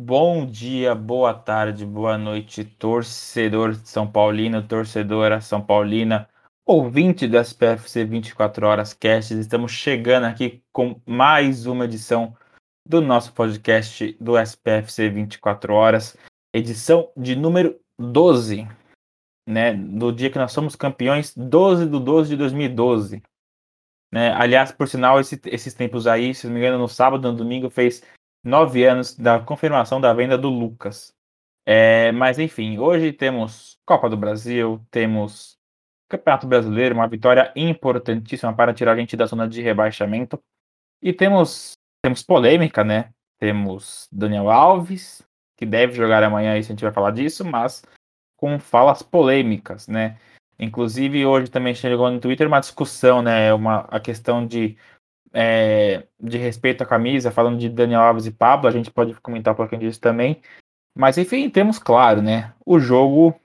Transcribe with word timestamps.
Bom 0.00 0.46
dia, 0.46 0.94
boa 0.94 1.34
tarde, 1.34 1.84
boa 1.84 2.16
noite, 2.16 2.64
torcedor 2.64 3.72
de 3.72 3.88
São 3.88 4.08
Paulino, 4.08 4.62
torcedora 4.62 5.40
São 5.40 5.60
Paulina, 5.60 6.28
ouvinte 6.64 7.26
do 7.26 7.36
SPFC 7.36 8.04
24 8.04 8.64
Horas 8.64 8.94
Cast. 8.94 9.34
Estamos 9.34 9.72
chegando 9.72 10.24
aqui 10.24 10.62
com 10.72 11.00
mais 11.04 11.66
uma 11.66 11.84
edição 11.84 12.32
do 12.88 13.00
nosso 13.00 13.32
podcast 13.32 14.16
do 14.20 14.38
SPFC 14.38 15.10
24 15.10 15.74
Horas, 15.74 16.16
edição 16.54 17.10
de 17.16 17.34
número 17.34 17.76
12, 17.98 18.68
né? 19.48 19.74
Do 19.74 20.12
dia 20.12 20.30
que 20.30 20.38
nós 20.38 20.52
somos 20.52 20.76
campeões, 20.76 21.34
12 21.36 21.86
do 21.86 21.98
12 21.98 22.30
de 22.30 22.36
2012. 22.36 23.20
Né? 24.12 24.32
Aliás, 24.32 24.70
por 24.70 24.88
sinal, 24.88 25.20
esse, 25.20 25.40
esses 25.46 25.74
tempos 25.74 26.06
aí, 26.06 26.32
se 26.32 26.46
não 26.46 26.54
me 26.54 26.60
engano, 26.60 26.78
no 26.78 26.88
sábado, 26.88 27.30
no 27.30 27.36
domingo, 27.36 27.68
fez 27.68 28.02
nove 28.42 28.84
anos 28.84 29.14
da 29.14 29.40
confirmação 29.40 30.00
da 30.00 30.12
venda 30.12 30.38
do 30.38 30.48
Lucas. 30.48 31.14
É, 31.66 32.12
mas 32.12 32.38
enfim, 32.38 32.78
hoje 32.78 33.12
temos 33.12 33.78
Copa 33.84 34.08
do 34.08 34.16
Brasil, 34.16 34.80
temos 34.90 35.58
Campeonato 36.08 36.46
Brasileiro, 36.46 36.94
uma 36.94 37.06
vitória 37.06 37.52
importantíssima 37.54 38.54
para 38.54 38.72
tirar 38.72 38.92
a 38.92 38.96
gente 38.96 39.16
da 39.16 39.26
zona 39.26 39.46
de 39.46 39.60
rebaixamento. 39.60 40.42
E 41.02 41.12
temos, 41.12 41.76
temos 42.02 42.22
polêmica, 42.22 42.82
né? 42.82 43.12
Temos 43.38 44.08
Daniel 44.10 44.50
Alves, 44.50 45.22
que 45.56 45.66
deve 45.66 45.92
jogar 45.92 46.22
amanhã, 46.22 46.56
isso 46.56 46.72
a 46.72 46.74
gente 46.74 46.82
vai 46.82 46.92
falar 46.92 47.10
disso, 47.10 47.44
mas 47.44 47.82
com 48.36 48.58
falas 48.58 49.02
polêmicas, 49.02 49.86
né? 49.86 50.18
Inclusive, 50.58 51.24
hoje 51.26 51.50
também 51.50 51.74
chegou 51.74 52.10
no 52.10 52.18
Twitter 52.18 52.46
uma 52.46 52.60
discussão, 52.60 53.20
né? 53.20 53.52
Uma, 53.52 53.80
a 53.90 54.00
questão 54.00 54.46
de 54.46 54.76
é, 55.32 56.06
de 56.20 56.38
respeito 56.38 56.82
à 56.82 56.86
camisa, 56.86 57.30
falando 57.30 57.58
de 57.58 57.68
Daniel 57.68 58.00
Alves 58.00 58.26
e 58.26 58.30
Pablo, 58.30 58.68
a 58.68 58.72
gente 58.72 58.90
pode 58.90 59.14
comentar 59.20 59.54
um 59.54 59.56
pouquinho 59.56 59.80
disso 59.82 60.00
também. 60.00 60.40
Mas 60.96 61.18
enfim, 61.18 61.48
temos 61.48 61.78
claro, 61.78 62.22
né? 62.22 62.52
O 62.64 62.78
jogo 62.78 63.38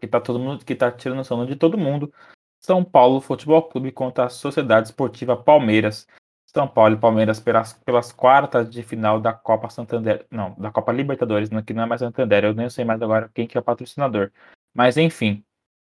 que 0.00 0.06
tá 0.06 0.20
todo 0.20 0.38
mundo 0.38 0.64
que 0.64 0.74
tá 0.74 0.90
tirando 0.90 1.24
sono 1.24 1.46
de 1.46 1.56
todo 1.56 1.78
mundo. 1.78 2.12
São 2.58 2.84
Paulo 2.84 3.20
Futebol 3.20 3.62
Clube 3.62 3.92
contra 3.92 4.24
a 4.24 4.28
Sociedade 4.28 4.88
Esportiva 4.88 5.36
Palmeiras. 5.36 6.06
São 6.46 6.66
Paulo 6.66 6.94
e 6.94 6.98
Palmeiras 6.98 7.38
pelas, 7.38 7.72
pelas 7.72 8.10
quartas 8.10 8.68
de 8.68 8.82
final 8.82 9.20
da 9.20 9.32
Copa 9.32 9.70
Santander. 9.70 10.26
Não, 10.30 10.54
da 10.58 10.70
Copa 10.70 10.90
Libertadores, 10.92 11.48
né, 11.50 11.62
que 11.62 11.72
não 11.72 11.84
é 11.84 11.86
mais 11.86 12.00
Santander. 12.00 12.44
Eu 12.44 12.54
nem 12.54 12.68
sei 12.68 12.84
mais 12.84 13.00
agora 13.00 13.30
quem 13.32 13.46
que 13.46 13.56
é 13.56 13.60
o 13.60 13.64
patrocinador. 13.64 14.30
Mas 14.74 14.96
enfim. 14.96 15.44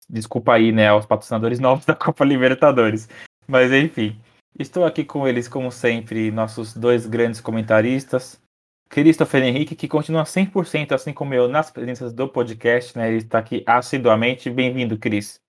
Desculpa 0.08 0.54
aí, 0.54 0.72
né, 0.72 0.88
aos 0.88 1.06
patrocinadores 1.06 1.60
novos 1.60 1.86
da 1.86 1.94
Copa 1.94 2.24
Libertadores. 2.24 3.08
Mas 3.46 3.72
enfim. 3.72 4.20
Estou 4.58 4.84
aqui 4.84 5.04
com 5.04 5.26
eles, 5.26 5.48
como 5.48 5.70
sempre, 5.70 6.30
nossos 6.30 6.74
dois 6.74 7.06
grandes 7.06 7.40
comentaristas. 7.40 8.40
Christopher 8.88 9.44
Henrique, 9.44 9.76
que 9.76 9.86
continua 9.86 10.24
100%, 10.24 10.92
assim 10.92 11.12
como 11.12 11.32
eu, 11.32 11.48
nas 11.48 11.70
presenças 11.70 12.12
do 12.12 12.28
podcast, 12.28 12.98
né? 12.98 13.08
Ele 13.08 13.18
está 13.18 13.38
aqui 13.38 13.62
assiduamente. 13.64 14.50
Bem-vindo, 14.50 14.98
Cris. 14.98 15.40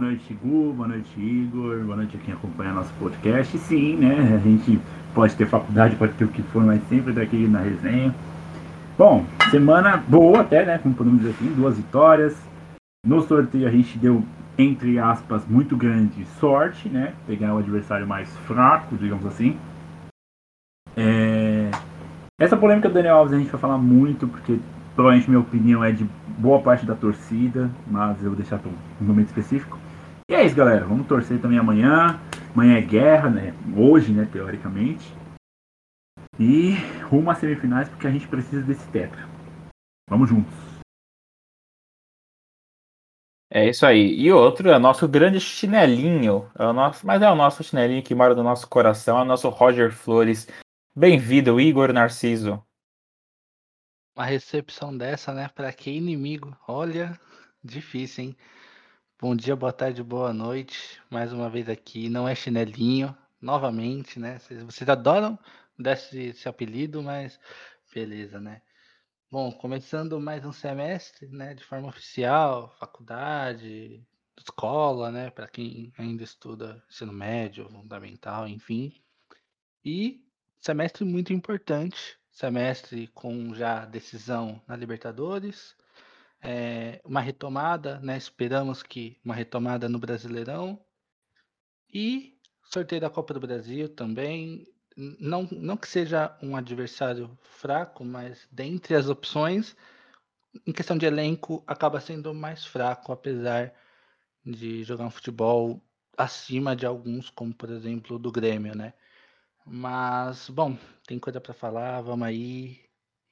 Boa 0.00 0.10
noite, 0.10 0.32
Gu. 0.32 0.72
Boa 0.72 0.88
noite, 0.88 1.20
Igor. 1.20 1.84
Boa 1.84 1.96
noite 1.96 2.16
a 2.16 2.20
quem 2.20 2.32
acompanha 2.32 2.72
nosso 2.72 2.92
podcast. 2.94 3.56
Sim, 3.58 3.96
né? 3.96 4.34
A 4.34 4.38
gente 4.38 4.80
pode 5.14 5.36
ter 5.36 5.46
faculdade, 5.46 5.94
pode 5.96 6.14
ter 6.14 6.24
o 6.24 6.28
que 6.28 6.42
for, 6.44 6.64
mas 6.64 6.82
sempre 6.88 7.12
daqui 7.12 7.46
na 7.46 7.60
resenha. 7.60 8.14
Bom, 8.96 9.26
semana 9.50 9.98
boa 9.98 10.40
até, 10.40 10.64
né? 10.64 10.78
Como 10.78 10.94
podemos 10.94 11.20
dizer 11.20 11.34
assim, 11.34 11.52
duas 11.52 11.76
vitórias. 11.76 12.49
No 13.04 13.22
sorteio 13.22 13.66
a 13.66 13.70
gente 13.70 13.98
deu 13.98 14.24
entre 14.60 14.98
aspas, 14.98 15.46
muito 15.46 15.76
grande 15.76 16.24
sorte, 16.38 16.88
né? 16.88 17.14
Pegar 17.26 17.54
o 17.54 17.58
adversário 17.58 18.06
mais 18.06 18.28
fraco, 18.38 18.96
digamos 18.96 19.24
assim. 19.26 19.58
É... 20.96 21.70
Essa 22.38 22.56
polêmica 22.56 22.88
do 22.88 22.94
Daniel 22.94 23.16
Alves 23.16 23.32
a 23.32 23.38
gente 23.38 23.50
vai 23.50 23.60
falar 23.60 23.78
muito, 23.78 24.26
porque 24.28 24.58
provavelmente 24.94 25.30
minha 25.30 25.40
opinião 25.40 25.82
é 25.84 25.92
de 25.92 26.04
boa 26.38 26.60
parte 26.60 26.84
da 26.84 26.94
torcida, 26.94 27.70
mas 27.86 28.22
eu 28.22 28.30
vou 28.30 28.36
deixar 28.36 28.58
para 28.58 28.70
um 28.70 29.04
momento 29.04 29.28
específico. 29.28 29.78
E 30.30 30.34
é 30.34 30.44
isso, 30.44 30.54
galera. 30.54 30.84
Vamos 30.84 31.06
torcer 31.06 31.40
também 31.40 31.58
amanhã. 31.58 32.18
Amanhã 32.54 32.76
é 32.76 32.80
guerra, 32.80 33.30
né? 33.30 33.54
Hoje, 33.76 34.12
né, 34.12 34.28
teoricamente. 34.30 35.12
E 36.38 36.74
rumo 37.04 37.30
às 37.30 37.38
semifinais, 37.38 37.88
porque 37.88 38.06
a 38.06 38.10
gente 38.10 38.28
precisa 38.28 38.62
desse 38.62 38.86
tetra. 38.88 39.26
Vamos 40.08 40.28
juntos. 40.28 40.69
É 43.52 43.68
isso 43.68 43.84
aí. 43.84 44.14
E 44.14 44.32
outro 44.32 44.70
é 44.70 44.76
o 44.76 44.78
nosso 44.78 45.08
grande 45.08 45.40
chinelinho. 45.40 46.48
É 46.56 46.64
o 46.64 46.72
nosso, 46.72 47.04
mas 47.04 47.20
é 47.20 47.28
o 47.28 47.34
nosso 47.34 47.64
chinelinho 47.64 48.00
que 48.00 48.14
mora 48.14 48.32
no 48.32 48.44
nosso 48.44 48.68
coração, 48.68 49.18
é 49.18 49.22
o 49.22 49.24
nosso 49.24 49.48
Roger 49.48 49.90
Flores. 49.90 50.46
Bem-vindo, 50.94 51.60
Igor 51.60 51.92
Narciso. 51.92 52.64
Uma 54.14 54.24
recepção 54.24 54.96
dessa, 54.96 55.34
né? 55.34 55.48
Para 55.52 55.72
que 55.72 55.90
inimigo? 55.90 56.56
Olha, 56.68 57.18
difícil, 57.64 58.24
hein? 58.24 58.36
Bom 59.20 59.34
dia, 59.34 59.56
boa 59.56 59.72
tarde, 59.72 60.00
boa 60.00 60.32
noite. 60.32 61.00
Mais 61.10 61.32
uma 61.32 61.50
vez 61.50 61.68
aqui. 61.68 62.08
Não 62.08 62.28
é 62.28 62.36
chinelinho, 62.36 63.16
novamente, 63.42 64.20
né? 64.20 64.38
Vocês, 64.38 64.88
adoram 64.88 65.36
desse 65.76 66.26
esse 66.26 66.48
apelido, 66.48 67.02
mas 67.02 67.40
beleza, 67.92 68.38
né? 68.38 68.62
Bom, 69.32 69.52
começando 69.52 70.20
mais 70.20 70.44
um 70.44 70.50
semestre, 70.50 71.28
né, 71.28 71.54
de 71.54 71.62
forma 71.62 71.86
oficial, 71.86 72.74
faculdade, 72.80 74.04
escola, 74.36 75.12
né, 75.12 75.30
para 75.30 75.46
quem 75.46 75.92
ainda 75.96 76.24
estuda 76.24 76.82
ensino 76.90 77.12
médio, 77.12 77.68
fundamental, 77.68 78.48
enfim. 78.48 78.92
E 79.84 80.20
semestre 80.58 81.04
muito 81.04 81.32
importante, 81.32 82.18
semestre 82.32 83.06
com 83.06 83.54
já 83.54 83.84
decisão 83.84 84.60
na 84.66 84.74
Libertadores, 84.74 85.76
é, 86.42 87.00
uma 87.04 87.20
retomada, 87.20 88.00
né, 88.00 88.16
esperamos 88.16 88.82
que 88.82 89.16
uma 89.24 89.34
retomada 89.36 89.88
no 89.88 90.00
Brasileirão 90.00 90.84
e 91.88 92.36
sorteio 92.64 93.00
da 93.00 93.08
Copa 93.08 93.32
do 93.32 93.38
Brasil 93.38 93.88
também, 93.88 94.66
não, 95.18 95.48
não 95.52 95.76
que 95.76 95.88
seja 95.88 96.36
um 96.42 96.56
adversário 96.56 97.36
fraco, 97.42 98.04
mas 98.04 98.46
dentre 98.50 98.94
as 98.94 99.08
opções, 99.08 99.76
em 100.66 100.72
questão 100.72 100.98
de 100.98 101.06
elenco, 101.06 101.62
acaba 101.66 102.00
sendo 102.00 102.34
mais 102.34 102.64
fraco, 102.64 103.12
apesar 103.12 103.72
de 104.44 104.84
jogar 104.84 105.06
um 105.06 105.10
futebol 105.10 105.82
acima 106.16 106.76
de 106.76 106.86
alguns, 106.86 107.30
como 107.30 107.54
por 107.54 107.70
exemplo 107.70 108.18
do 108.18 108.32
Grêmio, 108.32 108.76
né? 108.76 108.94
Mas, 109.66 110.48
bom, 110.50 110.76
tem 111.06 111.18
coisa 111.18 111.40
para 111.40 111.54
falar, 111.54 112.00
vamos 112.02 112.26
aí. 112.26 112.80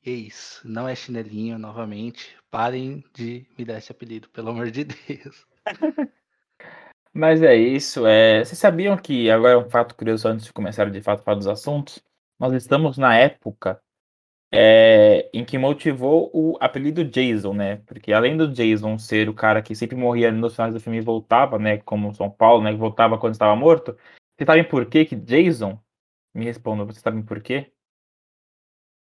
E 0.05 0.29
é 0.29 0.31
não 0.69 0.89
é 0.89 0.95
chinelinho 0.95 1.59
novamente. 1.59 2.37
Parem 2.51 3.05
de 3.15 3.47
me 3.59 3.65
dar 3.65 3.79
esse 3.79 3.93
apelido, 3.93 4.29
pelo 4.31 4.51
amor 4.51 4.71
de 4.71 4.85
Deus. 4.85 5.47
Mas 7.13 7.43
é 7.43 7.55
isso. 7.55 8.07
É... 8.07 8.45
Vocês 8.45 8.59
sabiam 8.59 8.97
que, 8.97 9.31
agora 9.31 9.55
é 9.55 9.57
um 9.57 9.71
fato 9.71 9.95
curioso 9.95 10.29
antes 10.29 10.47
de 10.47 10.53
começar 10.53 10.91
de 10.91 11.01
fato 11.01 11.21
a 11.21 11.23
falar 11.23 11.37
dos 11.39 11.47
assuntos, 11.47 12.03
nós 12.39 12.53
estamos 12.53 12.97
na 12.97 13.17
época 13.17 13.81
é, 14.51 15.29
em 15.33 15.45
que 15.45 15.59
motivou 15.59 16.31
o 16.33 16.57
apelido 16.61 17.05
Jason, 17.05 17.53
né? 17.53 17.77
Porque 17.87 18.13
além 18.13 18.37
do 18.37 18.49
Jason 18.49 18.99
ser 18.99 19.29
o 19.29 19.35
cara 19.35 19.61
que 19.61 19.75
sempre 19.75 19.97
morria 19.97 20.33
nos 20.33 20.55
finais 20.55 20.73
do 20.73 20.81
filme 20.81 20.99
e 20.99 21.03
voltava, 21.03 21.59
né? 21.59 21.79
Como 21.79 22.15
São 22.15 22.31
Paulo, 22.31 22.63
né? 22.63 22.73
Voltava 22.75 23.19
quando 23.19 23.35
estava 23.35 23.55
morto. 23.55 23.97
Vocês 24.37 24.47
sabem 24.47 24.65
por 24.65 24.87
que 24.87 25.05
que 25.05 25.17
Jason? 25.17 25.79
Me 26.35 26.45
respondam, 26.45 26.87
vocês 26.87 27.03
sabem 27.03 27.23
por 27.23 27.41
quê? 27.41 27.73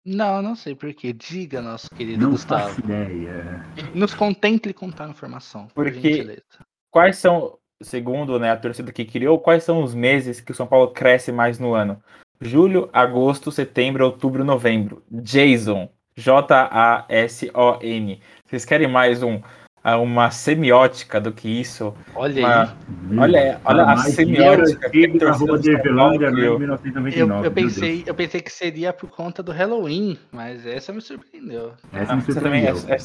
Não, 0.03 0.41
não 0.41 0.55
sei 0.55 0.75
por 0.75 0.93
quê. 0.93 1.13
Diga, 1.13 1.61
nosso 1.61 1.89
querido 1.91 2.23
não 2.23 2.31
Gustavo. 2.31 2.69
Faço 2.69 2.79
ideia. 2.79 3.65
Nos 3.93 4.13
contemple 4.13 4.73
contar 4.73 5.05
a 5.05 5.09
informação. 5.09 5.67
Porque 5.75 6.41
quais 6.89 7.17
são 7.17 7.59
segundo 7.83 8.39
né, 8.39 8.51
a 8.51 8.57
torcida 8.57 8.91
que 8.91 9.05
criou, 9.05 9.39
quais 9.39 9.63
são 9.63 9.83
os 9.83 9.93
meses 9.93 10.41
que 10.41 10.51
o 10.51 10.55
São 10.55 10.67
Paulo 10.67 10.89
cresce 10.89 11.31
mais 11.31 11.59
no 11.59 11.73
ano? 11.73 12.01
Julho, 12.39 12.89
agosto, 12.91 13.51
setembro, 13.51 14.05
outubro, 14.05 14.43
novembro. 14.43 15.03
Jason. 15.11 15.89
J-A-S-O-N. 16.15 18.19
Vocês 18.45 18.65
querem 18.65 18.87
mais 18.87 19.23
um, 19.23 19.39
uma 19.83 20.29
semiótica 20.29 21.21
do 21.21 21.31
que 21.31 21.47
isso? 21.47 21.93
Olha 22.15 22.45
uma, 22.45 22.63
aí. 22.63 23.19
Olha, 23.19 23.61
olha 23.63 23.83
a 23.85 23.97
semiótica. 23.97 24.89
Que 24.89 25.09
eu, 27.15 27.43
eu, 27.43 27.51
pensei, 27.51 28.03
eu 28.05 28.13
pensei 28.13 28.41
que 28.41 28.51
seria 28.51 28.91
por 28.91 29.09
conta 29.09 29.41
do 29.41 29.51
Halloween, 29.51 30.17
mas 30.31 30.65
essa 30.65 30.91
me 30.91 31.01
surpreendeu. 31.01 31.73
Essa 31.93 32.15
me 32.15 32.21
surpreendeu. 32.21 32.75
Também, 32.75 32.97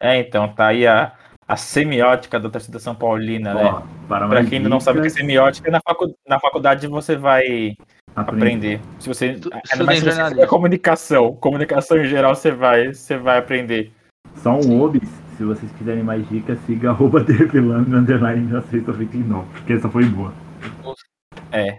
é, 0.00 0.20
então, 0.20 0.48
tá 0.48 0.68
aí 0.68 0.86
a, 0.86 1.12
a 1.48 1.56
semiótica 1.56 2.38
da 2.38 2.50
torcida 2.50 2.78
São 2.78 2.94
Paulina, 2.94 3.54
né? 3.54 3.82
Para, 4.06 4.28
para 4.28 4.44
quem 4.44 4.58
ainda 4.58 4.68
não 4.68 4.78
sabe 4.78 4.98
o 4.98 5.02
que 5.02 5.08
é 5.08 5.10
semiótica, 5.10 5.70
na, 5.70 5.80
facu 5.80 6.14
na 6.28 6.38
faculdade 6.38 6.86
você 6.86 7.16
vai 7.16 7.74
aprender. 8.14 8.44
aprender. 8.44 8.80
Se 9.00 9.08
você. 9.08 9.34
Tu, 9.34 9.50
ainda 9.72 9.84
mais 9.84 10.00
se 10.00 10.04
você 10.04 10.46
comunicação. 10.46 11.34
Comunicação 11.36 11.96
em 11.96 12.04
geral 12.04 12.34
você 12.34 12.50
vai, 12.50 12.92
você 12.92 13.16
vai 13.16 13.38
aprender. 13.38 13.90
Só 14.36 14.52
um 14.52 14.82
obis, 14.82 15.08
se 15.38 15.44
vocês 15.44 15.72
quiserem 15.72 16.02
mais 16.02 16.28
dicas, 16.28 16.58
siga 16.66 16.90
arroba 16.92 17.24
devilando 17.24 17.96
underline 17.96 18.42
1999, 18.42 19.48
porque 19.54 19.72
essa 19.72 19.88
foi 19.88 20.04
boa. 20.04 20.34
É. 21.50 21.78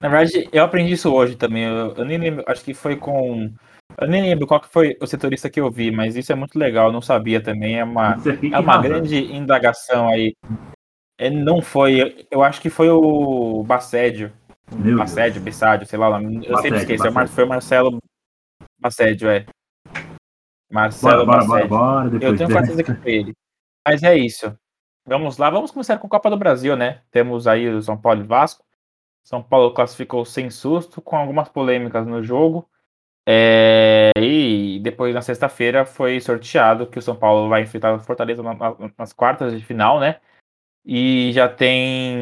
Na 0.00 0.08
verdade, 0.08 0.48
eu 0.52 0.62
aprendi 0.62 0.92
isso 0.92 1.12
hoje 1.12 1.34
também. 1.34 1.64
Eu, 1.64 1.92
eu 1.96 2.04
nem 2.04 2.18
lembro, 2.18 2.44
acho 2.46 2.62
que 2.62 2.72
foi 2.72 2.94
com 2.94 3.52
Eu 4.00 4.06
nem 4.06 4.22
lembro 4.22 4.46
qual 4.46 4.60
que 4.60 4.68
foi 4.68 4.96
o 5.00 5.06
setorista 5.06 5.50
que 5.50 5.60
eu 5.60 5.70
vi, 5.70 5.90
mas 5.90 6.14
isso 6.14 6.30
é 6.30 6.34
muito 6.34 6.56
legal, 6.58 6.92
não 6.92 7.02
sabia 7.02 7.40
também. 7.42 7.80
É 7.80 7.84
uma, 7.84 8.14
Você 8.16 8.38
é 8.52 8.58
uma 8.58 8.78
grande 8.80 9.16
indagação 9.34 10.08
aí. 10.08 10.36
É, 11.18 11.28
não 11.28 11.60
foi, 11.60 12.26
eu 12.30 12.44
acho 12.44 12.60
que 12.60 12.70
foi 12.70 12.88
o 12.90 13.64
Bassédio. 13.64 14.32
Meu 14.70 14.98
Bassédio, 14.98 15.40
Bissádio, 15.42 15.86
sei 15.86 15.98
lá, 15.98 16.10
o 16.10 16.12
nome, 16.12 16.36
eu 16.36 16.42
sempre 16.42 16.52
Bassédio, 16.52 16.76
esqueço. 16.76 17.06
é 17.06 17.10
Mar- 17.10 17.24
Bassédio. 17.24 17.34
Foi 17.34 17.44
o 17.44 17.48
Marcelo 17.48 17.98
Bassédio, 18.78 19.28
é. 19.30 19.46
Marcelo 20.70 21.26
bora, 21.26 21.38
bora, 21.44 21.48
Bassédio. 21.48 21.68
bora. 21.68 22.24
Eu 22.24 22.36
tenho 22.36 22.50
certeza 22.50 22.84
que 22.84 22.94
foi 22.94 23.12
ele. 23.12 23.32
Mas 23.86 24.02
é 24.02 24.16
isso. 24.16 24.56
Vamos 25.06 25.38
lá, 25.38 25.48
vamos 25.50 25.70
começar 25.70 25.98
com 25.98 26.06
a 26.06 26.10
Copa 26.10 26.30
do 26.30 26.36
Brasil, 26.36 26.76
né? 26.76 27.00
Temos 27.10 27.46
aí 27.48 27.68
o 27.68 27.82
São 27.82 27.96
Paulo 27.96 28.20
e 28.20 28.26
Vasco. 28.26 28.62
São 29.24 29.42
Paulo 29.42 29.72
classificou 29.72 30.24
sem 30.24 30.50
susto, 30.50 31.00
com 31.00 31.16
algumas 31.16 31.48
polêmicas 31.48 32.06
no 32.06 32.22
jogo. 32.22 32.68
É, 33.30 34.10
E 34.18 34.80
depois, 34.80 35.14
na 35.14 35.20
sexta-feira, 35.20 35.84
foi 35.84 36.18
sorteado 36.18 36.86
que 36.86 36.98
o 36.98 37.02
São 37.02 37.14
Paulo 37.14 37.48
vai 37.48 37.62
enfrentar 37.62 37.94
o 37.94 38.00
Fortaleza 38.00 38.42
na- 38.42 38.54
na- 38.54 38.76
nas 38.96 39.12
quartas 39.12 39.52
de 39.58 39.62
final, 39.62 40.00
né? 40.00 40.18
E 40.84 41.30
já 41.32 41.48
tem. 41.48 42.20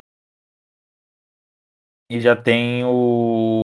E 2.10 2.20
já 2.20 2.34
tem 2.34 2.84
o. 2.84 3.60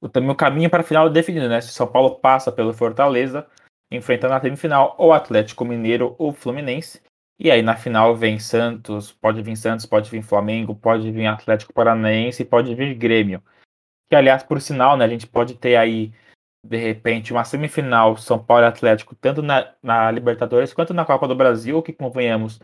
o 0.00 0.08
também 0.08 0.30
o 0.30 0.34
caminho 0.34 0.68
para 0.68 0.80
a 0.80 0.84
final 0.84 1.08
definido, 1.08 1.48
né? 1.48 1.60
Se 1.60 1.70
o 1.70 1.72
São 1.72 1.86
Paulo 1.86 2.16
passa 2.16 2.50
pelo 2.50 2.72
Fortaleza, 2.74 3.46
enfrentando 3.90 4.34
na 4.34 4.40
semifinal 4.40 4.96
ou 4.98 5.12
Atlético 5.12 5.64
Mineiro 5.64 6.16
ou 6.18 6.32
Fluminense. 6.32 7.00
E 7.38 7.50
aí 7.50 7.62
na 7.62 7.76
final 7.76 8.16
vem 8.16 8.38
Santos, 8.38 9.12
pode 9.12 9.42
vir 9.42 9.56
Santos, 9.56 9.86
pode 9.86 10.10
vir 10.10 10.22
Flamengo, 10.22 10.74
pode 10.74 11.10
vir 11.12 11.26
Atlético 11.26 11.72
Paranaense, 11.72 12.44
pode 12.44 12.74
vir 12.74 12.94
Grêmio. 12.94 13.42
Que 14.08 14.16
aliás, 14.16 14.42
por 14.42 14.60
sinal, 14.60 14.96
né, 14.96 15.04
a 15.04 15.08
gente 15.08 15.26
pode 15.26 15.54
ter 15.54 15.76
aí 15.76 16.12
de 16.64 16.76
repente 16.76 17.32
uma 17.32 17.44
semifinal 17.44 18.16
São 18.16 18.42
Paulo 18.42 18.66
Atlético 18.66 19.14
tanto 19.14 19.42
na, 19.42 19.72
na 19.82 20.10
Libertadores 20.10 20.72
quanto 20.72 20.92
na 20.92 21.04
Copa 21.04 21.28
do 21.28 21.34
Brasil, 21.34 21.82
que 21.82 21.92
convenhamos, 21.92 22.60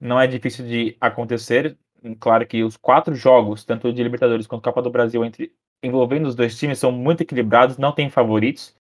não 0.00 0.20
é 0.20 0.26
difícil 0.26 0.66
de 0.66 0.96
acontecer. 1.00 1.76
Claro 2.20 2.46
que 2.46 2.62
os 2.62 2.76
quatro 2.76 3.14
jogos, 3.14 3.64
tanto 3.64 3.92
de 3.92 4.02
Libertadores 4.02 4.46
quanto 4.46 4.62
Copa 4.64 4.82
do 4.82 4.90
Brasil, 4.90 5.24
entre 5.24 5.54
envolvendo 5.82 6.26
os 6.26 6.34
dois 6.34 6.58
times, 6.58 6.78
são 6.78 6.90
muito 6.92 7.22
equilibrados, 7.22 7.78
não 7.78 7.92
tem 7.92 8.10
favoritos. 8.10 8.76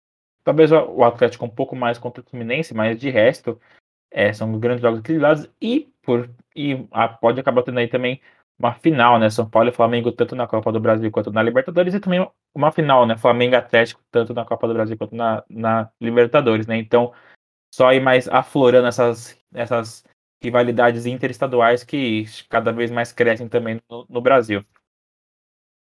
Talvez 0.43 0.71
o- 0.71 1.03
Atlético 1.03 1.45
um 1.45 1.49
pouco 1.49 1.75
mais 1.75 1.97
contra 1.97 2.21
o 2.21 2.25
Fluminense, 2.29 2.73
mas 2.73 2.99
de 2.99 3.09
resto, 3.09 3.59
é, 4.11 4.33
são 4.33 4.59
grandes 4.59 4.81
jogos 4.81 4.99
equilibrados 4.99 5.49
e, 5.61 5.91
por, 6.01 6.29
e 6.55 6.87
ah, 6.91 7.09
pode 7.09 7.39
acabar 7.39 7.63
tendo 7.63 7.79
aí 7.79 7.87
também 7.87 8.21
uma 8.59 8.73
final, 8.73 9.17
né? 9.17 9.29
São 9.29 9.49
Paulo 9.49 9.69
e 9.69 9.71
Flamengo, 9.71 10.11
tanto 10.11 10.35
na 10.35 10.45
Copa 10.45 10.71
do 10.71 10.79
Brasil 10.79 11.09
quanto 11.09 11.31
na 11.31 11.41
Libertadores, 11.41 11.93
e 11.93 11.99
também 11.99 12.29
uma 12.53 12.71
final, 12.71 13.05
né? 13.05 13.17
Flamengo 13.17 13.55
Atlético, 13.55 14.01
tanto 14.11 14.33
na 14.33 14.45
Copa 14.45 14.67
do 14.67 14.73
Brasil 14.73 14.97
quanto 14.97 15.15
na, 15.15 15.43
na 15.49 15.89
Libertadores, 16.01 16.67
né? 16.67 16.77
Então, 16.77 17.13
só 17.73 17.87
aí 17.87 17.99
mais 17.99 18.27
aflorando 18.27 18.87
essas, 18.87 19.39
essas 19.53 20.03
rivalidades 20.43 21.05
interestaduais 21.05 21.83
que 21.83 22.25
cada 22.49 22.71
vez 22.73 22.91
mais 22.91 23.13
crescem 23.13 23.47
também 23.47 23.79
no, 23.89 24.05
no 24.09 24.21
Brasil. 24.21 24.63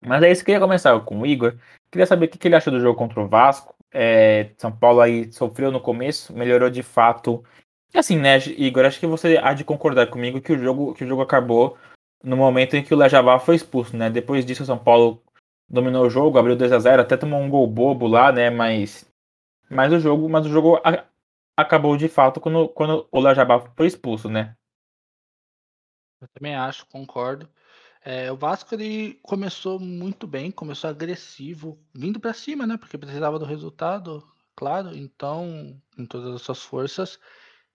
Mas 0.05 0.21
é 0.21 0.31
isso, 0.31 0.43
queria 0.43 0.59
começar 0.59 0.99
com 0.99 1.21
o 1.21 1.25
Igor. 1.25 1.57
Queria 1.89 2.05
saber 2.05 2.25
o 2.25 2.29
que, 2.29 2.45
ele 2.47 2.55
achou 2.55 2.71
do 2.73 2.79
jogo 2.79 2.97
contra 2.97 3.21
o 3.21 3.27
Vasco. 3.27 3.73
É, 3.91 4.51
São 4.57 4.71
Paulo 4.71 4.99
aí 4.99 5.31
sofreu 5.31 5.71
no 5.71 5.79
começo, 5.79 6.35
melhorou 6.35 6.69
de 6.69 6.83
fato. 6.83 7.43
Assim, 7.93 8.17
né, 8.17 8.37
Igor, 8.57 8.85
acho 8.85 8.99
que 8.99 9.07
você 9.07 9.37
há 9.41 9.53
de 9.53 9.63
concordar 9.63 10.07
comigo 10.07 10.41
que 10.41 10.51
o 10.51 10.57
jogo, 10.57 10.93
que 10.93 11.05
o 11.05 11.07
jogo 11.07 11.21
acabou 11.21 11.77
no 12.25 12.37
momento 12.37 12.75
em 12.75 12.83
que 12.83 12.93
o 12.93 12.97
Lejabá 12.97 13.39
foi 13.39 13.55
expulso, 13.55 13.95
né? 13.97 14.09
Depois 14.09 14.45
disso, 14.45 14.63
o 14.63 14.65
São 14.65 14.77
Paulo 14.77 15.23
dominou 15.69 16.05
o 16.05 16.09
jogo, 16.09 16.37
abriu 16.37 16.55
2 16.57 16.71
a 16.71 16.79
0 16.79 17.01
até 17.03 17.17
tomou 17.17 17.41
um 17.41 17.49
gol 17.49 17.67
bobo 17.67 18.07
lá, 18.07 18.31
né? 18.31 18.49
Mas, 18.49 19.11
mas 19.69 19.93
o 19.93 19.99
jogo, 19.99 20.29
mas 20.29 20.45
o 20.45 20.49
jogo 20.49 20.77
a- 20.85 21.05
acabou 21.57 21.97
de 21.97 22.09
fato 22.09 22.41
quando, 22.41 22.69
quando 22.69 23.07
o 23.11 23.21
Lejabá 23.21 23.59
foi 23.77 23.87
expulso, 23.87 24.29
né? 24.29 24.55
Eu 26.21 26.27
também 26.29 26.55
acho, 26.55 26.85
concordo. 26.87 27.49
É, 28.03 28.31
o 28.31 28.37
Vasco 28.37 28.73
ele 28.75 29.15
começou 29.23 29.79
muito 29.79 30.27
bem, 30.27 30.51
começou 30.51 30.89
agressivo, 30.89 31.79
vindo 31.93 32.19
para 32.19 32.33
cima, 32.33 32.67
né? 32.67 32.77
Porque 32.77 32.97
precisava 32.97 33.39
do 33.39 33.45
resultado, 33.45 34.27
claro. 34.55 34.95
Então, 34.95 35.81
com 35.95 36.05
todas 36.05 36.35
as 36.35 36.41
suas 36.43 36.61
forças, 36.63 37.19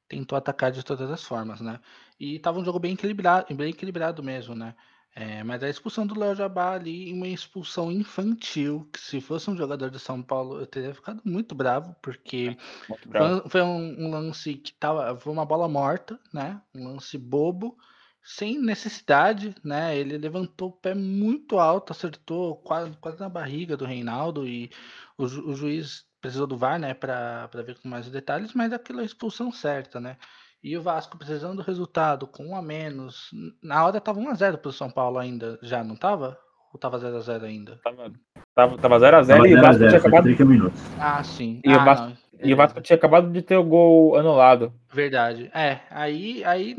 tentou 0.08 0.38
atacar 0.38 0.72
de 0.72 0.84
todas 0.84 1.10
as 1.10 1.24
formas, 1.24 1.60
né? 1.60 1.80
E 2.20 2.38
tava 2.38 2.60
um 2.60 2.64
jogo 2.64 2.78
bem 2.78 2.94
equilibrado, 2.94 3.54
bem 3.56 3.70
equilibrado 3.70 4.22
mesmo, 4.22 4.54
né? 4.54 4.76
É, 5.14 5.42
mas 5.42 5.62
a 5.62 5.68
expulsão 5.68 6.06
do 6.06 6.18
Léo 6.18 6.36
Jabá 6.36 6.72
ali, 6.74 7.12
uma 7.12 7.26
expulsão 7.26 7.90
infantil, 7.90 8.88
que 8.92 9.00
se 9.00 9.20
fosse 9.20 9.50
um 9.50 9.56
jogador 9.56 9.90
do 9.90 9.98
São 9.98 10.22
Paulo, 10.22 10.60
eu 10.60 10.66
teria 10.66 10.94
ficado 10.94 11.20
muito 11.24 11.54
bravo, 11.54 11.96
porque 12.02 12.56
Muito 12.88 13.08
foi, 13.16 13.26
bravo. 13.28 13.40
um- 13.44 13.48
foi 13.48 13.62
um, 13.62 14.06
um 14.06 14.10
lance 14.10 14.54
que 14.56 14.72
tava, 14.74 15.16
foi 15.18 15.32
uma 15.32 15.44
bola 15.46 15.68
morta, 15.68 16.18
né? 16.32 16.60
Um 16.74 16.88
lance 16.94 17.18
bobo, 17.18 17.76
sem 18.22 18.58
necessidade, 18.60 19.54
né? 19.64 19.96
Ele 19.96 20.18
levantou 20.18 20.68
o 20.70 20.72
pé 20.72 20.94
muito 20.94 21.58
alto, 21.58 21.92
acertou 21.92 22.56
quase, 22.58 22.96
quase 22.98 23.18
na 23.20 23.28
barriga 23.28 23.76
do 23.76 23.84
Reinaldo 23.84 24.46
e 24.46 24.70
o, 25.18 25.26
ju- 25.26 25.46
o 25.48 25.54
juiz 25.56 26.06
precisou 26.20 26.46
do 26.46 26.56
VAR, 26.56 26.78
né? 26.78 26.94
Para 26.94 27.48
ver 27.64 27.78
com 27.80 27.88
mais 27.88 28.08
detalhes, 28.10 28.52
mas 28.54 28.72
aquela 28.72 29.04
expulsão 29.04 29.50
certa, 29.52 30.00
né? 30.00 30.16
E 30.62 30.76
o 30.76 30.82
Vasco 30.82 31.16
precisando 31.16 31.56
do 31.56 31.62
resultado 31.62 32.26
com 32.26 32.48
um 32.48 32.56
a 32.56 32.60
menos. 32.62 33.30
Na 33.62 33.84
hora 33.84 34.00
tava 34.00 34.20
1 34.20 34.28
a 34.28 34.34
0 34.34 34.58
pro 34.58 34.72
São 34.72 34.90
Paulo 34.90 35.18
ainda, 35.18 35.58
já 35.62 35.82
não 35.82 35.96
tava? 35.96 36.38
Ou 36.72 36.78
tava 36.78 36.98
0 36.98 37.16
a 37.16 37.20
0 37.20 37.44
ainda? 37.46 37.80
Tava, 37.82 38.12
tava, 38.54 38.78
tava 38.78 38.98
0x0 38.98 39.26
Tava 39.26 39.48
e 39.48 39.54
o 39.54 39.56
0 39.56 39.58
a 39.58 39.62
Vasco 39.62 39.78
0, 39.78 39.88
tinha 39.90 39.98
acabado 39.98 40.22
30 40.24 40.44
minutos. 40.44 40.80
Ah, 40.98 41.24
sim. 41.24 41.60
E 41.64 41.68
o 41.68 41.80
ah, 41.80 41.84
Vasco- 41.84 42.06
não, 42.06 42.12
E 42.12 42.14
o 42.14 42.38
beleza. 42.40 42.56
Vasco 42.56 42.80
tinha 42.82 42.96
acabado 42.96 43.30
de 43.32 43.42
ter 43.42 43.56
o 43.56 43.64
gol 43.64 44.16
anulado. 44.16 44.72
Verdade. 44.92 45.50
É, 45.54 45.80
aí, 45.90 46.44
aí 46.44 46.76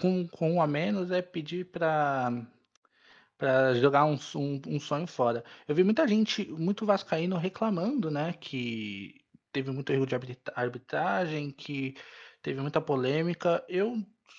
com, 0.00 0.28
com 0.28 0.52
um 0.52 0.62
a 0.62 0.66
menos 0.66 1.10
é 1.10 1.22
pedir 1.22 1.64
para 1.66 2.32
para 3.38 3.74
jogar 3.74 4.04
um, 4.04 4.16
um, 4.36 4.60
um 4.68 4.78
sonho 4.78 5.06
fora. 5.08 5.42
Eu 5.66 5.74
vi 5.74 5.82
muita 5.82 6.06
gente, 6.06 6.48
muito 6.52 6.86
vascaíno 6.86 7.36
reclamando, 7.36 8.08
né, 8.08 8.32
que 8.38 9.16
teve 9.52 9.72
muito 9.72 9.92
erro 9.92 10.06
de 10.06 10.14
arbitra- 10.14 10.54
arbitragem, 10.54 11.50
que 11.50 11.96
teve 12.42 12.60
muita 12.60 12.80
polêmica. 12.80 13.64
Eu, 13.68 13.98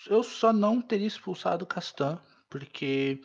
eu 0.10 0.24
só 0.24 0.54
não 0.54 0.82
teria 0.82 1.08
expulsado 1.08 1.64
o 1.64 1.68
Castan, 1.68 2.20
porque 2.50 3.22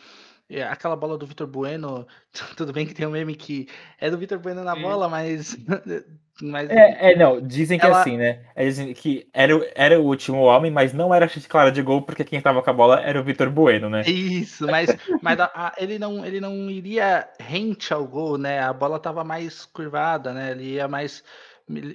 é, 0.49 0.63
aquela 0.65 0.97
bola 0.97 1.19
do 1.19 1.27
Vitor 1.27 1.47
Bueno, 1.47 2.07
tudo 2.57 2.73
bem 2.73 2.87
que 2.87 2.95
tem 2.95 3.07
um 3.07 3.11
meme 3.11 3.37
que 3.37 3.69
é 3.99 4.11
do 4.11 4.19
Vitor 4.19 4.39
Bueno 4.39 4.65
na 4.65 4.77
bola, 4.77 5.09
mas 5.09 5.57
mas 6.43 6.71
É, 6.71 7.13
é, 7.13 7.17
não, 7.17 7.41
dizem 7.41 7.79
que 7.79 7.87
Ela- 7.87 8.01
assim, 8.03 8.17
né? 8.17 8.45
É, 8.55 8.65
Dizem 8.65 8.93
que 8.95 9.29
era, 9.33 9.57
o- 9.57 9.65
era 9.75 9.99
o 10.01 10.05
último 10.05 10.39
homem, 10.43 10.71
mas 10.71 10.93
não 10.93 11.15
era 11.15 11.27
chute 11.29 11.49
clara 11.49 11.73
de 11.73 11.83
gol, 11.83 12.03
porque 12.03 12.25
quem 12.25 12.41
tava 12.41 12.63
com 12.63 12.71
a 12.71 12.73
bola 12.73 13.01
era 13.01 13.21
o 13.21 13.25
Vitor 13.25 13.51
Bueno, 13.51 13.89
né? 13.89 14.07
Isso, 14.07 14.69
mas, 14.69 14.97
mas 15.21 15.39
a- 15.41 15.51
a- 15.55 15.75
ele, 15.79 15.99
não, 15.99 16.25
ele 16.25 16.41
não 16.41 16.71
iria 16.71 17.29
rente 17.41 17.93
ao 17.93 18.07
gol, 18.07 18.39
né? 18.39 18.61
A 18.61 18.73
bola 18.73 18.97
estava 18.97 19.25
mais 19.25 19.67
curvada, 19.67 20.33
né? 20.33 20.53
Ele 20.53 20.75
ia 20.75 20.89
mais 20.89 21.23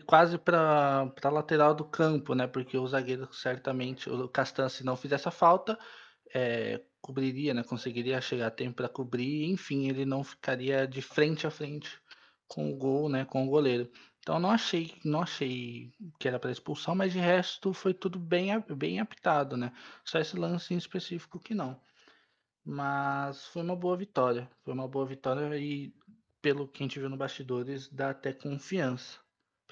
quase 0.06 0.38
para 0.38 1.12
a 1.24 1.30
lateral 1.30 1.74
do 1.74 1.86
campo, 1.86 2.36
né? 2.36 2.48
Porque 2.48 2.78
o 2.78 2.88
zagueiro 2.88 3.32
certamente, 3.34 4.10
o 4.10 4.30
Castan, 4.30 4.70
se 4.70 4.84
não 4.84 4.96
fizesse 4.96 5.28
a 5.28 5.32
falta, 5.32 5.78
é, 6.34 6.82
cobriria, 7.02 7.54
né? 7.54 7.64
Conseguiria 7.64 8.22
chegar 8.22 8.48
a 8.48 8.52
tempo 8.52 8.76
para 8.76 8.90
cobrir, 8.90 9.46
enfim, 9.52 9.90
ele 9.90 10.06
não 10.06 10.24
ficaria 10.24 10.88
de 10.88 11.02
frente 11.02 11.48
a 11.48 11.52
frente 11.52 12.00
com 12.48 12.72
o 12.72 12.78
gol, 12.78 13.10
né? 13.10 13.26
Com 13.26 13.46
o 13.46 13.50
goleiro. 13.50 13.92
Então 14.20 14.40
não 14.40 14.52
achei, 14.52 14.96
não 15.04 15.22
achei 15.22 15.92
que 16.20 16.28
era 16.28 16.40
para 16.40 16.52
expulsão, 16.52 16.96
mas 16.96 17.12
de 17.14 17.20
resto 17.20 17.74
foi 17.74 17.94
tudo 17.94 18.20
bem, 18.20 18.48
bem 18.76 19.00
apitado, 19.00 19.58
né? 19.58 19.74
Só 20.06 20.20
esse 20.20 20.38
lance 20.38 20.74
em 20.74 20.78
específico 20.78 21.40
que 21.40 21.54
não. 21.54 21.80
Mas 22.66 23.46
foi 23.48 23.62
uma 23.64 23.76
boa 23.76 23.98
vitória. 23.98 24.50
Foi 24.64 24.74
uma 24.74 24.88
boa 24.88 25.06
vitória 25.06 25.58
e, 25.58 25.94
pelo 26.42 26.68
que 26.68 26.84
a 26.84 26.86
gente 26.86 27.00
viu 27.00 27.10
no 27.10 27.18
bastidores, 27.18 27.90
dá 27.90 28.12
até 28.12 28.32
confiança 28.34 29.23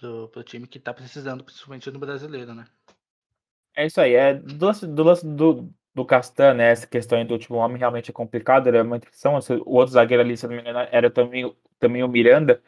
pro, 0.02 0.28
pro 0.30 0.44
time 0.44 0.68
que 0.68 0.80
tá 0.80 0.94
precisando, 0.94 1.44
principalmente 1.44 1.90
no 1.92 2.00
brasileiro, 2.00 2.54
né? 2.56 2.66
É 3.76 3.86
isso 3.86 4.02
aí. 4.02 4.16
É, 4.16 4.34
do 4.34 4.66
lance 4.66 4.88
do, 4.88 5.04
lance 5.04 5.26
do, 5.26 5.70
do 5.94 6.04
Castan, 6.06 6.56
né? 6.56 6.72
Essa 6.72 6.88
questão 6.88 7.24
do 7.24 7.34
último 7.34 7.58
homem 7.58 7.78
realmente 7.78 8.10
é 8.10 8.14
complicado. 8.14 8.68
Era 8.68 8.84
uma 8.84 8.98
intenção. 8.98 9.40
O 9.66 9.76
outro 9.76 9.94
zagueiro 9.94 10.24
ali, 10.24 10.36
se 10.36 10.48
não 10.48 10.56
me 10.56 10.62
engano, 10.62 10.80
era 10.92 11.10
também, 11.10 11.56
também 11.80 12.04
o 12.04 12.08
Miranda. 12.08 12.62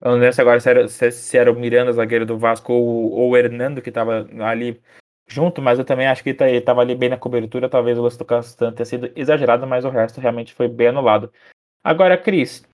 Eu 0.00 0.12
não 0.12 0.18
lembro 0.18 0.40
agora 0.40 0.60
se 0.60 0.70
era, 0.70 0.88
se, 0.88 1.10
se 1.10 1.36
era 1.36 1.50
o 1.52 1.58
Miranda, 1.58 1.92
zagueiro 1.92 2.24
do 2.24 2.38
Vasco, 2.38 2.72
ou, 2.72 3.10
ou 3.10 3.30
o 3.30 3.36
Hernando, 3.36 3.82
que 3.82 3.90
tava 3.90 4.28
ali 4.44 4.80
junto, 5.28 5.60
mas 5.60 5.78
eu 5.78 5.84
também 5.84 6.06
acho 6.06 6.22
que 6.22 6.30
ele 6.30 6.38
tá- 6.38 6.48
ele 6.48 6.60
tava 6.60 6.80
ali 6.80 6.94
bem 6.94 7.08
na 7.08 7.18
cobertura. 7.18 7.68
Talvez 7.68 7.98
o 7.98 8.02
lance 8.02 8.16
do 8.16 8.24
Castan 8.24 8.72
tenha 8.72 8.86
sido 8.86 9.10
exagerado, 9.16 9.66
mas 9.66 9.84
o 9.84 9.90
resto 9.90 10.20
realmente 10.20 10.54
foi 10.54 10.68
bem 10.68 10.88
anulado. 10.88 11.32
Agora, 11.84 12.16
Cris, 12.16 12.64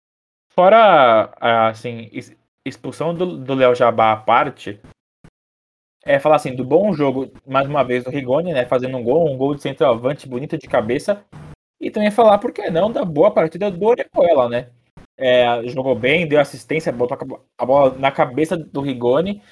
fora 0.51 1.31
assim, 1.71 2.11
expulsão 2.65 3.15
do, 3.15 3.55
Léo 3.55 3.75
Jabá 3.75 4.13
à 4.13 4.17
parte, 4.17 4.81
é 6.05 6.19
falar 6.19 6.37
assim, 6.37 6.55
do 6.55 6.65
bom 6.65 6.93
jogo, 6.93 7.33
mais 7.47 7.67
uma 7.67 7.83
vez, 7.83 8.05
do 8.05 8.11
Rigoni, 8.11 8.53
né? 8.53 8.67
Fazendo 8.67 8.97
um 8.97 9.03
gol, 9.03 9.31
um 9.31 9.37
gol 9.37 9.55
de 9.55 9.63
centroavante 9.63 10.29
bonito 10.29 10.59
de 10.59 10.69
cabeça. 10.69 11.25
E 11.81 11.91
também 11.91 12.11
falar, 12.11 12.39
por 12.39 12.53
que 12.53 12.71
não, 12.71 12.93
da 12.93 13.05
boa 13.05 13.31
partida 13.31 13.71
do 13.71 13.85
Orejuela, 13.87 14.49
né? 14.49 14.71
é, 15.17 15.67
jogou 15.69 15.95
bem, 15.95 16.27
deu 16.27 16.41
assistência, 16.41 16.93
botou 16.93 17.17
a 17.59 17.67
bola 17.67 17.97
na 17.99 18.11
cabeça 18.11 18.57
do 18.57 18.81
Rigoni 18.81 19.43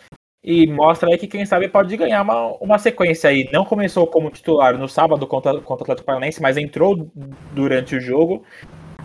e 0.44 0.66
mostra 0.66 1.08
aí 1.08 1.18
que 1.18 1.28
quem 1.28 1.46
sabe 1.46 1.68
pode 1.68 1.96
ganhar 1.96 2.22
uma, 2.22 2.56
uma 2.56 2.78
sequência 2.78 3.30
aí. 3.30 3.48
Não 3.52 3.64
começou 3.64 4.06
como 4.06 4.30
titular 4.30 4.76
no 4.76 4.88
sábado 4.88 5.26
contra, 5.26 5.60
contra 5.60 5.82
o 5.82 5.84
Atlético 5.84 6.06
Paranaense, 6.06 6.42
mas 6.42 6.56
entrou 6.56 7.10
durante 7.52 7.94
o 7.94 8.00
jogo 8.00 8.44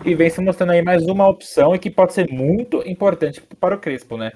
e 0.04 0.14
vem 0.14 0.30
se 0.30 0.40
mostrando 0.40 0.72
aí 0.72 0.82
mais 0.82 1.04
uma 1.06 1.28
opção 1.28 1.74
e 1.74 1.78
que 1.78 1.90
pode 1.90 2.12
ser 2.12 2.30
muito 2.30 2.82
importante 2.86 3.42
para 3.60 3.74
o 3.74 3.78
Crespo, 3.78 4.16
né? 4.16 4.32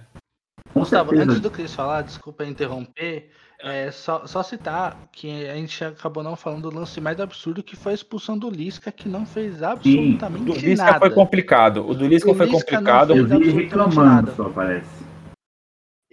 Gustavo, 0.74 1.14
antes 1.14 1.40
do 1.40 1.50
Cris 1.50 1.74
falar, 1.74 2.02
desculpa 2.02 2.44
interromper, 2.44 3.28
é, 3.62 3.90
só, 3.90 4.26
só, 4.26 4.42
citar 4.42 4.96
que 5.12 5.46
a 5.46 5.54
gente 5.54 5.84
acabou 5.84 6.22
não 6.22 6.34
falando 6.34 6.70
do 6.70 6.76
lance 6.76 7.00
mais 7.00 7.20
absurdo 7.20 7.62
que 7.62 7.76
foi 7.76 7.92
a 7.92 7.94
expulsão 7.94 8.36
do 8.36 8.50
Lisca, 8.50 8.90
que 8.90 9.08
não 9.08 9.24
fez 9.24 9.62
absolutamente 9.62 10.44
Sim, 10.44 10.50
o 10.50 10.54
do 10.54 10.66
Lisca 10.66 10.84
nada. 10.84 10.98
foi 10.98 11.10
complicado. 11.10 11.88
O 11.88 11.94
do 11.94 12.06
Lisca 12.06 12.30
o 12.30 12.34
foi 12.34 12.46
Lisca 12.46 12.76
complicado. 12.76 13.14
Eu 13.14 13.26
vi 13.26 13.50
reclamando, 13.50 14.32
só 14.34 14.48
parece. 14.48 15.01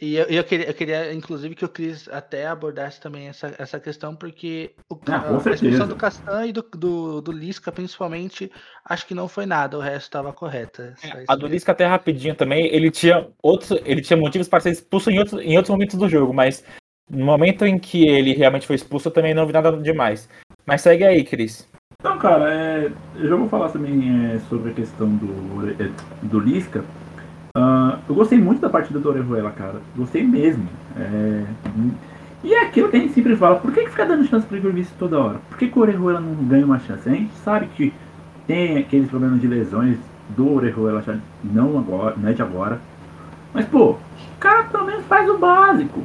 E 0.01 0.15
eu, 0.15 0.25
eu, 0.27 0.44
queria, 0.46 0.68
eu 0.68 0.74
queria, 0.74 1.13
inclusive, 1.13 1.53
que 1.56 1.65
o 1.65 1.70
Cris 1.70 2.08
até 2.08 2.48
abordasse 2.48 3.01
também 3.01 3.27
essa, 3.27 3.53
essa 3.58 3.79
questão, 3.82 4.15
porque 4.15 4.72
o, 4.89 4.98
ah, 5.08 5.38
a 5.46 5.51
expulsão 5.51 5.88
do 5.88 5.96
Castan 5.98 6.46
e 6.46 6.53
do, 6.53 6.62
do, 6.62 7.22
do, 7.22 7.32
Lisca, 7.34 7.70
principalmente, 7.70 8.50
acho 8.86 9.06
que 9.06 9.13
não 9.13 9.27
foi 9.27 9.46
nada, 9.46 9.77
o 9.77 9.82
resto 9.82 10.06
estava 10.06 10.32
correta. 10.32 10.96
É, 11.03 11.25
a 11.27 11.36
do 11.36 11.48
Lisca 11.48 11.74
até 11.74 11.86
rapidinho 11.86 12.34
também, 12.34 12.68
ele 12.68 12.89
tinha 12.89 13.27
outros, 13.44 13.72
ele 13.84 14.01
tinha 14.01 14.15
motivos 14.15 14.48
para 14.48 14.62
ser 14.62 14.72
expulso 14.72 15.12
em 15.12 15.20
outros, 15.20 15.41
em 15.41 15.58
outros 15.58 15.70
momentos 15.70 15.98
do 15.98 16.08
jogo, 16.08 16.34
mas 16.34 16.63
no 17.10 17.25
momento 17.25 17.65
em 17.65 17.77
que 17.77 18.08
ele 18.08 18.34
realmente 18.34 18.68
foi 18.68 18.77
expulso, 18.77 19.10
eu 19.10 19.13
também 19.13 19.34
não 19.34 19.46
vi 19.46 19.51
nada 19.51 19.72
demais. 19.74 20.29
Mas 20.65 20.82
segue 20.82 21.03
aí, 21.03 21.25
Cris. 21.25 21.68
Então, 22.00 22.18
cara, 22.18 22.53
é, 22.53 22.91
eu 23.15 23.27
já 23.27 23.36
vou 23.36 23.50
falar 23.50 23.70
também 23.70 24.32
é, 24.34 24.39
sobre 24.48 24.72
a 24.72 24.74
questão 24.74 25.13
do, 25.18 25.72
é, 25.72 25.91
do 26.24 26.39
Lisca. 26.39 26.86
Uh, 27.56 27.98
eu 28.08 28.15
gostei 28.15 28.38
muito 28.38 28.62
da 28.62 28.70
partida 28.70 29.00
do 29.00 29.10
Orejuela, 29.10 29.51
cara. 29.51 29.82
Gostei 29.96 30.24
mesmo. 30.24 30.68
É... 30.98 31.46
E 32.44 32.53
é 32.53 32.62
aquilo 32.63 32.89
que 32.89 32.96
a 32.96 33.00
gente 33.00 33.13
sempre 33.13 33.36
fala, 33.36 33.58
por 33.58 33.74
que, 33.74 33.84
que 33.84 33.89
fica 33.89 34.06
dando 34.06 34.25
chance 34.25 34.46
pro 34.46 34.58
Igor 34.58 34.74
toda 34.98 35.20
hora? 35.20 35.39
Por 35.50 35.58
que, 35.58 35.68
que 35.68 35.77
o 35.77 35.82
Orejuela 35.82 36.22
não 36.22 36.34
ganha 36.46 36.65
uma 36.65 36.79
chance? 36.79 37.08
A 37.10 37.12
gente 37.12 37.34
sabe 37.44 37.68
que 37.75 37.94
tem 38.48 38.77
aqueles 38.77 39.10
problemas 39.10 39.41
de 39.41 39.48
lesões 39.48 39.98
do 40.29 40.53
Orejuela, 40.53 41.03
não 41.44 41.77
agora, 41.77 42.15
não 42.18 42.29
é 42.29 42.34
de 42.34 42.41
agora. 42.41 42.79
Mas, 43.53 43.65
pô, 43.65 43.91
o 43.91 43.98
cara 44.39 44.63
pelo 44.63 44.86
menos 44.86 45.06
faz 45.06 45.29
o 45.29 45.38
básico. 45.38 46.01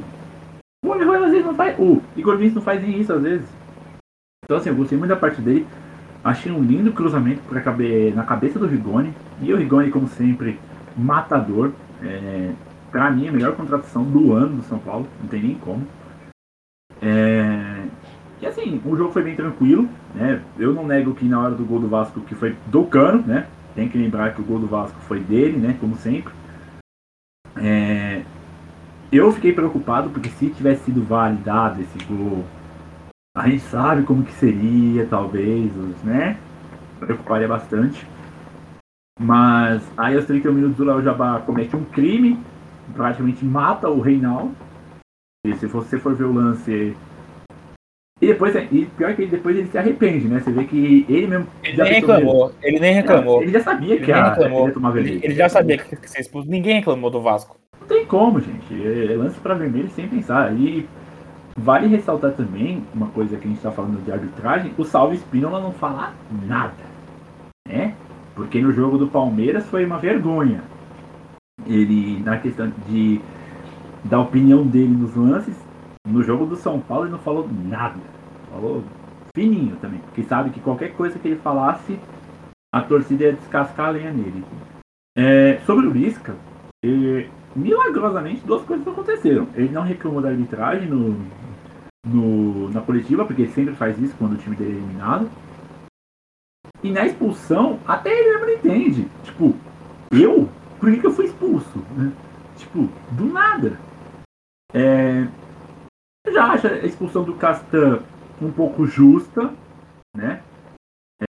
O 0.83 0.89
Orejuela 0.89 1.27
às 1.27 1.31
vezes 1.31 1.45
não 1.45 1.55
faz. 1.55 1.79
O 1.79 2.01
Igor 2.17 2.35
Vinícius 2.35 2.55
não 2.55 2.61
faz 2.63 2.81
nem 2.81 2.99
isso 2.99 3.13
às 3.13 3.21
vezes. 3.21 3.47
Então, 4.43 4.57
assim, 4.57 4.69
eu 4.69 4.75
gostei 4.75 4.97
muito 4.97 5.09
da 5.09 5.15
parte 5.15 5.41
dele. 5.41 5.65
Achei 6.23 6.51
um 6.51 6.61
lindo 6.61 6.91
cruzamento 6.91 7.41
na 8.15 8.23
cabeça 8.23 8.59
do 8.59 8.67
Rigoni. 8.67 9.13
E 9.41 9.53
o 9.53 9.57
Rigoni, 9.57 9.89
como 9.89 10.07
sempre, 10.07 10.59
matador. 10.97 11.71
É, 12.01 12.51
para 12.91 13.11
mim, 13.11 13.27
a 13.27 13.31
melhor 13.31 13.55
contratação 13.55 14.03
do 14.03 14.33
ano 14.33 14.57
do 14.57 14.63
São 14.63 14.79
Paulo, 14.79 15.07
não 15.21 15.27
tem 15.27 15.41
nem 15.41 15.55
como. 15.55 15.85
É, 17.01 17.85
e 18.41 18.45
assim, 18.45 18.81
o 18.85 18.95
jogo 18.95 19.11
foi 19.11 19.23
bem 19.23 19.35
tranquilo, 19.35 19.89
né? 20.13 20.41
Eu 20.57 20.73
não 20.73 20.85
nego 20.85 21.13
que 21.13 21.25
na 21.25 21.39
hora 21.39 21.55
do 21.55 21.65
gol 21.65 21.79
do 21.79 21.87
Vasco, 21.87 22.21
que 22.21 22.35
foi 22.35 22.55
do 22.67 22.85
Cano, 22.85 23.23
né? 23.25 23.47
Tem 23.73 23.89
que 23.89 23.97
lembrar 23.97 24.33
que 24.33 24.41
o 24.41 24.45
gol 24.45 24.59
do 24.59 24.67
Vasco 24.67 24.99
foi 25.01 25.19
dele, 25.19 25.57
né? 25.57 25.77
Como 25.79 25.95
sempre. 25.95 26.33
É, 27.57 28.23
eu 29.11 29.31
fiquei 29.31 29.53
preocupado 29.53 30.09
porque 30.09 30.29
se 30.29 30.49
tivesse 30.49 30.85
sido 30.85 31.03
validado 31.03 31.81
esse 31.81 31.97
gol, 32.05 32.43
a 33.35 33.47
gente 33.49 33.63
sabe 33.63 34.03
como 34.03 34.23
que 34.23 34.33
seria, 34.33 35.05
talvez, 35.05 35.71
né? 36.03 36.37
Preocuparia 36.99 37.47
bastante. 37.47 38.05
Mas 39.19 39.81
aí 39.97 40.15
aos 40.15 40.25
31 40.25 40.53
minutos 40.53 40.79
o 40.79 40.83
Léo 40.83 41.01
Jabá 41.01 41.39
comete 41.45 41.75
um 41.75 41.85
crime, 41.85 42.37
praticamente 42.93 43.45
mata 43.45 43.89
o 43.89 44.01
Reinaldo. 44.01 44.53
E 45.45 45.55
se 45.55 45.67
você 45.67 45.97
for 45.97 46.13
ver 46.15 46.25
o 46.25 46.33
lance. 46.33 46.95
E 48.21 48.27
depois, 48.27 48.55
e 48.55 48.85
pior 48.97 49.15
que 49.15 49.25
depois 49.25 49.55
ele 49.57 49.67
se 49.67 49.77
arrepende, 49.77 50.27
né? 50.27 50.39
Você 50.39 50.51
vê 50.51 50.65
que 50.65 51.05
ele 51.07 51.27
mesmo. 51.27 51.47
Ele 51.63 51.81
nem 51.81 51.93
reclamou, 51.93 52.53
ele 52.61 52.79
nem 52.79 52.93
reclamou. 52.93 53.41
Ele 53.41 53.51
já 53.51 53.59
sabia 53.61 53.95
ele 53.95 54.05
que 54.05 54.11
a, 54.11 54.29
reclamou. 54.31 54.65
vermelho. 54.67 55.17
Ele, 55.17 55.25
ele 55.25 55.35
já 55.35 55.47
sabia 55.47 55.77
que 55.77 56.09
ser 56.09 56.21
expulso. 56.21 56.49
Ninguém 56.49 56.75
reclamou 56.75 57.09
do 57.09 57.21
Vasco. 57.21 57.57
Não 57.79 57.87
tem 57.87 58.05
como, 58.05 58.41
gente. 58.41 58.73
É, 58.73 59.13
é 59.13 59.15
lance 59.15 59.39
para 59.39 59.53
vermelho 59.53 59.89
sem 59.91 60.07
pensar. 60.07 60.53
E 60.53 60.87
vale 61.57 61.87
ressaltar 61.87 62.31
também 62.31 62.83
uma 62.93 63.07
coisa 63.07 63.37
que 63.37 63.45
a 63.45 63.47
gente 63.47 63.57
está 63.57 63.71
falando 63.71 64.03
de 64.03 64.11
arbitragem: 64.11 64.73
o 64.77 64.83
Salve 64.83 65.17
Spínola 65.17 65.61
não 65.61 65.71
fala 65.71 66.13
nada. 66.47 66.83
Né? 67.67 67.93
Porque 68.35 68.61
no 68.61 68.73
jogo 68.73 68.97
do 68.97 69.07
Palmeiras 69.07 69.65
foi 69.67 69.85
uma 69.85 69.97
vergonha. 69.97 70.61
Ele, 71.65 72.21
na 72.21 72.37
questão 72.37 72.71
de 72.87 73.21
da 74.03 74.19
opinião 74.19 74.67
dele 74.67 74.95
nos 74.95 75.15
lances, 75.15 75.55
no 76.07 76.21
jogo 76.21 76.45
do 76.45 76.55
São 76.55 76.79
Paulo 76.79 77.05
ele 77.05 77.13
não 77.13 77.19
falou 77.19 77.49
nada. 77.49 77.99
Falou 78.51 78.83
fininho 79.35 79.75
também. 79.77 79.99
Porque 79.99 80.23
sabe 80.23 80.51
que 80.51 80.59
qualquer 80.59 80.93
coisa 80.93 81.17
que 81.17 81.27
ele 81.27 81.39
falasse, 81.39 81.99
a 82.73 82.81
torcida 82.81 83.23
ia 83.23 83.33
descascar 83.33 83.87
a 83.87 83.91
lenha 83.91 84.11
nele. 84.11 84.43
É, 85.17 85.59
sobre 85.65 85.87
o 85.87 85.91
Lisca, 85.91 86.35
é, 86.83 87.27
milagrosamente 87.55 88.45
duas 88.45 88.63
coisas 88.63 88.87
aconteceram. 88.87 89.47
Ele 89.55 89.69
não 89.69 89.81
reclamou 89.81 90.21
da 90.21 90.29
arbitragem 90.29 90.87
no, 90.87 91.17
no, 92.05 92.69
na 92.69 92.81
coletiva, 92.81 93.25
porque 93.25 93.43
ele 93.43 93.51
sempre 93.51 93.75
faz 93.75 93.99
isso 93.99 94.15
quando 94.17 94.33
o 94.33 94.37
time 94.37 94.55
dele 94.55 94.73
é 94.73 94.75
eliminado. 94.75 95.29
E 96.85 96.91
na 96.91 97.03
expulsão, 97.03 97.79
até 97.87 98.11
ele 98.11 98.29
mesmo 98.29 98.45
não 98.45 98.53
entende. 98.53 99.07
Tipo, 99.23 99.55
eu? 100.11 100.47
Por 100.79 100.91
que, 100.93 101.03
eu 101.03 101.11
fui 101.11 101.25
expulso? 101.25 101.79
Né? 101.97 102.13
Tipo, 102.57 102.87
do 103.13 103.25
nada. 103.25 103.79
É, 104.71 105.27
eu 106.27 106.31
já 106.31 106.45
acho 106.51 106.67
a 106.67 106.85
expulsão 106.85 107.23
do 107.23 107.33
Castan 107.33 108.03
um 108.39 108.51
pouco 108.51 108.85
justa, 108.85 109.51
né? 110.15 110.43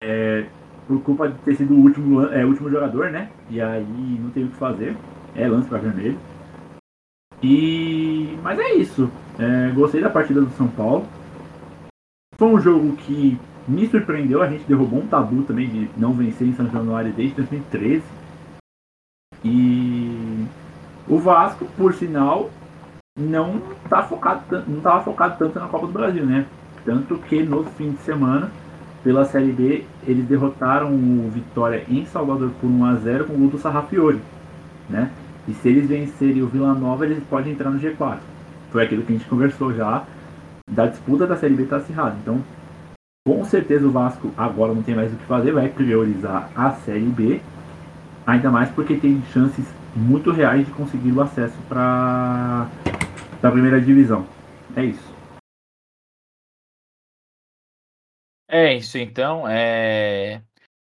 É, 0.03 0.45
por 0.85 1.01
culpa 1.03 1.29
de 1.29 1.37
ter 1.43 1.55
sido 1.55 1.73
o 1.73 1.79
último, 1.79 2.25
é, 2.25 2.43
último 2.45 2.69
jogador, 2.69 3.09
né? 3.09 3.31
E 3.49 3.61
aí 3.61 4.19
não 4.19 4.31
tem 4.31 4.43
o 4.43 4.49
que 4.49 4.57
fazer. 4.57 4.97
É 5.37 5.47
lance 5.47 5.69
para 5.69 5.77
vermelho. 5.77 6.19
E 7.41 8.37
mas 8.43 8.59
é 8.59 8.73
isso. 8.73 9.09
É, 9.39 9.71
gostei 9.71 10.01
da 10.01 10.09
partida 10.09 10.41
do 10.41 10.51
São 10.57 10.67
Paulo. 10.67 11.07
Foi 12.37 12.49
um 12.49 12.59
jogo 12.59 12.93
que 12.97 13.39
me 13.67 13.87
surpreendeu, 13.87 14.41
a 14.41 14.47
gente 14.47 14.65
derrubou 14.65 14.99
um 14.99 15.07
tabu 15.07 15.43
também 15.43 15.67
de 15.67 15.89
não 15.97 16.13
vencer 16.13 16.47
em 16.47 16.53
São 16.53 16.69
Januário 16.69 17.13
desde 17.13 17.35
2013. 17.35 18.03
E 19.43 20.45
o 21.07 21.17
Vasco, 21.17 21.65
por 21.77 21.93
sinal, 21.93 22.49
não 23.17 23.61
tá 23.89 24.03
focado 24.03 24.63
não 24.67 24.77
estava 24.77 25.03
focado 25.03 25.37
tanto 25.37 25.59
na 25.59 25.67
Copa 25.67 25.87
do 25.87 25.93
Brasil, 25.93 26.25
né? 26.25 26.45
Tanto 26.83 27.17
que 27.17 27.41
no 27.41 27.63
fim 27.63 27.91
de 27.91 27.99
semana, 27.99 28.51
pela 29.03 29.25
Série 29.25 29.51
B, 29.51 29.85
eles 30.05 30.25
derrotaram 30.25 30.93
o 30.93 31.29
Vitória 31.31 31.85
em 31.89 32.05
Salvador 32.05 32.51
por 32.59 32.67
1 32.67 32.85
a 32.85 32.95
0 32.95 33.25
com 33.25 33.33
o 33.33 33.37
gol 33.37 33.49
do 33.49 33.57
Sarrafiori, 33.57 34.21
né? 34.89 35.11
E 35.47 35.53
se 35.53 35.69
eles 35.69 35.87
vencerem 35.87 36.41
o 36.41 36.47
Vila 36.47 36.73
Nova, 36.73 37.05
eles 37.05 37.23
podem 37.29 37.53
entrar 37.53 37.69
no 37.69 37.79
G4. 37.79 38.17
Foi 38.71 38.83
aquilo 38.83 39.03
que 39.03 39.13
a 39.13 39.17
gente 39.17 39.29
conversou 39.29 39.73
já 39.73 40.03
da 40.69 40.87
disputa 40.87 41.27
da 41.27 41.37
Série 41.37 41.53
B 41.53 41.65
tá 41.65 41.77
acirrada. 41.77 42.17
Então, 42.21 42.41
com 43.27 43.43
certeza 43.43 43.87
o 43.87 43.91
Vasco 43.91 44.31
agora 44.37 44.71
não 44.71 44.83
tem 44.83 44.93
mais 44.93 45.11
o 45.11 45.17
que 45.17 45.25
fazer, 45.25 45.51
vai 45.51 45.67
priorizar 45.67 46.51
a 46.55 46.73
Série 46.73 47.07
B, 47.07 47.41
ainda 48.25 48.51
mais 48.51 48.69
porque 48.69 48.95
tem 48.97 49.19
chances 49.33 49.65
muito 49.95 50.31
reais 50.31 50.65
de 50.65 50.71
conseguir 50.73 51.11
o 51.11 51.21
acesso 51.21 51.57
para 51.67 52.69
a 53.41 53.51
primeira 53.51 53.81
divisão. 53.81 54.27
É 54.75 54.85
isso. 54.85 55.15
É 58.47 58.75
isso, 58.75 58.99
então. 58.99 59.47
É... 59.47 60.43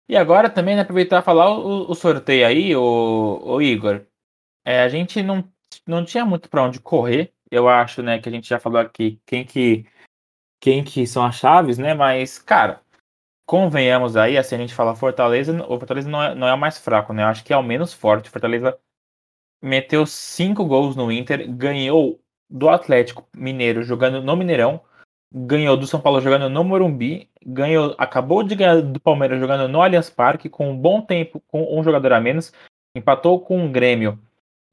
E 0.07 0.15
agora 0.15 0.47
também, 0.47 0.75
né, 0.75 0.83
aproveitar 0.83 1.21
e 1.21 1.25
falar 1.25 1.49
o, 1.49 1.89
o, 1.89 1.95
sorteio 1.95 2.45
aí, 2.45 2.75
o, 2.75 3.41
o 3.43 3.61
Igor. 3.61 4.05
É, 4.63 4.83
a 4.83 4.89
gente 4.89 5.23
não, 5.23 5.43
não 5.87 6.05
tinha 6.05 6.23
muito 6.23 6.49
para 6.49 6.63
onde 6.63 6.79
correr. 6.79 7.33
Eu 7.49 7.67
acho, 7.67 8.03
né, 8.03 8.19
que 8.19 8.29
a 8.29 8.31
gente 8.31 8.47
já 8.47 8.59
falou 8.59 8.79
aqui 8.79 9.19
quem 9.25 9.43
que 9.43 9.85
quem 10.59 10.83
que 10.83 11.05
são 11.07 11.25
as 11.25 11.35
chaves, 11.35 11.77
né? 11.77 11.93
Mas, 11.93 12.39
cara, 12.39 12.81
convenhamos 13.45 14.17
aí, 14.17 14.37
assim, 14.37 14.55
a 14.55 14.59
gente 14.59 14.73
fala 14.73 14.95
Fortaleza, 14.95 15.53
o 15.63 15.77
Fortaleza 15.77 16.09
não 16.09 16.21
é, 16.21 16.35
não 16.35 16.47
é 16.47 16.53
o 16.53 16.57
mais 16.57 16.77
fraco, 16.77 17.13
né? 17.13 17.23
Eu 17.23 17.27
acho 17.27 17.43
que 17.43 17.53
é 17.53 17.57
o 17.57 17.63
menos 17.63 17.93
forte. 17.93 18.29
Fortaleza 18.29 18.77
meteu 19.61 20.05
cinco 20.05 20.65
gols 20.65 20.95
no 20.95 21.11
Inter, 21.11 21.49
ganhou 21.49 22.19
do 22.49 22.69
Atlético 22.69 23.27
Mineiro 23.35 23.83
jogando 23.83 24.21
no 24.21 24.35
Mineirão, 24.35 24.81
ganhou 25.33 25.77
do 25.77 25.87
São 25.87 25.99
Paulo 25.99 26.21
jogando 26.21 26.49
no 26.49 26.63
Morumbi, 26.63 27.29
ganhou, 27.45 27.95
acabou 27.97 28.43
de 28.43 28.55
ganhar 28.55 28.81
do 28.81 28.99
Palmeiras 28.99 29.39
jogando 29.39 29.67
no 29.67 29.81
Allianz 29.81 30.09
Parque 30.09 30.49
com 30.49 30.71
um 30.71 30.77
bom 30.77 31.01
tempo, 31.01 31.41
com 31.47 31.77
um 31.77 31.83
jogador 31.83 32.13
a 32.13 32.21
menos, 32.21 32.53
empatou 32.95 33.39
com 33.39 33.65
o 33.65 33.69
Grêmio 33.69 34.19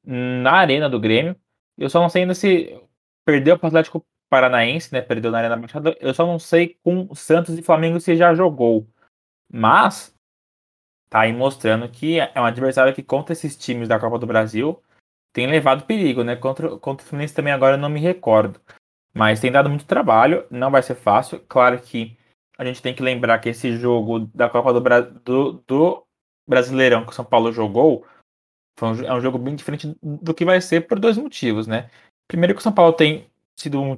na 0.05 0.51
arena 0.53 0.89
do 0.89 0.99
Grêmio. 0.99 1.35
Eu 1.77 1.89
só 1.89 1.99
não 1.99 2.09
sei 2.09 2.21
ainda 2.23 2.33
se 2.33 2.79
perdeu 3.25 3.57
para 3.57 3.65
o 3.65 3.69
Atlético 3.69 4.05
Paranaense, 4.29 4.93
né? 4.93 5.01
Perdeu 5.01 5.31
na 5.31 5.39
Arena 5.39 5.57
Baixada. 5.57 5.95
Eu 5.99 6.13
só 6.13 6.25
não 6.25 6.39
sei 6.39 6.77
com 6.83 7.13
Santos 7.15 7.57
e 7.57 7.61
Flamengo 7.61 7.99
se 7.99 8.15
já 8.15 8.33
jogou. 8.33 8.87
Mas 9.51 10.15
tá 11.09 11.21
aí 11.21 11.33
mostrando 11.33 11.87
que 11.89 12.19
é 12.19 12.31
um 12.39 12.45
adversário 12.45 12.93
que 12.93 13.03
contra 13.03 13.33
esses 13.33 13.55
times 13.55 13.87
da 13.87 13.99
Copa 13.99 14.19
do 14.19 14.27
Brasil 14.27 14.81
tem 15.31 15.47
levado 15.47 15.85
perigo, 15.85 16.23
né? 16.23 16.35
Contra, 16.35 16.77
contra 16.77 17.05
o 17.05 17.09
Fluminense 17.09 17.33
também 17.33 17.53
agora 17.53 17.75
eu 17.75 17.79
não 17.79 17.89
me 17.89 17.99
recordo. 17.99 18.59
Mas 19.13 19.39
tem 19.39 19.51
dado 19.51 19.69
muito 19.69 19.85
trabalho, 19.85 20.45
não 20.49 20.71
vai 20.71 20.81
ser 20.81 20.95
fácil. 20.95 21.39
Claro 21.47 21.79
que 21.79 22.17
a 22.57 22.65
gente 22.65 22.81
tem 22.81 22.93
que 22.93 23.03
lembrar 23.03 23.39
que 23.39 23.49
esse 23.49 23.77
jogo 23.77 24.19
da 24.33 24.49
Copa 24.49 24.73
do, 24.73 24.81
Bra 24.81 25.01
do, 25.01 25.63
do 25.67 26.05
Brasileirão 26.47 27.05
que 27.05 27.11
o 27.11 27.15
São 27.15 27.25
Paulo 27.25 27.51
jogou 27.51 28.05
um, 28.81 29.05
é 29.05 29.13
um 29.13 29.21
jogo 29.21 29.37
bem 29.37 29.55
diferente 29.55 29.95
do 30.01 30.33
que 30.33 30.43
vai 30.43 30.59
ser 30.59 30.87
por 30.87 30.99
dois 30.99 31.17
motivos, 31.17 31.67
né? 31.67 31.89
Primeiro 32.27 32.53
que 32.53 32.59
o 32.59 32.63
São 32.63 32.73
Paulo 32.73 32.93
tem 32.93 33.29
sido 33.55 33.81
um, 33.81 33.97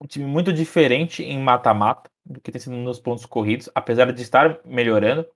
um 0.00 0.06
time 0.06 0.24
muito 0.24 0.52
diferente 0.52 1.22
em 1.22 1.38
mata-mata 1.38 2.10
do 2.24 2.40
que 2.40 2.50
tem 2.50 2.60
sido 2.60 2.76
nos 2.76 2.98
pontos 2.98 3.26
corridos, 3.26 3.68
apesar 3.74 4.10
de 4.12 4.22
estar 4.22 4.60
melhorando. 4.64 5.26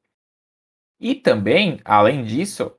E 0.98 1.14
também, 1.14 1.80
além 1.84 2.24
disso, 2.24 2.72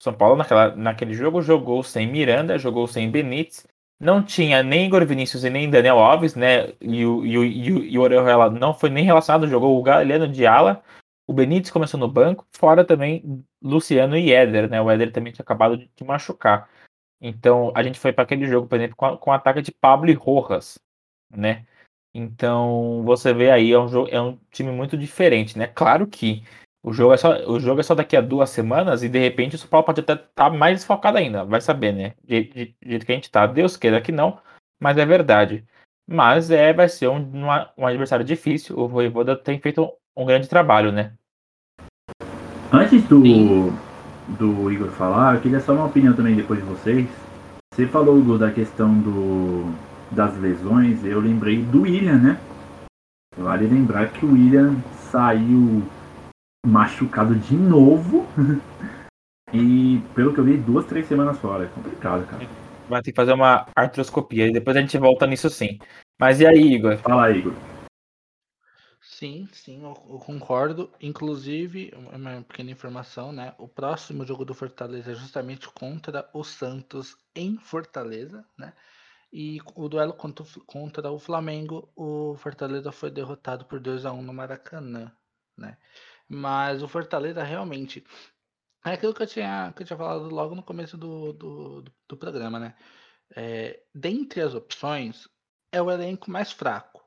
São 0.00 0.12
Paulo 0.14 0.36
naquela, 0.36 0.74
naquele 0.76 1.14
jogo 1.14 1.42
jogou 1.42 1.82
sem 1.82 2.06
Miranda, 2.06 2.58
jogou 2.58 2.86
sem 2.86 3.10
Benítez, 3.10 3.66
não 3.98 4.22
tinha 4.22 4.62
nem 4.62 4.86
Igor 4.86 5.06
Vinícius 5.06 5.44
e 5.44 5.50
nem 5.50 5.70
Daniel 5.70 5.98
Alves, 5.98 6.34
né? 6.34 6.72
E 6.80 7.06
o, 7.06 7.24
e 7.24 7.38
o, 7.38 7.44
e 7.44 7.98
o, 7.98 8.50
não 8.50 8.74
foi 8.74 8.90
nem 8.90 9.04
relacionado, 9.04 9.46
jogou 9.46 9.78
o 9.78 9.82
Galeno 9.82 10.26
de 10.26 10.44
ala. 10.44 10.82
O 11.26 11.32
Benítez 11.32 11.70
começou 11.70 12.00
no 12.00 12.08
banco, 12.08 12.44
fora 12.52 12.84
também 12.84 13.44
Luciano 13.62 14.16
e 14.16 14.32
Éder, 14.32 14.68
né? 14.68 14.82
O 14.82 14.90
Éder 14.90 15.12
também 15.12 15.32
tinha 15.32 15.44
acabado 15.44 15.76
de, 15.78 16.04
machucar. 16.04 16.68
Então 17.20 17.72
a 17.76 17.82
gente 17.82 17.98
foi 17.98 18.12
para 18.12 18.24
aquele 18.24 18.44
jogo, 18.46 18.66
por 18.66 18.74
exemplo, 18.76 18.96
com, 18.96 19.16
com 19.16 19.30
o 19.30 19.32
ataque 19.32 19.62
de 19.62 19.70
Pablo 19.70 20.10
e 20.10 20.14
Rojas, 20.14 20.80
né? 21.32 21.66
Então 22.14 23.02
você 23.04 23.32
vê 23.32 23.50
aí, 23.50 23.72
é 23.72 23.78
um, 23.78 23.88
jogo, 23.88 24.08
é 24.10 24.20
um 24.20 24.38
time 24.50 24.70
muito 24.70 24.96
diferente, 24.96 25.58
né? 25.58 25.66
Claro 25.66 26.06
que 26.06 26.44
o 26.84 26.92
jogo, 26.92 27.14
é 27.14 27.16
só, 27.16 27.48
o 27.48 27.58
jogo 27.58 27.80
é 27.80 27.82
só 27.82 27.94
daqui 27.94 28.16
a 28.16 28.20
duas 28.20 28.50
semanas 28.50 29.02
e 29.02 29.08
de 29.08 29.18
repente 29.18 29.56
o 29.56 29.58
São 29.58 29.68
Paulo 29.68 29.86
pode 29.86 30.00
até 30.00 30.14
estar 30.14 30.26
tá 30.34 30.50
mais 30.50 30.84
focado 30.84 31.16
ainda, 31.16 31.44
vai 31.44 31.60
saber, 31.60 31.92
né? 31.92 32.14
De, 32.22 32.44
de, 32.44 32.64
de 32.66 32.90
jeito 32.90 33.06
que 33.06 33.12
a 33.12 33.14
gente 33.14 33.30
tá. 33.30 33.46
Deus 33.46 33.76
queira 33.76 34.00
que 34.00 34.12
não, 34.12 34.38
mas 34.80 34.98
é 34.98 35.06
verdade. 35.06 35.64
Mas 36.06 36.50
é, 36.50 36.72
vai 36.72 36.88
ser 36.88 37.08
um, 37.08 37.46
um 37.78 37.86
adversário 37.86 38.24
difícil. 38.24 38.78
O 38.78 38.88
Voivoda 38.88 39.36
tem 39.36 39.58
feito 39.60 39.90
um 40.16 40.26
grande 40.26 40.48
trabalho, 40.48 40.90
né? 40.92 41.14
Antes 42.72 43.02
do, 43.04 43.70
do 44.38 44.70
Igor 44.70 44.90
falar, 44.90 45.36
eu 45.36 45.40
queria 45.40 45.60
só 45.60 45.72
uma 45.72 45.86
opinião 45.86 46.14
também 46.14 46.34
depois 46.34 46.58
de 46.58 46.66
vocês. 46.66 47.08
Você 47.72 47.86
falou, 47.86 48.18
Igor, 48.18 48.38
da 48.38 48.50
questão 48.50 48.92
do, 48.92 49.72
das 50.14 50.36
lesões, 50.38 51.04
eu 51.04 51.20
lembrei 51.20 51.62
do 51.62 51.82
William, 51.82 52.18
né? 52.18 52.40
Vale 53.36 53.66
lembrar 53.66 54.12
que 54.12 54.24
o 54.24 54.32
William 54.32 54.76
saiu 55.10 55.82
machucado 56.66 57.34
de 57.34 57.56
novo. 57.56 58.26
e 59.52 60.00
pelo 60.14 60.32
que 60.32 60.40
eu 60.40 60.44
vi, 60.44 60.56
duas, 60.56 60.86
três 60.86 61.06
semanas 61.06 61.38
fora. 61.38 61.64
É 61.64 61.68
complicado, 61.68 62.26
cara. 62.26 62.46
Vai 62.88 63.02
ter 63.02 63.12
que 63.12 63.16
fazer 63.16 63.32
uma 63.32 63.66
artroscopia 63.74 64.48
e 64.48 64.52
depois 64.52 64.76
a 64.76 64.80
gente 64.80 64.98
volta 64.98 65.26
nisso 65.26 65.48
sim. 65.48 65.78
Mas 66.20 66.40
e 66.40 66.46
aí, 66.46 66.74
Igor? 66.74 66.98
Fala, 66.98 67.30
Igor. 67.30 67.54
Sim, 69.00 69.48
sim, 69.52 69.82
eu, 69.82 69.94
eu 70.10 70.18
concordo. 70.18 70.90
Inclusive, 71.00 71.92
uma 72.12 72.42
pequena 72.42 72.70
informação, 72.70 73.32
né? 73.32 73.54
O 73.58 73.66
próximo 73.66 74.26
jogo 74.26 74.44
do 74.44 74.54
Fortaleza 74.54 75.12
é 75.12 75.14
justamente 75.14 75.68
contra 75.70 76.28
o 76.32 76.44
Santos 76.44 77.16
em 77.34 77.56
Fortaleza, 77.56 78.44
né? 78.58 78.72
E 79.32 79.60
o 79.74 79.88
duelo 79.88 80.12
contra, 80.12 80.44
contra 80.66 81.10
o 81.10 81.18
Flamengo, 81.18 81.90
o 81.96 82.36
Fortaleza 82.36 82.92
foi 82.92 83.10
derrotado 83.10 83.64
por 83.64 83.80
2 83.80 84.04
a 84.04 84.12
1 84.12 84.22
no 84.22 84.34
Maracanã, 84.34 85.10
né? 85.56 85.78
Mas 86.28 86.82
o 86.82 86.88
Fortaleza 86.88 87.42
realmente. 87.42 88.04
É 88.84 88.92
aquilo 88.92 89.14
que 89.14 89.22
eu 89.22 89.26
tinha, 89.26 89.72
que 89.74 89.82
eu 89.82 89.86
tinha 89.86 89.96
falado 89.96 90.28
logo 90.28 90.54
no 90.54 90.62
começo 90.62 90.96
do, 90.98 91.32
do, 91.32 91.84
do 92.08 92.16
programa, 92.16 92.58
né? 92.58 92.74
É, 93.34 93.82
dentre 93.94 94.40
as 94.42 94.54
opções, 94.54 95.28
é 95.70 95.80
o 95.80 95.90
elenco 95.90 96.30
mais 96.30 96.52
fraco. 96.52 97.02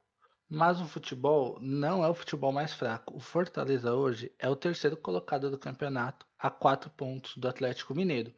Mas 0.50 0.80
o 0.80 0.86
futebol 0.86 1.60
não 1.60 2.04
é 2.04 2.08
o 2.08 2.13
futebol 2.13 2.52
mais 2.52 2.73
fraco. 2.73 3.15
O 3.15 3.19
Fortaleza 3.19 3.93
hoje 3.93 4.34
é 4.39 4.50
o 4.50 4.56
terceiro 4.56 4.95
colocado 4.95 5.50
do 5.52 5.58
campeonato, 5.58 6.26
a 6.39 6.50
quatro 6.50 6.89
pontos 6.89 7.36
do 7.38 7.47
Atlético 7.47 7.95
Mineiro. 7.95 8.34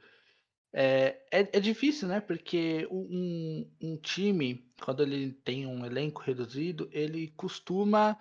É, 0.73 1.17
é, 1.32 1.39
é 1.58 1.60
difícil, 1.60 2.08
né? 2.08 2.19
Porque 2.19 2.88
um, 2.91 3.69
um 3.82 3.97
time, 3.97 4.69
quando 4.82 5.01
ele 5.01 5.32
tem 5.32 5.65
um 5.65 5.86
elenco 5.86 6.21
reduzido, 6.21 6.89
ele 6.91 7.34
costuma 7.36 8.17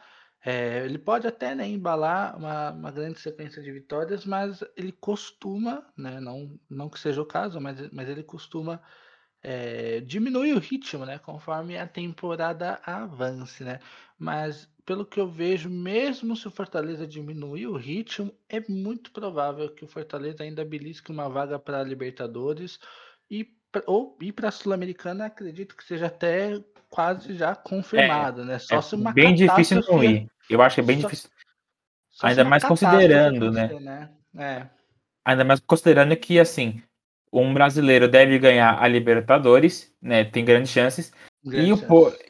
é, 0.46 0.84
ele 0.84 0.96
pode 0.96 1.26
até 1.26 1.56
né, 1.56 1.66
embalar 1.66 2.36
uma, 2.38 2.70
uma, 2.70 2.90
grande 2.92 3.18
sequência 3.18 3.60
de 3.60 3.72
vitórias, 3.72 4.24
mas 4.24 4.62
ele 4.76 4.92
costuma, 4.92 5.84
né, 5.96 6.20
não, 6.20 6.56
não 6.70 6.88
que 6.88 7.00
seja 7.00 7.20
o 7.20 7.26
caso, 7.26 7.60
mas, 7.60 7.90
mas 7.90 8.08
ele 8.08 8.22
costuma 8.22 8.80
é, 9.42 10.00
diminuir 10.00 10.54
o 10.54 10.58
ritmo, 10.58 11.04
né, 11.04 11.18
conforme 11.18 11.78
a 11.78 11.86
temporada 11.86 12.80
avance, 12.84 13.62
né? 13.62 13.80
Mas 14.18 14.68
pelo 14.84 15.04
que 15.04 15.20
eu 15.20 15.28
vejo, 15.28 15.68
mesmo 15.68 16.36
se 16.36 16.46
o 16.46 16.50
Fortaleza 16.50 17.06
diminuir 17.06 17.66
o 17.66 17.76
ritmo, 17.76 18.32
é 18.48 18.60
muito 18.68 19.10
provável 19.10 19.68
que 19.68 19.84
o 19.84 19.88
Fortaleza 19.88 20.42
ainda 20.42 20.64
belisque 20.64 21.10
uma 21.10 21.28
vaga 21.28 21.58
para 21.58 21.80
a 21.80 21.84
Libertadores 21.84 22.78
e 23.30 23.54
ou 23.86 24.16
ir 24.22 24.32
para 24.32 24.48
a 24.48 24.52
Sul-Americana, 24.52 25.26
acredito 25.26 25.76
que 25.76 25.84
seja 25.84 26.06
até 26.06 26.58
quase 26.88 27.34
já 27.34 27.54
confirmado, 27.54 28.42
é, 28.42 28.44
né? 28.44 28.58
Só 28.58 28.76
é 28.78 28.82
se 28.82 28.94
uma 28.94 29.12
bem 29.12 29.34
difícil 29.34 29.82
não 29.86 30.02
ir. 30.02 30.30
Eu 30.48 30.62
acho 30.62 30.76
que 30.76 30.80
é 30.80 30.84
bem 30.84 31.00
só, 31.00 31.08
difícil. 31.08 31.30
Só 32.10 32.26
Ainda 32.28 32.44
mais 32.44 32.64
considerando, 32.64 33.52
né? 33.52 33.68
né? 33.80 34.10
É. 34.38 34.66
Ainda 35.24 35.44
mais 35.44 35.60
considerando 35.60 36.16
que, 36.16 36.38
assim, 36.38 36.82
um 37.32 37.52
brasileiro 37.52 38.08
deve 38.08 38.38
ganhar 38.38 38.82
a 38.82 38.88
Libertadores, 38.88 39.94
né? 40.00 40.24
Tem 40.24 40.44
grandes 40.44 40.70
chances. 40.70 41.12
e, 41.44 41.72
o, 41.72 41.78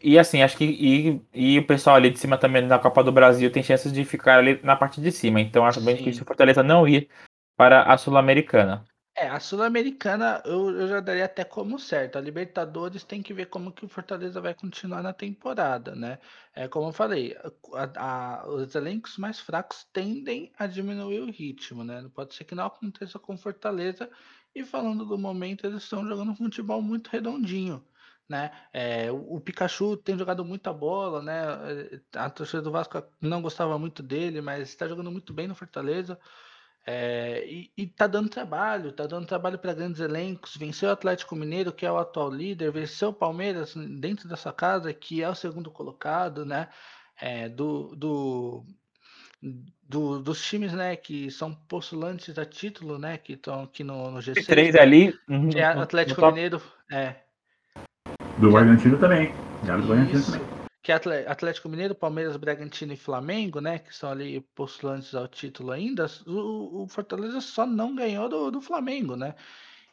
e 0.02 0.18
assim, 0.18 0.42
acho 0.42 0.56
que 0.56 0.64
e, 0.64 1.20
e 1.32 1.58
o 1.58 1.66
pessoal 1.66 1.96
ali 1.96 2.10
de 2.10 2.18
cima 2.18 2.36
também 2.36 2.62
na 2.62 2.78
Copa 2.78 3.02
do 3.02 3.12
Brasil 3.12 3.50
tem 3.50 3.62
chances 3.62 3.92
de 3.92 4.04
ficar 4.04 4.38
ali 4.38 4.60
na 4.62 4.76
parte 4.76 5.00
de 5.00 5.10
cima. 5.12 5.40
Então 5.40 5.64
acho 5.64 5.80
bem 5.80 5.96
difícil 5.96 6.22
o 6.22 6.26
Fortaleza 6.26 6.62
não 6.62 6.86
ir 6.86 7.08
para 7.56 7.82
a 7.82 7.96
Sul-Americana. 7.96 8.84
É, 9.18 9.28
a 9.28 9.40
Sul-Americana 9.40 10.42
eu, 10.44 10.70
eu 10.78 10.88
já 10.88 11.00
daria 11.00 11.24
até 11.24 11.42
como 11.42 11.78
certo. 11.78 12.18
A 12.18 12.20
Libertadores 12.20 13.02
tem 13.02 13.22
que 13.22 13.32
ver 13.32 13.46
como 13.46 13.72
que 13.72 13.82
o 13.82 13.88
Fortaleza 13.88 14.42
vai 14.42 14.52
continuar 14.52 15.02
na 15.02 15.14
temporada, 15.14 15.94
né? 15.94 16.18
É 16.54 16.68
como 16.68 16.88
eu 16.88 16.92
falei, 16.92 17.34
a, 17.72 18.42
a, 18.42 18.46
os 18.46 18.74
elencos 18.74 19.16
mais 19.16 19.40
fracos 19.40 19.86
tendem 19.90 20.52
a 20.58 20.66
diminuir 20.66 21.20
o 21.20 21.30
ritmo, 21.30 21.82
né? 21.82 22.06
Pode 22.14 22.34
ser 22.34 22.44
que 22.44 22.54
não 22.54 22.66
aconteça 22.66 23.18
com 23.18 23.38
Fortaleza. 23.38 24.10
E 24.56 24.64
falando 24.64 25.04
do 25.04 25.18
momento, 25.18 25.66
eles 25.66 25.82
estão 25.82 26.08
jogando 26.08 26.30
um 26.30 26.34
futebol 26.34 26.80
muito 26.80 27.08
redondinho. 27.08 27.84
Né? 28.26 28.50
É, 28.72 29.12
o, 29.12 29.38
Pikachu 29.38 29.98
tem 29.98 30.16
jogado 30.16 30.42
muita 30.46 30.72
bola, 30.72 31.20
né? 31.20 32.00
A 32.14 32.30
torcida 32.30 32.62
do 32.62 32.72
Vasco 32.72 33.02
não 33.20 33.42
gostava 33.42 33.78
muito 33.78 34.02
dele, 34.02 34.40
mas 34.40 34.70
está 34.70 34.88
jogando 34.88 35.12
muito 35.12 35.34
bem 35.34 35.46
no 35.46 35.54
Fortaleza. 35.54 36.18
É, 36.86 37.44
e, 37.46 37.70
e 37.76 37.86
tá 37.86 38.06
dando 38.06 38.30
trabalho, 38.30 38.92
tá 38.92 39.06
dando 39.06 39.26
trabalho 39.26 39.58
para 39.58 39.74
grandes 39.74 40.00
elencos. 40.00 40.56
Venceu 40.56 40.88
o 40.88 40.92
Atlético 40.92 41.36
Mineiro, 41.36 41.70
que 41.70 41.84
é 41.84 41.92
o 41.92 41.98
atual 41.98 42.30
líder, 42.30 42.72
venceu 42.72 43.10
o 43.10 43.14
Palmeiras 43.14 43.74
dentro 43.74 44.26
da 44.26 44.36
sua 44.36 44.54
casa, 44.54 44.90
que 44.94 45.22
é 45.22 45.28
o 45.28 45.34
segundo 45.34 45.70
colocado, 45.70 46.46
né? 46.46 46.70
É, 47.20 47.46
do, 47.50 47.94
do, 47.94 48.64
do, 49.82 50.20
dos 50.20 50.42
times, 50.44 50.72
né, 50.72 50.96
que 50.96 51.30
são 51.30 51.54
postulantes 51.54 52.38
a 52.38 52.44
título, 52.44 52.98
né, 52.98 53.18
que 53.18 53.34
estão 53.34 53.64
aqui 53.64 53.84
no, 53.84 54.10
no 54.10 54.18
G6. 54.18 54.46
Três 54.46 54.74
ali. 54.74 55.14
Uhum, 55.28 55.50
é 55.54 55.64
Atlético 55.64 56.26
Mineiro, 56.26 56.60
é. 56.90 57.16
Do 58.38 58.50
Bragantino 58.50 58.98
também. 58.98 59.32
Já 59.64 59.76
do 59.76 59.86
Bragantino 59.86 60.22
também 60.22 60.56
que 60.86 60.92
é 60.92 61.28
Atlético 61.28 61.68
Mineiro, 61.68 61.96
Palmeiras, 61.96 62.36
Bragantino 62.36 62.92
e 62.92 62.96
Flamengo, 62.96 63.60
né, 63.60 63.80
que 63.80 63.92
são 63.92 64.08
ali 64.08 64.40
postulantes 64.54 65.16
ao 65.16 65.26
título 65.26 65.72
ainda, 65.72 66.06
o, 66.24 66.84
o 66.84 66.86
Fortaleza 66.86 67.40
só 67.40 67.66
não 67.66 67.96
ganhou 67.96 68.28
do, 68.28 68.52
do, 68.52 68.60
Flamengo, 68.60 69.16
né? 69.16 69.34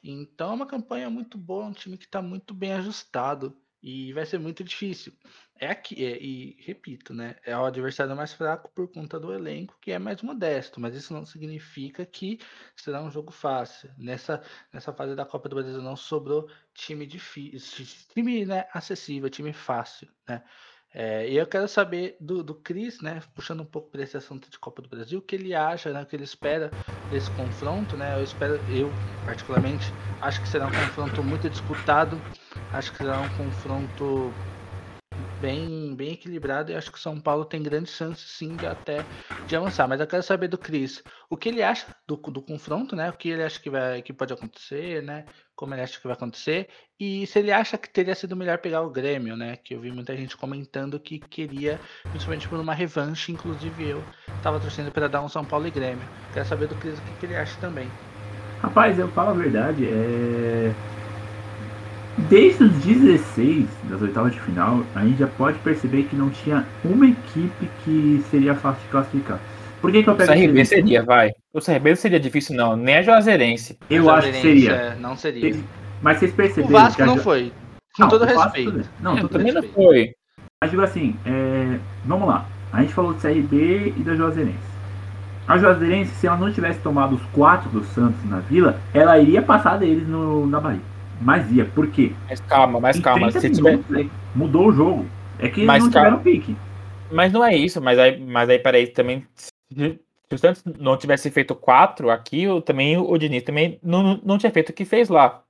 Então 0.04 0.52
é 0.52 0.54
uma 0.54 0.68
campanha 0.68 1.10
muito 1.10 1.36
boa, 1.36 1.66
um 1.66 1.74
time 1.74 1.98
que 1.98 2.06
está 2.06 2.22
muito 2.22 2.54
bem 2.54 2.74
ajustado 2.74 3.58
e 3.84 4.13
vai 4.13 4.26
ser 4.26 4.39
muito 4.39 4.63
difícil. 4.63 5.13
É 5.60 5.67
aqui, 5.67 6.04
é, 6.06 6.17
e 6.22 6.58
repito, 6.62 7.13
né, 7.13 7.36
é 7.46 7.56
o 7.58 7.65
adversário 7.65 8.15
mais 8.15 8.34
fraco 8.34 8.72
por 8.74 8.88
conta 8.91 9.19
do 9.19 9.34
elenco, 9.34 9.78
que 9.82 9.91
é 9.91 10.00
mais 10.00 10.22
modesto, 10.22 10.80
mas 10.82 10.96
isso 10.96 11.13
não 11.13 11.26
significa 11.26 12.06
que 12.06 12.39
será 12.76 13.02
um 13.04 13.12
jogo 13.12 13.32
fácil. 13.32 13.91
Nessa, 13.98 14.41
nessa 14.74 14.93
fase 14.93 15.15
da 15.15 15.26
Copa 15.26 15.50
do 15.50 15.56
Brasil 15.58 15.82
não 15.82 15.96
sobrou 15.96 16.50
time 16.74 17.06
difícil, 17.06 17.86
time 18.13 18.46
né, 18.46 18.65
acessível, 18.74 19.30
time 19.30 19.54
fácil, 19.54 20.08
né? 20.28 20.43
É, 20.96 21.28
e 21.28 21.36
eu 21.38 21.48
quero 21.48 21.67
saber 21.67 22.15
do, 22.19 22.43
do 22.43 22.54
Cris, 22.54 23.02
né, 23.02 23.19
puxando 23.34 23.62
um 23.62 23.65
pouco 23.65 23.89
para 23.89 24.04
esse 24.04 24.15
assunto 24.15 24.48
de 24.48 24.60
Copa 24.60 24.80
do 24.80 24.88
Brasil, 24.88 25.17
o 25.17 25.22
que 25.24 25.36
ele 25.36 25.56
acha, 25.56 25.91
né, 25.91 26.04
o 26.04 26.06
que 26.06 26.15
ele 26.15 26.24
espera 26.24 26.72
desse 27.10 27.32
confronto, 27.32 27.98
né? 27.98 28.13
Eu 28.15 28.22
espero, 28.24 28.63
eu 28.67 28.96
particularmente, 29.24 29.96
acho 30.19 30.39
que 30.39 30.48
será 30.48 30.67
um 30.67 30.72
confronto 30.72 31.24
muito 31.24 31.50
disputado, 31.50 32.24
acho 32.74 32.92
que 32.92 32.98
será 33.00 33.20
um 33.20 33.30
confronto 33.38 34.32
bem, 35.42 35.94
bem 35.94 36.13
equilibrado 36.13 36.72
e 36.72 36.76
acho 36.76 36.89
que 36.89 36.98
o 36.98 37.02
São 37.02 37.20
Paulo 37.20 37.44
tem 37.44 37.62
grandes 37.62 37.94
chances 37.94 38.30
sim 38.32 38.56
de 38.56 38.66
até 38.66 39.04
de 39.46 39.56
avançar. 39.56 39.88
Mas 39.88 40.00
eu 40.00 40.08
quero 40.08 40.24
saber 40.24 40.48
do 40.48 40.58
Cris, 40.58 41.04
o 41.30 41.36
que 41.36 41.50
ele 41.50 41.62
acha 41.62 41.86
do, 42.08 42.16
do 42.16 42.42
confronto, 42.42 42.96
né? 42.96 43.10
O 43.10 43.13
que 43.13 43.30
ele 43.30 43.44
acha 43.44 43.60
que, 43.60 43.70
vai, 43.70 44.02
que 44.02 44.13
pode 44.13 44.32
acontecer, 44.32 45.04
né? 45.04 45.26
Como 45.54 45.74
ele 45.74 45.82
acha 45.82 46.00
que 46.00 46.08
vai 46.08 46.16
acontecer, 46.16 46.70
e 47.00 47.28
se 47.28 47.38
ele 47.38 47.52
acha 47.52 47.78
que 47.78 47.88
teria 47.89 48.16
sido 48.16 48.36
melhor 48.36 48.58
pegar 48.58 48.82
o 48.82 48.89
Grêmio, 48.89 49.36
né? 49.36 49.58
Que 49.58 49.76
eu 49.76 49.82
vi 49.82 49.92
muita 49.92 50.16
gente 50.16 50.36
comentando 50.36 51.00
que 51.00 51.20
queria, 51.20 51.80
principalmente 52.10 52.48
por 52.48 52.60
uma 52.60 52.74
revanche, 52.74 53.32
inclusive 53.32 53.89
eu 53.89 54.04
estava 54.38 54.60
torcendo 54.60 54.92
para 54.92 55.08
dar 55.08 55.22
um 55.22 55.30
São 55.30 55.46
Paulo 55.46 55.68
e 55.68 55.72
Grêmio. 55.72 56.08
Quero 56.34 56.46
saber 56.46 56.68
do 56.68 56.76
Cris 56.76 56.98
o 56.98 57.02
que, 57.02 57.13
que 57.20 57.26
ele 57.26 57.36
acha 57.36 57.56
também. 57.60 57.88
Rapaz, 58.62 58.98
eu 58.98 59.10
falo 59.10 59.32
a 59.32 59.34
verdade, 59.34 59.86
é 59.86 60.74
Desde 62.34 62.63
os 62.63 62.72
16 62.84 63.67
das 63.84 64.02
oitavas 64.02 64.34
de 64.34 64.41
final, 64.41 64.84
a 64.96 65.06
gente 65.06 65.19
já 65.19 65.28
pode 65.28 65.60
perceber 65.60 66.02
que 66.06 66.15
não 66.15 66.32
tinha 66.32 66.65
uma 66.84 67.06
equipe 67.06 67.69
que 67.86 68.26
seria 68.32 68.56
fácil 68.56 68.82
de 68.82 68.89
classificar. 68.89 69.39
Por 69.80 69.91
que, 69.91 70.02
que 70.02 70.10
eu 70.10 70.15
pego 70.15 70.32
O 70.32 70.36
CRB 70.36 70.65
seria, 70.65 71.04
vai. 71.04 71.32
O 71.54 71.62
CRB 71.62 71.91
não 71.91 71.96
seria 71.96 72.19
difícil, 72.19 72.56
não. 72.56 72.76
Nem 72.76 72.96
a 72.96 73.02
Juazeirense. 73.04 73.78
Eu 73.88 74.10
acho 74.10 74.32
que 74.32 74.41
seria. 74.41 74.72
É, 74.72 74.96
não 74.96 75.15
seria. 75.15 75.60
Mas 76.02 76.17
vocês 76.17 76.34
perceberam. 76.34 76.69
O 76.69 76.72
Vasco 76.72 77.06
não 77.06 77.17
foi. 77.17 77.54
Com 77.96 78.02
não, 78.02 78.10
todo 78.10 78.26
respeito. 78.26 78.89
Não, 79.00 79.15
todo 79.15 79.30
também 79.30 79.54
respeito. 79.54 79.78
não 79.78 79.84
foi. 79.86 80.15
Mas 80.60 80.72
digo 80.72 80.82
assim, 80.82 81.15
é... 81.28 81.78
vamos 82.04 82.28
lá. 82.28 82.48
A 82.72 82.82
gente 82.82 82.96
falou 82.96 83.13
do 83.13 83.22
CRB 83.22 83.93
e 83.96 84.02
da 84.02 84.15
Juazeirense. 84.15 84.58
A 85.48 85.60
Juazeirense, 85.60 86.15
se 86.15 86.26
ela 86.26 86.38
não 86.38 86.52
tivesse 86.52 86.80
tomado 86.80 87.13
os 87.13 87.24
quatro 87.26 87.69
do 87.69 87.84
Santos 87.84 88.28
na 88.28 88.39
Vila, 88.39 88.80
ela 88.91 89.19
iria 89.19 89.43
passar 89.43 89.78
deles 89.78 90.08
no, 90.08 90.48
na 90.48 90.60
Bahia. 90.60 90.93
Mas 91.24 91.50
ia, 91.52 91.66
por 91.66 91.88
quê? 91.88 92.12
Mas 92.28 92.40
calma, 92.42 92.80
mas 92.80 93.00
calma. 93.00 93.32
Se 93.32 93.50
tiver... 93.50 93.80
Mudou 94.36 94.68
o 94.68 94.74
jogo. 94.74 95.06
É 95.40 95.50
que 95.50 95.64
mas 95.64 95.84
não 95.84 95.92
calma. 95.92 96.18
tiveram 96.18 96.24
pique. 96.24 96.56
Mas 97.12 97.32
não 97.32 97.44
é 97.44 97.56
isso, 97.56 97.82
mas 97.82 97.98
aí, 98.00 98.20
mas 98.20 98.50
aí 98.50 98.60
peraí, 98.60 98.88
também. 98.88 99.26
Se 99.72 100.00
o 100.32 100.38
Santos 100.38 100.64
não 100.80 100.98
tivesse 100.98 101.30
feito 101.30 101.56
quatro 101.56 102.10
aqui, 102.10 102.44
eu, 102.44 102.62
também 102.62 102.98
o 102.98 103.18
Diniz 103.18 103.44
também 103.44 103.80
não, 103.84 104.20
não 104.24 104.38
tinha 104.38 104.52
feito 104.52 104.70
o 104.70 104.74
que 104.74 104.86
fez 104.86 105.10
lá. 105.10 105.44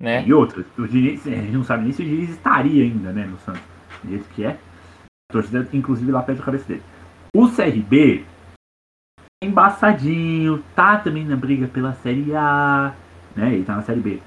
Né? 0.00 0.24
E 0.26 0.32
outra, 0.34 0.64
o 0.76 0.86
Diniz, 0.86 1.26
a 1.26 1.30
gente 1.30 1.52
não 1.52 1.64
sabe 1.64 1.84
nem 1.84 1.92
se 1.92 2.02
o 2.02 2.04
Diniz 2.04 2.30
estaria 2.30 2.84
ainda, 2.84 3.12
né, 3.12 3.24
no 3.24 3.38
Santos. 3.38 3.62
Do 4.02 4.10
jeito 4.10 4.28
que 4.34 4.44
é. 4.44 4.58
A 5.30 5.32
torcida, 5.32 5.66
inclusive, 5.72 6.12
lá 6.12 6.22
pede 6.22 6.40
a 6.40 6.44
cabeça 6.44 6.66
dele. 6.66 6.82
O 7.34 7.48
CRB 7.48 8.24
embaçadinho, 9.44 10.62
tá 10.74 10.98
também 10.98 11.24
na 11.24 11.36
briga 11.36 11.68
pela 11.68 11.92
Série 11.94 12.34
A, 12.34 12.94
né? 13.36 13.54
Ele 13.54 13.64
tá 13.64 13.76
na 13.76 13.82
Série 13.82 14.00
B. 14.00 14.20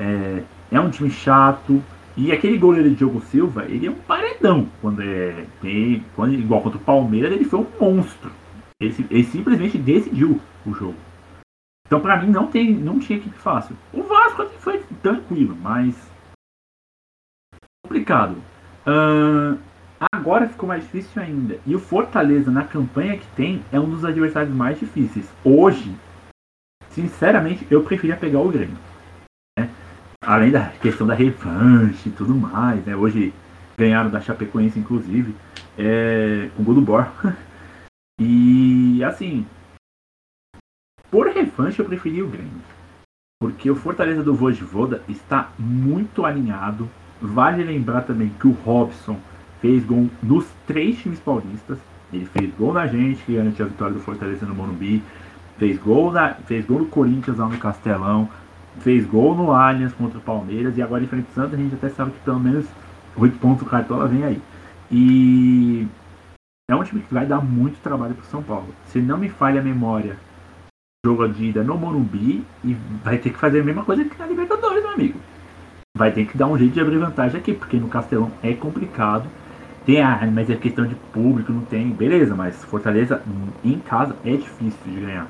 É, 0.00 0.42
é 0.72 0.80
um 0.80 0.90
time 0.90 1.10
chato. 1.10 1.82
E 2.16 2.32
aquele 2.32 2.58
goleiro 2.58 2.88
de 2.88 2.96
Diogo 2.96 3.20
Silva, 3.22 3.64
ele 3.66 3.86
é 3.86 3.90
um 3.90 3.94
paredão. 3.94 4.68
Quando 4.80 5.02
é. 5.02 5.46
Tem, 5.60 6.04
quando, 6.16 6.34
igual 6.34 6.62
contra 6.62 6.78
o 6.78 6.82
Palmeiras, 6.82 7.32
ele 7.32 7.44
foi 7.44 7.60
um 7.60 7.66
monstro. 7.78 8.32
Ele, 8.80 9.06
ele 9.10 9.24
simplesmente 9.24 9.76
decidiu 9.76 10.40
o 10.66 10.72
jogo. 10.72 10.96
Então, 11.86 12.00
para 12.00 12.16
mim, 12.22 12.30
não, 12.30 12.46
tem, 12.46 12.72
não 12.72 12.98
tinha 12.98 13.18
equipe 13.18 13.36
fácil. 13.36 13.76
O 13.92 14.02
Vasco 14.02 14.46
foi 14.58 14.82
tranquilo, 15.02 15.56
mas. 15.60 15.94
complicado. 17.84 18.36
Uh, 18.86 19.58
agora 20.12 20.48
ficou 20.48 20.68
mais 20.68 20.82
difícil 20.82 21.22
ainda. 21.22 21.58
E 21.66 21.74
o 21.74 21.80
Fortaleza, 21.80 22.50
na 22.50 22.64
campanha 22.64 23.18
que 23.18 23.26
tem, 23.34 23.62
é 23.70 23.78
um 23.78 23.90
dos 23.90 24.04
adversários 24.04 24.54
mais 24.54 24.78
difíceis. 24.78 25.28
Hoje, 25.44 25.94
sinceramente, 26.90 27.66
eu 27.70 27.82
preferia 27.82 28.16
pegar 28.16 28.40
o 28.40 28.48
Grêmio 28.48 28.76
além 30.22 30.50
da 30.50 30.68
questão 30.68 31.06
da 31.06 31.14
revanche 31.14 32.08
e 32.08 32.12
tudo 32.12 32.34
mais, 32.34 32.84
né? 32.84 32.94
Hoje 32.94 33.32
ganharam 33.78 34.10
da 34.10 34.20
Chapecoense, 34.20 34.78
inclusive, 34.78 35.34
é, 35.78 36.50
com 36.54 36.62
o 36.62 36.64
gol 36.64 36.74
do 36.74 36.82
Bor. 36.82 37.06
e 38.20 39.02
assim, 39.02 39.46
por 41.10 41.26
revanche 41.28 41.80
eu 41.80 41.86
preferi 41.86 42.22
o 42.22 42.28
Grêmio. 42.28 42.60
Porque 43.40 43.70
o 43.70 43.74
Fortaleza 43.76 44.22
do 44.22 44.34
Voivoda 44.34 45.02
está 45.08 45.50
muito 45.58 46.26
alinhado. 46.26 46.90
Vale 47.22 47.64
lembrar 47.64 48.02
também 48.02 48.28
que 48.38 48.46
o 48.46 48.52
Robson 48.52 49.18
fez 49.60 49.82
gol 49.84 50.10
nos 50.22 50.46
três 50.66 50.98
times 50.98 51.18
paulistas. 51.18 51.78
Ele 52.12 52.26
fez 52.26 52.52
gol 52.54 52.74
na 52.74 52.86
gente, 52.86 53.22
que 53.24 53.36
garantiu 53.36 53.64
a 53.64 53.68
vitória 53.68 53.94
do 53.94 54.00
Fortaleza 54.00 54.44
no 54.44 54.54
Morumbi. 54.54 55.02
Fez 55.56 55.78
gol, 55.78 56.12
na, 56.12 56.34
fez 56.34 56.66
gol 56.66 56.80
no 56.80 56.86
Corinthians 56.86 57.38
lá 57.38 57.48
no 57.48 57.56
Castelão 57.56 58.28
fez 58.78 59.04
gol 59.06 59.34
no 59.34 59.52
Allianz 59.52 59.92
contra 59.92 60.18
o 60.18 60.22
Palmeiras 60.22 60.76
e 60.76 60.82
agora 60.82 61.02
em 61.02 61.06
frente 61.06 61.26
ao 61.28 61.34
Santos 61.34 61.54
a 61.54 61.62
gente 61.62 61.74
até 61.74 61.88
sabe 61.88 62.12
que 62.12 62.20
pelo 62.20 62.40
menos 62.40 62.66
8 63.16 63.38
pontos 63.38 63.64
do 63.64 63.70
Cartola 63.70 64.06
vem 64.06 64.24
aí. 64.24 64.40
E 64.90 65.86
é 66.70 66.74
um 66.74 66.84
time 66.84 67.00
que 67.00 67.12
vai 67.12 67.26
dar 67.26 67.40
muito 67.40 67.80
trabalho 67.80 68.14
para 68.14 68.24
São 68.24 68.42
Paulo. 68.42 68.68
Se 68.86 69.00
não 69.00 69.18
me 69.18 69.28
falha 69.28 69.60
a 69.60 69.64
memória, 69.64 70.16
jogo 71.04 71.26
de 71.28 71.46
ida 71.46 71.62
no 71.62 71.76
Morumbi 71.76 72.44
e 72.64 72.74
vai 73.02 73.18
ter 73.18 73.30
que 73.30 73.38
fazer 73.38 73.60
a 73.60 73.64
mesma 73.64 73.84
coisa 73.84 74.04
que 74.04 74.18
na 74.18 74.26
Libertadores, 74.26 74.82
meu 74.82 74.92
amigo. 74.92 75.18
Vai 75.96 76.12
ter 76.12 76.26
que 76.26 76.38
dar 76.38 76.46
um 76.46 76.56
jeito 76.56 76.74
de 76.74 76.80
abrir 76.80 76.98
vantagem 76.98 77.40
aqui, 77.40 77.52
porque 77.52 77.76
no 77.76 77.88
Castelão 77.88 78.30
é 78.42 78.54
complicado. 78.54 79.28
Tem, 79.84 80.00
ah, 80.00 80.20
mas 80.32 80.48
é 80.48 80.56
questão 80.56 80.86
de 80.86 80.94
público, 80.94 81.52
não 81.52 81.64
tem. 81.64 81.90
Beleza, 81.90 82.34
mas 82.34 82.64
Fortaleza 82.64 83.22
em 83.64 83.78
casa 83.80 84.14
é 84.24 84.36
difícil 84.36 84.78
de 84.84 85.00
ganhar. 85.00 85.26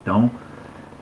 Então, 0.00 0.30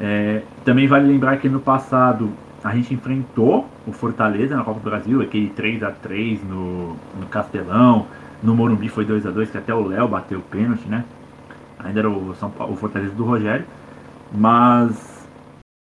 é, 0.01 0.43
também 0.65 0.89
vale 0.89 1.07
lembrar 1.07 1.37
que 1.37 1.49
no 1.49 1.61
passado 1.61 2.33
a 2.65 2.75
gente 2.75 2.95
enfrentou 2.95 3.69
o 3.87 3.93
Fortaleza 3.93 4.57
na 4.57 4.65
Copa 4.65 4.81
do 4.81 4.91
Brasil, 4.91 5.21
aquele 5.21 5.51
3 5.51 5.83
a 5.83 5.91
3 5.91 6.43
no, 6.45 6.97
no 7.19 7.27
Castelão, 7.31 8.07
no 8.43 8.55
Morumbi 8.55 8.89
foi 8.89 9.05
2 9.05 9.27
a 9.27 9.31
2 9.31 9.51
que 9.51 9.59
até 9.59 9.75
o 9.75 9.87
Léo 9.87 10.09
bateu 10.09 10.39
o 10.39 10.43
pênalti, 10.43 10.87
né? 10.89 11.05
Ainda 11.79 12.01
era 12.01 12.11
o, 12.11 12.35
São 12.35 12.51
Paulo, 12.51 12.73
o 12.73 12.77
Fortaleza 12.77 13.15
do 13.15 13.25
Rogério, 13.25 13.67
mas 14.33 15.29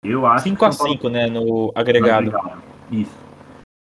eu 0.04 0.26
acho 0.26 0.43
5 0.43 0.65
a 0.65 0.71
5 0.71 1.10
né, 1.10 1.28
no 1.28 1.71
agregado. 1.73 2.32
no 2.32 2.38
agregado. 2.38 2.63
Isso. 2.91 3.23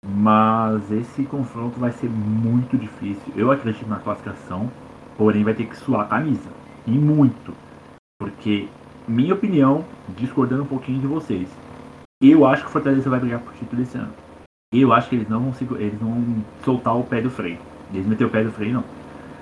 Mas 0.06 0.90
esse 0.90 1.24
confronto 1.24 1.78
vai 1.78 1.92
ser 1.92 2.08
muito 2.08 2.76
difícil. 2.76 3.32
Eu 3.36 3.50
acredito 3.50 3.86
na 3.86 3.98
classificação, 3.98 4.70
porém 5.16 5.44
vai 5.44 5.54
ter 5.54 5.66
que 5.66 5.76
suar 5.76 6.02
a 6.02 6.04
camisa. 6.06 6.48
E 6.86 6.90
muito. 6.90 7.54
Porque 8.18 8.68
minha 9.10 9.34
opinião, 9.34 9.84
discordando 10.16 10.62
um 10.62 10.66
pouquinho 10.66 11.00
de 11.00 11.06
vocês. 11.06 11.48
Eu 12.22 12.46
acho 12.46 12.62
que 12.62 12.68
o 12.68 12.72
Fortaleza 12.72 13.10
vai 13.10 13.18
brigar 13.18 13.40
por 13.40 13.52
título 13.54 13.82
esse 13.82 13.98
ano. 13.98 14.12
Eu 14.72 14.92
acho 14.92 15.08
que 15.08 15.16
eles 15.16 15.28
não 15.28 15.50
vão, 15.50 15.76
eles 15.78 15.98
vão 15.98 16.44
soltar 16.64 16.96
o 16.96 17.02
pé 17.02 17.20
do 17.20 17.30
freio. 17.30 17.58
Eles 17.92 18.06
meter 18.06 18.24
o 18.24 18.30
pé 18.30 18.44
do 18.44 18.52
freio, 18.52 18.74
não. 18.74 18.84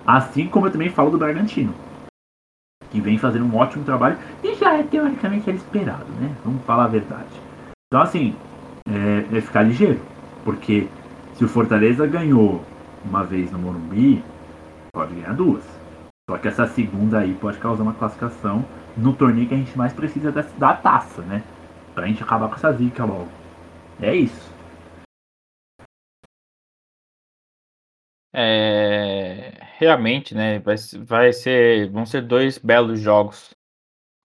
Assim 0.07 0.47
como 0.47 0.67
eu 0.67 0.71
também 0.71 0.89
falo 0.89 1.11
do 1.11 1.19
Bragantino. 1.19 1.75
Que 2.91 2.99
vem 2.99 3.19
fazendo 3.19 3.45
um 3.45 3.57
ótimo 3.57 3.85
trabalho. 3.85 4.17
E 4.43 4.55
já 4.55 4.79
é 4.79 4.83
teoricamente 4.83 5.51
era 5.51 5.59
esperado, 5.59 6.11
né? 6.19 6.35
Vamos 6.43 6.65
falar 6.65 6.85
a 6.85 6.89
verdade. 6.89 7.29
Então 7.87 8.01
assim, 8.01 8.35
é, 8.89 9.37
é 9.37 9.41
ficar 9.43 9.63
ligeiro. 9.63 10.01
Porque 10.45 10.89
se 11.35 11.45
o 11.45 11.49
Fortaleza 11.49 12.07
ganhou 12.07 12.65
uma 13.05 13.23
vez 13.23 13.53
no 13.53 13.59
Morumbi, 13.59 14.25
pode 14.95 15.15
ganhar 15.15 15.35
duas. 15.35 15.63
Só 16.31 16.39
que 16.39 16.49
essa 16.49 16.67
segunda 16.69 17.19
aí 17.19 17.35
pode 17.35 17.59
causar 17.59 17.83
uma 17.83 17.93
classificação 17.93 18.65
no 18.99 19.15
torneio 19.15 19.49
que 19.49 19.55
a 19.55 19.57
gente 19.57 19.79
mais 19.79 19.93
precisa 19.93 20.33
da, 20.33 20.43
da 20.43 20.75
taça, 20.75 21.23
né? 21.23 21.43
Pra 21.95 22.07
gente 22.07 22.23
acabar 22.23 22.49
com 22.49 22.57
essa 22.57 22.73
zica 22.73 23.05
logo. 23.05 23.29
É 24.01 24.15
isso. 24.15 24.53
É, 28.35 29.59
realmente, 29.79 30.35
né? 30.35 30.59
Vai, 30.59 30.77
vai 31.05 31.33
ser, 31.33 31.91
vão 31.91 32.05
ser 32.05 32.23
dois 32.23 32.59
belos 32.59 33.01
jogos. 33.01 33.55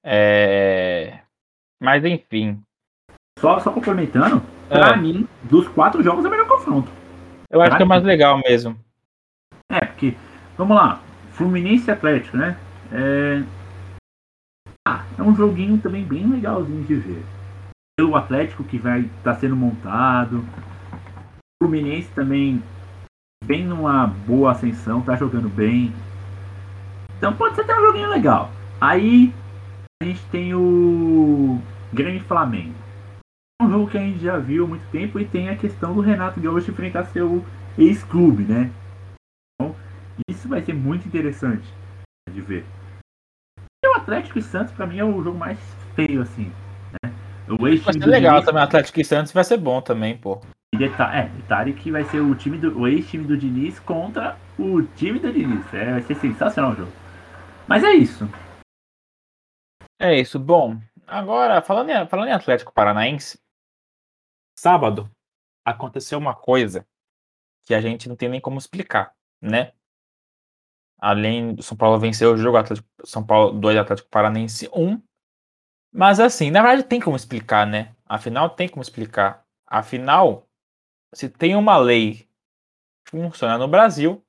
É, 0.03 1.19
mas 1.81 2.03
enfim. 2.03 2.61
Só, 3.39 3.59
só 3.59 3.71
complementando, 3.71 4.41
pra 4.67 4.93
é. 4.93 4.97
mim, 4.97 5.27
dos 5.43 5.67
quatro 5.69 6.03
jogos 6.03 6.25
é 6.25 6.27
o 6.27 6.31
melhor 6.31 6.47
confronto. 6.47 6.91
Eu 7.49 7.61
acho 7.61 7.69
pra 7.69 7.77
que 7.77 7.83
é 7.83 7.85
mais 7.85 8.03
legal 8.03 8.39
mesmo. 8.39 8.77
É, 9.71 9.85
porque, 9.85 10.15
vamos 10.57 10.75
lá, 10.75 11.01
Fluminense 11.31 11.89
Atlético, 11.89 12.37
né? 12.37 12.57
É, 12.91 13.43
ah, 14.85 15.05
é 15.17 15.21
um 15.21 15.35
joguinho 15.35 15.77
também 15.77 16.03
bem 16.03 16.27
legalzinho 16.27 16.83
de 16.83 16.95
ver. 16.95 17.23
O 18.01 18.15
Atlético 18.15 18.63
que 18.63 18.77
vai 18.77 19.01
estar 19.01 19.33
tá 19.33 19.39
sendo 19.39 19.55
montado. 19.55 20.39
O 20.39 21.63
Fluminense 21.63 22.09
também 22.13 22.61
bem 23.45 23.65
numa 23.65 24.07
boa 24.07 24.51
ascensão, 24.51 25.01
tá 25.01 25.15
jogando 25.15 25.47
bem. 25.47 25.93
Então 27.17 27.33
pode 27.35 27.55
ser 27.55 27.61
até 27.61 27.77
um 27.77 27.85
joguinho 27.85 28.09
legal. 28.09 28.51
Aí 28.81 29.33
a 30.01 30.05
gente 30.05 30.25
tem 30.25 30.53
o 30.53 31.61
Grêmio 31.93 32.23
Flamengo. 32.25 32.73
Um 33.61 33.69
jogo 33.69 33.89
que 33.89 33.97
a 33.97 34.01
gente 34.01 34.19
já 34.19 34.37
viu 34.37 34.65
há 34.65 34.67
muito 34.67 34.85
tempo 34.91 35.17
e 35.19 35.25
tem 35.25 35.47
a 35.47 35.55
questão 35.55 35.93
do 35.93 36.01
Renato 36.01 36.41
Gaúcho 36.41 36.71
enfrentar 36.71 37.05
seu 37.05 37.45
ex-clube, 37.77 38.43
né? 38.43 38.69
Então, 39.55 39.73
isso 40.27 40.49
vai 40.49 40.61
ser 40.61 40.73
muito 40.73 41.07
interessante 41.07 41.63
de 42.29 42.41
ver. 42.41 42.65
Atlético 44.03 44.37
e 44.37 44.41
Santos, 44.41 44.73
pra 44.73 44.85
mim, 44.85 44.99
é 44.99 45.03
o 45.03 45.23
jogo 45.23 45.37
mais 45.37 45.57
feio, 45.95 46.21
assim. 46.21 46.51
Né? 46.91 47.13
O 47.47 47.57
vai 47.57 47.77
ser 47.77 48.05
legal 48.05 48.43
também, 48.43 48.61
Atlético 48.61 48.99
e 48.99 49.05
Santos 49.05 49.31
vai 49.31 49.43
ser 49.43 49.57
bom 49.57 49.81
também, 49.81 50.17
pô. 50.17 50.41
E 50.73 50.77
detalhe, 50.77 51.17
é, 51.17 51.29
detalhe 51.29 51.73
que 51.73 51.91
vai 51.91 52.03
ser 52.05 52.19
o 52.19 52.35
time 52.35 52.57
do 52.57 52.77
o 52.79 52.87
ex-time 52.87 53.25
do 53.25 53.37
Diniz 53.37 53.79
contra 53.79 54.37
o 54.57 54.81
time 54.81 55.19
do 55.19 55.31
Diniz. 55.31 55.73
É, 55.73 55.91
vai 55.91 56.01
ser 56.01 56.15
sensacional 56.15 56.71
o 56.71 56.75
jogo. 56.75 56.91
Mas 57.67 57.83
é 57.83 57.93
isso. 57.93 58.27
É 59.99 60.19
isso. 60.19 60.39
Bom, 60.39 60.79
agora, 61.07 61.61
falando 61.61 61.89
em, 61.89 62.07
falando 62.07 62.27
em 62.27 62.33
Atlético 62.33 62.73
Paranaense, 62.73 63.39
sábado 64.57 65.09
aconteceu 65.65 66.19
uma 66.19 66.35
coisa 66.35 66.85
que 67.65 67.73
a 67.73 67.79
gente 67.79 68.09
não 68.09 68.15
tem 68.15 68.27
nem 68.27 68.41
como 68.41 68.57
explicar, 68.57 69.13
né? 69.41 69.71
Além 71.05 71.53
do 71.53 71.61
São 71.61 71.75
Paulo 71.75 71.99
vencer 71.99 72.25
o 72.29 72.37
jogo, 72.37 72.55
Atlético, 72.55 72.87
São 73.03 73.25
Paulo 73.25 73.59
2, 73.59 73.77
Atlético 73.77 74.07
Paranaense 74.09 74.69
1. 74.73 75.01
Mas 75.91 76.17
assim, 76.17 76.49
na 76.49 76.61
verdade 76.61 76.87
tem 76.87 77.01
como 77.01 77.17
explicar, 77.17 77.67
né? 77.67 77.93
Afinal, 78.05 78.49
tem 78.49 78.69
como 78.69 78.81
explicar. 78.81 79.45
Afinal, 79.67 80.47
se 81.13 81.27
tem 81.27 81.57
uma 81.57 81.75
lei 81.75 82.25
que 83.03 83.11
funciona 83.11 83.57
no 83.57 83.67
Brasil, 83.67 84.23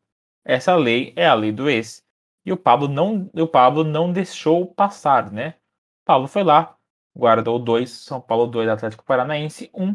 essa 0.44 0.74
lei 0.74 1.12
é 1.14 1.28
a 1.28 1.34
lei 1.34 1.52
do 1.52 1.70
ex. 1.70 2.04
E 2.44 2.52
o 2.52 2.56
Pablo 2.56 2.88
não, 2.88 3.30
o 3.32 3.46
Pablo 3.46 3.84
não 3.84 4.12
deixou 4.12 4.66
passar, 4.66 5.30
né? 5.30 5.50
O 6.02 6.06
Pablo 6.06 6.26
foi 6.26 6.42
lá, 6.42 6.76
guardou 7.16 7.56
dois, 7.56 7.92
São 7.92 8.20
Paulo 8.20 8.48
2, 8.48 8.68
Atlético 8.68 9.04
Paranaense 9.04 9.70
1. 9.72 9.94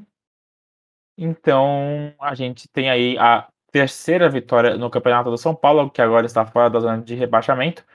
Então, 1.18 2.16
a 2.22 2.34
gente 2.34 2.70
tem 2.70 2.90
aí 2.90 3.18
a 3.18 3.49
terceira 3.72 4.30
vitória 4.30 4.78
no 4.78 4.90
Campeonato 4.90 5.30
do 5.30 5.38
São 5.38 5.56
Paulo, 5.56 5.90
que 5.90 6.02
agora 6.02 6.26
está 6.26 6.46
fora 6.46 6.70
da 6.70 6.80
zona 6.80 7.02
de 7.02 7.16
rebaixamento. 7.16 7.86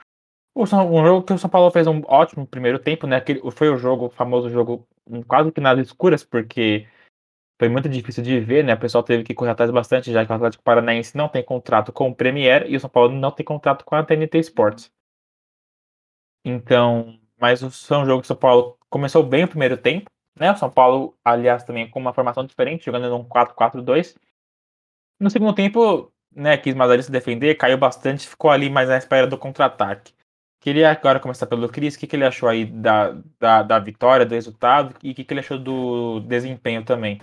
O 0.55 0.67
São, 0.67 0.93
um 0.93 1.05
jogo 1.05 1.27
que 1.27 1.33
o 1.33 1.39
São 1.39 1.51
Paulo 1.51 1.71
fez 1.71 1.87
um 1.87 2.01
ótimo 2.07 2.47
primeiro 2.47 2.79
tempo, 2.79 3.07
né? 3.07 3.17
Aquele, 3.17 3.41
foi 3.51 3.69
o 3.69 3.77
jogo, 3.77 4.07
o 4.07 4.11
famoso 4.11 4.49
jogo 4.49 4.87
quase 5.27 5.51
que 5.51 5.61
nas 5.61 5.79
escuras, 5.79 6.25
porque 6.25 6.87
foi 7.59 7.69
muito 7.69 7.89
difícil 7.89 8.23
de 8.23 8.41
ver, 8.41 8.65
né? 8.65 8.75
O 8.75 8.79
pessoal 8.79 9.03
teve 9.03 9.25
que 9.25 9.35
correr 9.35 9.51
atrás 9.51 9.71
bastante, 9.71 10.13
já 10.13 10.25
que 10.25 10.31
o 10.31 10.35
Atlético 10.35 10.63
Paranaense 10.63 11.17
não 11.17 11.29
tem 11.29 11.43
contrato 11.43 11.93
com 11.93 12.09
o 12.09 12.15
Premier 12.15 12.71
e 12.71 12.77
o 12.77 12.81
São 12.81 12.91
Paulo 12.91 13.13
não 13.13 13.31
tem 13.31 13.45
contrato 13.45 13.85
com 13.85 13.95
a 13.95 14.05
TNT 14.05 14.39
Sports. 14.39 14.93
Então, 16.45 17.19
mas 17.41 17.63
foi 17.63 17.97
um 17.97 18.07
jogo 18.07 18.21
que 18.21 18.27
o 18.27 18.29
São 18.29 18.37
Paulo 18.37 18.79
começou 18.89 19.23
bem 19.23 19.45
o 19.45 19.49
primeiro 19.49 19.77
tempo, 19.77 20.11
né? 20.39 20.53
O 20.53 20.57
São 20.57 20.71
Paulo, 20.71 21.17
aliás, 21.25 21.65
também 21.65 21.89
com 21.91 21.99
uma 21.99 22.13
formação 22.13 22.45
diferente, 22.45 22.85
jogando 22.85 23.09
num 23.09 23.25
4-4-2. 23.25 24.17
No 25.25 25.31
segundo 25.31 25.55
tempo, 25.55 26.13
né, 26.37 26.55
quis 26.59 26.75
mais 26.75 26.91
ali 26.91 27.03
se 27.03 27.11
defender, 27.11 27.55
caiu 27.55 27.79
bastante, 27.79 28.29
ficou 28.29 28.51
ali 28.51 28.69
mais 28.69 28.91
na 28.91 28.99
espera 28.99 29.27
do 29.27 29.39
contra-ataque. 29.39 30.13
Queria 30.61 30.91
agora 30.91 31.19
começar 31.19 31.47
pelo 31.47 31.67
Cris, 31.67 31.95
o 31.95 31.99
que, 31.99 32.07
que 32.07 32.15
ele 32.15 32.27
achou 32.27 32.47
aí 32.47 32.67
da, 32.67 33.17
da, 33.41 33.63
da 33.63 33.79
vitória, 33.79 34.27
do 34.27 34.35
resultado, 34.35 34.95
e 35.03 35.13
o 35.13 35.15
que, 35.15 35.25
que 35.25 35.33
ele 35.33 35.41
achou 35.41 35.59
do 35.59 36.21
desempenho 36.21 36.85
também. 36.85 37.23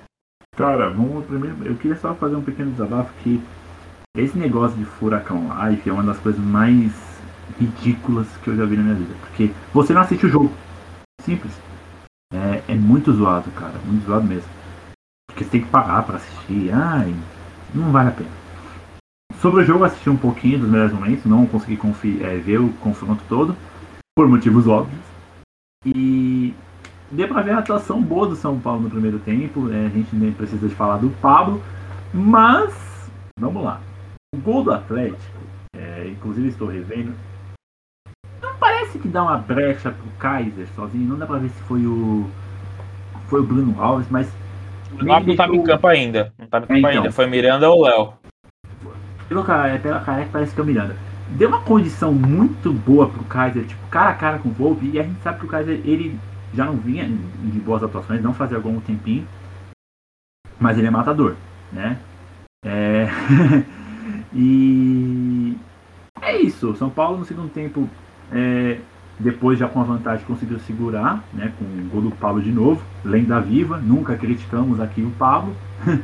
Cara, 0.58 0.90
vamos 0.90 1.28
primeiro. 1.28 1.64
Eu 1.64 1.76
queria 1.76 1.96
só 1.96 2.16
fazer 2.16 2.36
um 2.36 2.42
pequeno 2.42 2.72
desabafo 2.72 3.14
que 3.22 3.40
esse 4.18 4.36
negócio 4.36 4.76
de 4.80 4.86
furacão 4.86 5.50
live 5.50 5.88
é 5.88 5.94
uma 5.94 6.02
das 6.02 6.18
coisas 6.18 6.44
mais 6.44 6.92
ridículas 7.60 8.26
que 8.38 8.48
eu 8.48 8.58
já 8.58 8.66
vi 8.66 8.78
na 8.78 8.84
minha 8.84 8.96
vida. 8.96 9.14
Porque 9.20 9.52
você 9.72 9.94
não 9.94 10.02
assiste 10.02 10.26
o 10.26 10.30
jogo. 10.30 10.52
Simples. 11.22 11.54
É, 12.34 12.72
é 12.72 12.76
muito 12.76 13.14
zoado, 13.14 13.52
cara. 13.52 13.78
Muito 13.86 14.08
zoado 14.08 14.26
mesmo. 14.26 14.50
Porque 15.28 15.44
você 15.44 15.52
tem 15.52 15.62
que 15.62 15.70
pagar 15.70 16.04
pra 16.04 16.16
assistir. 16.16 16.72
Ai, 16.74 17.14
não 17.74 17.92
vale 17.92 18.10
a 18.10 18.12
pena. 18.12 18.30
Sobre 19.40 19.64
o 19.64 19.66
jogo, 19.66 19.84
assisti 19.84 20.10
um 20.10 20.18
pouquinho 20.18 20.60
dos 20.60 20.70
melhores 20.70 20.94
momentos. 20.94 21.26
Não 21.26 21.46
consegui 21.48 21.80
é, 22.24 22.38
ver 22.38 22.60
o 22.60 22.70
confronto 22.74 23.24
todo. 23.28 23.56
Por 24.16 24.28
motivos 24.28 24.68
óbvios. 24.68 25.02
E 25.86 26.54
deu 27.10 27.28
pra 27.28 27.42
ver 27.42 27.52
a 27.52 27.60
atuação 27.60 28.02
boa 28.02 28.28
do 28.28 28.36
São 28.36 28.60
Paulo 28.60 28.82
no 28.82 28.90
primeiro 28.90 29.20
tempo. 29.20 29.72
É, 29.72 29.88
a 29.88 29.90
gente 29.90 30.16
nem 30.16 30.32
precisa 30.32 30.68
de 30.68 30.76
falar 30.76 30.98
do 30.98 31.10
Pablo. 31.22 31.62
Mas, 32.14 32.74
vamos 33.40 33.64
lá. 33.64 33.82
O 34.36 34.38
gol 34.38 34.64
do 34.64 34.72
Atlético, 34.72 35.40
é, 35.76 36.08
inclusive 36.08 36.50
estou 36.50 36.68
revendo, 36.68 37.14
não 38.42 38.56
parece 38.58 38.98
que 39.00 39.08
dá 39.08 39.24
uma 39.24 39.38
brecha 39.38 39.92
pro 39.92 40.12
Kaiser 40.20 40.68
sozinho. 40.76 41.10
Não 41.10 41.18
dá 41.18 41.26
pra 41.26 41.38
ver 41.38 41.50
se 41.50 41.62
foi 41.64 41.86
o. 41.86 42.30
Foi 43.28 43.40
o 43.40 43.44
Bruno 43.44 43.82
Alves, 43.82 44.08
mas. 44.10 44.32
O 45.00 45.12
Alves 45.12 45.28
não 45.28 45.36
tava 45.36 45.56
em 45.56 45.64
campo 45.64 45.88
ainda. 45.88 46.34
Não 46.38 46.48
tava 46.48 46.66
em 46.66 46.68
campo 46.68 46.76
é, 46.76 46.80
então, 46.80 47.02
ainda. 47.04 47.12
Foi 47.12 47.28
Miranda 47.28 47.70
ou 47.70 47.84
Léo. 47.84 48.14
Pelo, 49.30 49.44
pela 49.44 50.00
careca 50.02 50.30
parece 50.32 50.54
que 50.54 50.60
é 50.60 50.64
o 50.64 50.66
Miranda. 50.66 50.96
Deu 51.30 51.48
uma 51.48 51.62
condição 51.62 52.14
muito 52.14 52.74
boa 52.74 53.08
pro 53.08 53.24
Kaiser, 53.24 53.66
tipo, 53.66 53.88
cara 53.88 54.10
a 54.10 54.16
cara 54.16 54.40
com 54.40 54.50
o 54.50 54.52
Volpe, 54.52 54.90
e 54.92 55.00
a 55.00 55.04
gente 55.04 55.22
sabe 55.22 55.40
que 55.40 55.46
o 55.46 55.50
Kaiser, 55.50 55.80
ele 55.86 56.20
já 56.54 56.66
não 56.66 56.76
vinha 56.76 57.06
de 57.06 57.60
boas 57.60 57.82
atuações, 57.82 58.22
não 58.22 58.34
fazia 58.34 58.58
algum 58.58 58.80
tempinho, 58.82 59.26
mas 60.60 60.78
ele 60.78 60.88
é 60.88 60.92
matador, 60.92 61.36
né? 61.72 61.98
É... 62.66 63.08
e 64.36 65.56
é 66.22 66.38
isso. 66.38 66.76
São 66.76 66.90
Paulo 66.90 67.20
no 67.20 67.26
segundo 67.26 67.50
tempo, 67.50 67.90
é... 68.32 68.80
depois 69.22 69.60
já 69.60 69.68
com 69.68 69.80
a 69.80 69.84
vantagem 69.84 70.26
conseguiu 70.26 70.60
segurar, 70.60 71.24
né? 71.34 71.54
Com 71.58 71.66
o 71.66 71.90
gol 71.92 72.02
do 72.02 72.12
Pablo 72.12 72.42
de 72.42 72.52
novo, 72.52 72.82
lenda 73.06 73.40
viva. 73.40 73.78
Nunca 73.78 74.16
criticamos 74.16 74.80
aqui 74.80 75.02
o 75.02 75.12
Pablo. 75.12 75.56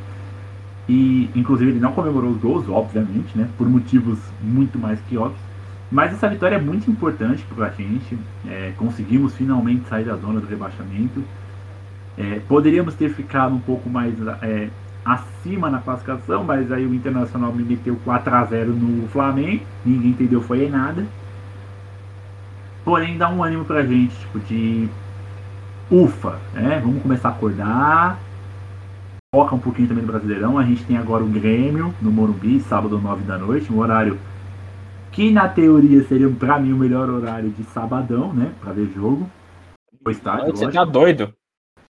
e 0.87 1.29
inclusive 1.35 1.71
ele 1.71 1.79
não 1.79 1.91
comemorou 1.91 2.31
os 2.31 2.37
gols, 2.37 2.69
obviamente, 2.69 3.37
né? 3.37 3.49
Por 3.57 3.67
motivos 3.67 4.19
muito 4.41 4.77
mais 4.77 4.99
que 5.01 5.17
óbvios. 5.17 5.41
Mas 5.91 6.13
essa 6.13 6.27
vitória 6.29 6.57
é 6.57 6.61
muito 6.61 6.91
importante 6.91 7.43
para 7.55 7.67
a 7.67 7.69
gente. 7.69 8.17
É, 8.47 8.73
conseguimos 8.77 9.33
finalmente 9.33 9.87
sair 9.87 10.05
da 10.05 10.15
zona 10.15 10.39
do 10.39 10.47
rebaixamento. 10.47 11.23
É, 12.17 12.39
poderíamos 12.47 12.93
ter 12.93 13.09
ficado 13.09 13.55
um 13.55 13.59
pouco 13.59 13.89
mais 13.89 14.13
é, 14.41 14.69
acima 15.03 15.69
na 15.69 15.79
classificação, 15.79 16.43
mas 16.43 16.71
aí 16.71 16.85
o 16.85 16.93
Internacional 16.93 17.53
me 17.53 17.63
meteu 17.63 17.95
4 18.03 18.35
a 18.35 18.45
0 18.45 18.73
no 18.73 19.07
Flamengo. 19.07 19.63
Ninguém 19.85 20.11
entendeu, 20.11 20.41
foi 20.41 20.69
nada. 20.69 21.05
Porém, 22.87 23.17
dá 23.17 23.27
um 23.27 23.43
ânimo 23.43 23.65
pra 23.65 23.83
gente, 23.83 24.17
tipo, 24.17 24.39
de 24.39 24.87
ufa, 25.91 26.39
né? 26.53 26.79
Vamos 26.79 27.01
começar 27.01 27.27
a 27.27 27.31
acordar. 27.33 28.17
Foca 29.35 29.55
um 29.55 29.59
pouquinho 29.59 29.89
também 29.89 30.05
no 30.05 30.09
Brasileirão. 30.09 30.57
A 30.57 30.63
gente 30.63 30.85
tem 30.85 30.95
agora 30.95 31.21
o 31.21 31.27
Grêmio 31.27 31.93
no 32.01 32.09
Morumbi, 32.09 32.61
sábado 32.61 32.97
9 32.97 33.25
da 33.25 33.37
noite, 33.37 33.73
um 33.73 33.79
horário 33.79 34.17
que 35.11 35.29
na 35.33 35.49
teoria 35.49 36.01
seria 36.05 36.29
para 36.29 36.57
mim 36.59 36.71
o 36.71 36.77
melhor 36.77 37.09
horário 37.09 37.49
de 37.49 37.61
sabadão, 37.65 38.31
né, 38.31 38.53
para 38.61 38.71
ver 38.71 38.89
jogo. 38.95 39.29
No 40.05 40.09
estádio, 40.09 40.55
Você 40.55 40.71
tá 40.71 40.85
doido? 40.85 41.33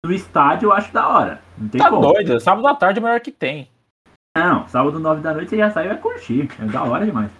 No 0.04 0.12
estádio 0.12 0.66
eu 0.66 0.72
acho 0.74 0.92
da 0.92 1.08
hora. 1.08 1.40
Não 1.56 1.68
tem 1.70 1.80
tá 1.80 1.88
como. 1.88 2.02
doido? 2.02 2.38
Sábado 2.38 2.66
à 2.66 2.74
tarde 2.74 2.98
é 2.98 3.00
o 3.00 3.04
melhor 3.06 3.20
que 3.20 3.32
tem. 3.32 3.66
Não, 4.36 4.68
sábado 4.68 4.98
9 4.98 5.22
da 5.22 5.32
noite 5.32 5.48
você 5.48 5.56
já 5.56 5.70
sai 5.70 5.86
e 5.86 5.88
vai 5.88 5.96
curtir. 5.96 6.50
É 6.60 6.66
da 6.66 6.82
hora 6.82 7.06
demais. 7.06 7.30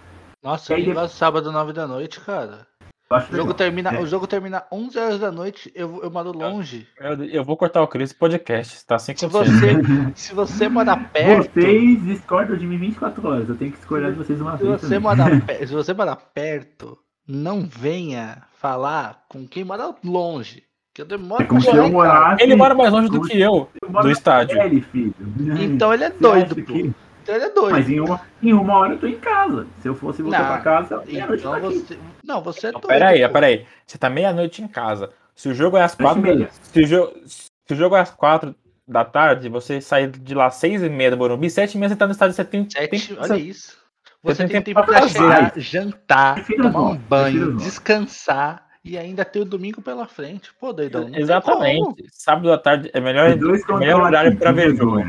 Nossa, 0.43 0.73
aí 0.73 0.83
depois... 0.83 1.11
sábado 1.11 1.51
9 1.51 1.71
da 1.71 1.85
noite, 1.85 2.19
cara. 2.19 2.72
O 3.17 3.35
jogo, 3.35 3.53
termina, 3.53 3.91
é. 3.91 4.01
o 4.01 4.05
jogo 4.05 4.27
termina 4.27 4.63
11 4.71 4.99
horas 4.99 5.19
da 5.19 5.31
noite, 5.31 5.71
eu, 5.75 6.01
eu 6.03 6.09
moro 6.09 6.31
longe. 6.31 6.87
Eu, 6.99 7.23
eu 7.25 7.43
vou 7.43 7.55
cortar 7.55 7.81
o 7.81 7.87
Cris 7.87 8.13
podcast, 8.13 8.85
tá 8.85 8.97
sem 8.97 9.15
se 9.15 9.27
você, 9.27 9.51
se 10.15 10.33
você 10.33 10.67
mora 10.67 10.97
perto. 10.97 11.59
Vocês 11.59 12.03
discordam 12.03 12.57
de 12.57 12.65
mim 12.65 12.77
24 12.77 13.27
horas, 13.27 13.49
eu 13.49 13.55
tenho 13.55 13.71
que 13.71 13.77
discordar 13.77 14.11
de 14.11 14.17
vocês 14.17 14.41
uma 14.41 14.57
se 14.57 14.63
vez. 14.63 14.81
Você 14.81 14.99
mora, 14.99 15.23
se 15.67 15.73
você 15.73 15.93
mora 15.93 16.15
perto, 16.15 16.97
não 17.27 17.61
venha 17.61 18.43
falar 18.53 19.23
com 19.29 19.47
quem 19.47 19.63
mora 19.63 19.93
longe. 20.03 20.63
Que 20.93 21.01
eu 21.01 21.05
demoro 21.07 21.41
é 21.41 21.45
como 21.47 21.59
se 21.59 21.75
eu 21.75 21.89
morasse, 21.89 22.43
Ele 22.43 22.55
mora 22.55 22.75
mais 22.75 22.91
longe 22.91 23.09
do 23.09 23.19
que 23.21 23.39
eu, 23.41 23.67
do 24.01 24.11
estádio. 24.11 24.61
Ele, 24.61 24.79
filho. 24.81 25.13
Então 25.59 25.91
ele 25.91 26.03
é 26.03 26.09
doido, 26.11 26.55
pô. 26.55 26.93
Então 27.23 27.35
ele 27.35 27.45
é 27.45 27.49
doido. 27.49 27.71
Mas 27.71 27.89
em 27.89 27.99
uma, 28.01 28.21
em 28.41 28.53
uma 28.53 28.77
hora 28.77 28.93
eu 28.93 28.99
tô 28.99 29.07
em 29.07 29.15
casa. 29.15 29.65
Se 29.81 29.87
eu 29.87 29.95
fosse 29.95 30.21
voltar 30.21 30.45
pra 30.45 30.57
casa, 30.59 31.03
meia-noite 31.07 31.41
então 31.41 31.61
você... 31.61 31.97
Não, 32.21 32.43
você 32.43 32.67
é 32.67 32.71
doido. 32.73 32.87
Peraí, 32.87 33.29
peraí. 33.29 33.65
Você 33.87 33.97
tá 33.97 34.09
meia-noite 34.09 34.61
em 34.61 34.67
casa. 34.67 35.09
Se 35.33 35.47
o 35.47 35.53
jogo 35.53 35.77
é 35.77 35.83
às 35.83 35.95
quatro. 35.95 36.21
Se 36.61 36.81
o, 36.81 36.85
jogo, 36.85 37.13
se 37.25 37.49
o 37.71 37.75
jogo 37.75 37.95
é 37.95 38.01
às 38.01 38.11
quatro 38.11 38.53
da 38.85 39.05
tarde, 39.05 39.47
você 39.47 39.79
sair 39.79 40.09
de 40.09 40.35
lá 40.35 40.49
seis 40.51 40.83
e 40.83 40.89
meia 40.89 41.11
do 41.11 41.17
Morumbi, 41.17 41.49
sete 41.49 41.75
e 41.75 41.77
meia 41.77 41.89
você 41.89 41.95
tá 41.95 42.05
no 42.05 42.11
estádio, 42.11 42.35
você 42.35 42.43
tem. 42.43 42.69
Sete, 42.69 43.07
tem, 43.07 43.17
olha 43.17 43.37
isso. 43.37 43.77
Você, 44.21 44.35
você 44.35 44.47
tem, 44.47 44.61
tem 44.61 44.73
tempo 44.73 44.85
pra 44.85 45.07
chegar, 45.07 45.53
jantar, 45.55 46.45
tomar 46.45 46.81
um 46.81 46.97
banho, 46.97 47.55
descansar 47.55 48.67
e 48.83 48.97
ainda 48.97 49.23
ter 49.23 49.39
o 49.39 49.45
domingo 49.45 49.81
pela 49.81 50.05
frente. 50.05 50.51
Pô, 50.59 50.73
doidão. 50.73 51.09
Exatamente. 51.13 52.05
Sábado 52.11 52.51
à 52.51 52.57
tarde 52.57 52.91
é 52.93 52.99
melhor, 52.99 53.29
é 53.29 53.35
melhor 53.79 54.01
horário 54.01 54.37
pra 54.37 54.51
ver 54.51 54.75
jogo. 54.75 55.01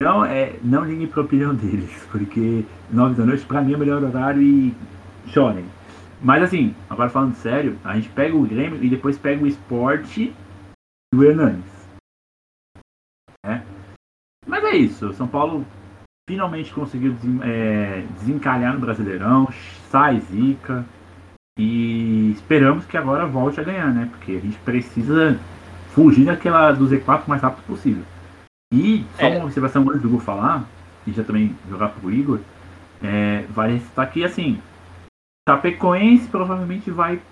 Então, 0.00 0.24
é, 0.26 0.58
não 0.62 0.84
ligue 0.84 1.06
para 1.06 1.22
a 1.22 1.24
opinião 1.24 1.54
deles, 1.54 1.90
porque 2.12 2.64
9 2.90 3.14
da 3.14 3.24
noite 3.24 3.46
para 3.46 3.62
mim 3.62 3.72
é 3.72 3.76
o 3.76 3.78
melhor 3.78 4.02
horário 4.02 4.42
e 4.42 4.74
chorem. 5.28 5.64
Mas 6.20 6.42
assim, 6.42 6.74
agora 6.88 7.08
falando 7.08 7.34
sério, 7.34 7.78
a 7.82 7.94
gente 7.94 8.10
pega 8.10 8.36
o 8.36 8.46
Grêmio 8.46 8.82
e 8.84 8.90
depois 8.90 9.18
pega 9.18 9.42
o 9.42 9.46
esporte 9.46 10.34
do 11.14 11.24
Hernanes. 11.24 11.64
É. 13.44 13.62
Mas 14.46 14.64
é 14.64 14.76
isso, 14.76 15.08
o 15.08 15.14
São 15.14 15.26
Paulo 15.26 15.64
finalmente 16.28 16.74
conseguiu 16.74 17.16
é, 17.42 18.04
desencalhar 18.18 18.74
no 18.74 18.80
Brasileirão, 18.80 19.48
sai 19.88 20.20
zica 20.20 20.84
e 21.58 22.32
esperamos 22.32 22.84
que 22.84 22.98
agora 22.98 23.26
volte 23.26 23.60
a 23.60 23.64
ganhar, 23.64 23.94
né? 23.94 24.08
Porque 24.10 24.32
a 24.32 24.40
gente 24.40 24.58
precisa 24.58 25.38
fugir 25.94 26.26
daquela 26.26 26.72
do 26.72 26.86
Z4 26.86 27.24
o 27.26 27.30
mais 27.30 27.40
rápido 27.40 27.64
possível. 27.64 28.04
E 28.72 29.04
só 29.18 29.26
é. 29.26 29.36
uma 29.36 29.44
observação 29.44 29.82
antes 29.88 30.02
do 30.02 30.08
Hugo 30.08 30.18
falar, 30.18 30.64
e 31.06 31.12
já 31.12 31.22
também 31.22 31.56
jogar 31.68 31.88
pro 31.90 32.12
Igor, 32.12 32.40
é, 33.02 33.42
vale 33.50 33.76
estar 33.76 34.02
aqui 34.02 34.24
assim, 34.24 34.60
Chapecoense 35.48 36.28
provavelmente 36.28 36.90
vai 36.90 37.22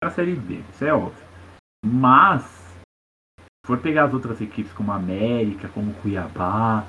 para 0.00 0.10
a 0.10 0.12
Série 0.12 0.34
B, 0.34 0.60
isso 0.72 0.84
é 0.84 0.92
óbvio. 0.92 1.24
Mas, 1.84 2.42
se 3.38 3.66
for 3.66 3.78
pegar 3.78 4.04
as 4.04 4.14
outras 4.14 4.40
equipes 4.40 4.72
como 4.72 4.90
América, 4.90 5.68
como 5.68 5.94
Cuiabá, 5.94 6.84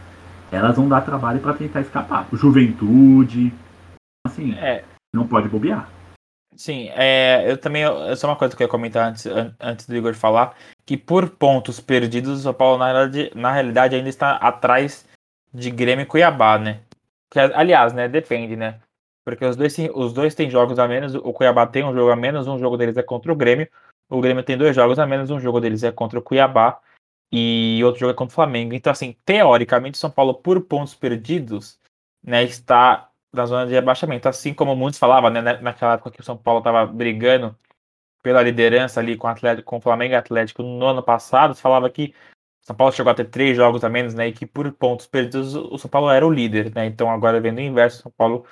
elas 0.51 0.75
vão 0.75 0.89
dar 0.89 1.01
trabalho 1.01 1.39
para 1.39 1.53
tentar 1.53 1.81
escapar. 1.81 2.27
Juventude, 2.33 3.53
assim, 4.25 4.53
é. 4.55 4.83
não 5.13 5.27
pode 5.27 5.47
bobear. 5.47 5.87
Sim, 6.57 6.89
é, 6.93 7.43
eu 7.51 7.57
também, 7.57 7.83
essa 7.83 8.25
é 8.25 8.29
uma 8.29 8.35
coisa 8.35 8.55
que 8.55 8.63
eu 8.63 8.65
ia 8.65 8.71
comentar 8.71 9.09
antes, 9.09 9.25
antes 9.59 9.85
do 9.87 9.95
Igor 9.95 10.13
falar, 10.13 10.55
que 10.85 10.95
por 10.95 11.29
pontos 11.31 11.81
perdidos, 11.81 12.39
o 12.39 12.41
São 12.43 12.53
Paulo 12.53 12.77
na 12.77 12.91
realidade, 12.91 13.31
na 13.35 13.51
realidade 13.51 13.95
ainda 13.95 14.07
está 14.07 14.35
atrás 14.37 15.05
de 15.53 15.69
Grêmio 15.69 16.03
e 16.03 16.05
Cuiabá, 16.05 16.57
né? 16.57 16.79
Que, 17.29 17.39
aliás, 17.39 17.91
né, 17.91 18.07
depende, 18.07 18.55
né? 18.55 18.79
Porque 19.25 19.43
os 19.43 19.57
dois, 19.57 19.75
os 19.93 20.13
dois 20.13 20.33
têm 20.33 20.49
jogos 20.49 20.79
a 20.79 20.87
menos, 20.87 21.13
o 21.15 21.33
Cuiabá 21.33 21.67
tem 21.67 21.83
um 21.83 21.93
jogo 21.93 22.11
a 22.11 22.15
menos, 22.15 22.47
um 22.47 22.57
jogo 22.57 22.77
deles 22.77 22.95
é 22.95 23.03
contra 23.03 23.33
o 23.33 23.35
Grêmio, 23.35 23.67
o 24.09 24.21
Grêmio 24.21 24.43
tem 24.43 24.57
dois 24.57 24.73
jogos 24.75 24.97
a 24.97 25.05
menos, 25.05 25.29
um 25.31 25.39
jogo 25.39 25.59
deles 25.59 25.83
é 25.83 25.91
contra 25.91 26.19
o 26.19 26.21
Cuiabá 26.21 26.79
e 27.31 27.81
outro 27.83 27.99
jogo 27.99 28.11
é 28.11 28.15
contra 28.15 28.31
o 28.31 28.35
Flamengo. 28.35 28.73
Então, 28.73 28.91
assim, 28.91 29.15
teoricamente, 29.25 29.97
São 29.97 30.11
Paulo, 30.11 30.35
por 30.35 30.61
pontos 30.61 30.93
perdidos, 30.93 31.77
né, 32.23 32.43
está 32.43 33.09
na 33.35 33.45
zona 33.45 33.67
de 33.67 33.73
rebaixamento. 33.73 34.27
Assim 34.27 34.53
como 34.53 34.75
muitos 34.75 34.99
falavam, 34.99 35.29
né, 35.29 35.41
naquela 35.41 35.93
época 35.93 36.11
que 36.11 36.21
o 36.21 36.23
São 36.23 36.37
Paulo 36.37 36.59
estava 36.59 36.85
brigando 36.85 37.55
pela 38.23 38.41
liderança 38.41 38.99
ali 38.99 39.15
com 39.15 39.27
o, 39.27 39.29
Atlético, 39.29 39.69
com 39.69 39.77
o 39.77 39.81
Flamengo 39.81 40.15
Atlético 40.15 40.63
no 40.63 40.85
ano 40.87 41.03
passado, 41.03 41.53
falava 41.53 41.89
que 41.89 42.13
São 42.63 42.75
Paulo 42.75 42.91
chegou 42.91 43.11
a 43.11 43.15
ter 43.15 43.25
três 43.25 43.55
jogos 43.55 43.83
a 43.83 43.89
menos, 43.89 44.15
né, 44.15 44.29
e 44.29 44.33
que 44.33 44.45
por 44.47 44.71
pontos 44.71 45.05
perdidos 45.05 45.53
o 45.55 45.77
São 45.77 45.89
Paulo 45.89 46.09
era 46.09 46.25
o 46.25 46.31
líder, 46.31 46.73
né. 46.73 46.87
Então, 46.87 47.09
agora 47.11 47.39
vendo 47.39 47.59
o 47.59 47.61
inverso, 47.61 47.99
o 47.99 48.03
São 48.03 48.11
Paulo 48.17 48.45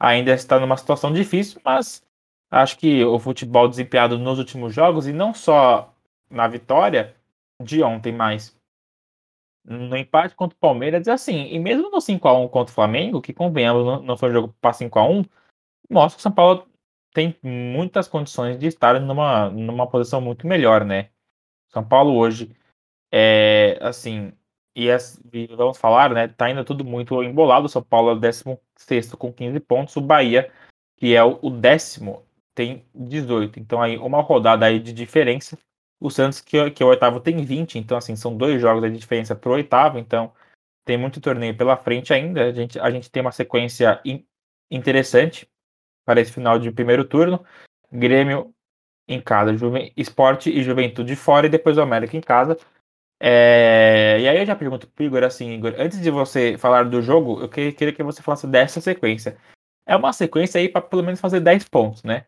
ainda 0.00 0.32
está 0.32 0.58
numa 0.58 0.76
situação 0.76 1.12
difícil, 1.12 1.60
mas 1.64 2.02
acho 2.50 2.76
que 2.78 3.04
o 3.04 3.18
futebol 3.20 3.68
desempenhado 3.68 4.18
nos 4.18 4.38
últimos 4.38 4.74
jogos, 4.74 5.06
e 5.06 5.12
não 5.12 5.32
só 5.32 5.94
na 6.28 6.48
vitória 6.48 7.14
de 7.62 7.82
ontem, 7.82 8.12
mas 8.12 8.56
no 9.70 9.96
empate 9.96 10.34
contra 10.34 10.56
o 10.56 10.60
Palmeiras, 10.60 11.06
assim, 11.06 11.46
e 11.46 11.58
mesmo 11.58 11.90
no 11.90 11.98
5x1 11.98 12.48
contra 12.50 12.72
o 12.72 12.74
Flamengo, 12.74 13.22
que 13.22 13.32
convenhamos, 13.32 14.04
não 14.04 14.16
foi 14.16 14.30
um 14.30 14.32
jogo 14.32 14.54
para 14.60 14.72
5x1, 14.72 15.24
mostra 15.88 16.16
que 16.16 16.20
o 16.20 16.22
São 16.22 16.32
Paulo 16.32 16.66
tem 17.14 17.36
muitas 17.42 18.08
condições 18.08 18.58
de 18.58 18.66
estar 18.66 19.00
numa, 19.00 19.48
numa 19.50 19.86
posição 19.86 20.20
muito 20.20 20.46
melhor, 20.46 20.84
né? 20.84 21.10
São 21.68 21.86
Paulo 21.86 22.14
hoje 22.14 22.50
é 23.12 23.78
assim, 23.80 24.32
e, 24.74 24.88
vamos 25.56 25.78
falar, 25.78 26.10
né? 26.10 26.28
Tá 26.28 26.50
indo 26.50 26.64
tudo 26.64 26.84
muito 26.84 27.22
embolado. 27.22 27.66
O 27.66 27.68
São 27.68 27.82
Paulo 27.82 28.10
é 28.10 28.12
o 28.14 28.18
16 28.18 29.14
com 29.14 29.32
15 29.32 29.60
pontos. 29.60 29.96
O 29.96 30.00
Bahia, 30.00 30.50
que 30.96 31.14
é 31.14 31.22
o 31.22 31.50
décimo, 31.50 32.24
tem 32.54 32.84
18. 32.94 33.58
Então 33.58 33.82
aí 33.82 33.96
uma 33.98 34.20
rodada 34.20 34.66
aí 34.66 34.78
de 34.78 34.92
diferença. 34.92 35.58
O 36.00 36.10
Santos, 36.10 36.40
que, 36.40 36.70
que 36.70 36.82
é 36.82 36.86
o 36.86 36.88
oitavo, 36.88 37.20
tem 37.20 37.44
20. 37.44 37.78
Então, 37.78 37.96
assim, 37.96 38.16
são 38.16 38.36
dois 38.36 38.60
jogos 38.60 38.90
de 38.90 38.98
diferença 38.98 39.34
pro 39.34 39.52
oitavo. 39.52 39.98
Então, 39.98 40.32
tem 40.84 40.96
muito 40.96 41.20
torneio 41.20 41.56
pela 41.56 41.76
frente 41.76 42.12
ainda. 42.12 42.46
A 42.46 42.52
gente, 42.52 42.80
a 42.80 42.90
gente 42.90 43.10
tem 43.10 43.20
uma 43.20 43.32
sequência 43.32 44.00
in, 44.04 44.24
interessante 44.70 45.48
para 46.04 46.20
esse 46.20 46.32
final 46.32 46.58
de 46.58 46.72
primeiro 46.72 47.04
turno. 47.04 47.44
Grêmio 47.92 48.54
em 49.06 49.20
casa, 49.20 49.56
Juve, 49.56 49.92
Esporte 49.96 50.50
e 50.50 50.62
Juventude 50.62 51.14
fora, 51.16 51.46
e 51.46 51.50
depois 51.50 51.76
o 51.76 51.82
América 51.82 52.16
em 52.16 52.20
casa. 52.20 52.56
É, 53.22 54.18
e 54.20 54.26
aí 54.28 54.38
eu 54.38 54.46
já 54.46 54.56
pergunto 54.56 54.88
pro 54.88 55.04
Igor 55.04 55.22
assim, 55.22 55.50
Igor, 55.52 55.74
antes 55.76 56.00
de 56.00 56.10
você 56.10 56.56
falar 56.56 56.84
do 56.84 57.02
jogo, 57.02 57.42
eu 57.42 57.48
queria 57.48 57.92
que 57.92 58.02
você 58.02 58.22
falasse 58.22 58.46
dessa 58.46 58.80
sequência. 58.80 59.36
É 59.84 59.94
uma 59.94 60.12
sequência 60.12 60.58
aí 60.58 60.68
para 60.68 60.80
pelo 60.80 61.02
menos 61.02 61.20
fazer 61.20 61.40
10 61.40 61.68
pontos, 61.68 62.02
né? 62.02 62.24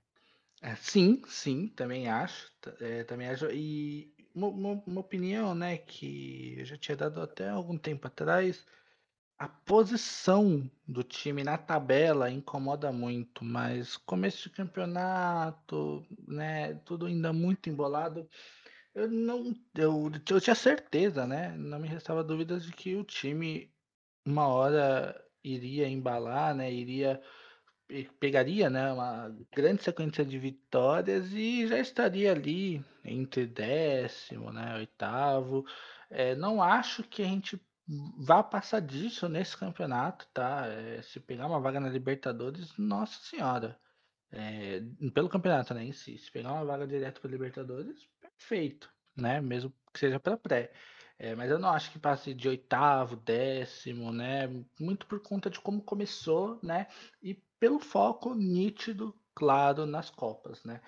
É, 0.60 0.74
sim, 0.74 1.22
sim, 1.26 1.68
também 1.68 2.08
acho. 2.08 2.51
É, 2.80 3.04
também. 3.04 3.28
E 3.52 4.14
uma, 4.34 4.48
uma, 4.48 4.82
uma, 4.86 5.00
opinião, 5.00 5.54
né, 5.54 5.78
que 5.78 6.56
eu 6.58 6.64
já 6.64 6.76
tinha 6.76 6.96
dado 6.96 7.20
até 7.20 7.48
algum 7.48 7.76
tempo 7.76 8.06
atrás, 8.06 8.66
a 9.38 9.48
posição 9.48 10.70
do 10.86 11.02
time 11.02 11.42
na 11.42 11.58
tabela 11.58 12.30
incomoda 12.30 12.92
muito, 12.92 13.44
mas 13.44 13.96
começo 13.96 14.48
de 14.48 14.54
campeonato, 14.54 16.06
né, 16.26 16.74
tudo 16.84 17.06
ainda 17.06 17.32
muito 17.32 17.68
embolado. 17.68 18.28
Eu 18.94 19.10
não, 19.10 19.54
eu, 19.74 20.10
eu 20.30 20.40
tinha 20.40 20.54
certeza, 20.54 21.26
né? 21.26 21.56
Não 21.56 21.78
me 21.78 21.88
restava 21.88 22.22
dúvidas 22.22 22.64
de 22.64 22.72
que 22.72 22.94
o 22.94 23.04
time 23.04 23.72
uma 24.24 24.46
hora 24.48 25.18
iria 25.42 25.88
embalar, 25.88 26.54
né? 26.54 26.72
Iria 26.72 27.20
pegaria, 28.18 28.70
né, 28.70 28.92
uma 28.92 29.34
grande 29.54 29.82
sequência 29.82 30.24
de 30.24 30.38
vitórias 30.38 31.32
e 31.32 31.66
já 31.66 31.78
estaria 31.78 32.32
ali 32.32 32.84
entre 33.04 33.46
décimo, 33.46 34.52
né, 34.52 34.76
oitavo. 34.76 35.64
É, 36.10 36.34
não 36.34 36.62
acho 36.62 37.02
que 37.02 37.22
a 37.22 37.26
gente 37.26 37.60
vá 38.18 38.42
passar 38.42 38.80
disso 38.80 39.28
nesse 39.28 39.56
campeonato, 39.56 40.26
tá? 40.32 40.66
É, 40.66 41.02
se 41.02 41.20
pegar 41.20 41.46
uma 41.46 41.60
vaga 41.60 41.80
na 41.80 41.88
Libertadores, 41.88 42.76
nossa 42.78 43.18
senhora. 43.22 43.78
É, 44.30 44.80
pelo 45.14 45.28
campeonato, 45.28 45.74
né, 45.74 45.84
em 45.84 45.92
si. 45.92 46.16
Se 46.18 46.30
pegar 46.30 46.52
uma 46.52 46.64
vaga 46.64 46.86
direto 46.86 47.20
para 47.20 47.30
Libertadores, 47.30 48.08
perfeito, 48.20 48.90
né? 49.16 49.40
Mesmo 49.40 49.72
que 49.92 49.98
seja 50.00 50.18
pela 50.20 50.36
pré. 50.36 50.72
É, 51.18 51.34
mas 51.34 51.50
eu 51.50 51.58
não 51.58 51.70
acho 51.70 51.92
que 51.92 51.98
passe 51.98 52.34
de 52.34 52.48
oitavo, 52.48 53.16
décimo, 53.16 54.12
né? 54.12 54.48
Muito 54.80 55.06
por 55.06 55.20
conta 55.20 55.50
de 55.50 55.60
como 55.60 55.82
começou, 55.82 56.58
né? 56.62 56.86
E 57.22 57.40
pelo 57.62 57.78
foco 57.78 58.34
nítido, 58.34 59.14
claro, 59.36 59.86
nas 59.86 60.10
Copas, 60.10 60.64
né? 60.64 60.80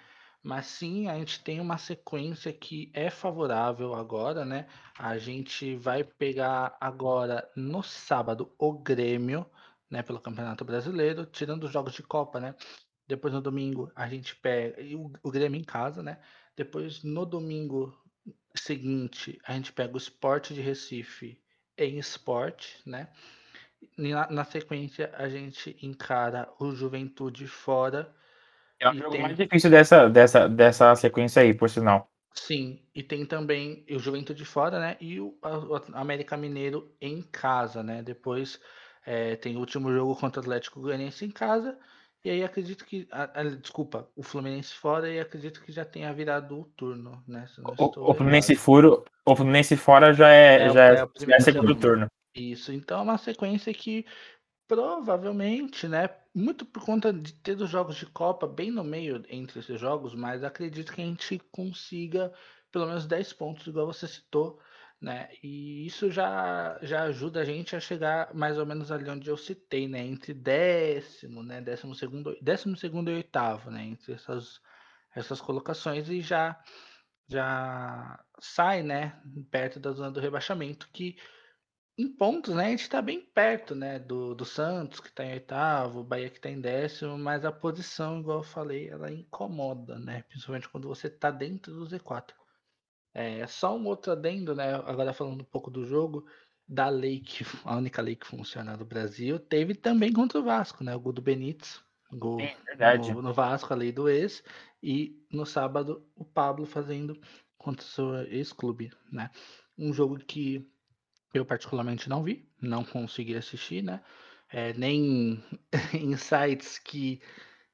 Mas 0.43 0.67
sim, 0.67 1.07
a 1.07 1.17
gente 1.17 1.41
tem 1.45 1.61
uma 1.61 1.79
sequência 1.79 2.53
que 2.53 2.91
é 2.93 3.09
favorável 3.11 3.95
agora, 3.95 4.45
né? 4.45 4.67
A 4.99 5.17
gente 5.17 5.77
vai 5.77 6.03
pegar 6.03 6.77
agora 6.81 7.49
no 7.55 7.81
sábado 7.81 8.53
o 8.59 8.73
Grêmio, 8.73 9.47
né? 9.89 10.03
Pelo 10.03 10.21
Campeonato 10.21 10.65
Brasileiro, 10.65 11.25
tirando 11.27 11.63
os 11.63 11.71
jogos 11.71 11.95
de 11.95 12.03
Copa, 12.03 12.41
né? 12.41 12.57
Depois 13.07 13.33
no 13.33 13.41
domingo 13.41 13.93
a 13.95 14.09
gente 14.09 14.35
pega 14.35 14.83
o, 14.97 15.13
o 15.23 15.31
Grêmio 15.31 15.61
em 15.61 15.65
casa, 15.65 16.03
né? 16.03 16.21
Depois 16.57 17.05
no 17.05 17.25
domingo 17.25 17.97
seguinte 18.53 19.39
a 19.47 19.53
gente 19.53 19.73
pega 19.73 19.95
o 19.95 19.99
Sport 19.99 20.51
de 20.51 20.61
Recife 20.61 21.41
em 21.79 21.99
esporte, 21.99 22.83
né? 22.85 23.13
Na, 23.97 24.31
na, 24.31 24.45
sequência 24.45 25.13
a 25.17 25.29
gente 25.29 25.77
encara 25.83 26.49
o 26.59 26.73
Juventude 26.73 27.47
fora. 27.47 28.13
É 28.81 28.89
o 28.89 28.95
jogo 28.95 29.11
tem... 29.11 29.23
mais 29.23 29.37
difícil 29.37 29.71
dessa, 29.71 30.09
dessa, 30.09 30.49
dessa 30.49 30.95
sequência 30.95 31.43
aí, 31.43 31.55
por 31.55 31.71
sinal. 31.71 32.11
Sim, 32.33 32.83
e 32.95 33.03
tem 33.03 33.25
também 33.25 33.85
o 33.89 33.99
Juventude 33.99 34.45
fora, 34.45 34.81
né? 34.81 34.97
E 35.01 35.21
o, 35.21 35.37
o 35.43 35.81
América 35.95 36.37
Mineiro 36.37 36.93
em 37.01 37.23
casa, 37.23 37.83
né? 37.83 38.03
Depois 38.03 38.61
é, 39.07 39.37
tem 39.37 39.57
o 39.57 39.61
último 39.61 39.93
jogo 39.93 40.17
contra 40.17 40.41
o 40.41 40.43
Atlético 40.43 40.81
Goianiense 40.81 41.25
em 41.25 41.31
casa 41.31 41.79
e 42.25 42.31
aí 42.31 42.43
acredito 42.43 42.87
que. 42.87 43.07
A, 43.13 43.41
a, 43.41 43.45
desculpa, 43.45 44.09
o 44.17 44.23
Fluminense 44.23 44.73
fora 44.75 45.11
e 45.11 45.21
acredito 45.21 45.63
que 45.63 45.71
já 45.71 45.85
tenha 45.85 46.11
virado 46.13 46.59
o 46.59 46.65
turno, 46.65 47.23
né? 47.29 47.45
O, 47.79 48.11
o, 48.11 48.15
Fluminense 48.15 48.57
furo, 48.57 49.05
o 49.27 49.37
Fluminense 49.37 49.77
fora 49.77 50.15
já 50.15 50.31
é, 50.31 50.63
é 50.63 50.71
já 50.71 50.85
é, 50.87 50.95
é, 51.03 51.35
é 51.35 51.41
segundo 51.41 51.75
turno. 51.75 52.07
Isso, 52.35 52.73
então 52.73 52.99
é 53.01 53.03
uma 53.03 53.19
sequência 53.19 53.73
que 53.73 54.05
provavelmente, 54.69 55.89
né? 55.89 56.09
Muito 56.35 56.67
por 56.67 56.85
conta 56.85 57.13
de 57.13 57.35
ter 57.35 57.61
os 57.61 57.71
jogos 57.71 57.97
de 57.97 58.07
Copa 58.07 58.47
bem 58.47 58.71
no 58.71 58.85
meio 58.85 59.25
entre 59.29 59.61
esses 59.61 59.81
jogos, 59.81 60.15
mas 60.15 60.45
acredito 60.45 60.93
que 60.93 61.03
a 61.03 61.05
gente 61.07 61.39
consiga 61.53 62.33
pelo 62.73 62.87
menos 62.87 63.07
10 63.07 63.33
pontos, 63.33 63.67
igual 63.67 63.87
você 63.87 64.09
citou 64.09 64.61
né? 65.01 65.29
E 65.43 65.87
isso 65.87 66.11
já, 66.11 66.79
já 66.83 67.05
ajuda 67.05 67.41
a 67.41 67.45
gente 67.45 67.77
a 67.77 67.81
chegar 67.81 68.35
mais 68.35 68.59
ou 68.59 68.65
menos 68.67 68.91
ali 68.91 69.09
onde 69.11 69.29
eu 69.29 69.37
citei, 69.37 69.87
né? 69.87 70.01
Entre 70.01 70.33
décimo, 70.33 71.43
né? 71.43 71.61
Décimo 71.61 71.95
segundo, 71.95 72.37
décimo 72.41 72.77
segundo 72.77 73.11
e 73.11 73.15
oitavo, 73.17 73.71
né? 73.71 73.85
Entre 73.85 74.15
essas, 74.15 74.61
essas 75.15 75.41
colocações 75.41 76.09
e 76.09 76.21
já 76.23 76.59
já 77.29 78.25
sai, 78.41 78.83
né? 78.83 79.21
Perto 79.51 79.81
da 79.81 79.93
zona 79.93 80.11
do 80.11 80.21
rebaixamento, 80.21 80.89
que 80.93 81.17
em 81.97 82.09
pontos, 82.09 82.55
né? 82.55 82.67
A 82.67 82.71
gente 82.71 82.83
está 82.83 83.01
bem 83.01 83.21
perto, 83.21 83.75
né? 83.75 83.99
Do, 83.99 84.35
do 84.35 84.45
Santos, 84.45 85.01
que 85.01 85.09
está 85.09 85.25
em 85.25 85.33
oitavo, 85.33 86.01
o 86.01 86.05
Bahia 86.05 86.29
que 86.29 86.37
está 86.37 86.51
em 86.51 86.61
décimo, 86.61 87.17
mas 87.17 87.45
a 87.45 87.53
posição, 87.53 88.21
igual 88.21 88.39
eu 88.39 88.45
falei, 88.45 88.89
ela 88.89 89.11
incomoda, 89.11 89.99
né? 89.99 90.23
Principalmente 90.29 90.69
quando 90.69 90.89
você 90.89 91.07
está 91.07 91.31
dentro 91.31 91.75
do 91.75 91.87
Z4. 91.87 92.33
É, 93.15 93.47
só 93.47 93.77
um 93.77 93.87
outro 93.87 94.11
adendo, 94.11 94.55
né? 94.55 94.75
Agora 94.75 95.13
falando 95.13 95.43
um 95.43 95.45
pouco 95.45 95.71
do 95.71 95.85
jogo, 95.85 96.27
da 96.67 96.89
lei 96.89 97.21
que 97.21 97.45
a 97.65 97.77
única 97.77 98.03
lei 98.03 98.17
que 98.17 98.27
funciona 98.27 98.77
no 98.77 98.85
Brasil, 98.85 99.39
teve 99.39 99.75
também 99.75 100.13
contra 100.13 100.41
o 100.41 100.43
Vasco, 100.43 100.83
né? 100.83 100.97
O 100.97 101.01
gol 101.01 101.13
do 101.13 101.23
Benítez, 101.23 101.81
gol 102.13 102.39
no, 103.13 103.23
no, 103.23 103.33
Vasco, 103.33 103.73
a 103.73 103.77
lei 103.77 103.93
do 103.93 104.09
ex, 104.09 104.43
e 104.83 105.25
no 105.31 105.47
sábado 105.47 106.05
o 106.17 106.25
Pablo 106.25 106.67
fazendo 106.67 107.17
contra 107.57 107.85
o 107.85 107.89
seu 107.89 108.15
ex-clube, 108.25 108.91
né? 109.13 109.31
Um 109.79 109.93
jogo 109.93 110.19
que 110.19 110.69
eu 111.35 111.45
particularmente 111.45 112.09
não 112.09 112.23
vi, 112.23 112.49
não 112.61 112.85
consegui 112.85 113.35
assistir, 113.37 113.83
né? 113.83 114.01
É, 114.51 114.73
nem 114.75 115.43
em 115.93 116.17
sites 116.17 116.79
que 116.79 117.21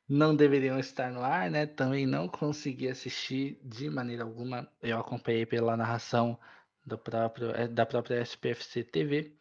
não 0.09 0.35
deveriam 0.35 0.79
estar 0.79 1.13
no 1.13 1.23
ar, 1.23 1.51
né? 1.51 1.67
Também 1.67 2.07
não 2.07 2.27
consegui 2.27 2.89
assistir 2.89 3.61
de 3.63 3.91
maneira 3.91 4.25
alguma. 4.25 4.69
Eu 4.83 4.99
acompanhei 4.99 5.47
pela 5.47 5.77
narração 5.77 6.39
do 6.85 6.99
próprio, 6.99 7.51
é, 7.51 7.69
da 7.69 7.87
própria 7.87 8.21
SPFC 8.23 8.83
TV. 8.85 9.37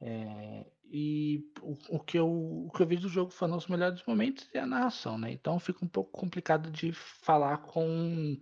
É, 0.00 0.66
e 0.84 1.44
o, 1.60 1.96
o, 1.96 2.00
que 2.00 2.18
eu, 2.18 2.28
o 2.28 2.70
que 2.70 2.82
eu 2.82 2.86
vi 2.86 2.96
do 2.96 3.08
jogo 3.08 3.30
foram 3.30 3.56
os 3.56 3.66
melhores 3.66 4.02
momentos 4.06 4.48
e 4.54 4.58
a 4.58 4.66
narração, 4.66 5.18
né? 5.18 5.32
Então 5.32 5.58
fica 5.58 5.84
um 5.84 5.88
pouco 5.88 6.12
complicado 6.12 6.70
de 6.70 6.92
falar 6.92 7.58
com, 7.58 8.40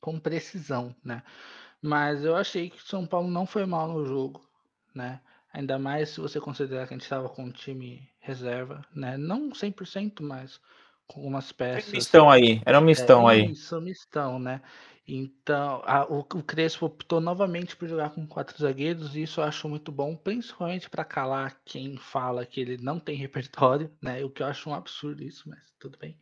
com 0.00 0.18
precisão, 0.18 0.94
né? 1.04 1.22
Mas 1.80 2.24
eu 2.24 2.34
achei 2.36 2.70
que 2.70 2.78
o 2.78 2.86
São 2.86 3.06
Paulo 3.06 3.30
não 3.30 3.46
foi 3.46 3.64
mal 3.66 3.88
no 3.88 4.04
jogo, 4.04 4.45
né? 4.96 5.20
Ainda 5.52 5.78
mais 5.78 6.10
se 6.10 6.20
você 6.20 6.40
considerar 6.40 6.86
que 6.86 6.94
a 6.94 6.96
gente 6.96 7.04
estava 7.04 7.28
com 7.28 7.44
um 7.44 7.50
time 7.50 8.08
reserva, 8.18 8.84
né? 8.94 9.16
Não 9.16 9.50
100%, 9.50 10.22
mas 10.22 10.60
com 11.06 11.20
algumas 11.20 11.52
peças. 11.52 11.92
Mistão 11.92 12.28
aí, 12.28 12.60
era 12.64 12.80
um 12.80 12.84
mistão 12.84 13.30
é, 13.30 13.34
aí. 13.34 13.52
Isso, 13.52 13.80
mistão, 13.80 14.38
né? 14.38 14.60
Então, 15.08 15.82
a, 15.84 16.04
o, 16.04 16.18
o 16.18 16.42
Crespo 16.42 16.86
optou 16.86 17.20
novamente 17.20 17.76
por 17.76 17.88
jogar 17.88 18.10
com 18.10 18.26
quatro 18.26 18.58
zagueiros, 18.58 19.14
e 19.14 19.22
isso 19.22 19.40
eu 19.40 19.44
acho 19.44 19.68
muito 19.68 19.92
bom, 19.92 20.16
principalmente 20.16 20.90
para 20.90 21.04
calar 21.04 21.60
quem 21.64 21.96
fala 21.96 22.44
que 22.44 22.60
ele 22.60 22.76
não 22.78 22.98
tem 22.98 23.16
repertório, 23.16 23.90
né? 24.02 24.24
O 24.24 24.30
que 24.30 24.42
eu 24.42 24.46
acho 24.46 24.68
um 24.68 24.74
absurdo 24.74 25.22
isso, 25.22 25.48
mas 25.48 25.60
tudo 25.78 25.96
bem. 25.96 26.18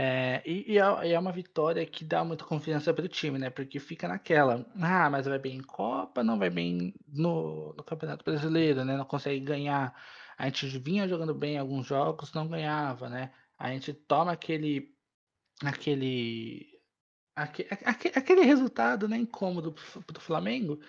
É, 0.00 0.42
e, 0.46 0.74
e, 0.74 0.78
é, 0.78 1.12
é 1.12 1.18
uma 1.18 1.32
vitória 1.32 1.84
que 1.84 2.04
dá 2.04 2.22
muita 2.22 2.44
confiança 2.44 2.94
para 2.94 3.04
o 3.04 3.08
time, 3.08 3.36
né? 3.36 3.50
Porque 3.50 3.80
fica 3.80 4.06
naquela, 4.06 4.64
ah, 4.80 5.10
mas 5.10 5.26
vai 5.26 5.40
bem 5.40 5.56
em 5.56 5.60
Copa, 5.60 6.22
não 6.22 6.38
vai 6.38 6.48
bem 6.48 6.94
no, 7.08 7.74
no 7.76 7.82
Campeonato 7.82 8.24
Brasileiro, 8.24 8.84
né? 8.84 8.96
Não 8.96 9.04
consegue 9.04 9.40
ganhar. 9.40 9.92
A 10.38 10.44
gente 10.44 10.68
vinha 10.78 11.08
jogando 11.08 11.34
bem 11.34 11.54
em 11.54 11.58
alguns 11.58 11.84
jogos, 11.84 12.32
não 12.32 12.46
ganhava, 12.46 13.08
né? 13.08 13.32
A 13.58 13.72
gente 13.72 13.92
toma 13.92 14.30
aquele 14.30 14.94
aquele 15.64 16.68
aquele, 17.34 17.68
aquele 18.14 18.42
resultado 18.42 19.08
né, 19.08 19.16
incômodo 19.16 19.72
pro 19.72 20.20
Flamengo 20.20 20.80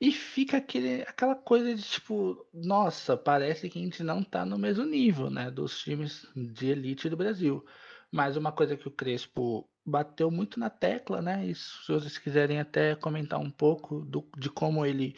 e 0.00 0.10
fica 0.12 0.56
aquele, 0.56 1.02
aquela 1.02 1.34
coisa 1.34 1.74
de 1.74 1.82
tipo, 1.82 2.46
nossa, 2.52 3.16
parece 3.16 3.68
que 3.68 3.78
a 3.78 3.82
gente 3.82 4.02
não 4.02 4.22
tá 4.22 4.46
no 4.46 4.58
mesmo 4.58 4.84
nível 4.86 5.30
né, 5.30 5.50
dos 5.50 5.80
times 5.80 6.26
de 6.34 6.68
elite 6.68 7.10
do 7.10 7.16
Brasil. 7.16 7.62
Mas 8.14 8.36
uma 8.36 8.52
coisa 8.52 8.76
que 8.76 8.86
o 8.86 8.92
Crespo 8.92 9.68
bateu 9.84 10.30
muito 10.30 10.60
na 10.60 10.70
tecla, 10.70 11.20
né? 11.20 11.44
E 11.48 11.52
se 11.52 11.88
vocês 11.88 12.16
quiserem 12.16 12.60
até 12.60 12.94
comentar 12.94 13.40
um 13.40 13.50
pouco 13.50 14.02
do, 14.04 14.24
de 14.38 14.48
como 14.48 14.86
ele 14.86 15.16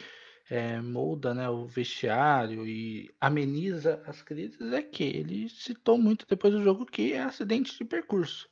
é, 0.49 0.81
molda 0.81 1.31
né, 1.31 1.47
o 1.47 1.67
vestiário 1.67 2.65
e 2.65 3.13
ameniza 3.21 4.01
as 4.07 4.23
crises, 4.23 4.59
é 4.73 4.81
que 4.81 5.03
ele 5.03 5.47
citou 5.47 5.95
muito 5.95 6.25
depois 6.27 6.51
do 6.51 6.63
jogo 6.63 6.87
que 6.87 7.13
é 7.13 7.21
acidente 7.21 7.77
de 7.77 7.85
percurso. 7.85 8.49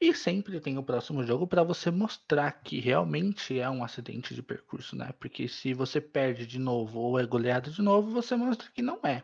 E 0.00 0.12
sempre 0.12 0.58
tem 0.58 0.76
o 0.76 0.82
próximo 0.82 1.22
jogo 1.22 1.46
para 1.46 1.62
você 1.62 1.88
mostrar 1.88 2.50
que 2.64 2.80
realmente 2.80 3.56
é 3.56 3.70
um 3.70 3.84
acidente 3.84 4.34
de 4.34 4.42
percurso, 4.42 4.96
né? 4.96 5.12
Porque 5.20 5.46
se 5.46 5.72
você 5.72 6.00
perde 6.00 6.44
de 6.44 6.58
novo 6.58 6.98
ou 6.98 7.20
é 7.20 7.24
goleado 7.24 7.70
de 7.70 7.82
novo, 7.82 8.10
você 8.10 8.34
mostra 8.34 8.68
que 8.74 8.82
não 8.82 8.98
é. 9.04 9.22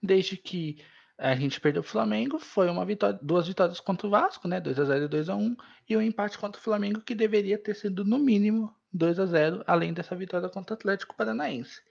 Desde 0.00 0.36
que 0.36 0.78
a 1.18 1.34
gente 1.34 1.60
perdeu 1.60 1.80
o 1.80 1.84
Flamengo, 1.84 2.38
foi 2.38 2.70
uma 2.70 2.84
vitória, 2.84 3.18
duas 3.20 3.48
vitórias 3.48 3.80
contra 3.80 4.06
o 4.06 4.10
Vasco, 4.10 4.46
né? 4.46 4.60
2 4.60 4.78
a 4.78 4.84
0 4.84 5.04
e 5.06 5.08
2 5.08 5.28
a 5.28 5.34
1 5.34 5.56
e 5.88 5.96
um 5.96 6.02
empate 6.02 6.38
contra 6.38 6.60
o 6.60 6.62
Flamengo 6.62 7.00
que 7.00 7.14
deveria 7.14 7.58
ter 7.58 7.74
sido 7.74 8.04
no 8.04 8.18
mínimo 8.18 8.72
2 8.92 9.18
a 9.18 9.26
0, 9.26 9.64
além 9.66 9.92
dessa 9.92 10.14
vitória 10.14 10.48
contra 10.48 10.74
o 10.74 10.78
Atlético 10.78 11.16
Paranaense. 11.16 11.82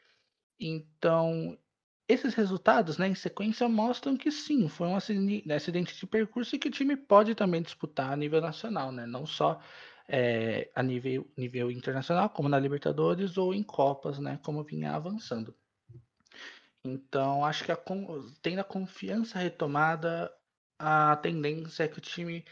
Então, 0.58 1.58
esses 2.08 2.34
resultados, 2.34 2.98
né, 2.98 3.10
em 3.10 3.16
sequência, 3.16 3.68
mostram 3.68 4.16
que 4.16 4.32
sim, 4.32 4.70
foi 4.70 4.88
um 4.88 4.96
acidente 4.96 5.96
de 5.96 6.08
percurso 6.08 6.56
e 6.56 6.60
que 6.60 6.70
o 6.70 6.72
time 6.72 6.96
pode 6.96 7.36
também 7.36 7.62
disputar 7.62 8.14
a 8.14 8.16
nível 8.16 8.40
nacional, 8.40 8.94
né? 8.94 9.06
Não 9.06 9.26
só 9.26 9.60
é, 10.08 10.72
a 10.74 10.82
nível, 10.82 11.30
nível 11.36 11.70
internacional, 11.70 12.30
como 12.30 12.48
na 12.48 12.58
Libertadores 12.58 13.38
ou 13.38 13.54
em 13.54 13.62
Copas, 13.62 14.20
né? 14.20 14.40
Como 14.42 14.64
vinha 14.64 14.94
avançando. 14.94 15.54
Então, 16.90 17.44
acho 17.46 17.64
que 17.64 17.72
a, 17.72 17.78
tendo 18.42 18.60
a 18.60 18.64
confiança 18.64 19.40
retomada, 19.40 20.32
a 20.80 21.16
tendência 21.18 21.84
é 21.84 21.88
que 21.88 21.98
o 21.98 22.02
time 22.02 22.46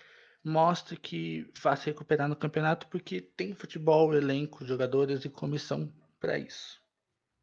mostre 0.44 0.96
que 0.98 1.52
vai 1.62 1.76
se 1.76 1.86
recuperar 1.88 2.28
no 2.28 2.36
campeonato, 2.36 2.88
porque 2.88 3.20
tem 3.20 3.54
futebol, 3.54 4.14
elenco, 4.14 4.66
jogadores 4.66 5.26
e 5.26 5.30
comissão 5.30 5.92
para 6.20 6.38
isso. 6.38 6.80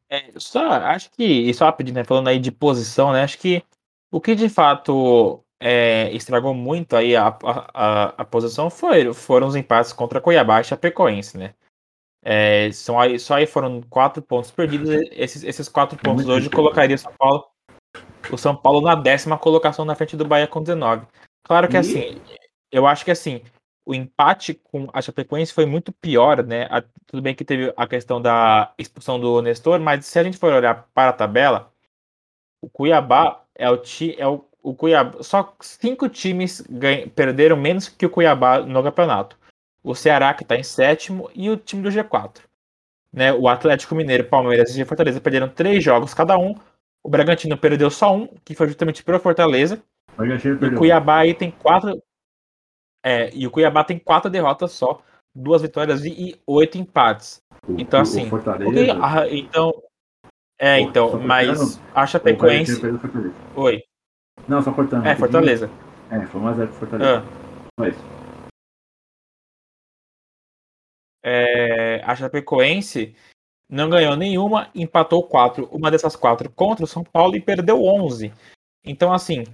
É, 0.09 0.31
só 0.37 0.71
acho 0.71 1.11
que, 1.11 1.23
e 1.23 1.53
só 1.53 1.71
pedindo, 1.71 1.95
né, 1.95 2.03
falando 2.03 2.27
aí 2.27 2.39
de 2.39 2.51
posição, 2.51 3.11
né? 3.11 3.23
Acho 3.23 3.37
que 3.37 3.63
o 4.11 4.21
que 4.21 4.35
de 4.35 4.47
fato 4.47 5.43
é, 5.59 6.13
estragou 6.13 6.53
muito 6.53 6.95
aí 6.95 7.15
a, 7.15 7.27
a, 7.43 8.21
a, 8.21 8.25
posição 8.25 8.69
foi, 8.69 9.13
foram 9.13 9.47
os 9.47 9.55
empates 9.55 9.91
contra 9.91 10.21
Cuiabá 10.21 10.61
e 10.61 10.63
Chapecoense, 10.63 11.37
né? 11.37 11.55
É, 12.23 12.71
são 12.71 12.99
aí, 12.99 13.19
só 13.19 13.35
aí 13.35 13.45
foram 13.45 13.81
quatro 13.81 14.21
pontos 14.21 14.49
perdidos. 14.49 14.89
Esses, 15.11 15.43
esses 15.43 15.67
quatro 15.67 15.97
pontos 15.97 16.27
hoje 16.27 16.49
colocaria 16.49 16.97
São 16.97 17.11
Paulo, 17.19 17.45
o 18.31 18.37
São 18.37 18.55
Paulo 18.55 18.81
na 18.81 18.95
décima 18.95 19.37
colocação 19.37 19.83
na 19.83 19.95
frente 19.95 20.15
do 20.15 20.25
Bahia 20.25 20.47
com 20.47 20.63
19. 20.63 21.05
Claro 21.43 21.67
que 21.67 21.75
assim, 21.75 22.21
eu 22.71 22.87
acho 22.87 23.03
que 23.03 23.11
assim, 23.11 23.41
o 23.85 23.93
empate 23.93 24.53
com 24.53 24.87
a 24.93 25.01
Chapecoense 25.01 25.53
foi 25.53 25.65
muito 25.65 25.91
pior, 25.91 26.43
né? 26.43 26.67
A, 26.69 26.81
tudo 27.05 27.21
bem 27.21 27.35
que 27.35 27.43
teve 27.43 27.73
a 27.75 27.85
questão 27.85 28.21
da 28.21 28.73
expulsão 28.77 29.19
do 29.19 29.41
Nestor, 29.41 29.79
mas 29.79 30.05
se 30.05 30.17
a 30.17 30.23
gente 30.23 30.37
for 30.37 30.53
olhar 30.53 30.87
para 30.93 31.09
a 31.09 31.13
tabela, 31.13 31.71
o 32.61 32.69
Cuiabá 32.69 33.43
é 33.53 33.69
o, 33.69 33.77
ti, 33.77 34.15
é 34.17 34.25
o, 34.25 34.45
o 34.61 34.73
Cuiabá. 34.73 35.21
Só 35.21 35.53
cinco 35.59 36.07
times 36.07 36.61
ganha, 36.69 37.09
perderam 37.09 37.57
menos 37.57 37.89
que 37.89 38.05
o 38.05 38.09
Cuiabá 38.09 38.61
no 38.61 38.81
campeonato. 38.81 39.37
O 39.83 39.93
Ceará, 39.93 40.33
que 40.33 40.43
está 40.43 40.55
em 40.55 40.63
sétimo, 40.63 41.29
e 41.35 41.49
o 41.49 41.57
time 41.57 41.81
do 41.81 41.89
G4. 41.89 42.41
Né, 43.11 43.31
o 43.31 43.47
Atlético 43.47 43.93
Mineiro, 43.93 44.23
Palmeiras 44.23 44.75
e 44.75 44.85
Fortaleza 44.85 45.21
perderam 45.21 45.47
três 45.47 45.83
jogos 45.83 46.13
cada 46.13 46.37
um. 46.37 46.55
O 47.03 47.09
Bragantino 47.09 47.57
perdeu 47.57 47.91
só 47.91 48.15
um, 48.15 48.27
que 48.43 48.55
foi 48.55 48.67
justamente 48.67 49.03
para 49.03 49.17
o 49.17 49.19
Fortaleza. 49.19 49.83
E 50.17 50.65
o 50.65 50.75
Cuiabá 50.77 51.19
aí 51.19 51.33
tem 51.33 51.51
quatro, 51.51 52.01
é, 53.03 53.29
e 53.35 53.45
o 53.45 53.51
Cuiabá 53.51 53.83
tem 53.83 53.99
quatro 53.99 54.31
derrotas 54.31 54.71
só, 54.71 55.01
duas 55.35 55.61
vitórias 55.61 56.05
e, 56.05 56.09
e 56.09 56.41
oito 56.47 56.77
empates. 56.77 57.43
O, 57.67 57.75
então, 57.77 57.99
assim. 57.99 58.29
Okay, 58.31 58.89
ah, 58.91 59.27
então. 59.29 59.73
É, 60.57 60.79
então, 60.79 61.19
mas 61.19 61.81
a 61.93 62.07
Chapecoense. 62.07 62.81
Oi. 63.55 63.83
Não, 64.47 64.61
só 64.61 64.71
cortando. 64.71 65.05
É, 65.05 65.15
Fortaleza. 65.15 65.69
É, 66.09 66.25
foi 66.27 66.39
1x0 66.39 66.55
pro 66.55 66.75
Fortaleza. 66.75 67.23
Ah. 67.77 67.89
Só 67.91 68.22
É, 71.23 72.01
a 72.03 72.15
Chapecoense 72.15 73.15
não 73.69 73.89
ganhou 73.89 74.15
nenhuma, 74.15 74.69
empatou 74.75 75.23
quatro. 75.23 75.67
Uma 75.71 75.89
dessas 75.89 76.15
quatro 76.15 76.49
contra 76.51 76.83
o 76.85 76.87
São 76.87 77.03
Paulo 77.03 77.35
e 77.35 77.41
perdeu 77.41 77.83
11. 77.83 78.31
Então, 78.85 79.13
assim, 79.13 79.45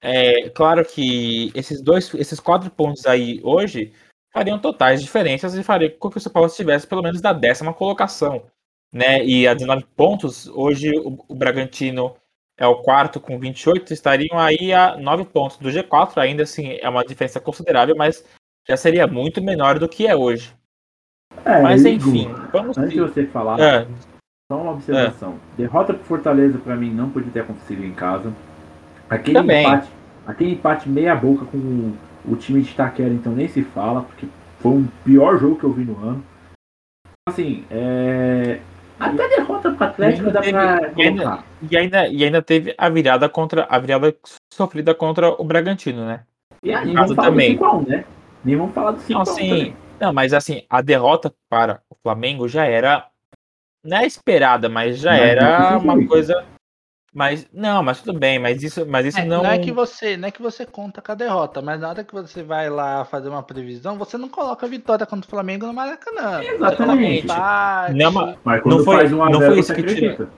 é 0.00 0.48
claro 0.50 0.84
que 0.84 1.50
esses 1.54 1.82
dois, 1.82 2.12
esses 2.14 2.38
quatro 2.40 2.70
pontos 2.70 3.06
aí 3.06 3.40
hoje 3.42 3.92
fariam 4.32 4.58
totais 4.58 5.02
diferenças 5.02 5.54
e 5.54 5.62
faria 5.62 5.90
com 5.90 6.10
que 6.10 6.18
o 6.18 6.20
São 6.20 6.32
Paulo 6.32 6.48
estivesse 6.48 6.86
pelo 6.86 7.02
menos 7.02 7.20
na 7.22 7.32
décima 7.32 7.74
colocação, 7.74 8.44
né? 8.92 9.24
E 9.24 9.48
a 9.48 9.54
19 9.54 9.84
pontos, 9.96 10.46
hoje 10.48 10.90
o, 10.98 11.24
o 11.28 11.34
Bragantino 11.34 12.14
é 12.56 12.66
o 12.66 12.82
quarto 12.82 13.20
com 13.20 13.38
28, 13.38 13.92
estariam 13.92 14.38
aí 14.38 14.72
a 14.72 14.96
9 14.96 15.24
pontos 15.26 15.58
do 15.58 15.70
G4, 15.70 16.18
ainda 16.18 16.42
assim 16.42 16.78
é 16.80 16.88
uma 16.88 17.04
diferença 17.04 17.40
considerável, 17.40 17.96
mas 17.96 18.24
já 18.68 18.76
seria 18.76 19.06
muito 19.06 19.42
menor 19.42 19.78
do 19.78 19.88
que 19.88 20.06
é 20.06 20.14
hoje. 20.16 20.54
É, 21.46 21.62
mas 21.62 21.84
enfim, 21.84 22.28
vamos 22.52 22.76
Antes 22.76 22.92
de 22.92 23.00
você 23.00 23.24
falar, 23.24 23.60
é. 23.60 23.86
só 24.50 24.60
uma 24.60 24.72
observação. 24.72 25.34
É. 25.54 25.62
Derrota 25.62 25.94
pro 25.94 26.02
Fortaleza 26.02 26.58
para 26.58 26.74
mim 26.74 26.92
não 26.92 27.08
podia 27.08 27.30
ter 27.30 27.40
acontecido 27.40 27.84
em 27.84 27.92
casa. 27.92 28.32
Aquele 29.08 29.38
Também. 29.38 29.64
empate, 29.64 29.88
aquele 30.26 30.52
empate 30.54 30.88
meia 30.88 31.14
boca 31.14 31.44
com 31.44 31.92
o, 32.26 32.34
time 32.34 32.62
de 32.62 32.72
Itaquera, 32.72 33.14
então 33.14 33.32
nem 33.32 33.46
se 33.46 33.62
fala, 33.62 34.02
porque 34.02 34.26
foi 34.58 34.72
o 34.72 34.88
pior 35.04 35.38
jogo 35.38 35.54
que 35.54 35.62
eu 35.62 35.72
vi 35.72 35.84
no 35.84 35.96
ano. 36.04 36.24
Assim, 37.28 37.64
é... 37.70 38.58
Até 38.98 39.28
derrota 39.28 39.70
pro 39.70 39.86
Atlético 39.86 40.30
dá 40.32 40.40
pra 40.40 40.90
e 40.96 41.02
ainda, 41.06 41.44
e 41.70 41.76
ainda, 41.76 42.08
e 42.08 42.24
ainda 42.24 42.42
teve 42.42 42.74
a 42.76 42.88
virada 42.88 43.28
contra 43.28 43.66
a 43.70 43.78
virada 43.78 44.12
sofrida 44.52 44.94
contra 44.94 45.30
o 45.30 45.44
Bragantino, 45.44 46.06
né? 46.06 46.22
E 46.62 46.74
aí, 46.74 46.92
vamos 46.92 47.14
falar 47.14 47.28
também. 47.28 47.56
do 47.56 47.62
5x1, 47.62 47.86
né? 47.86 48.04
Nem 48.44 48.56
vamos 48.56 48.74
falar 48.74 48.92
do 48.92 48.98
5x1 48.98 49.12
não, 49.12 49.20
assim, 49.20 49.74
não, 50.00 50.12
mas 50.12 50.32
assim, 50.32 50.64
a 50.68 50.80
derrota 50.80 51.34
para 51.48 51.80
o 51.90 51.96
Flamengo 52.02 52.48
já 52.48 52.64
era 52.64 53.08
não 53.84 53.98
é 53.98 54.06
esperada, 54.06 54.68
mas 54.68 54.98
já 54.98 55.14
era 55.14 55.78
uma 55.78 56.06
coisa 56.06 56.44
Mas 57.14 57.48
não, 57.50 57.82
mas 57.82 58.02
tudo 58.02 58.18
bem, 58.18 58.38
mas 58.38 58.62
isso, 58.62 58.84
mas 58.84 59.06
isso 59.06 59.18
É, 59.18 59.24
não. 59.24 59.42
não 59.42 59.50
é 59.50 59.58
que 59.58 59.72
você, 59.72 60.18
não 60.18 60.28
é 60.28 60.30
que 60.30 60.42
você 60.42 60.66
conta 60.66 61.00
com 61.00 61.12
a 61.12 61.14
derrota, 61.14 61.62
mas 61.62 61.80
na 61.80 61.88
hora 61.88 62.04
que 62.04 62.12
você 62.12 62.42
vai 62.42 62.68
lá 62.68 63.06
fazer 63.06 63.30
uma 63.30 63.42
previsão, 63.42 63.96
você 63.96 64.18
não 64.18 64.28
coloca 64.28 64.66
a 64.66 64.68
vitória 64.68 65.06
contra 65.06 65.26
o 65.26 65.30
Flamengo 65.30 65.66
no 65.66 65.72
Maracanã. 65.72 66.42
Exatamente. 66.42 67.26
Não 67.26 68.36
Mas 68.44 68.60
quando 68.62 68.76
Não 68.76 68.84
foi- 68.84 69.06
um 69.06 69.30
não 69.30 69.38
zero, 69.38 69.46
foi 69.46 69.54
você 69.54 69.60
isso 69.60 69.74
que 69.74 69.80
acredita. 69.80 70.28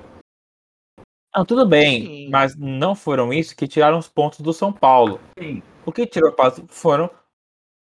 Não, 1.37 1.45
tudo 1.45 1.67
bem, 1.67 2.03
Sim. 2.07 2.29
mas 2.31 2.55
não 2.57 2.95
foram 2.95 3.33
isso 3.33 3.57
que 3.57 3.67
tiraram 3.67 3.99
os 3.99 4.09
pontos 4.09 4.41
do 4.41 4.53
São 4.53 4.73
Paulo. 4.73 5.21
Sim. 5.39 5.63
O 5.85 5.91
que 5.91 6.07
tirou 6.07 6.31
pontos 6.33 6.63
foram 6.69 7.11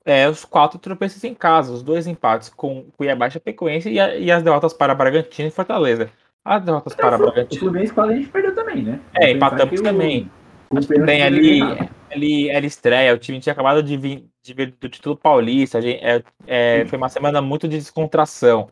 é, 0.07 0.29
os 0.29 0.45
quatro 0.45 0.79
tropeços 0.79 1.23
em 1.25 1.35
casa, 1.35 1.73
os 1.73 1.83
dois 1.83 2.07
empates 2.07 2.49
com 2.49 2.85
Cuiabá 2.97 3.27
e 3.27 3.33
Chapecoense 3.33 3.91
e, 3.91 3.99
a- 4.01 4.17
e 4.17 4.31
as 4.31 4.43
derrotas 4.43 4.73
para 4.73 4.95
Bragantino 4.95 5.49
e 5.49 5.51
Fortaleza. 5.51 6.09
As 6.45 6.63
derrotas 6.63 6.95
para 6.95 7.17
O 7.17 7.19
Bragantino. 7.19 7.61
Fluminense 7.61 7.93
quase 7.93 8.13
a 8.13 8.17
gente 8.17 8.29
perdeu 8.29 8.55
também, 8.55 8.83
né? 8.83 9.01
É, 9.17 9.33
empatamos 9.33 9.81
o- 9.81 9.83
também. 9.83 10.31
o 10.71 10.75
bem, 10.77 11.05
foi 11.05 11.23
ali, 11.23 11.59
errado. 11.59 11.89
ali 12.11 12.49
era 12.49 12.65
estreia, 12.65 13.13
o 13.15 13.19
time 13.19 13.41
tinha 13.41 13.53
acabado 13.53 13.83
de 13.83 13.97
vir, 13.97 14.25
de 14.43 14.55
vir 14.55 14.75
do 14.81 14.89
título 14.89 15.17
paulista, 15.17 15.83
gente- 15.83 16.03
é, 16.05 16.23
é, 16.47 16.85
foi 16.87 16.97
uma 16.97 17.09
semana 17.09 17.43
muito 17.43 17.67
de 17.69 17.77
descontração. 17.77 18.69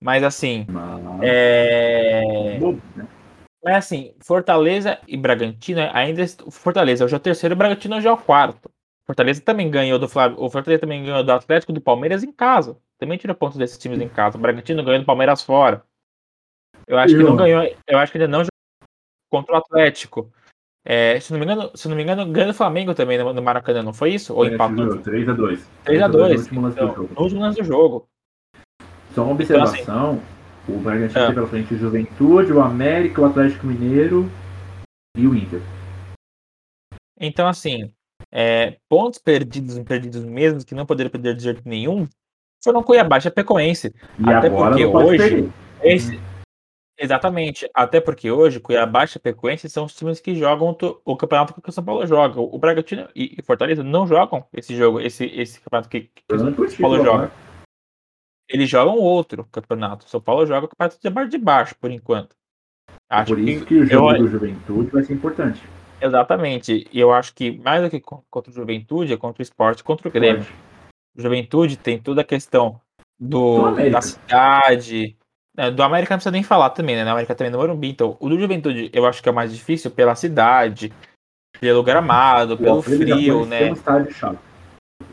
Mas 0.00 0.22
assim, 0.22 0.64
Mas- 0.68 1.00
é, 1.22 2.22
né? 2.96 3.06
Mas 3.64 3.74
assim, 3.74 4.12
Fortaleza 4.20 4.98
e 5.08 5.16
Bragantino 5.16 5.80
ainda. 5.92 6.24
Fortaleza 6.52 7.04
hoje 7.04 7.14
é 7.14 7.16
o 7.16 7.20
terceiro, 7.20 7.54
o 7.56 7.58
Bragantino 7.58 7.96
hoje 7.96 8.06
é 8.06 8.12
o 8.12 8.16
quarto. 8.16 8.70
Fortaleza 9.08 9.40
também 9.40 9.70
ganhou 9.70 9.98
do 9.98 10.06
Flávio. 10.08 10.36
O 10.38 10.50
Fortaleza 10.50 10.80
também 10.82 11.02
ganhou 11.02 11.24
do 11.24 11.32
Atlético 11.32 11.72
e 11.72 11.74
do 11.74 11.80
Palmeiras 11.80 12.22
em 12.22 12.30
casa. 12.30 12.78
Também 12.98 13.16
tira 13.16 13.34
pontos 13.34 13.56
desses 13.56 13.78
times 13.78 14.00
em 14.00 14.08
casa. 14.08 14.36
O 14.36 14.40
Bragantino 14.40 14.84
ganhou 14.84 15.00
do 15.00 15.06
Palmeiras 15.06 15.42
fora. 15.42 15.82
Eu 16.86 16.98
acho 16.98 17.16
que 17.16 17.22
não 17.22 17.36
ganhou. 17.36 17.62
Eu 17.86 17.98
acho 17.98 18.12
que 18.12 18.18
ainda 18.18 18.28
não 18.28 18.40
jogou 18.40 18.50
contra 19.30 19.54
o 19.54 19.58
Atlético. 19.58 20.30
É, 20.84 21.18
se 21.20 21.32
não 21.32 21.38
me 21.38 21.44
engano, 21.46 21.70
se 21.74 21.88
não 21.88 21.96
me 21.96 22.02
engano, 22.02 22.30
ganhou 22.30 22.50
do 22.52 22.56
Flamengo 22.56 22.94
também 22.94 23.18
no, 23.18 23.32
no 23.32 23.42
Maracanã, 23.42 23.82
não 23.82 23.92
foi 23.92 24.10
isso? 24.14 24.34
Ou 24.34 24.44
É, 24.44 24.48
empatou? 24.54 24.84
jogou 24.84 25.02
3x2. 25.02 25.60
3x2. 25.84 26.10
No 26.10 26.38
último 26.38 26.60
lance 26.62 26.76
do 26.76 26.84
Então, 26.84 26.94
jogo. 26.94 27.14
no 27.14 27.22
último 27.22 27.40
lance 27.40 27.58
do 27.58 27.64
jogo. 27.64 28.08
Só 29.14 29.22
uma 29.22 29.32
observação: 29.32 30.22
o 30.68 30.78
Bragantino 30.78 31.20
É. 31.20 31.26
tem 31.26 31.34
pela 31.34 31.46
frente 31.46 31.74
o 31.74 31.78
Juventude, 31.78 32.52
o 32.52 32.60
América, 32.60 33.20
o 33.22 33.24
Atlético 33.26 33.66
Mineiro 33.66 34.30
e 35.16 35.26
o 35.26 35.34
Inter. 35.34 35.60
Então, 37.20 37.46
assim, 37.48 37.92
é, 38.32 38.78
pontos 38.88 39.18
perdidos, 39.18 39.78
perdidos 39.80 40.24
mesmo, 40.24 40.64
que 40.64 40.74
não 40.74 40.86
poderiam 40.86 41.10
perder 41.10 41.34
de 41.34 41.42
jeito 41.44 41.62
nenhum, 41.64 42.06
foram 42.62 42.82
Cuiabá 42.82 43.18
e 43.18 43.20
Chapecoense. 43.22 43.94
E 44.18 44.30
Até 44.30 44.50
porque 44.50 44.84
hoje-. 44.84 45.48
Esse- 45.82 46.20
exatamente. 46.98 47.68
Até 47.72 48.00
porque 48.00 48.30
hoje, 48.30 48.58
Cuiabá 48.60 49.04
e 49.04 49.08
Chapecoense 49.08 49.68
são 49.70 49.84
os 49.84 49.94
times 49.94 50.20
que 50.20 50.34
jogam 50.34 50.76
o 51.04 51.16
campeonato 51.16 51.60
que 51.60 51.68
o 51.68 51.72
São 51.72 51.84
Paulo 51.84 52.06
joga. 52.06 52.40
O 52.40 52.58
Bragantino 52.58 53.08
e 53.14 53.40
Fortaleza 53.44 53.82
não 53.84 54.06
jogam 54.06 54.44
esse 54.52 54.74
jogo, 54.76 55.00
esse, 55.00 55.24
esse 55.26 55.60
campeonato 55.60 55.88
que, 55.88 56.00
que 56.02 56.22
o 56.34 56.38
São 56.38 56.52
Paulo 56.80 56.96
joga. 56.96 57.10
agora. 57.10 57.32
Eles 58.50 58.68
jogam 58.68 58.96
outro 58.96 59.46
campeonato. 59.52 60.06
O 60.06 60.08
São 60.08 60.20
Paulo 60.20 60.44
joga 60.46 60.66
o 60.66 60.68
campeonato 60.68 60.98
de 61.00 61.10
baixo 61.10 61.30
de 61.30 61.38
baixo, 61.38 61.74
por 61.78 61.90
enquanto. 61.90 62.34
Acho 63.10 63.34
Por 63.34 63.38
isso 63.40 63.64
que 63.66 63.74
o 63.74 63.82
eu- 63.84 63.86
jogo 63.86 64.14
do 64.18 64.28
Juventude 64.28 64.90
vai 64.90 65.02
ser 65.04 65.12
importante. 65.14 65.62
Exatamente. 66.00 66.88
E 66.92 67.00
eu 67.00 67.12
acho 67.12 67.34
que 67.34 67.58
mais 67.58 67.82
do 67.82 67.90
que 67.90 68.00
con- 68.00 68.22
contra 68.30 68.50
o 68.50 68.54
Juventude, 68.54 69.12
é 69.12 69.16
contra 69.16 69.40
o 69.40 69.42
esporte, 69.42 69.82
contra 69.84 70.08
o 70.08 70.12
Grêmio. 70.12 70.46
Juventude 71.16 71.76
tem 71.76 71.98
toda 71.98 72.20
a 72.20 72.24
questão 72.24 72.80
Do 73.18 73.72
do, 73.72 73.90
da 73.90 74.00
cidade. 74.00 75.16
né, 75.56 75.70
do 75.70 75.82
América 75.82 76.14
não 76.14 76.18
precisa 76.18 76.30
nem 76.30 76.42
falar 76.44 76.70
também, 76.70 76.94
né? 76.94 77.04
Na 77.04 77.12
América 77.12 77.34
também 77.34 77.50
no 77.50 77.58
Morumbi. 77.58 77.88
Então, 77.90 78.16
o 78.20 78.28
do 78.28 78.38
Juventude 78.38 78.90
eu 78.92 79.04
acho 79.04 79.22
que 79.22 79.28
é 79.28 79.32
o 79.32 79.34
mais 79.34 79.52
difícil 79.52 79.90
pela 79.90 80.14
cidade, 80.14 80.92
pelo 81.60 81.82
gramado, 81.82 82.54
O 82.54 82.58
pelo 82.58 82.76
Alfredo 82.76 83.02
frio, 83.02 83.16
Jaconi 83.16 83.50
tem 83.50 83.60
né? 83.64 83.70
um 83.70 83.72
estádio 83.72 84.12
chato. 84.12 84.38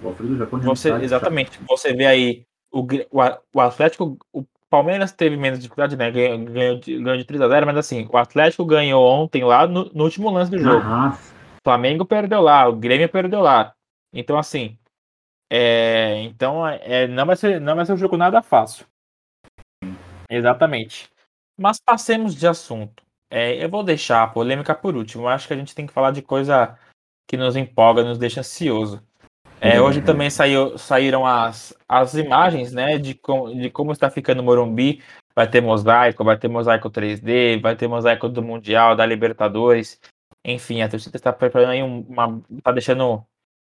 O 0.04 0.08
Alfredo 0.10 0.44
é 0.44 0.56
um 0.56 0.60
Você, 0.60 0.90
estádio 0.90 1.06
exatamente. 1.06 1.60
Você 1.68 1.94
vê 1.94 2.06
aí 2.06 2.46
o, 2.72 2.82
o, 2.82 3.20
o 3.56 3.60
Atlético, 3.62 4.18
o 4.32 4.46
Palmeiras 4.70 5.12
teve 5.12 5.38
menos 5.38 5.60
dificuldade, 5.60 5.96
né? 5.96 6.12
Ganhou, 6.12 6.38
ganhou, 6.46 6.80
de, 6.80 6.98
ganhou 7.00 7.18
de 7.18 7.26
3 7.26 7.42
a 7.42 7.48
0 7.48 7.66
mas 7.66 7.78
assim, 7.78 8.08
o 8.12 8.18
Atlético 8.18 8.66
ganhou 8.66 9.06
ontem 9.06 9.44
lá 9.44 9.68
no, 9.68 9.86
no 9.94 10.04
último 10.04 10.30
lance 10.30 10.52
do 10.52 10.60
jogo. 10.60 10.80
Raça. 10.80 11.34
O 11.34 11.64
Flamengo 11.64 12.06
perdeu 12.06 12.42
lá, 12.42 12.68
o 12.68 12.76
Grêmio 12.76 13.10
perdeu 13.10 13.42
lá. 13.42 13.74
Então, 14.14 14.38
assim, 14.38 14.78
é, 15.52 16.22
então 16.24 16.68
é, 16.68 17.08
não, 17.08 17.26
vai 17.26 17.36
ser, 17.36 17.62
não 17.62 17.76
vai 17.76 17.86
ser 17.86 17.94
um 17.94 17.98
jogo 17.98 18.18
nada 18.18 18.42
fácil. 18.42 18.86
Exatamente. 20.30 21.10
Mas 21.58 21.80
passemos 21.80 22.36
de 22.36 22.48
assunto. 22.48 23.04
É, 23.30 23.64
eu 23.64 23.70
vou 23.70 23.84
deixar 23.84 24.24
a 24.24 24.28
polêmica 24.28 24.74
por 24.76 24.96
último. 24.96 25.24
Eu 25.24 25.28
acho 25.30 25.48
que 25.48 25.54
a 25.54 25.58
gente 25.58 25.76
tem 25.76 25.86
que 25.86 25.94
falar 25.94 26.12
de 26.12 26.22
coisa 26.22 26.78
que 27.28 27.38
nos 27.38 27.56
empolga, 27.56 28.04
nos 28.04 28.18
deixa 28.18 28.42
ansioso. 28.42 29.02
É, 29.62 29.82
hoje 29.82 30.02
também 30.02 30.30
saiu, 30.30 30.78
saíram 30.78 31.26
as, 31.26 31.74
as 31.88 32.14
imagens 32.14 32.72
né, 32.72 32.98
de, 32.98 33.16
com, 33.16 33.56
de 33.58 33.70
como 33.70 33.92
está 33.92 34.10
ficando 34.10 34.42
o 34.42 34.44
Morumbi. 34.44 35.02
Vai 35.36 35.50
ter 35.50 35.62
mosaico, 35.62 36.24
vai 36.24 36.38
ter 36.38 36.48
mosaico 36.48 36.90
3D, 36.90 37.60
vai 37.62 37.76
ter 37.76 37.88
mosaico 37.88 38.30
do 38.30 38.42
Mundial, 38.42 38.96
da 38.96 39.06
Libertadores. 39.06 40.00
Enfim, 40.46 40.82
a 40.82 40.88
torcida 40.88 41.18
está 41.18 41.34
preparando 41.34 41.72
aí 41.72 41.84
um- 41.84 42.06
uma. 42.08 42.42
está 42.58 42.72
deixando 42.72 43.24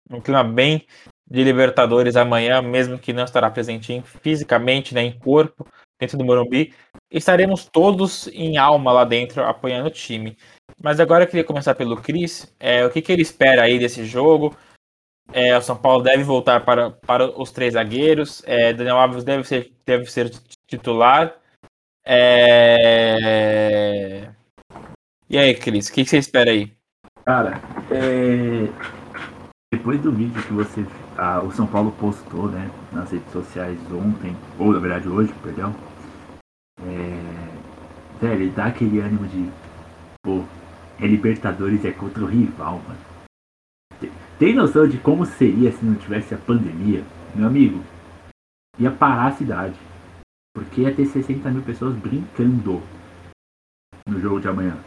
um 0.09 0.19
clima 0.19 0.43
bem 0.43 0.87
de 1.29 1.43
Libertadores 1.43 2.15
amanhã, 2.15 2.61
mesmo 2.61 2.97
que 2.97 3.13
não 3.13 3.23
estará 3.23 3.51
presente 3.51 3.93
em- 3.93 4.01
fisicamente, 4.01 4.95
né, 4.95 5.03
em 5.03 5.19
corpo, 5.19 5.67
dentro 5.99 6.17
do 6.17 6.25
Morumbi. 6.25 6.73
Estaremos 7.11 7.65
todos 7.65 8.27
em 8.29 8.57
alma 8.57 8.91
lá 8.91 9.03
dentro 9.03 9.43
apoiando 9.43 9.89
o 9.89 9.91
time. 9.91 10.35
Mas 10.81 10.99
agora 10.99 11.25
eu 11.25 11.27
queria 11.27 11.43
começar 11.43 11.75
pelo 11.75 11.97
Cris. 11.97 12.51
É, 12.59 12.85
o 12.85 12.89
que, 12.89 13.01
que 13.01 13.11
ele 13.11 13.21
espera 13.21 13.63
aí 13.63 13.77
desse 13.77 14.05
jogo? 14.05 14.55
É, 15.31 15.57
o 15.57 15.61
São 15.61 15.75
Paulo 15.75 16.03
deve 16.03 16.23
voltar 16.23 16.65
para, 16.65 16.91
para 16.91 17.29
os 17.39 17.51
três 17.51 17.73
zagueiros. 17.73 18.41
É, 18.45 18.73
Daniel 18.73 18.97
Alves 18.97 19.23
deve 19.23 19.43
ser, 19.43 19.71
deve 19.85 20.05
ser 20.05 20.31
titular. 20.67 21.35
É... 22.05 22.69
E 25.29 25.37
aí, 25.37 25.53
Cris, 25.53 25.89
o 25.89 25.93
que, 25.93 26.03
que 26.03 26.09
você 26.09 26.17
espera 26.17 26.49
aí? 26.49 26.73
Cara, 27.23 27.61
é, 27.91 28.67
depois 29.71 30.01
do 30.01 30.11
vídeo 30.11 30.41
que 30.41 30.51
você. 30.51 30.83
ah, 31.15 31.41
o 31.43 31.51
São 31.51 31.67
Paulo 31.67 31.91
postou, 31.91 32.47
né? 32.49 32.71
Nas 32.91 33.11
redes 33.11 33.31
sociais 33.31 33.77
ontem, 33.91 34.35
ou 34.57 34.73
na 34.73 34.79
verdade 34.79 35.07
hoje, 35.07 35.31
perdão. 35.43 35.75
É, 36.81 38.19
velho, 38.19 38.49
dá 38.53 38.65
aquele 38.65 38.99
ânimo 38.99 39.27
de. 39.27 39.47
Pô, 40.23 40.43
é 40.99 41.05
Libertadores 41.05 41.85
é 41.85 41.91
contra 41.91 42.23
o 42.23 42.27
rival, 42.27 42.81
mano. 42.87 42.99
Tem- 44.39 44.55
noção 44.55 44.87
de 44.87 44.97
como 44.97 45.25
seria 45.25 45.69
se 45.69 45.83
não 45.83 45.95
tivesse 45.95 46.33
a 46.33 46.37
pandemia? 46.37 47.03
Meu 47.35 47.45
amigo, 47.45 47.83
ia 48.79 48.89
parar 48.89 49.27
a 49.27 49.31
cidade. 49.33 49.75
Porque 50.55 50.81
ia 50.81 50.95
ter 50.95 51.05
60 51.05 51.51
mil 51.51 51.61
pessoas 51.61 51.93
brincando 51.95 52.81
no 54.07 54.19
jogo 54.21 54.39
de 54.39 54.47
amanhã. 54.47 54.77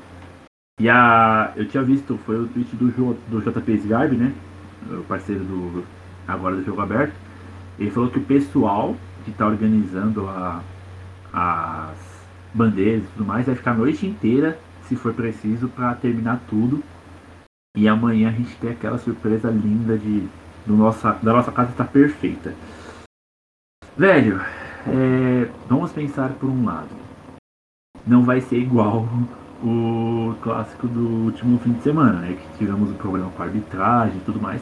E 0.81 0.89
a. 0.89 1.53
Eu 1.55 1.69
tinha 1.69 1.83
visto, 1.83 2.17
foi 2.25 2.41
o 2.41 2.49
tweet 2.49 2.75
do, 2.77 3.15
do 3.29 3.43
JP 3.43 3.73
Sgarbi, 3.75 4.17
né? 4.17 4.35
O 4.91 5.05
parceiro 5.05 5.45
do. 5.45 5.85
Agora 6.27 6.57
do 6.57 6.65
jogo 6.65 6.81
aberto. 6.81 7.15
Ele 7.79 7.91
falou 7.91 8.11
que 8.11 8.19
o 8.19 8.25
pessoal 8.25 8.97
que 9.25 9.33
tá 9.33 9.47
organizando 9.47 10.29
a, 10.29 10.63
as 11.33 12.23
bandeiras 12.55 13.05
e 13.05 13.07
tudo 13.09 13.27
mais 13.27 13.47
vai 13.47 13.55
ficar 13.55 13.73
a 13.73 13.75
noite 13.75 14.07
inteira, 14.07 14.59
se 14.89 14.97
for 14.97 15.13
preciso, 15.13 15.69
para 15.69 15.95
terminar 15.95 16.41
tudo. 16.49 16.83
E 17.77 17.89
amanhã 17.89 18.29
a 18.29 18.33
gente 18.33 18.55
tem 18.57 18.71
aquela 18.71 18.99
surpresa 18.99 19.51
linda 19.51 19.97
de 19.97 20.29
do 20.67 20.77
nossa, 20.77 21.13
da 21.23 21.33
nossa 21.33 21.51
casa 21.51 21.71
estar 21.71 21.87
perfeita. 21.87 22.55
Velho, 23.97 24.41
é, 24.87 25.49
vamos 25.69 25.93
pensar 25.93 26.31
por 26.35 26.49
um 26.49 26.65
lado. 26.65 26.91
Não 28.07 28.25
vai 28.25 28.41
ser 28.41 28.59
igual 28.59 29.09
o 29.63 30.35
clássico 30.43 30.89
do 30.89 31.25
último 31.25 31.59
fim 31.59 31.73
de 31.73 31.83
semana, 31.83 32.21
né? 32.21 32.37
Que 32.37 32.59
tivemos 32.59 32.91
um 32.91 32.95
problema 32.95 33.31
com 33.31 33.43
a 33.43 33.47
arbitragem 33.47 34.17
e 34.17 34.25
tudo 34.25 34.41
mais. 34.41 34.61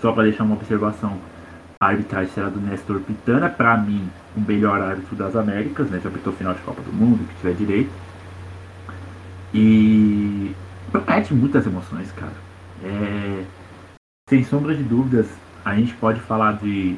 Só 0.00 0.12
para 0.12 0.24
deixar 0.24 0.44
uma 0.44 0.56
observação, 0.56 1.16
a 1.80 1.86
arbitragem 1.86 2.32
será 2.32 2.48
do 2.48 2.60
Nestor 2.60 3.00
Pitana, 3.00 3.48
para 3.48 3.76
mim, 3.76 4.08
o 4.36 4.40
melhor 4.40 4.80
árbitro 4.80 5.14
das 5.14 5.36
Américas, 5.36 5.90
né? 5.90 6.00
Já 6.02 6.08
apitou 6.08 6.32
final 6.32 6.54
de 6.54 6.60
Copa 6.62 6.82
do 6.82 6.92
Mundo, 6.92 7.26
que 7.28 7.34
tiver 7.36 7.54
direito. 7.54 7.92
E 9.54 10.54
promete 10.90 11.32
muitas 11.34 11.66
emoções, 11.66 12.10
cara. 12.12 12.41
É, 12.82 13.44
sem 14.28 14.44
sombra 14.44 14.74
de 14.74 14.82
dúvidas, 14.82 15.28
a 15.64 15.74
gente 15.74 15.94
pode 15.94 16.20
falar 16.20 16.58
de 16.58 16.96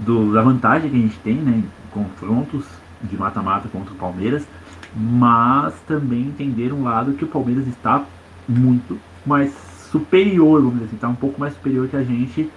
do, 0.00 0.32
da 0.32 0.42
vantagem 0.42 0.90
que 0.90 0.96
a 0.96 1.00
gente 1.00 1.18
tem, 1.20 1.34
né? 1.36 1.62
Em 1.64 1.90
confrontos 1.90 2.66
de 3.02 3.16
mata-mata 3.16 3.68
contra 3.68 3.92
o 3.92 3.96
Palmeiras 3.96 4.46
mas 4.94 5.78
também 5.82 6.26
entender 6.26 6.72
um 6.72 6.84
lado 6.84 7.14
que 7.14 7.24
o 7.24 7.28
Palmeiras 7.28 7.66
está 7.66 8.06
muito 8.48 9.00
mais 9.24 9.52
superior, 9.90 10.60
vamos 10.60 10.74
dizer 10.74 10.86
assim, 10.86 10.96
está 10.96 11.08
um 11.08 11.14
pouco 11.14 11.40
mais 11.40 11.54
superior 11.54 11.88
que 11.88 11.96
a 11.96 12.02
gente 12.02 12.50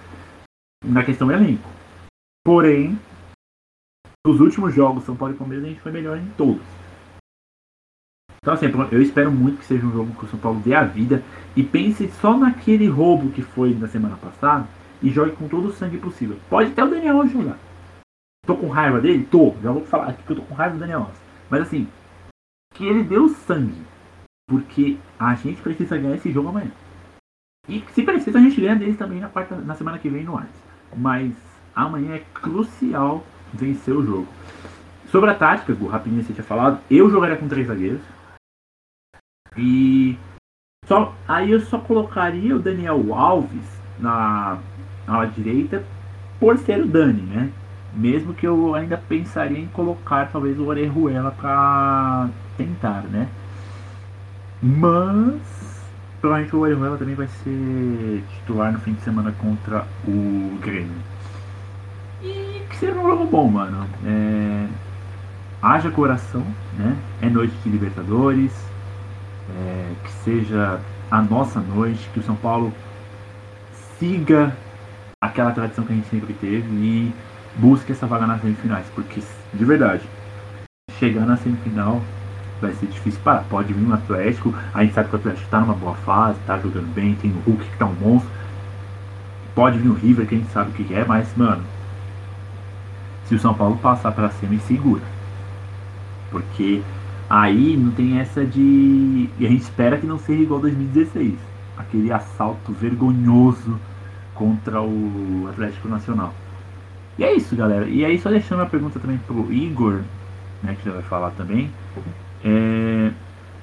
na 0.83 1.03
questão 1.03 1.31
elenco. 1.31 1.69
Porém, 2.43 2.99
nos 4.25 4.39
últimos 4.39 4.73
jogos, 4.73 5.03
São 5.03 5.15
Paulo 5.15 5.33
e 5.33 5.37
Palmeiras, 5.37 5.65
a 5.65 5.69
gente 5.69 5.81
foi 5.81 5.91
melhor 5.91 6.17
em 6.17 6.27
todos. 6.37 6.61
Então, 8.45 8.53
assim, 8.53 8.67
eu 8.91 9.01
espero 9.01 9.31
muito 9.31 9.57
que 9.57 9.65
seja 9.65 9.83
um 9.83 9.91
jogo 9.91 10.13
que 10.13 10.25
o 10.25 10.27
São 10.27 10.37
Paulo 10.37 10.61
dê 10.63 10.75
a 10.75 10.83
vida 10.83 11.23
e 11.55 11.63
pense 11.63 12.07
só 12.21 12.37
naquele 12.37 12.87
roubo 12.87 13.31
que 13.31 13.41
foi 13.41 13.73
na 13.73 13.87
semana 13.87 14.15
passada 14.17 14.67
e 15.01 15.09
jogue 15.09 15.31
com 15.31 15.47
todo 15.47 15.69
o 15.69 15.73
sangue 15.73 15.97
possível. 15.97 16.37
Pode 16.47 16.69
até 16.69 16.83
o 16.83 16.87
Daniel 16.87 17.17
Alves 17.17 17.33
jogar. 17.33 17.57
Tô 18.45 18.55
com 18.55 18.69
raiva 18.69 19.01
dele? 19.01 19.27
Tô. 19.31 19.55
Já 19.63 19.71
vou 19.71 19.83
falar 19.83 20.09
aqui 20.09 20.21
que 20.21 20.31
eu 20.31 20.35
tô 20.35 20.43
com 20.43 20.53
raiva 20.53 20.75
do 20.75 20.79
Daniel. 20.79 21.09
Mas, 21.49 21.63
assim, 21.63 21.87
que 22.75 22.85
ele 22.85 23.01
deu 23.01 23.29
sangue. 23.29 23.81
Porque 24.47 24.95
a 25.17 25.33
gente 25.33 25.59
precisa 25.63 25.97
ganhar 25.97 26.17
esse 26.17 26.31
jogo 26.31 26.49
amanhã. 26.49 26.69
E 27.67 27.83
se 27.95 28.03
precisa, 28.03 28.37
a 28.37 28.41
gente 28.43 28.61
ganha 28.61 28.75
deles 28.75 28.95
também 28.95 29.21
na, 29.21 29.27
quarta, 29.27 29.55
na 29.55 29.73
semana 29.73 29.97
que 29.97 30.07
vem 30.07 30.23
no 30.23 30.37
Arts. 30.37 30.61
Mas 30.95 31.33
amanhã 31.75 32.13
é 32.13 32.23
crucial 32.31 33.25
vencer 33.51 33.95
o 33.95 34.05
jogo. 34.05 34.27
Sobre 35.09 35.31
a 35.31 35.33
tática, 35.33 35.73
Gu, 35.73 35.87
rapidinho 35.87 36.23
você 36.23 36.31
tinha 36.31 36.43
falado, 36.43 36.79
eu 36.91 37.09
jogaria 37.09 37.37
com 37.37 37.47
três 37.47 37.65
zagueiros. 37.65 38.01
E 39.57 40.17
só, 40.85 41.13
aí 41.27 41.51
eu 41.51 41.61
só 41.61 41.79
colocaria 41.79 42.55
o 42.55 42.59
Daniel 42.59 43.13
Alves 43.13 43.65
na, 43.99 44.57
na 45.07 45.25
direita 45.25 45.83
por 46.39 46.57
ser 46.57 46.81
o 46.81 46.87
Dani, 46.87 47.21
né? 47.21 47.49
Mesmo 47.93 48.33
que 48.33 48.45
eu 48.45 48.75
ainda 48.75 48.97
pensaria 48.97 49.57
em 49.57 49.67
colocar 49.67 50.29
talvez 50.31 50.59
o 50.59 50.65
Orejuela 50.65 51.31
para 51.31 52.29
tentar, 52.57 53.03
né? 53.03 53.27
Mas 54.61 55.41
provavelmente 56.19 56.55
o 56.55 56.59
Orejuela 56.59 56.97
também 56.97 57.15
vai 57.15 57.27
ser 57.27 58.23
titular 58.35 58.71
no 58.71 58.79
fim 58.79 58.93
de 58.93 59.01
semana 59.01 59.31
contra 59.31 59.85
o 60.07 60.57
Grêmio. 60.61 60.97
E 62.21 62.63
que 62.69 62.75
seja 62.77 62.99
um 62.99 63.03
jogo 63.03 63.25
bom, 63.25 63.47
mano. 63.47 63.87
É... 64.05 64.67
Haja 65.61 65.89
coração, 65.89 66.45
né? 66.77 66.95
É 67.21 67.29
noite 67.29 67.55
de 67.63 67.69
Libertadores. 67.69 68.64
É... 69.49 69.91
Que 70.03 70.11
seja 70.23 70.79
a 71.09 71.21
nossa 71.21 71.59
noite, 71.59 72.09
que 72.13 72.19
o 72.19 72.23
São 72.23 72.35
Paulo 72.35 72.73
siga 73.99 74.55
aquela 75.21 75.51
tradição 75.51 75.85
que 75.85 75.93
a 75.93 75.95
gente 75.95 76.09
sempre 76.09 76.33
teve 76.33 76.67
e 76.67 77.13
busque 77.55 77.91
essa 77.91 78.05
vaga 78.05 78.27
nas 78.27 78.41
semifinais, 78.41 78.85
porque 78.93 79.21
de 79.53 79.65
verdade, 79.65 80.03
chegar 80.99 81.25
na 81.25 81.37
semifinal 81.37 82.01
vai 82.61 82.73
ser 82.73 82.87
difícil. 82.87 83.19
Pode 83.49 83.73
vir 83.73 83.87
um 83.87 83.93
Atlético, 83.93 84.53
a 84.73 84.83
gente 84.83 84.93
sabe 84.93 85.09
que 85.09 85.15
o 85.15 85.19
Atlético 85.19 85.45
está 85.45 85.59
numa 85.59 85.73
boa 85.73 85.95
fase, 85.95 86.39
está 86.39 86.57
jogando 86.57 86.93
bem, 86.93 87.15
tem 87.15 87.31
o 87.31 87.49
Hulk 87.49 87.63
que 87.63 87.73
está 87.73 87.85
um 87.85 87.93
monstro. 87.93 88.29
Pode 89.53 89.77
vir 89.79 89.89
o 89.89 89.93
River, 89.93 90.27
que 90.27 90.35
a 90.35 90.37
gente 90.37 90.51
sabe 90.51 90.69
o 90.71 90.73
que 90.73 90.93
é, 90.93 91.05
mas, 91.05 91.33
mano, 91.37 91.63
se 93.25 93.35
o 93.35 93.39
São 93.39 93.53
Paulo 93.53 93.77
passar 93.77 94.11
para 94.11 94.29
cima, 94.31 94.59
segura. 94.59 95.01
Porque 96.29 96.81
aí 97.29 97.77
não 97.77 97.91
tem 97.91 98.19
essa 98.19 98.45
de. 98.45 99.29
E 99.39 99.45
a 99.45 99.49
gente 99.49 99.61
espera 99.61 99.97
que 99.97 100.05
não 100.05 100.17
seja 100.17 100.43
igual 100.43 100.59
2016 100.59 101.33
aquele 101.77 102.11
assalto 102.11 102.71
vergonhoso 102.71 103.79
contra 104.33 104.81
o 104.81 105.47
Atlético 105.49 105.87
Nacional. 105.87 106.33
E 107.17 107.23
é 107.23 107.33
isso, 107.33 107.55
galera. 107.55 107.87
E 107.87 108.03
aí, 108.03 108.19
só 108.19 108.29
deixando 108.29 108.61
a 108.61 108.65
pergunta 108.65 108.99
também 108.99 109.17
pro 109.19 109.51
Igor, 109.51 110.01
né, 110.61 110.75
que 110.75 110.85
já 110.85 110.91
vai 110.91 111.03
falar 111.03 111.31
também. 111.31 111.71
É, 112.43 113.11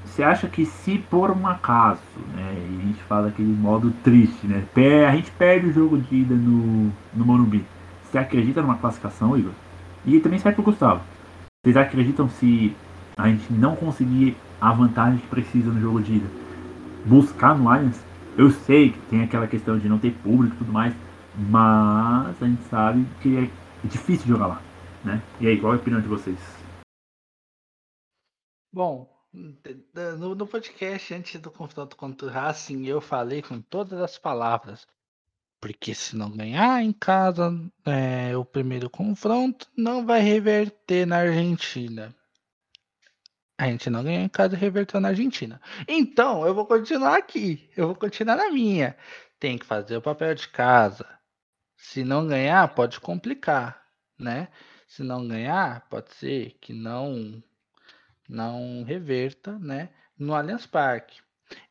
você 0.05 0.23
acha 0.23 0.49
que 0.49 0.65
se 0.65 0.99
por 0.99 1.31
um 1.31 1.47
acaso, 1.47 2.01
né, 2.35 2.55
e 2.55 2.81
a 2.83 2.87
gente 2.87 3.03
fala 3.03 3.29
aquele 3.29 3.53
modo 3.53 3.91
triste, 4.03 4.47
né, 4.47 4.65
a 5.07 5.15
gente 5.15 5.31
perde 5.33 5.69
o 5.69 5.73
jogo 5.73 5.99
de 5.99 6.17
ida 6.17 6.35
no, 6.35 6.91
no 7.15 7.25
Morumbi, 7.25 7.65
você 8.05 8.19
acredita 8.19 8.61
numa 8.61 8.77
classificação, 8.77 9.37
Igor? 9.37 9.53
E 10.05 10.19
também 10.21 10.39
serve 10.39 10.57
pro 10.57 10.65
Gustavo. 10.65 11.01
Vocês 11.65 11.77
acreditam 11.77 12.29
se 12.29 12.75
a 13.17 13.29
gente 13.29 13.53
não 13.53 13.77
conseguir 13.77 14.37
a 14.61 14.73
vantagem 14.73 15.19
que 15.19 15.27
precisa 15.27 15.71
no 15.71 15.81
jogo 15.81 16.01
de 16.01 16.15
ida, 16.15 16.27
buscar 17.07 17.57
no 17.57 17.69
Allianz? 17.69 18.03
Eu 18.37 18.51
sei 18.51 18.93
que 18.93 18.99
tem 19.11 19.23
aquela 19.23 19.47
questão 19.47 19.79
de 19.79 19.89
não 19.89 19.99
ter 19.99 20.13
público 20.13 20.55
e 20.55 20.59
tudo 20.59 20.73
mais, 20.73 20.95
mas 21.37 22.43
a 22.43 22.47
gente 22.47 22.63
sabe 22.65 23.07
que 23.21 23.37
é 23.37 23.51
difícil 23.87 24.27
jogar 24.27 24.47
lá, 24.47 24.63
né? 25.05 25.23
E 25.41 25.47
aí, 25.47 25.61
qual 25.61 25.73
é 25.73 25.77
a 25.77 25.79
opinião 25.79 26.01
de 26.01 26.09
vocês? 26.09 26.39
Bom, 28.73 29.13
no, 29.33 30.47
podcast 30.47 31.15
antes 31.15 31.41
do 31.41 31.51
confronto 31.51 31.97
contra 31.97 32.27
o 32.27 32.31
Racing, 32.31 32.87
eu 32.87 33.01
falei 33.01 33.43
com 33.43 33.61
todas 33.61 34.01
as 34.01 34.19
palavras. 34.19 34.87
Porque 35.61 35.95
se 35.95 36.17
não 36.17 36.31
ganhar 36.31 36.83
em 36.83 36.93
casa 36.93 37.53
é, 37.85 38.37
o 38.37 38.45
primeiro 38.45 38.91
confronto, 38.91 39.69
não 39.77 40.05
vai 40.05 40.21
reverter 40.21 41.07
na 41.07 41.19
Argentina. 41.19 42.15
A 43.63 43.67
gente 43.69 43.89
não 43.89 44.03
ganhou 44.03 44.25
em 44.25 44.29
casa 44.29 44.57
e 44.57 44.59
reverteu 44.59 45.01
na 45.01 45.11
Argentina. 45.11 45.61
Então, 45.87 46.45
eu 46.45 46.53
vou 46.53 46.67
continuar 46.67 47.17
aqui. 47.17 47.71
Eu 47.77 47.87
vou 47.87 47.95
continuar 47.95 48.35
na 48.35 48.51
minha. 48.51 48.97
Tem 49.39 49.57
que 49.57 49.65
fazer 49.65 49.97
o 49.97 50.03
papel 50.03 50.35
de 50.35 50.49
casa. 50.49 51.07
Se 51.77 52.03
não 52.03 52.27
ganhar, 52.27 52.75
pode 52.75 52.99
complicar, 52.99 53.81
né? 54.19 54.49
Se 54.89 55.05
não 55.05 55.29
ganhar, 55.29 55.89
pode 55.89 56.13
ser 56.15 56.59
que 56.61 56.73
não 56.73 57.41
não 58.29 58.83
reverta, 58.83 59.57
né, 59.61 59.91
no 60.19 60.35
Allianz 60.35 60.67
Parque. 60.67 61.21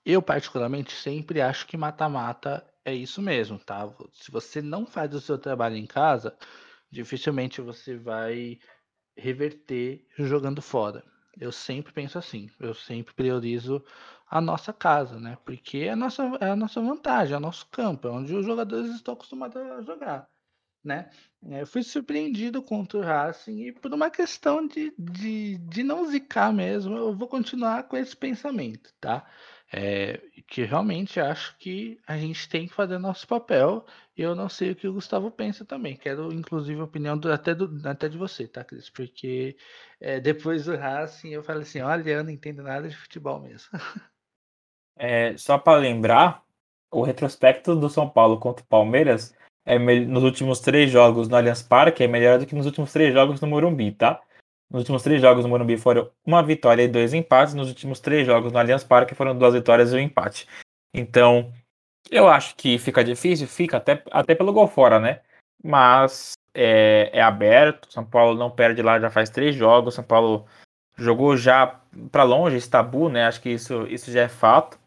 Eu 0.05 0.21
particularmente 0.21 0.93
sempre 0.93 1.41
acho 1.41 1.67
que 1.67 1.75
mata-mata 1.75 2.65
é 2.85 2.93
isso 2.93 3.21
mesmo, 3.21 3.59
tá? 3.59 3.89
Se 4.13 4.31
você 4.31 4.61
não 4.61 4.85
faz 4.85 5.13
o 5.13 5.19
seu 5.19 5.37
trabalho 5.37 5.75
em 5.75 5.85
casa, 5.85 6.37
dificilmente 6.89 7.59
você 7.59 7.97
vai 7.97 8.59
reverter 9.17 10.07
jogando 10.17 10.61
fora. 10.61 11.10
Eu 11.39 11.51
sempre 11.51 11.93
penso 11.93 12.17
assim, 12.17 12.49
eu 12.59 12.73
sempre 12.73 13.13
priorizo 13.13 13.83
a 14.29 14.41
nossa 14.41 14.73
casa, 14.73 15.19
né? 15.19 15.37
Porque 15.45 15.79
é 15.79 15.91
a 15.91 15.95
nossa, 15.95 16.23
é 16.39 16.49
a 16.51 16.55
nossa 16.55 16.81
vantagem, 16.81 17.33
é 17.33 17.37
o 17.37 17.39
nosso 17.41 17.67
campo, 17.67 18.07
é 18.07 18.11
onde 18.11 18.33
os 18.35 18.45
jogadores 18.45 18.93
estão 18.95 19.13
acostumados 19.13 19.57
a 19.57 19.81
jogar, 19.81 20.29
né? 20.83 21.09
Eu 21.43 21.67
fui 21.67 21.83
surpreendido 21.83 22.61
contra 22.61 22.99
o 22.99 23.01
Racing 23.01 23.67
e 23.67 23.71
por 23.71 23.93
uma 23.93 24.09
questão 24.09 24.67
de, 24.67 24.93
de, 24.97 25.57
de 25.57 25.83
não 25.83 26.05
zicar 26.05 26.53
mesmo, 26.53 26.95
eu 26.97 27.15
vou 27.15 27.27
continuar 27.27 27.83
com 27.83 27.97
esse 27.97 28.15
pensamento, 28.15 28.93
tá? 28.99 29.25
É, 29.73 30.19
que 30.47 30.63
realmente 30.63 31.19
acho 31.19 31.57
que 31.57 31.97
a 32.05 32.17
gente 32.17 32.49
tem 32.49 32.67
que 32.67 32.73
fazer 32.73 32.97
nosso 32.97 33.25
papel. 33.25 33.85
Eu 34.17 34.35
não 34.35 34.49
sei 34.49 34.71
o 34.71 34.75
que 34.75 34.87
o 34.87 34.93
Gustavo 34.93 35.31
pensa 35.31 35.63
também. 35.63 35.95
Quero, 35.95 36.33
inclusive, 36.33 36.81
a 36.81 36.83
opinião 36.83 37.17
do, 37.17 37.31
até, 37.31 37.55
do, 37.55 37.87
até 37.87 38.09
de 38.09 38.17
você, 38.17 38.47
tá, 38.47 38.63
Cris? 38.63 38.89
Porque 38.89 39.55
é, 39.99 40.19
depois 40.19 40.65
do 40.65 40.75
Racing 40.75 41.29
eu 41.29 41.41
falei 41.41 41.61
assim: 41.61 41.79
olha, 41.79 42.09
eu 42.09 42.23
não 42.23 42.31
entendo 42.31 42.63
nada 42.63 42.89
de 42.89 42.97
futebol 42.97 43.39
mesmo. 43.39 43.69
É, 45.03 45.35
só 45.35 45.57
para 45.57 45.79
lembrar, 45.79 46.43
o 46.91 47.01
retrospecto 47.01 47.75
do 47.75 47.89
São 47.89 48.07
Paulo 48.07 48.39
contra 48.39 48.63
o 48.63 48.67
Palmeiras 48.67 49.33
é 49.65 49.79
nos 49.79 50.23
últimos 50.23 50.59
três 50.59 50.91
jogos 50.91 51.27
no 51.27 51.35
Allianz 51.35 51.63
Parque 51.63 52.03
é 52.03 52.07
melhor 52.07 52.37
do 52.37 52.45
que 52.45 52.53
nos 52.53 52.65
últimos 52.65 52.91
três 52.91 53.13
jogos 53.13 53.39
no 53.41 53.47
Morumbi, 53.47 53.91
tá? 53.93 54.21
Nos 54.71 54.79
últimos 54.79 55.03
três 55.03 55.21
jogos 55.21 55.43
no 55.43 55.49
Morumbi 55.49 55.75
foram 55.77 56.09
uma 56.25 56.41
vitória 56.41 56.81
e 56.81 56.87
dois 56.87 57.13
empates. 57.13 57.53
Nos 57.53 57.67
últimos 57.67 57.99
três 57.99 58.25
jogos 58.25 58.53
no 58.53 58.57
Allianz 58.57 58.85
Parque 58.85 59.13
foram 59.13 59.37
duas 59.37 59.53
vitórias 59.53 59.91
e 59.91 59.97
um 59.97 59.99
empate. 59.99 60.47
Então, 60.93 61.51
eu 62.09 62.29
acho 62.29 62.55
que 62.55 62.77
fica 62.77 63.03
difícil, 63.03 63.47
fica 63.47 63.77
até, 63.77 64.01
até 64.09 64.33
pelo 64.33 64.53
gol 64.53 64.67
fora, 64.67 64.97
né? 64.97 65.19
Mas 65.61 66.31
é, 66.53 67.09
é 67.11 67.21
aberto. 67.21 67.91
São 67.91 68.05
Paulo 68.05 68.39
não 68.39 68.49
perde 68.49 68.81
lá 68.81 68.97
já 68.97 69.09
faz 69.09 69.29
três 69.29 69.53
jogos. 69.53 69.93
São 69.93 70.05
Paulo 70.05 70.45
jogou 70.97 71.35
já 71.35 71.81
para 72.09 72.23
longe 72.23 72.55
esse 72.55 72.69
tabu, 72.69 73.09
né? 73.09 73.25
Acho 73.25 73.41
que 73.41 73.49
isso, 73.49 73.85
isso 73.87 74.09
já 74.09 74.21
é 74.21 74.29
fato. 74.29 74.79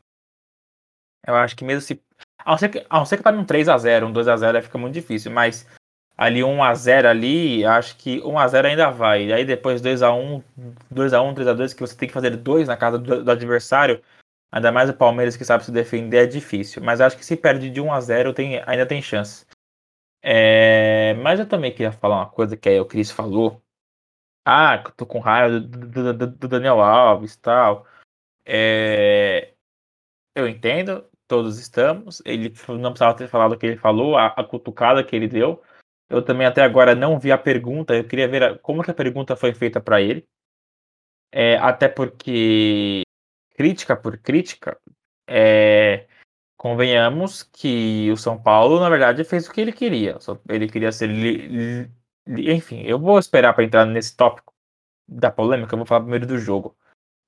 Eu 1.27 1.35
acho 1.35 1.55
que 1.55 1.65
mesmo 1.65 1.83
se. 1.83 2.03
A 2.39 2.53
não 2.53 2.59
ser 2.59 2.71
que, 2.71 2.87
a 2.89 3.05
ser 3.05 3.19
que 3.19 3.23
tá 3.23 3.33
num 3.33 3.45
3x0, 3.45 4.07
um 4.07 4.13
2x0 4.13 4.63
fica 4.63 4.79
muito 4.79 4.95
difícil, 4.95 5.31
mas 5.31 5.67
ali 6.17 6.41
1x0 6.41 7.07
ali, 7.07 7.65
acho 7.65 7.97
que 7.97 8.21
1x0 8.21 8.65
ainda 8.67 8.91
vai. 8.91 9.27
E 9.27 9.33
aí 9.33 9.45
depois 9.45 9.83
2x1, 9.83 10.43
2x1, 10.93 11.35
3x2, 11.35 11.75
que 11.75 11.81
você 11.81 11.97
tem 11.97 12.09
que 12.09 12.15
fazer 12.15 12.37
dois 12.37 12.69
na 12.69 12.77
casa 12.77 12.99
do, 12.99 13.25
do, 13.25 13.31
adversário, 13.31 14.03
ainda 14.53 14.71
mais 14.73 14.89
o 14.91 14.95
Palmeiras 14.95 15.37
que 15.37 15.45
sabe 15.45 15.65
se 15.65 15.73
defender, 15.73 16.25
é 16.25 16.27
difícil. 16.27 16.83
Mas 16.83 17.01
acho 17.01 17.17
que 17.17 17.25
se 17.25 17.37
perde 17.37 17.71
de 17.71 17.81
1x0, 17.81 18.35
tem, 18.35 18.63
ainda 18.67 18.87
tem 18.87 19.03
chance. 19.03 19.47
É, 20.23 21.15
mas 21.23 21.39
eu 21.39 21.49
também 21.49 21.71
queria 21.73 21.93
falar 21.93 22.17
uma 22.17 22.31
coisa 22.31 22.57
que 22.57 22.69
aí 22.69 22.81
o 22.81 22.87
Cris 22.87 23.11
falou. 23.11 23.63
Ah, 24.47 24.79
tô 24.97 25.07
com 25.07 25.21
raiva 25.21 25.61
do, 25.61 26.13
do, 26.15 26.27
do 26.27 26.49
Daniel 26.49 26.81
Alves 26.81 27.35
e 27.35 27.39
tal. 27.41 27.87
É, 28.47 29.55
eu 30.35 30.49
entendo, 30.49 31.05
todos 31.29 31.59
estamos. 31.59 32.23
Ele 32.25 32.53
não 32.69 32.93
precisava 32.93 33.17
ter 33.17 33.29
falado 33.29 33.53
o 33.53 33.59
que 33.59 33.67
ele 33.67 33.77
falou, 33.77 34.17
a, 34.17 34.29
a 34.29 34.45
cutucada 34.45 35.05
que 35.05 35.17
ele 35.17 35.29
deu. 35.29 35.63
Eu 36.15 36.25
também 36.25 36.47
até 36.47 36.63
agora 36.63 36.95
não 36.95 37.19
vi 37.19 37.33
a 37.33 37.39
pergunta, 37.39 37.95
eu 37.95 38.07
queria 38.07 38.29
ver 38.29 38.59
como 38.61 38.83
que 38.83 38.91
a 38.91 38.95
pergunta 38.95 39.37
foi 39.37 39.53
feita 39.53 39.81
para 39.81 40.01
ele. 40.01 40.27
É, 41.33 41.57
até 41.57 41.89
porque, 41.89 43.03
crítica 43.57 43.97
por 43.97 44.17
crítica, 44.19 44.79
é, 45.29 46.07
convenhamos 46.57 47.43
que 47.43 48.11
o 48.13 48.17
São 48.17 48.41
Paulo, 48.41 48.79
na 48.81 48.89
verdade, 48.89 49.25
fez 49.25 49.49
o 49.49 49.53
que 49.53 49.61
ele 49.61 49.73
queria. 49.73 50.19
Ele 50.49 50.69
queria 50.69 50.93
ser. 50.93 51.09
Li, 51.09 51.91
li, 52.27 52.53
enfim, 52.53 52.83
eu 52.83 52.99
vou 52.99 53.19
esperar 53.19 53.53
para 53.53 53.65
entrar 53.65 53.85
nesse 53.85 54.17
tópico 54.17 54.55
da 55.09 55.31
polêmica, 55.31 55.75
eu 55.75 55.79
vou 55.79 55.87
falar 55.87 56.01
primeiro 56.01 56.27
do 56.27 56.39
jogo. 56.39 56.77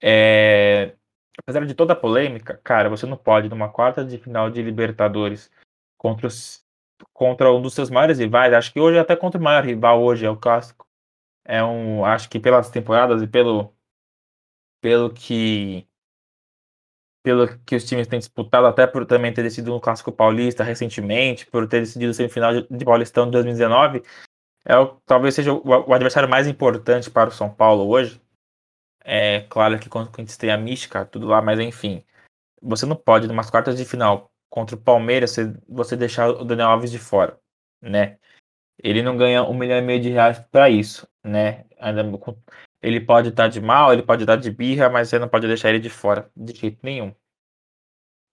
É, 0.03 0.95
apesar 1.39 1.67
de 1.67 1.75
toda 1.75 1.93
a 1.93 1.97
polêmica, 1.97 2.61
cara, 2.63 2.89
você 2.89 3.07
não 3.07 3.17
pode 3.17 3.49
numa 3.49 3.69
quarta 3.69 4.05
de 4.05 4.19
final 4.19 4.51
de 4.51 4.63
Libertadores 4.63 5.51
contra, 5.99 6.27
os, 6.27 6.66
contra 7.13 7.53
um 7.53 7.61
dos 7.61 7.75
seus 7.75 7.91
maiores 7.91 8.19
rivais, 8.19 8.53
acho 8.53 8.73
que 8.73 8.81
hoje 8.81 8.99
até 8.99 9.17
contra 9.17 9.41
o 9.41 9.45
maior 9.45 9.65
rival 9.65 10.03
hoje 10.03 10.27
é 10.27 10.31
o 10.31 10.37
clássico. 10.37 10.87
É 11.45 11.63
um, 11.63 12.05
acho 12.05 12.29
que 12.29 12.41
pelas 12.41 12.71
temporadas 12.71 13.23
e 13.23 13.27
pelo 13.27 13.73
pelo 14.81 15.13
que 15.13 15.87
pelo 17.23 17.59
que 17.65 17.75
os 17.75 17.85
times 17.85 18.07
têm 18.07 18.21
disputado, 18.21 18.69
até 18.69 18.87
por 18.87 19.05
também 19.05 19.33
ter 19.35 19.43
decidido 19.43 19.73
no 19.73 19.81
Clássico 19.81 20.13
Paulista 20.13 20.63
recentemente, 20.63 21.45
por 21.47 21.67
ter 21.67 21.81
decidido 21.81 22.15
semifinal 22.15 22.53
de, 22.53 22.69
de 22.71 22.85
Paulistão 22.85 23.27
de 23.27 23.33
2019, 23.33 24.05
é 24.65 24.79
o, 24.79 24.97
talvez 25.05 25.35
seja 25.35 25.53
o, 25.53 25.61
o, 25.65 25.93
adversário 25.93 26.29
mais 26.29 26.47
importante 26.47 27.11
para 27.11 27.29
o 27.29 27.33
São 27.33 27.53
Paulo 27.53 27.89
hoje. 27.89 28.21
É 29.05 29.41
claro 29.51 29.77
que 29.81 29.89
quando 29.89 30.09
a 30.17 30.21
gente 30.21 30.39
tem 30.39 30.53
a 30.53 30.57
mística, 30.57 31.05
tudo 31.05 31.27
lá, 31.27 31.43
mas 31.43 31.59
enfim, 31.59 32.05
você 32.63 32.87
não 32.87 32.95
pode, 32.95 33.27
numas 33.27 33.51
quartas 33.51 33.77
de 33.77 33.85
final 33.85 34.31
contra 34.57 34.75
o 34.75 34.81
Palmeiras, 34.81 35.33
você, 35.33 35.55
você 35.69 35.95
deixar 35.99 36.31
o 36.31 36.43
Daniel 36.43 36.71
Alves 36.71 36.91
de 36.91 36.99
fora, 36.99 37.39
né? 37.79 38.17
Ele 38.83 39.03
não 39.03 39.15
ganha 39.15 39.43
um 39.43 39.53
milhão 39.53 39.77
e 39.77 39.83
meio 39.83 40.01
de 40.01 40.09
reais 40.09 40.39
para 40.39 40.71
isso, 40.71 41.07
né? 41.23 41.67
Ele 42.81 42.99
pode 42.99 43.29
estar 43.29 43.49
de 43.49 43.61
mal, 43.61 43.93
ele 43.93 44.03
pode 44.03 44.23
estar 44.23 44.37
de 44.37 44.51
birra, 44.51 44.89
mas 44.89 45.11
você 45.11 45.19
não 45.19 45.29
pode 45.29 45.47
deixar 45.47 45.69
ele 45.69 45.79
de 45.79 45.91
fora, 45.91 46.31
de 46.35 46.55
jeito 46.55 46.79
nenhum. 46.83 47.15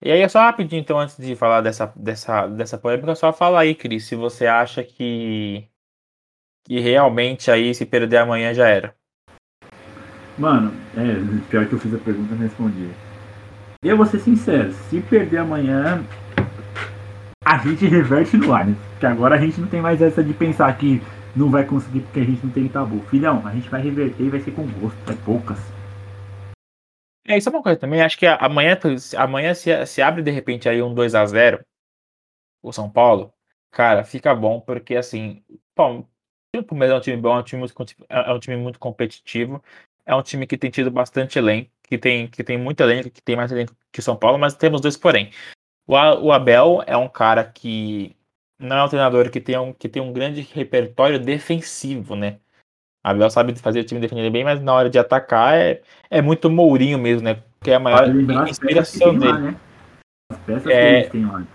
E 0.01 0.13
aí, 0.13 0.21
é 0.21 0.29
só 0.29 0.39
rapidinho, 0.39 0.79
então, 0.79 0.97
antes 0.97 1.17
de 1.17 1.35
falar 1.35 1.59
dessa, 1.59 1.87
dessa, 1.93 2.47
dessa 2.47 2.77
polêmica, 2.77 3.15
só 3.15 3.33
fala 3.33 3.59
aí, 3.59 3.75
Cris, 3.75 4.05
se 4.05 4.15
você 4.15 4.47
acha 4.47 4.81
que, 4.81 5.67
que 6.63 6.79
realmente 6.79 7.51
aí, 7.51 7.75
se 7.75 7.85
perder 7.85 8.17
amanhã, 8.17 8.53
já 8.53 8.69
era. 8.69 8.95
Mano, 10.37 10.71
é, 10.95 11.49
pior 11.49 11.67
que 11.67 11.73
eu 11.73 11.79
fiz 11.79 11.93
a 11.93 11.97
pergunta, 11.97 12.33
não 12.33 12.43
respondi. 12.43 13.12
Eu 13.83 13.97
vou 13.97 14.05
ser 14.05 14.19
sincero, 14.19 14.71
se 14.71 15.01
perder 15.01 15.39
amanhã, 15.39 16.01
a 17.43 17.57
gente 17.57 17.83
reverte 17.85 18.37
no 18.37 18.53
ar, 18.53 18.65
né? 18.65 18.75
Porque 18.91 19.05
agora 19.05 19.35
a 19.35 19.37
gente 19.37 19.59
não 19.59 19.67
tem 19.67 19.81
mais 19.81 20.01
essa 20.01 20.23
de 20.23 20.33
pensar 20.33 20.77
que 20.77 21.01
não 21.35 21.51
vai 21.51 21.65
conseguir 21.65 21.99
porque 21.99 22.21
a 22.21 22.23
gente 22.23 22.45
não 22.45 22.53
tem 22.53 22.69
tabu. 22.69 23.01
Filhão, 23.09 23.45
a 23.45 23.51
gente 23.53 23.69
vai 23.69 23.81
reverter 23.81 24.23
e 24.23 24.29
vai 24.29 24.39
ser 24.39 24.51
com 24.51 24.65
gosto, 24.79 25.11
é 25.11 25.15
poucas. 25.25 25.59
É, 27.27 27.37
isso 27.37 27.49
é 27.49 27.51
uma 27.51 27.61
coisa 27.61 27.77
também. 27.77 28.01
Acho 28.01 28.17
que 28.17 28.25
amanhã, 28.25 28.79
amanhã 29.17 29.53
se, 29.53 29.85
se 29.85 30.01
abre 30.01 30.21
de 30.21 30.31
repente 30.31 30.69
aí 30.69 30.81
um 30.81 30.93
2 30.93 31.13
a 31.13 31.25
0 31.25 31.59
o 32.61 32.71
São 32.71 32.89
Paulo. 32.89 33.33
Cara, 33.69 34.05
fica 34.05 34.33
bom, 34.33 34.61
porque 34.61 34.95
assim, 34.95 35.43
bom, 35.75 36.07
o 36.55 36.63
Palmeiras 36.63 36.95
é 36.95 36.97
um 36.99 37.01
time 37.01 37.17
bom, 37.21 37.35
é 37.35 37.39
um 37.39 37.43
time, 37.43 37.65
é 38.07 38.33
um 38.33 38.39
time 38.39 38.55
muito 38.55 38.79
competitivo. 38.79 39.61
É 40.05 40.15
um 40.15 40.21
time 40.21 40.47
que 40.47 40.57
tem 40.57 40.69
tido 40.69 40.89
bastante 40.89 41.37
elenco, 41.37 41.69
que 41.83 41.97
tem, 41.97 42.27
que 42.27 42.43
tem 42.43 42.57
muito 42.57 42.81
elenco, 42.81 43.09
que 43.09 43.21
tem 43.21 43.35
mais 43.35 43.51
elenco 43.51 43.75
que 43.91 44.01
São 44.01 44.15
Paulo, 44.15 44.37
mas 44.37 44.55
temos 44.55 44.81
dois 44.81 44.97
porém. 44.97 45.31
O, 45.87 45.93
o 45.93 46.31
Abel 46.31 46.83
é 46.87 46.95
um 46.95 47.09
cara 47.09 47.43
que 47.43 48.15
não 48.59 48.77
é 48.77 48.83
um 48.83 48.89
treinador 48.89 49.29
que 49.29 49.41
tem 49.41 49.57
um, 49.57 49.73
que 49.73 49.89
tem 49.89 50.01
um 50.01 50.13
grande 50.13 50.41
repertório 50.41 51.19
defensivo, 51.19 52.15
né? 52.15 52.39
A 53.03 53.11
Abel 53.11 53.29
sabe 53.29 53.53
fazer 53.55 53.81
o 53.81 53.83
time 53.83 53.99
defender 53.99 54.29
bem, 54.29 54.45
mas 54.45 54.61
na 54.61 54.73
hora 54.73 54.89
de 54.89 54.97
atacar 54.97 55.55
é, 55.55 55.81
é 56.09 56.21
muito 56.21 56.49
Mourinho 56.49 56.97
mesmo, 56.97 57.25
né? 57.25 57.43
Que 57.61 57.71
é 57.71 57.75
a 57.75 57.79
maior 57.79 58.07
inspiração 58.47 59.17
dele. 59.17 59.31
Lá, 59.31 59.39
né? 59.39 59.59
As 60.31 60.39
peças 60.39 60.67
é... 60.67 61.09
que 61.09 61.19
lá. 61.19 61.45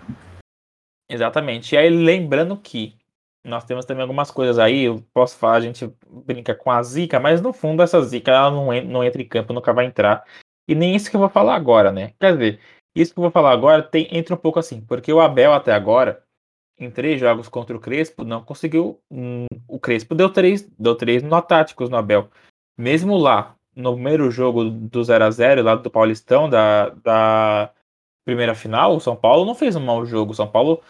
Exatamente. 1.09 1.73
E 1.73 1.77
aí, 1.77 1.89
lembrando 1.89 2.55
que 2.55 2.98
nós 3.43 3.63
temos 3.63 3.85
também 3.85 4.01
algumas 4.01 4.31
coisas 4.31 4.59
aí, 4.59 4.83
eu 4.83 5.03
posso 5.13 5.37
falar, 5.37 5.55
a 5.55 5.61
gente 5.61 5.91
brinca 6.07 6.53
com 6.53 6.71
a 6.71 6.81
zica, 6.83 7.19
mas 7.19 7.41
no 7.41 7.53
fundo 7.53 7.81
essa 7.81 8.01
zica 8.01 8.31
ela 8.31 8.51
não, 8.51 8.81
não 8.83 9.03
entra 9.03 9.21
em 9.21 9.27
campo, 9.27 9.53
nunca 9.53 9.73
vai 9.73 9.85
entrar. 9.85 10.25
E 10.67 10.75
nem 10.75 10.95
isso 10.95 11.09
que 11.09 11.15
eu 11.15 11.19
vou 11.19 11.29
falar 11.29 11.55
agora, 11.55 11.91
né? 11.91 12.13
Quer 12.19 12.33
dizer, 12.33 12.59
isso 12.95 13.13
que 13.13 13.19
eu 13.19 13.23
vou 13.23 13.31
falar 13.31 13.51
agora 13.51 13.81
tem, 13.81 14.07
entra 14.11 14.35
um 14.35 14.37
pouco 14.37 14.59
assim, 14.59 14.81
porque 14.81 15.11
o 15.11 15.19
Abel 15.19 15.53
até 15.53 15.71
agora, 15.71 16.23
em 16.77 16.91
três 16.91 17.19
jogos 17.19 17.49
contra 17.49 17.75
o 17.75 17.79
Crespo, 17.79 18.23
não 18.23 18.43
conseguiu. 18.43 18.99
Hum, 19.11 19.45
o 19.67 19.79
Crespo 19.79 20.15
deu 20.15 20.29
três, 20.31 20.63
deu 20.77 20.95
três 20.95 21.23
no 21.23 21.41
táticos 21.41 21.89
no 21.89 21.97
Abel. 21.97 22.29
Mesmo 22.77 23.17
lá, 23.17 23.55
no 23.75 23.93
primeiro 23.93 24.29
jogo 24.31 24.63
do 24.69 25.03
0 25.03 25.25
a 25.25 25.31
0 25.31 25.63
lá 25.63 25.75
do 25.75 25.89
Paulistão, 25.89 26.49
da, 26.49 26.89
da 26.89 27.71
primeira 28.25 28.55
final, 28.55 28.95
o 28.95 28.99
São 28.99 29.15
Paulo 29.15 29.45
não 29.45 29.55
fez 29.55 29.75
um 29.75 29.79
mau 29.79 30.05
jogo. 30.05 30.31
O 30.31 30.35
São 30.35 30.47
Paulo 30.47 30.81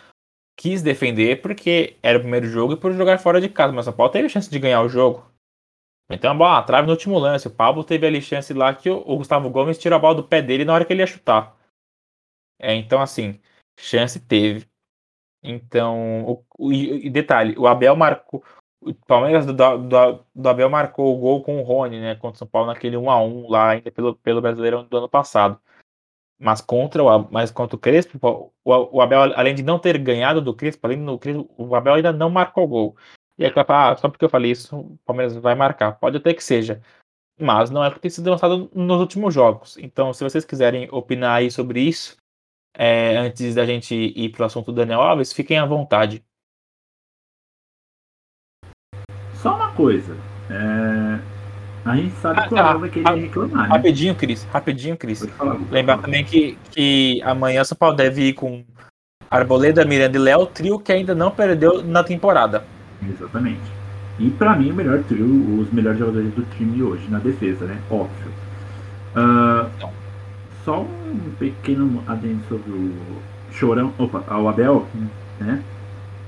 quis 0.60 0.82
defender 0.82 1.42
porque 1.42 1.96
era 2.04 2.18
o 2.18 2.22
primeiro 2.22 2.46
jogo 2.46 2.74
e 2.74 2.78
por 2.78 2.92
jogar 2.92 3.18
fora 3.18 3.40
de 3.40 3.48
casa, 3.48 3.72
mas 3.72 3.86
o 3.86 3.90
São 3.90 3.94
Paulo 3.94 4.12
teve 4.12 4.28
chance 4.28 4.52
de 4.52 4.60
ganhar 4.60 4.82
o 4.82 4.90
jogo. 4.90 5.26
Então 6.12 6.32
a 6.32 6.34
bola 6.34 6.64
trave 6.64 6.86
no 6.86 6.92
último 6.92 7.18
lance. 7.18 7.48
O 7.48 7.52
Pablo 7.52 7.82
teve 7.82 8.06
ali 8.06 8.22
chance 8.22 8.54
lá 8.54 8.74
que 8.76 8.90
o, 8.90 9.18
Gustavo 9.18 9.50
Gomes 9.50 9.78
tirou 9.78 9.96
a 9.96 10.00
bola 10.00 10.16
do 10.16 10.24
pé 10.24 10.42
dele 10.42 10.66
na 10.66 10.74
hora 10.74 10.84
que 10.84 10.92
ele 10.92 11.02
ia 11.02 11.08
chutar. 11.08 11.56
É, 12.60 12.76
então, 12.76 13.02
assim, 13.02 13.40
chance 13.80 14.20
teve. 14.20 14.68
Então, 15.42 16.26
o, 16.26 16.46
o, 16.58 16.74
e 16.74 17.10
detalhe, 17.10 17.58
o 17.58 17.66
Abel 17.66 17.96
marcou. 17.96 18.44
O 18.82 18.94
Palmeiras 18.94 19.46
do, 19.46 19.54
do, 19.54 20.26
do, 20.36 20.50
Abel 20.50 20.70
marcou 20.70 21.16
o 21.16 21.20
gol 21.20 21.42
com 21.42 21.60
o 21.60 21.64
Rony, 21.64 22.02
né? 22.02 22.16
Contra 22.16 22.36
o 22.36 22.38
São 22.40 22.48
Paulo 22.48 22.68
naquele 22.68 22.98
1x1 22.98 23.50
lá, 23.50 23.70
ainda 23.72 23.92
pelo, 23.92 24.16
pelo 24.16 24.42
Brasileirão 24.42 24.84
do 24.84 24.98
ano 24.98 25.08
passado. 25.08 25.60
Mas 26.40 26.62
contra 26.62 27.04
o, 27.04 27.28
mas 27.30 27.52
contra 27.52 27.76
o 27.76 27.80
Crespo, 27.80 28.18
o, 28.24 28.52
o 28.64 29.02
Abel, 29.02 29.22
além 29.36 29.54
de 29.54 29.62
não 29.62 29.78
ter 29.78 29.98
ganhado 29.98 30.42
do 30.42 30.54
Crespo, 30.54 30.88
além 30.88 31.04
do 31.04 31.20
Crespo, 31.20 31.50
o 31.58 31.76
Abel 31.76 31.96
ainda 31.96 32.14
não 32.14 32.30
marcou 32.30 32.64
o 32.64 32.68
gol. 32.68 32.98
E 33.38 33.46
aí, 33.46 33.52
ah, 33.56 33.96
só 33.96 34.10
porque 34.10 34.24
eu 34.26 34.30
falei 34.30 34.52
isso, 34.52 34.78
o 34.78 34.98
Palmeiras 35.06 35.36
vai 35.36 35.56
marcar. 35.56 35.94
Pode 35.94 36.18
até 36.18 36.34
que 36.34 36.44
seja. 36.44 36.82
Mas 37.40 37.70
não 37.70 37.84
é 37.84 37.90
porque 37.90 38.02
tem 38.02 38.12
sido 38.12 38.30
lançado 38.30 38.70
nos 38.74 39.00
últimos 39.00 39.34
jogos. 39.34 39.78
Então, 39.78 40.14
se 40.14 40.24
vocês 40.24 40.44
quiserem 40.44 40.90
opinar 40.92 41.38
aí 41.38 41.50
sobre 41.50 41.82
isso, 41.82 42.18
é, 42.74 43.18
antes 43.18 43.56
da 43.56 43.66
gente 43.66 43.96
ir 43.96 44.30
para 44.30 44.44
o 44.44 44.46
assunto 44.46 44.72
do 44.72 44.76
Daniel 44.76 45.02
Alves, 45.02 45.34
fiquem 45.34 45.58
à 45.58 45.66
vontade. 45.66 46.24
Só 49.36 49.56
uma 49.56 49.74
coisa. 49.74 50.16
É... 50.50 51.39
A 51.86 51.96
gente 51.96 52.16
sabe 52.18 52.40
ah, 52.40 52.48
que 52.48 52.54
o 52.54 52.58
Abel 52.58 52.80
vai 52.80 52.90
querer 52.90 53.16
reclamar. 53.16 53.64
Né? 53.64 53.76
Rapidinho, 53.76 54.16
Cris. 54.16 54.48
Rapidinho, 54.52 54.98
Cris. 54.98 55.28
Lembrar 55.72 55.98
também 55.98 56.24
que, 56.24 56.58
que 56.72 57.22
amanhã 57.24 57.62
o 57.62 57.66
São 57.66 57.78
Paulo 57.78 57.96
deve 57.96 58.30
ir 58.30 58.34
com 58.34 58.64
Arboleda, 59.30 59.86
Miranda 59.86 60.18
e 60.18 60.20
Léo, 60.20 60.46
trio 60.48 60.80
que 60.80 60.92
ainda 60.92 61.14
não 61.14 61.32
perdeu 61.32 61.84
na 61.84 62.04
temporada. 62.04 62.64
Exatamente. 63.08 63.80
E 64.20 64.30
para 64.32 64.56
mim, 64.56 64.72
o 64.72 64.74
melhor 64.74 65.02
trio, 65.04 65.60
os 65.60 65.72
melhores 65.72 66.00
jogadores 66.00 66.34
do 66.34 66.44
time 66.58 66.84
hoje, 66.84 67.08
na 67.10 67.20
defesa, 67.20 67.66
né? 67.66 67.80
Óbvio. 67.90 68.32
Uh, 69.16 69.90
só 70.66 70.82
um 70.82 71.32
pequeno 71.40 72.04
adendo 72.06 72.42
sobre 72.50 72.72
o 72.72 72.94
Chorão, 73.52 73.94
opa, 73.98 74.24
o 74.36 74.48
Abel, 74.48 74.86
né? 75.40 75.64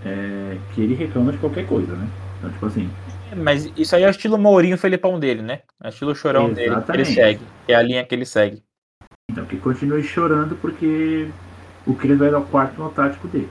É, 0.03 0.57
que 0.73 0.81
ele 0.81 0.95
reclama 0.95 1.31
de 1.31 1.37
qualquer 1.37 1.67
coisa, 1.67 1.93
né? 1.93 2.07
Então, 2.37 2.49
tipo 2.51 2.65
assim. 2.65 2.89
Mas 3.35 3.71
isso 3.77 3.95
aí 3.95 4.03
é 4.03 4.07
o 4.07 4.11
estilo 4.11 4.37
Mourinho 4.37 4.77
Felipão 4.77 5.19
dele, 5.19 5.41
né? 5.41 5.61
É 5.81 5.87
o 5.87 5.89
estilo 5.89 6.15
chorão 6.15 6.51
Exatamente. 6.51 6.69
dele 6.69 6.85
que 6.85 6.91
ele 6.91 7.05
segue. 7.05 7.45
É 7.67 7.75
a 7.75 7.81
linha 7.81 8.03
que 8.03 8.15
ele 8.15 8.25
segue. 8.25 8.63
Então 9.29 9.45
que 9.45 9.57
continue 9.57 10.03
chorando 10.03 10.55
porque 10.55 11.29
o 11.85 11.95
Cris 11.95 12.17
vai 12.17 12.29
dar 12.29 12.39
o 12.39 12.45
quarto 12.45 12.81
no 12.81 12.89
tático 12.89 13.27
dele. 13.27 13.49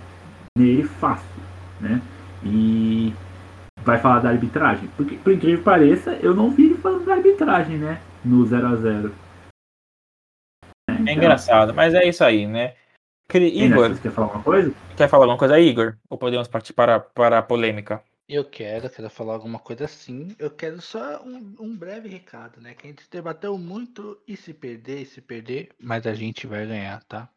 Nele 0.56 0.84
fácil, 0.84 1.42
né? 1.80 2.00
E 2.44 3.12
vai 3.82 3.98
falar 3.98 4.20
da 4.20 4.28
arbitragem. 4.28 4.88
Porque, 4.96 5.16
por 5.16 5.32
incrível 5.32 5.58
que 5.58 5.64
pareça, 5.64 6.12
eu 6.22 6.34
não 6.34 6.50
vi 6.50 6.66
ele 6.66 6.74
falando 6.74 7.04
da 7.04 7.14
arbitragem, 7.14 7.78
né? 7.78 8.00
No 8.24 8.44
0 8.46 8.66
a 8.66 8.76
0 8.76 9.12
é 11.06 11.12
engraçado, 11.12 11.72
mas 11.72 11.94
é 11.94 12.06
isso 12.06 12.22
aí, 12.24 12.46
né? 12.46 12.74
Igor, 13.32 13.96
quer 14.00 14.10
falar 14.10 14.26
alguma 14.26 14.42
coisa? 14.42 14.72
Quer 14.96 15.08
falar 15.08 15.24
alguma 15.24 15.38
coisa, 15.38 15.58
Igor? 15.58 15.96
Ou 16.08 16.18
podemos 16.18 16.48
partir 16.48 16.72
para, 16.72 16.98
para 16.98 17.38
a 17.38 17.42
polêmica? 17.42 18.02
Eu 18.32 18.44
quero, 18.44 18.88
quero 18.88 19.10
falar 19.10 19.34
alguma 19.34 19.58
coisa 19.58 19.88
sim. 19.88 20.36
Eu 20.38 20.52
quero 20.52 20.80
só 20.80 21.20
um, 21.24 21.56
um, 21.58 21.76
breve 21.76 22.08
recado, 22.08 22.60
né? 22.60 22.74
Que 22.74 22.86
a 22.86 22.90
gente 22.90 23.10
debateu 23.10 23.58
muito 23.58 24.22
e 24.24 24.36
se 24.36 24.54
perder, 24.54 25.00
e 25.00 25.06
se 25.06 25.20
perder, 25.20 25.70
mas 25.80 26.06
a 26.06 26.14
gente 26.14 26.46
vai 26.46 26.64
ganhar, 26.64 27.02
tá? 27.04 27.28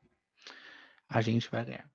A 1.10 1.20
gente 1.20 1.50
vai 1.50 1.66
ganhar. 1.66 1.90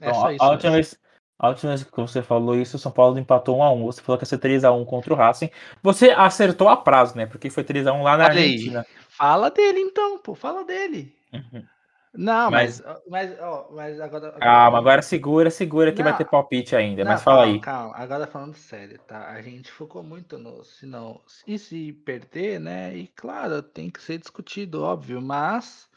É 0.00 0.10
Bom, 0.10 0.14
só 0.14 0.32
isso. 0.32 0.42
A 0.42 0.50
última, 0.50 0.72
vez, 0.72 0.98
a 1.38 1.48
última 1.50 1.76
vez 1.76 1.84
que 1.84 2.00
você 2.00 2.22
falou 2.22 2.56
isso, 2.56 2.78
o 2.78 2.80
São 2.80 2.90
Paulo 2.90 3.18
empatou 3.18 3.58
1x1. 3.58 3.84
Você 3.84 4.00
falou 4.00 4.18
que 4.18 4.22
ia 4.22 4.26
ser 4.26 4.38
3x1 4.38 4.86
contra 4.86 5.12
o 5.12 5.16
Racing. 5.16 5.50
Você 5.82 6.10
acertou 6.10 6.70
a 6.70 6.76
prazo, 6.76 7.14
né? 7.14 7.26
Porque 7.26 7.50
foi 7.50 7.64
3x1 7.64 8.02
lá 8.02 8.16
na 8.16 8.24
Olha 8.24 8.32
Argentina. 8.32 8.80
Aí. 8.80 9.04
Fala 9.10 9.50
dele 9.50 9.80
então, 9.80 10.18
pô, 10.18 10.34
fala 10.34 10.64
dele. 10.64 11.14
Uhum. 11.34 11.66
Não, 12.14 12.50
mas, 12.50 12.82
mas, 12.82 13.00
mas, 13.08 13.40
ó, 13.40 13.70
mas 13.72 13.98
agora, 13.98 14.28
agora, 14.28 14.40
Calma, 14.40 14.78
agora 14.78 15.00
segura, 15.00 15.50
segura 15.50 15.92
que 15.92 16.02
não, 16.02 16.10
vai 16.10 16.18
ter 16.18 16.28
palpite 16.28 16.76
ainda, 16.76 17.04
não, 17.04 17.12
mas 17.12 17.22
fala 17.22 17.38
calma, 17.38 17.52
aí. 17.54 17.60
Calma, 17.60 17.96
agora 17.96 18.26
falando 18.26 18.54
sério, 18.54 18.98
tá? 19.06 19.30
A 19.30 19.40
gente 19.40 19.72
focou 19.72 20.02
muito 20.02 20.36
no 20.36 20.62
se 20.62 20.84
não, 20.84 21.22
e 21.46 21.58
se 21.58 21.92
perder, 22.04 22.60
né? 22.60 22.94
E 22.94 23.06
claro, 23.08 23.62
tem 23.62 23.88
que 23.88 24.02
ser 24.02 24.18
discutido, 24.18 24.82
óbvio, 24.82 25.22
mas, 25.22 25.88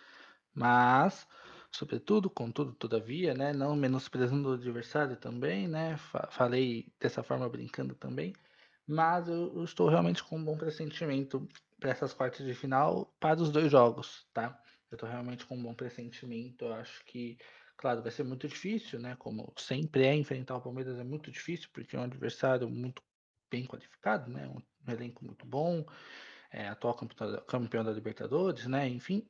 mas, 0.54 1.28
sobretudo, 1.70 2.30
contudo, 2.30 2.72
todavia, 2.72 3.34
né? 3.34 3.52
Não 3.52 3.76
menosprezando 3.76 4.50
o 4.50 4.54
adversário 4.54 5.18
também, 5.18 5.68
né? 5.68 5.98
Falei 6.30 6.88
dessa 6.98 7.24
forma 7.24 7.50
brincando 7.50 7.94
também. 7.94 8.34
Mas 8.88 9.28
eu, 9.28 9.52
eu, 9.54 9.64
estou 9.64 9.90
realmente 9.90 10.24
com 10.24 10.38
um 10.38 10.44
bom 10.46 10.58
pressentimento 10.58 11.46
para 11.80 11.90
essas 11.90 12.14
quartas 12.14 12.46
de 12.46 12.54
final 12.54 13.14
para 13.20 13.42
os 13.42 13.52
dois 13.52 13.70
jogos, 13.70 14.26
tá? 14.34 14.58
Eu 14.92 14.98
tô 14.98 15.06
realmente 15.06 15.46
com 15.46 15.56
um 15.58 15.64
bom 15.64 15.74
pressentimento. 15.74 16.66
Eu 16.66 16.74
acho 16.74 17.04
que, 17.06 17.38
claro, 17.78 18.02
vai 18.02 18.12
ser 18.12 18.24
muito 18.24 18.48
difícil, 18.48 19.00
né? 19.00 19.16
Como 19.18 19.54
sempre 19.58 20.06
é 20.06 20.16
enfrentar 20.16 20.58
o 20.58 20.62
Palmeiras 20.62 20.98
é 21.00 21.04
muito 21.04 21.32
difícil, 21.32 21.70
porque 21.74 21.96
é 21.96 22.00
um 22.00 22.04
adversário 22.04 22.70
muito 22.70 23.02
bem 23.50 23.66
qualificado, 23.66 24.30
né? 24.32 24.48
Um 24.48 24.92
elenco 24.92 25.24
muito 25.26 25.46
bom, 25.46 25.86
é, 26.52 26.68
atual 26.68 26.96
campeão, 27.48 27.84
da 27.84 27.92
Libertadores, 27.92 28.68
né? 28.68 28.88
Enfim. 28.88 29.28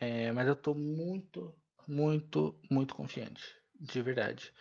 É, 0.00 0.32
mas 0.32 0.46
eu 0.48 0.56
tô 0.56 0.74
muito, 0.74 1.54
muito, 1.86 2.60
muito 2.70 2.94
confiante, 2.94 3.42
de 3.80 4.02
verdade. 4.02 4.52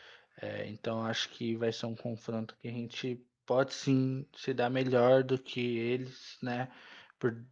É, 0.42 0.68
então 0.68 1.06
acho 1.06 1.30
que 1.30 1.56
vai 1.56 1.72
ser 1.72 1.86
um 1.86 1.96
confronto 1.96 2.56
que 2.58 2.68
a 2.68 2.72
gente 2.72 3.26
pode 3.46 3.74
sim 3.74 4.28
se 4.36 4.54
dar 4.54 4.70
melhor 4.70 5.24
do 5.24 5.38
que 5.38 5.60
eles, 5.78 6.38
né? 6.42 6.72
Por 7.20 7.46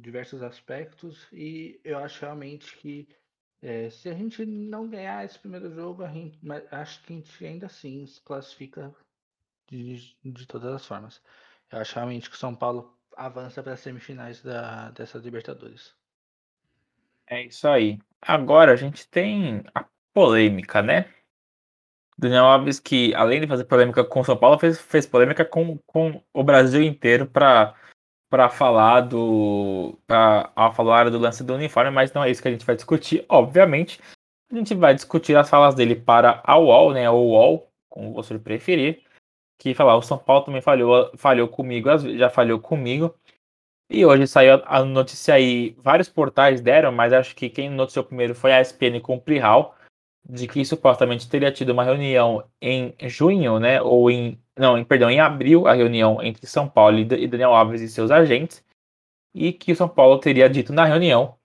diversos 0.00 0.42
aspectos. 0.42 1.26
E 1.32 1.80
eu 1.84 1.98
acho 1.98 2.20
realmente 2.20 2.76
que 2.76 3.08
é, 3.60 3.90
se 3.90 4.08
a 4.08 4.14
gente 4.14 4.44
não 4.44 4.88
ganhar 4.88 5.24
esse 5.24 5.38
primeiro 5.38 5.72
jogo, 5.72 6.06
gente, 6.08 6.38
acho 6.70 7.02
que 7.02 7.12
a 7.12 7.16
gente 7.16 7.46
ainda 7.46 7.66
assim 7.66 8.04
se 8.06 8.20
classifica 8.20 8.92
de, 9.68 10.16
de 10.24 10.46
todas 10.46 10.72
as 10.74 10.86
formas. 10.86 11.22
Eu 11.70 11.78
acho 11.78 11.94
realmente 11.94 12.28
que 12.28 12.36
o 12.36 12.38
São 12.38 12.54
Paulo 12.54 12.98
avança 13.16 13.62
para 13.62 13.74
as 13.74 13.80
semifinais 13.80 14.42
da, 14.42 14.90
dessa 14.90 15.18
Libertadores. 15.18 15.94
É 17.26 17.44
isso 17.44 17.68
aí. 17.68 17.98
Agora 18.20 18.72
a 18.72 18.76
gente 18.76 19.08
tem 19.08 19.64
a 19.74 19.86
polêmica, 20.12 20.82
né? 20.82 21.12
Daniel 22.18 22.44
Alves, 22.44 22.78
que 22.78 23.14
além 23.14 23.40
de 23.40 23.46
fazer 23.46 23.64
polêmica 23.64 24.04
com 24.04 24.20
o 24.20 24.24
São 24.24 24.36
Paulo, 24.36 24.58
fez, 24.58 24.80
fez 24.80 25.06
polêmica 25.06 25.44
com, 25.44 25.78
com 25.78 26.22
o 26.32 26.44
Brasil 26.44 26.82
inteiro 26.82 27.26
para 27.26 27.74
para 28.32 28.48
falar 28.48 29.02
do 29.02 29.94
para 30.06 30.72
falar 30.72 31.10
do 31.10 31.18
lance 31.18 31.44
do 31.44 31.54
uniforme, 31.54 31.90
mas 31.90 32.14
não 32.14 32.24
é 32.24 32.30
isso 32.30 32.40
que 32.40 32.48
a 32.48 32.50
gente 32.50 32.64
vai 32.64 32.74
discutir. 32.74 33.26
Obviamente, 33.28 34.00
a 34.50 34.56
gente 34.56 34.74
vai 34.74 34.94
discutir 34.94 35.36
as 35.36 35.50
falas 35.50 35.74
dele 35.74 35.94
para 35.94 36.40
a 36.42 36.56
UOL, 36.58 36.94
né, 36.94 37.10
ou 37.10 37.28
UOL, 37.32 37.70
como 37.90 38.14
você 38.14 38.38
preferir, 38.38 39.02
que 39.58 39.74
falar 39.74 39.96
o 39.96 40.02
São 40.02 40.16
Paulo 40.16 40.46
também 40.46 40.62
falhou, 40.62 41.12
falhou 41.14 41.46
comigo, 41.46 41.90
já 42.16 42.30
falhou 42.30 42.58
comigo. 42.58 43.14
E 43.90 44.06
hoje 44.06 44.26
saiu 44.26 44.62
a 44.64 44.82
notícia 44.82 45.34
aí, 45.34 45.76
vários 45.78 46.08
portais 46.08 46.62
deram, 46.62 46.90
mas 46.90 47.12
acho 47.12 47.36
que 47.36 47.50
quem 47.50 47.68
noticiou 47.68 48.02
primeiro 48.02 48.34
foi 48.34 48.50
a 48.54 48.62
ESPN 48.62 48.98
com 49.02 49.16
o 49.16 49.20
Prihal, 49.20 49.76
de 50.26 50.48
que 50.48 50.64
supostamente 50.64 51.28
teria 51.28 51.52
tido 51.52 51.70
uma 51.70 51.84
reunião 51.84 52.42
em 52.62 52.94
junho, 53.02 53.58
né? 53.58 53.82
Ou 53.82 54.10
em. 54.10 54.41
Não, 54.58 54.84
perdão, 54.84 55.10
em 55.10 55.20
abril, 55.20 55.66
a 55.66 55.72
reunião 55.72 56.22
entre 56.22 56.46
São 56.46 56.68
Paulo 56.68 56.98
e 56.98 57.26
Daniel 57.26 57.54
Alves 57.54 57.80
e 57.80 57.88
seus 57.88 58.10
agentes. 58.10 58.62
E 59.34 59.52
que 59.52 59.72
o 59.72 59.76
São 59.76 59.88
Paulo 59.88 60.18
teria 60.18 60.48
dito 60.48 60.72
na 60.72 60.84
reunião 60.84 61.38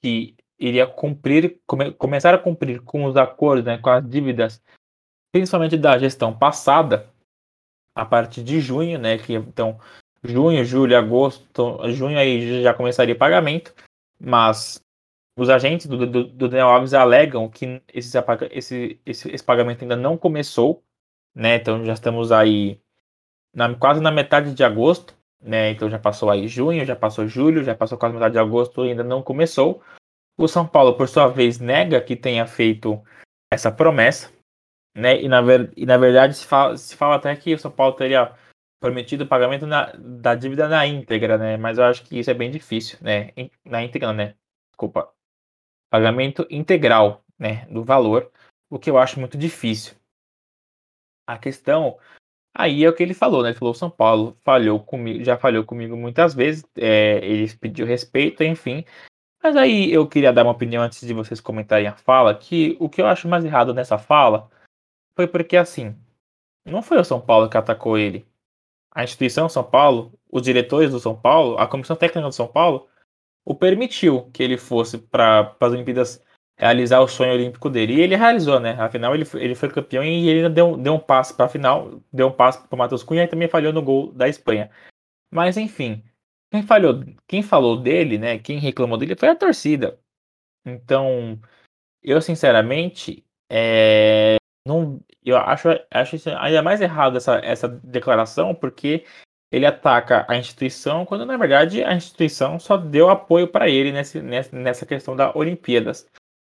que 0.00 0.36
iria 0.58 0.86
cumprir, 0.86 1.60
come, 1.66 1.92
começar 1.92 2.32
a 2.34 2.38
cumprir 2.38 2.80
com 2.82 3.04
os 3.04 3.16
acordos, 3.16 3.64
né, 3.64 3.78
com 3.78 3.90
as 3.90 4.08
dívidas, 4.08 4.62
principalmente 5.32 5.76
da 5.76 5.98
gestão 5.98 6.36
passada, 6.36 7.12
a 7.94 8.04
partir 8.04 8.42
de 8.42 8.60
junho, 8.60 8.98
né? 8.98 9.18
Que 9.18 9.34
então 9.34 9.78
junho, 10.22 10.64
julho, 10.64 10.96
agosto, 10.96 11.78
junho 11.90 12.18
aí 12.18 12.62
já 12.62 12.72
começaria 12.72 13.16
pagamento, 13.16 13.74
mas 14.18 14.80
os 15.36 15.48
agentes 15.48 15.86
do, 15.86 16.06
do, 16.06 16.24
do 16.24 16.48
Daniel 16.48 16.68
Alves 16.68 16.94
alegam 16.94 17.48
que 17.48 17.82
esse, 17.92 18.16
esse, 18.50 19.00
esse, 19.04 19.30
esse, 19.30 19.44
pagamento 19.44 19.82
ainda 19.82 19.96
não 19.96 20.16
começou, 20.16 20.82
né? 21.34 21.56
Então 21.56 21.84
já 21.84 21.94
estamos 21.94 22.32
aí 22.32 22.80
na, 23.54 23.74
quase 23.74 24.00
na 24.00 24.10
metade 24.10 24.54
de 24.54 24.64
agosto, 24.64 25.16
né? 25.40 25.70
Então 25.70 25.90
já 25.90 25.98
passou 25.98 26.30
aí 26.30 26.48
junho, 26.48 26.84
já 26.84 26.96
passou 26.96 27.26
julho, 27.26 27.64
já 27.64 27.74
passou 27.74 27.98
quase 27.98 28.14
metade 28.14 28.34
de 28.34 28.38
agosto 28.38 28.82
ainda 28.82 29.04
não 29.04 29.22
começou. 29.22 29.82
O 30.38 30.48
São 30.48 30.66
Paulo, 30.66 30.96
por 30.96 31.08
sua 31.08 31.28
vez, 31.28 31.58
nega 31.58 32.00
que 32.00 32.16
tenha 32.16 32.46
feito 32.46 33.02
essa 33.52 33.70
promessa, 33.70 34.32
né? 34.96 35.20
E 35.20 35.28
na, 35.28 35.40
ver, 35.40 35.72
e 35.76 35.86
na 35.86 35.96
verdade 35.96 36.34
se 36.34 36.46
fala, 36.46 36.76
se 36.76 36.96
fala 36.96 37.16
até 37.16 37.34
que 37.36 37.54
o 37.54 37.58
São 37.58 37.70
Paulo 37.70 37.94
teria 37.94 38.32
prometido 38.80 39.24
o 39.24 39.28
pagamento 39.28 39.66
na, 39.66 39.92
da 39.96 40.34
dívida 40.34 40.68
na 40.68 40.86
íntegra, 40.86 41.38
né? 41.38 41.56
Mas 41.56 41.78
eu 41.78 41.84
acho 41.84 42.04
que 42.04 42.18
isso 42.18 42.30
é 42.30 42.34
bem 42.34 42.50
difícil, 42.50 42.98
né? 43.00 43.30
Na 43.64 43.82
íntegra, 43.82 44.12
né? 44.12 44.34
Desculpa, 44.72 45.14
pagamento 45.94 46.44
integral 46.50 47.24
né, 47.38 47.66
do 47.66 47.84
valor, 47.84 48.28
o 48.68 48.80
que 48.80 48.90
eu 48.90 48.98
acho 48.98 49.20
muito 49.20 49.38
difícil. 49.38 49.94
A 51.26 51.38
questão 51.38 51.98
aí 52.56 52.84
é 52.84 52.88
o 52.88 52.94
que 52.94 53.02
ele 53.02 53.14
falou, 53.14 53.42
né? 53.42 53.50
Ele 53.50 53.58
falou 53.58 53.74
São 53.74 53.90
Paulo 53.90 54.36
falhou 54.44 54.80
comigo, 54.80 55.24
já 55.24 55.36
falhou 55.36 55.64
comigo 55.64 55.96
muitas 55.96 56.34
vezes, 56.34 56.64
é, 56.76 57.18
ele 57.24 57.52
pediu 57.56 57.86
respeito, 57.86 58.44
enfim. 58.44 58.84
Mas 59.42 59.56
aí 59.56 59.92
eu 59.92 60.08
queria 60.08 60.32
dar 60.32 60.44
uma 60.44 60.52
opinião 60.52 60.82
antes 60.82 61.06
de 61.06 61.12
vocês 61.12 61.40
comentarem 61.40 61.86
a 61.86 61.96
fala, 61.96 62.34
que 62.34 62.76
o 62.80 62.88
que 62.88 63.02
eu 63.02 63.06
acho 63.06 63.28
mais 63.28 63.44
errado 63.44 63.74
nessa 63.74 63.98
fala 63.98 64.50
foi 65.16 65.26
porque 65.26 65.56
assim, 65.56 65.96
não 66.64 66.82
foi 66.82 66.98
o 66.98 67.04
São 67.04 67.20
Paulo 67.20 67.48
que 67.48 67.56
atacou 67.56 67.98
ele. 67.98 68.26
A 68.90 69.04
instituição 69.04 69.48
São 69.48 69.64
Paulo, 69.64 70.12
os 70.30 70.42
diretores 70.42 70.90
do 70.90 71.00
São 71.00 71.14
Paulo, 71.18 71.58
a 71.58 71.66
comissão 71.66 71.96
técnica 71.96 72.28
do 72.28 72.32
São 72.32 72.48
Paulo 72.48 72.88
o 73.44 73.54
permitiu 73.54 74.30
que 74.32 74.42
ele 74.42 74.56
fosse 74.56 74.96
para 74.98 75.54
as 75.60 75.72
Olimpíadas 75.72 76.24
realizar 76.56 77.00
o 77.00 77.08
sonho 77.08 77.32
olímpico 77.32 77.68
dele. 77.68 77.94
E 77.94 78.00
ele 78.00 78.16
realizou, 78.16 78.60
né? 78.60 78.72
Afinal, 78.78 79.14
ele, 79.14 79.24
ele 79.34 79.54
foi 79.54 79.70
campeão 79.70 80.04
e 80.04 80.28
ele 80.28 80.48
deu, 80.48 80.76
deu 80.76 80.94
um 80.94 80.98
passo 80.98 81.36
para 81.36 81.46
a 81.46 81.48
final, 81.48 82.00
deu 82.12 82.28
um 82.28 82.32
passo 82.32 82.66
para 82.66 82.74
o 82.74 82.78
Matheus 82.78 83.02
Cunha 83.02 83.24
e 83.24 83.28
também 83.28 83.48
falhou 83.48 83.72
no 83.72 83.82
gol 83.82 84.12
da 84.12 84.28
Espanha. 84.28 84.70
Mas, 85.32 85.56
enfim, 85.56 86.02
quem, 86.50 86.62
falhou, 86.62 87.04
quem 87.26 87.42
falou 87.42 87.76
dele, 87.76 88.18
né? 88.18 88.38
Quem 88.38 88.58
reclamou 88.58 88.98
dele 88.98 89.16
foi 89.16 89.28
a 89.28 89.36
torcida. 89.36 89.98
Então, 90.64 91.38
eu 92.02 92.20
sinceramente, 92.22 93.24
é, 93.50 94.36
não, 94.66 95.00
eu 95.24 95.36
acho, 95.36 95.68
acho 95.90 96.16
ainda 96.38 96.62
mais 96.62 96.80
errado 96.80 97.16
essa, 97.16 97.36
essa 97.38 97.68
declaração, 97.68 98.54
porque 98.54 99.04
ele 99.52 99.66
ataca 99.66 100.26
a 100.28 100.36
instituição, 100.36 101.04
quando 101.04 101.24
na 101.24 101.36
verdade 101.36 101.84
a 101.84 101.94
instituição 101.94 102.58
só 102.58 102.76
deu 102.76 103.08
apoio 103.10 103.46
para 103.46 103.68
ele 103.68 103.92
nesse, 103.92 104.20
nessa 104.20 104.86
questão 104.86 105.14
da 105.14 105.36
Olimpíadas. 105.36 106.08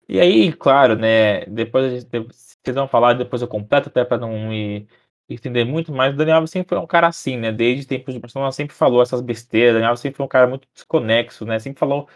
E 0.08 0.20
aí, 0.20 0.52
claro, 0.52 0.96
né, 0.96 1.44
depois 1.46 2.04
vocês 2.04 2.74
vão 2.74 2.86
falar, 2.86 3.14
depois 3.14 3.42
eu 3.42 3.48
completo 3.48 3.88
até 3.88 4.04
para 4.04 4.18
não 4.18 4.48
me 4.48 4.88
entender 5.28 5.64
muito, 5.64 5.92
mas 5.92 6.14
o 6.14 6.16
Daniel 6.16 6.36
Alves 6.36 6.50
sempre 6.50 6.68
foi 6.68 6.78
um 6.78 6.86
cara 6.86 7.08
assim, 7.08 7.36
né, 7.36 7.50
desde 7.50 7.86
tempos 7.86 8.14
de 8.14 8.20
Barcelona 8.20 8.52
sempre 8.52 8.76
falou 8.76 9.02
essas 9.02 9.20
besteiras, 9.20 9.72
o 9.72 9.74
Daniel 9.74 9.90
Alves 9.90 10.00
sempre 10.00 10.16
foi 10.16 10.26
um 10.26 10.28
cara 10.28 10.46
muito 10.46 10.68
desconexo, 10.72 11.44
né, 11.44 11.58
sempre 11.58 11.80
falou, 11.80 12.08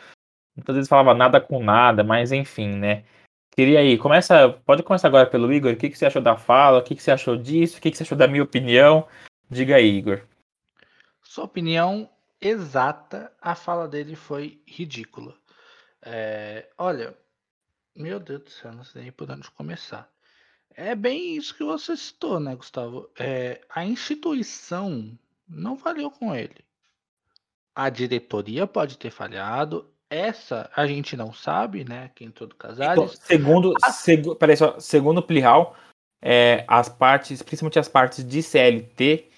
muitas 0.54 0.76
vezes 0.76 0.88
falava 0.88 1.12
nada 1.14 1.40
com 1.40 1.60
nada, 1.62 2.04
mas 2.04 2.30
enfim, 2.30 2.76
né. 2.76 3.04
Queria 3.50 3.80
aí, 3.80 3.98
começa, 3.98 4.48
pode 4.64 4.84
começar 4.84 5.08
agora 5.08 5.26
pelo 5.26 5.52
Igor, 5.52 5.72
o 5.72 5.76
que, 5.76 5.90
que 5.90 5.98
você 5.98 6.06
achou 6.06 6.22
da 6.22 6.36
fala, 6.36 6.78
o 6.78 6.82
que, 6.82 6.94
que 6.94 7.02
você 7.02 7.10
achou 7.10 7.36
disso, 7.36 7.78
o 7.78 7.80
que, 7.80 7.90
que 7.90 7.96
você 7.96 8.04
achou 8.04 8.16
da 8.16 8.28
minha 8.28 8.44
opinião, 8.44 9.08
diga 9.50 9.74
aí, 9.74 9.88
Igor. 9.98 10.22
Sua 11.24 11.44
opinião 11.44 12.08
exata, 12.40 13.32
a 13.40 13.56
fala 13.56 13.88
dele 13.88 14.14
foi 14.14 14.62
ridícula. 14.66 15.34
É, 16.02 16.68
olha, 16.78 17.14
meu 17.94 18.20
Deus 18.20 18.42
do 18.42 18.50
céu, 18.50 18.72
não 18.72 18.84
sei 18.84 19.02
nem 19.02 19.12
por 19.12 19.30
onde 19.30 19.50
começar. 19.50 20.10
É 20.74 20.94
bem 20.94 21.36
isso 21.36 21.54
que 21.54 21.64
você 21.64 21.96
citou, 21.96 22.38
né, 22.38 22.54
Gustavo? 22.54 23.10
É, 23.18 23.60
a 23.74 23.84
instituição 23.84 25.18
não 25.48 25.76
falhou 25.76 26.10
com 26.10 26.34
ele. 26.34 26.64
A 27.74 27.90
diretoria 27.90 28.66
pode 28.66 28.96
ter 28.96 29.10
falhado. 29.10 29.90
Essa 30.08 30.70
a 30.74 30.86
gente 30.86 31.16
não 31.16 31.32
sabe, 31.32 31.84
né? 31.84 32.10
Quem 32.14 32.30
todo 32.30 32.54
Casares. 32.54 33.02
Então, 33.02 33.26
segundo, 33.26 33.74
a... 33.82 33.90
seg, 33.92 34.34
peraí, 34.36 34.56
só, 34.56 34.78
segundo 34.80 35.22
Plihal, 35.22 35.76
é, 36.22 36.64
as 36.66 36.88
partes, 36.88 37.42
principalmente 37.42 37.78
as 37.78 37.88
partes 37.88 38.24
de 38.24 38.42
CLT, 38.42 39.30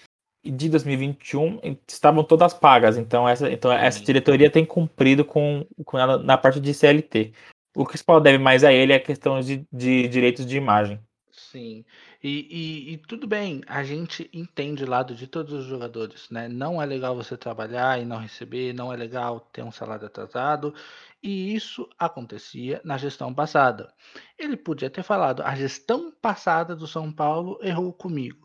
de 0.45 0.69
2021 0.69 1.61
estavam 1.87 2.25
todas 2.25 2.53
pagas. 2.53 2.97
Então 2.97 3.29
essa, 3.29 3.51
então 3.51 3.73
essa 3.73 4.01
diretoria 4.01 4.51
tem 4.51 4.65
cumprido 4.65 5.25
com, 5.25 5.67
com 5.85 5.99
ela 5.99 6.19
na 6.19 6.37
parte 6.37 6.61
de 6.61 6.75
CLT. 6.75 7.33
O 7.75 7.87
que 7.87 8.03
Paulo 8.03 8.23
deve 8.23 8.39
mais 8.39 8.65
a 8.65 8.73
ele 8.73 8.93
é 8.93 8.97
a 8.97 9.03
questão 9.03 9.41
de, 9.41 9.67
de 9.73 10.09
direitos 10.09 10.45
de 10.47 10.57
imagem. 10.57 11.01
Sim. 11.31 11.85
E, 12.23 12.47
e, 12.51 12.93
e, 12.93 12.99
tudo 12.99 13.27
bem, 13.27 13.63
a 13.67 13.83
gente 13.83 14.31
entende 14.33 14.85
o 14.85 14.89
lado 14.89 15.15
de 15.15 15.27
todos 15.27 15.53
os 15.53 15.65
jogadores, 15.65 16.29
né? 16.31 16.49
Não 16.49 16.81
é 16.81 16.87
legal 16.87 17.17
você 17.17 17.37
trabalhar 17.37 18.01
e 18.01 18.05
não 18.05 18.19
receber, 18.19 18.73
não 18.75 18.93
é 18.93 18.97
legal 18.97 19.41
ter 19.41 19.63
um 19.63 19.73
salário 19.73 20.07
atrasado, 20.07 20.75
e 21.23 21.55
isso 21.55 21.89
acontecia 21.99 22.81
na 22.85 22.99
gestão 22.99 23.35
passada. 23.35 23.93
Ele 24.39 24.57
podia 24.57 24.91
ter 24.91 25.03
falado: 25.03 25.43
a 25.43 25.55
gestão 25.55 26.13
passada 26.13 26.77
do 26.77 26.87
São 26.87 27.11
Paulo 27.11 27.59
errou 27.63 27.93
comigo 27.93 28.43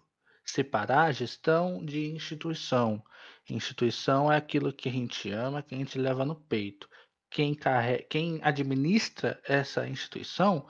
separar 0.47 1.03
a 1.07 1.11
gestão 1.11 1.83
de 1.85 2.07
instituição. 2.07 3.03
Instituição 3.49 4.31
é 4.31 4.37
aquilo 4.37 4.73
que 4.73 4.89
a 4.89 4.91
gente 4.91 5.29
ama, 5.31 5.61
que 5.61 5.75
a 5.75 5.77
gente 5.77 5.99
leva 5.99 6.25
no 6.25 6.35
peito. 6.35 6.89
Quem, 7.29 7.53
carrega, 7.53 8.03
quem 8.09 8.39
administra 8.43 9.39
essa 9.47 9.87
instituição 9.87 10.65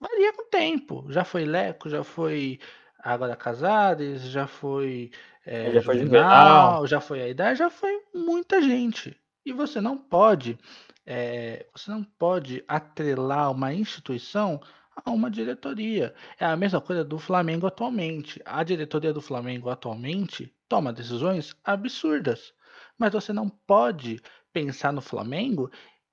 varia 0.00 0.32
com 0.32 0.42
o 0.42 0.50
tempo. 0.50 1.06
Já 1.10 1.24
foi 1.24 1.44
Leco, 1.44 1.88
já 1.88 2.02
foi 2.02 2.58
agora 2.98 3.36
Casares, 3.36 4.22
já 4.22 4.46
foi 4.46 5.10
é, 5.44 5.72
Já 5.72 5.82
foi 5.82 5.98
Juvenal, 5.98 6.26
Juvenal. 6.28 6.86
já 6.86 7.00
foi 7.00 7.20
a 7.22 7.28
ideia, 7.28 7.54
já 7.54 7.70
foi 7.70 8.00
muita 8.14 8.62
gente. 8.62 9.16
E 9.44 9.52
você 9.52 9.80
não 9.80 9.98
pode, 9.98 10.58
é, 11.04 11.66
você 11.74 11.90
não 11.90 12.04
pode 12.04 12.64
atrelar 12.68 13.50
uma 13.50 13.74
instituição 13.74 14.60
a 15.04 15.10
uma 15.10 15.30
diretoria. 15.30 16.14
É 16.38 16.44
a 16.46 16.56
mesma 16.56 16.80
coisa 16.80 17.04
do 17.04 17.18
Flamengo 17.18 17.66
atualmente. 17.66 18.40
A 18.44 18.62
diretoria 18.62 19.12
do 19.12 19.20
Flamengo 19.20 19.68
atualmente 19.68 20.54
toma 20.68 20.92
decisões 20.92 21.54
absurdas, 21.64 22.52
mas 22.96 23.12
você 23.12 23.32
não 23.32 23.48
pode 23.48 24.20
pensar 24.52 24.92
no 24.92 25.00
Flamengo 25.00 25.70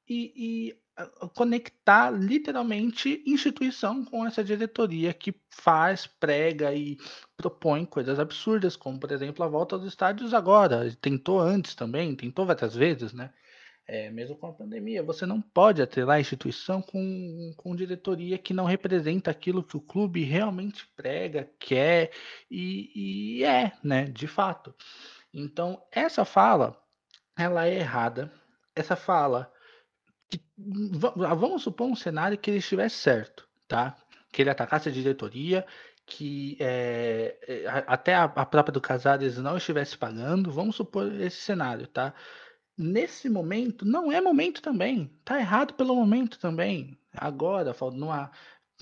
e, 0.08 0.34
e 0.36 0.80
ah, 0.98 1.30
conectar 1.34 2.10
literalmente 2.10 3.24
instituição 3.26 4.04
com 4.04 4.26
essa 4.26 4.44
diretoria 4.44 5.14
que 5.14 5.34
faz, 5.50 6.08
prega 6.08 6.74
e 6.74 6.98
propõe 7.38 7.86
coisas 7.86 8.20
absurdas, 8.20 8.76
como 8.76 9.00
por 9.00 9.12
exemplo 9.12 9.46
a 9.46 9.48
volta 9.48 9.76
aos 9.76 9.86
estádios 9.86 10.34
agora. 10.34 10.94
Tentou 11.00 11.40
antes 11.40 11.76
também, 11.76 12.16
tentou 12.16 12.46
várias 12.46 12.76
vezes, 12.76 13.14
né? 13.14 13.32
É, 13.92 14.12
mesmo 14.12 14.36
com 14.36 14.46
a 14.46 14.54
pandemia, 14.54 15.02
você 15.02 15.26
não 15.26 15.42
pode 15.42 15.82
atrelar 15.82 16.18
a 16.18 16.20
instituição 16.20 16.80
com, 16.80 17.52
com 17.58 17.76
diretoria 17.76 18.38
que 18.38 18.54
não 18.54 18.66
representa 18.66 19.32
aquilo 19.32 19.64
que 19.64 19.76
o 19.76 19.82
clube 19.82 20.24
realmente 20.24 20.88
prega, 20.96 21.50
quer 21.58 22.12
e, 22.52 23.40
e 23.40 23.44
é, 23.44 23.72
né? 23.84 24.04
De 24.06 24.28
fato. 24.28 24.76
Então, 25.34 25.82
essa 25.92 26.24
fala, 26.24 26.80
ela 27.40 27.66
é 27.66 27.80
errada. 27.80 28.32
Essa 28.76 28.96
fala 28.96 29.52
que, 30.30 30.42
vamos 30.58 31.64
supor 31.64 31.88
um 31.88 31.96
cenário 31.96 32.38
que 32.38 32.50
ele 32.50 32.58
estivesse 32.58 32.98
certo, 32.98 33.48
tá? 33.68 33.96
Que 34.32 34.42
ele 34.42 34.50
atacasse 34.50 34.90
a 34.90 34.92
diretoria, 34.92 35.66
que 36.06 36.58
é, 36.60 37.38
até 37.88 38.14
a, 38.14 38.26
a, 38.26 38.46
própria 38.46 38.74
do 38.74 38.82
Casares 38.82 39.38
não 39.38 39.58
estivesse 39.58 39.98
pagando, 39.98 40.52
vamos 40.52 40.76
supor 40.76 41.12
esse 41.22 41.38
cenário, 41.38 41.88
tá? 41.88 42.14
Nesse 42.78 43.30
momento, 43.30 43.86
não 43.86 44.12
é 44.12 44.20
momento 44.20 44.62
também, 44.62 45.08
tá 45.24 45.40
errado 45.40 45.74
pelo 45.74 45.96
momento 45.96 46.40
também. 46.40 46.98
Agora, 47.14 47.76
numa, 47.94 48.32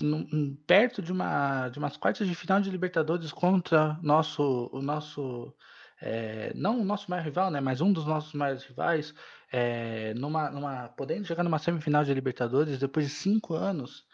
num, 0.00 0.54
perto 0.66 1.00
de 1.02 1.12
uma 1.12 1.68
de 1.68 1.78
umas 1.78 1.96
quartas 1.96 2.26
de 2.26 2.34
final 2.34 2.60
de 2.60 2.70
Libertadores 2.70 3.32
contra 3.32 3.98
nosso 4.02 4.70
o 4.72 4.80
nosso 4.80 5.54
é, 6.00 6.52
não 6.54 6.80
o 6.80 6.84
nosso 6.84 7.10
maior 7.10 7.24
rival, 7.24 7.50
né, 7.50 7.60
mas 7.60 7.80
um 7.80 7.92
dos 7.92 8.06
nossos 8.06 8.32
maiores 8.32 8.64
rivais, 8.64 9.14
é, 9.50 10.14
numa, 10.14 10.50
numa, 10.50 10.88
podendo 10.88 11.26
chegar 11.26 11.42
numa 11.42 11.58
semifinal 11.58 12.04
de 12.04 12.14
Libertadores 12.14 12.78
depois 12.78 13.06
de 13.06 13.12
cinco 13.12 13.54
anos, 13.54 14.06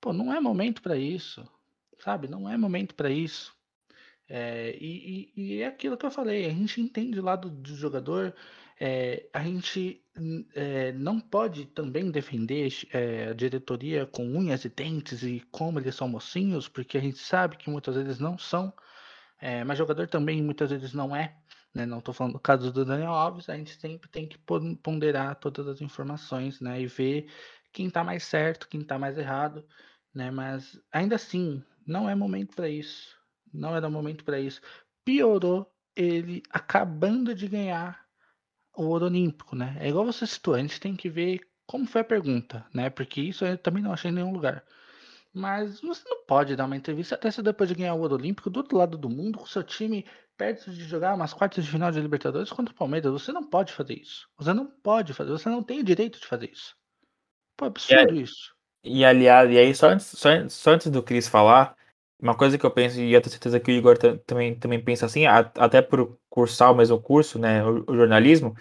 pô, 0.00 0.12
não 0.12 0.32
é 0.32 0.40
momento 0.40 0.82
para 0.82 0.96
isso, 0.96 1.48
sabe? 1.98 2.28
Não 2.28 2.48
é 2.48 2.56
momento 2.56 2.94
para 2.94 3.10
isso. 3.10 3.54
É, 4.28 4.76
e, 4.80 5.30
e, 5.36 5.56
e, 5.56 5.62
é 5.62 5.66
aquilo 5.66 5.96
que 5.96 6.06
eu 6.06 6.10
falei, 6.10 6.46
a 6.46 6.50
gente 6.50 6.80
entende 6.80 7.20
o 7.20 7.22
lado 7.22 7.50
do 7.50 7.74
jogador, 7.76 8.34
é, 8.80 9.28
a 9.32 9.42
gente 9.42 10.02
é, 10.54 10.92
não 10.92 11.20
pode 11.20 11.66
também 11.66 12.10
defender 12.10 12.72
a 13.30 13.32
diretoria 13.32 14.06
com 14.06 14.24
unhas 14.24 14.64
e 14.64 14.68
dentes 14.68 15.22
e 15.22 15.40
como 15.50 15.78
eles 15.78 15.94
são 15.94 16.08
mocinhos, 16.08 16.68
porque 16.68 16.98
a 16.98 17.00
gente 17.00 17.18
sabe 17.18 17.56
que 17.56 17.70
muitas 17.70 17.94
vezes 17.94 18.18
não 18.18 18.38
são, 18.38 18.72
é, 19.42 19.64
mas 19.64 19.76
jogador 19.76 20.06
também 20.06 20.40
muitas 20.40 20.70
vezes 20.70 20.94
não 20.94 21.14
é. 21.14 21.36
Né? 21.74 21.84
Não 21.84 21.98
estou 21.98 22.14
falando 22.14 22.34
do 22.34 22.38
caso 22.38 22.72
do 22.72 22.84
Daniel 22.84 23.10
Alves, 23.10 23.48
a 23.48 23.56
gente 23.56 23.74
sempre 23.74 24.08
tem 24.08 24.28
que 24.28 24.38
ponderar 24.82 25.34
todas 25.34 25.66
as 25.66 25.80
informações 25.80 26.60
né? 26.60 26.80
e 26.80 26.86
ver 26.86 27.26
quem 27.72 27.88
está 27.88 28.04
mais 28.04 28.22
certo, 28.22 28.68
quem 28.68 28.82
está 28.82 28.98
mais 29.00 29.18
errado. 29.18 29.66
Né? 30.14 30.30
Mas 30.30 30.80
ainda 30.92 31.16
assim, 31.16 31.60
não 31.84 32.08
é 32.08 32.14
momento 32.14 32.54
para 32.54 32.68
isso. 32.68 33.16
Não 33.52 33.74
era 33.74 33.90
momento 33.90 34.24
para 34.24 34.38
isso. 34.38 34.60
Piorou 35.04 35.68
ele 35.96 36.40
acabando 36.48 37.34
de 37.34 37.48
ganhar 37.48 38.00
o 38.76 38.84
ouro 38.84 39.06
olímpico, 39.06 39.56
né? 39.56 39.76
É 39.80 39.88
igual 39.88 40.06
você 40.06 40.26
citou, 40.26 40.54
a 40.54 40.58
gente 40.58 40.80
tem 40.80 40.96
que 40.96 41.10
ver 41.10 41.40
como 41.66 41.86
foi 41.86 42.00
a 42.00 42.04
pergunta, 42.04 42.64
né? 42.72 42.88
Porque 42.88 43.20
isso 43.20 43.44
eu 43.44 43.58
também 43.58 43.82
não 43.82 43.92
achei 43.92 44.10
em 44.10 44.14
nenhum 44.14 44.32
lugar. 44.32 44.64
Mas 45.34 45.80
você 45.80 46.02
não 46.08 46.24
pode 46.26 46.54
dar 46.54 46.66
uma 46.66 46.76
entrevista 46.76 47.14
até 47.14 47.30
se 47.30 47.42
depois 47.42 47.68
de 47.68 47.74
ganhar 47.74 47.94
o 47.94 48.00
ouro 48.00 48.14
olímpico 48.14 48.50
do 48.50 48.58
outro 48.58 48.76
lado 48.76 48.98
do 48.98 49.08
mundo, 49.08 49.38
com 49.38 49.46
seu 49.46 49.62
time 49.62 50.04
perto 50.36 50.70
de 50.70 50.84
jogar 50.84 51.14
umas 51.14 51.32
quartas 51.32 51.64
de 51.64 51.70
final 51.70 51.90
de 51.90 52.00
Libertadores 52.00 52.50
contra 52.50 52.74
o 52.74 52.76
Palmeiras. 52.76 53.12
Você 53.12 53.32
não 53.32 53.44
pode 53.44 53.72
fazer 53.72 53.94
isso. 53.94 54.28
Você 54.36 54.52
não 54.52 54.66
pode 54.66 55.14
fazer, 55.14 55.30
você 55.30 55.48
não 55.48 55.62
tem 55.62 55.80
o 55.80 55.84
direito 55.84 56.20
de 56.20 56.26
fazer 56.26 56.50
isso. 56.50 56.76
Pô, 57.56 57.64
é 57.64 57.68
absurdo 57.68 58.14
e, 58.14 58.22
isso. 58.22 58.54
E 58.84 59.04
aliás, 59.04 59.50
e 59.50 59.58
aí 59.58 59.74
só 59.74 59.90
antes, 59.90 60.06
só, 60.06 60.28
só 60.48 60.72
antes 60.72 60.90
do 60.90 61.02
Cris 61.02 61.28
falar, 61.28 61.76
uma 62.20 62.36
coisa 62.36 62.58
que 62.58 62.66
eu 62.66 62.70
penso, 62.70 63.00
e 63.00 63.12
eu 63.12 63.20
tenho 63.20 63.32
certeza 63.32 63.58
que 63.58 63.70
o 63.70 63.74
Igor 63.74 63.96
também, 64.26 64.54
também 64.54 64.82
pensa 64.82 65.06
assim, 65.06 65.24
até 65.26 65.80
por 65.80 66.18
cursar 66.28 66.72
o 66.72 66.74
mesmo 66.74 67.00
curso, 67.00 67.38
né, 67.38 67.64
o, 67.64 67.84
o 67.86 67.96
jornalismo, 67.96 68.54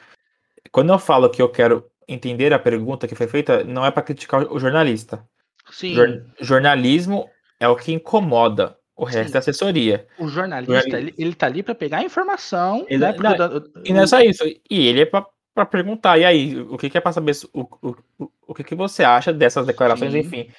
quando 0.72 0.94
eu 0.94 1.00
falo 1.00 1.30
que 1.30 1.42
eu 1.42 1.50
quero 1.50 1.90
entender 2.08 2.54
a 2.54 2.60
pergunta 2.60 3.08
que 3.08 3.16
foi 3.16 3.28
feita, 3.28 3.64
não 3.64 3.86
é 3.86 3.92
para 3.92 4.04
criticar 4.04 4.52
o 4.52 4.60
jornalista. 4.60 5.28
Sim. 5.70 5.94
Jor, 5.94 6.26
jornalismo 6.40 7.30
é 7.60 7.68
o 7.68 7.76
que 7.76 7.92
incomoda. 7.92 8.78
O 8.96 9.06
resto 9.06 9.32
Sim. 9.32 9.36
é 9.36 9.40
assessoria. 9.40 10.08
O 10.20 10.28
jornalista, 10.28 11.00
ele, 11.00 11.14
ele 11.18 11.34
tá 11.34 11.48
ali 11.48 11.64
para 11.64 11.74
pegar 11.74 12.00
a 12.00 12.04
informação. 12.04 12.86
Ele, 12.88 13.00
né, 13.00 13.16
não, 13.18 13.64
e 13.84 13.94
não 13.94 14.02
é 14.02 14.08
só 14.08 14.20
isso. 14.20 14.44
E 14.46 14.88
ele 14.88 15.02
é 15.02 15.06
para 15.06 15.66
perguntar. 15.66 16.20
E 16.20 16.26
aí, 16.26 16.60
o 16.60 16.78
que, 16.78 16.90
que 16.90 16.98
é 16.98 17.02
para 17.02 17.12
saber 17.12 17.36
o, 17.52 17.62
o, 17.62 17.96
o, 18.20 18.32
o 18.48 18.54
que, 18.54 18.64
que 18.64 18.76
você 18.76 19.04
acha 19.04 19.34
dessas 19.34 19.66
declarações, 19.66 20.12
Sim. 20.12 20.20
enfim. 20.20 20.50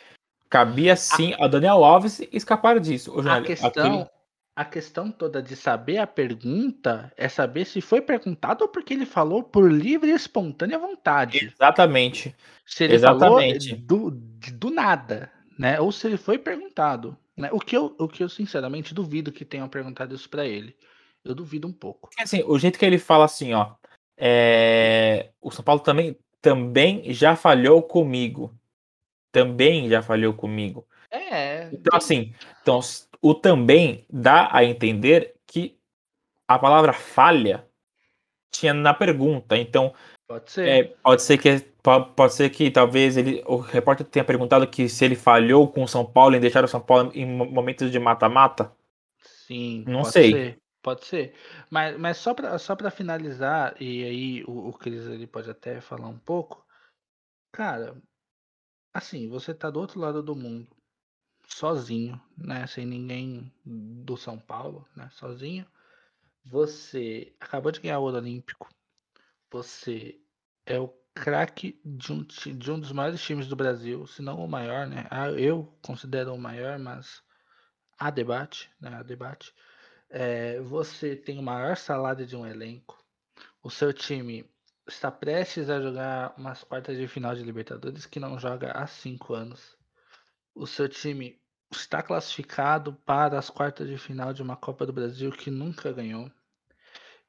Cabia 0.50 0.96
sim 0.96 1.34
a, 1.40 1.46
Daniel 1.46 1.82
Alves 1.82 2.20
escapar 2.32 2.78
disso. 2.78 3.14
a, 3.26 3.40
questão, 3.40 3.68
aquele... 3.68 4.06
a 4.62 4.64
questão 4.64 5.10
toda 5.10 5.42
de 5.42 5.54
saber 5.54 5.98
a 5.98 6.06
pergunta 6.06 7.12
é 7.16 7.28
saber 7.28 7.64
se 7.64 7.80
foi 7.80 8.00
perguntado 8.00 8.64
ou 8.64 8.68
porque 8.68 8.94
ele 8.94 9.04
falou 9.04 9.42
por 9.42 9.70
livre 9.70 10.10
e 10.10 10.14
espontânea 10.14 10.78
vontade. 10.78 11.44
Exatamente. 11.44 12.34
Se 12.64 12.84
ele 12.84 12.94
Exatamente. 12.94 13.68
falou 13.68 13.82
do, 13.82 14.10
do 14.10 14.70
nada, 14.70 15.30
né? 15.58 15.80
Ou 15.80 15.92
se 15.92 16.06
ele 16.06 16.16
foi 16.16 16.38
perguntado. 16.38 17.16
Né? 17.36 17.50
O, 17.52 17.58
que 17.58 17.76
eu, 17.76 17.94
o 17.98 18.08
que 18.08 18.22
eu 18.22 18.28
sinceramente 18.28 18.94
duvido 18.94 19.30
que 19.30 19.44
tenham 19.44 19.68
perguntado 19.68 20.14
isso 20.14 20.28
para 20.28 20.46
ele. 20.46 20.74
Eu 21.24 21.34
duvido 21.34 21.68
um 21.68 21.72
pouco. 21.72 22.08
Assim, 22.18 22.42
o 22.46 22.58
jeito 22.58 22.78
que 22.78 22.84
ele 22.84 22.98
fala 22.98 23.24
assim, 23.24 23.52
ó. 23.52 23.74
É... 24.16 25.30
O 25.40 25.50
São 25.50 25.64
Paulo 25.64 25.80
também, 25.80 26.16
também 26.40 27.12
já 27.12 27.36
falhou 27.36 27.82
comigo 27.82 28.52
também 29.32 29.88
já 29.88 30.02
falhou 30.02 30.34
comigo. 30.34 30.86
É. 31.12 31.68
Então, 31.72 31.96
assim, 31.96 32.34
então, 32.62 32.80
o 33.20 33.34
também 33.34 34.06
dá 34.10 34.48
a 34.50 34.64
entender 34.64 35.34
que 35.46 35.78
a 36.48 36.58
palavra 36.58 36.94
falha 36.94 37.68
tinha 38.50 38.72
na 38.72 38.94
pergunta. 38.94 39.56
Então, 39.56 39.94
pode 40.26 40.50
ser. 40.50 40.68
É, 40.68 40.84
pode 40.84 41.22
ser 41.22 41.38
que 41.38 41.72
pode 41.82 42.32
ser 42.32 42.48
que 42.50 42.70
talvez 42.70 43.16
ele, 43.16 43.42
o 43.44 43.56
repórter 43.56 44.06
tenha 44.06 44.24
perguntado 44.24 44.68
que 44.68 44.88
se 44.88 45.04
ele 45.04 45.16
falhou 45.16 45.66
com 45.66 45.82
o 45.82 45.88
São 45.88 46.04
Paulo 46.04 46.36
em 46.36 46.40
deixar 46.40 46.64
o 46.64 46.68
São 46.68 46.80
Paulo 46.80 47.10
em 47.12 47.26
momentos 47.26 47.90
de 47.90 47.98
mata-mata. 47.98 48.72
Sim, 49.20 49.84
não 49.86 50.04
sei. 50.04 50.30
Ser, 50.30 50.58
pode 50.80 51.04
ser. 51.04 51.34
Mas, 51.68 51.98
mas 51.98 52.16
só 52.18 52.32
para 52.34 52.56
só 52.56 52.76
finalizar 52.90 53.74
e 53.80 54.04
aí 54.04 54.44
o, 54.44 54.68
o 54.68 54.72
Cris 54.72 55.06
ele 55.06 55.26
pode 55.26 55.50
até 55.50 55.80
falar 55.80 56.06
um 56.06 56.18
pouco. 56.18 56.64
Cara, 57.50 57.96
Assim, 58.94 59.28
você 59.28 59.54
tá 59.54 59.70
do 59.70 59.80
outro 59.80 59.98
lado 59.98 60.22
do 60.22 60.36
mundo, 60.36 60.68
sozinho, 61.54 62.20
né? 62.36 62.66
Sem 62.66 62.86
ninguém 62.86 63.52
do 63.64 64.16
São 64.16 64.38
Paulo, 64.38 64.86
né? 64.96 65.08
Sozinho. 65.12 65.66
Você 66.44 67.34
acabou 67.40 67.70
de 67.70 67.80
ganhar 67.80 67.98
o 67.98 68.02
ouro 68.02 68.16
olímpico. 68.16 68.68
Você 69.50 70.20
é 70.66 70.78
o 70.78 70.88
craque 71.14 71.80
de 71.84 72.12
um, 72.12 72.22
de 72.24 72.70
um 72.70 72.80
dos 72.80 72.90
maiores 72.92 73.22
times 73.22 73.46
do 73.46 73.54
Brasil, 73.54 74.06
se 74.06 74.22
não 74.22 74.44
o 74.44 74.48
maior, 74.48 74.86
né? 74.86 75.06
Ah, 75.10 75.30
eu 75.30 75.78
considero 75.82 76.34
o 76.34 76.38
maior, 76.38 76.78
mas 76.78 77.22
há 77.98 78.10
debate, 78.10 78.70
né? 78.80 78.94
Há 78.94 79.02
debate. 79.02 79.54
É, 80.08 80.60
você 80.60 81.14
tem 81.14 81.38
o 81.38 81.42
maior 81.42 81.76
salário 81.76 82.26
de 82.26 82.36
um 82.36 82.46
elenco. 82.46 82.98
O 83.62 83.70
seu 83.70 83.92
time 83.92 84.50
está 84.86 85.10
prestes 85.10 85.70
a 85.70 85.80
jogar 85.80 86.34
umas 86.36 86.64
quartas 86.64 86.96
de 86.96 87.06
final 87.06 87.34
de 87.34 87.42
Libertadores 87.42 88.06
que 88.06 88.18
não 88.18 88.38
joga 88.38 88.72
há 88.72 88.86
cinco 88.86 89.34
anos. 89.34 89.76
O 90.54 90.66
seu 90.66 90.88
time 90.88 91.41
está 91.72 92.02
classificado 92.02 92.94
para 93.04 93.38
as 93.38 93.50
quartas 93.50 93.88
de 93.88 93.98
final 93.98 94.32
de 94.32 94.42
uma 94.42 94.56
Copa 94.56 94.86
do 94.86 94.92
Brasil 94.92 95.30
que 95.32 95.50
nunca 95.50 95.92
ganhou. 95.92 96.30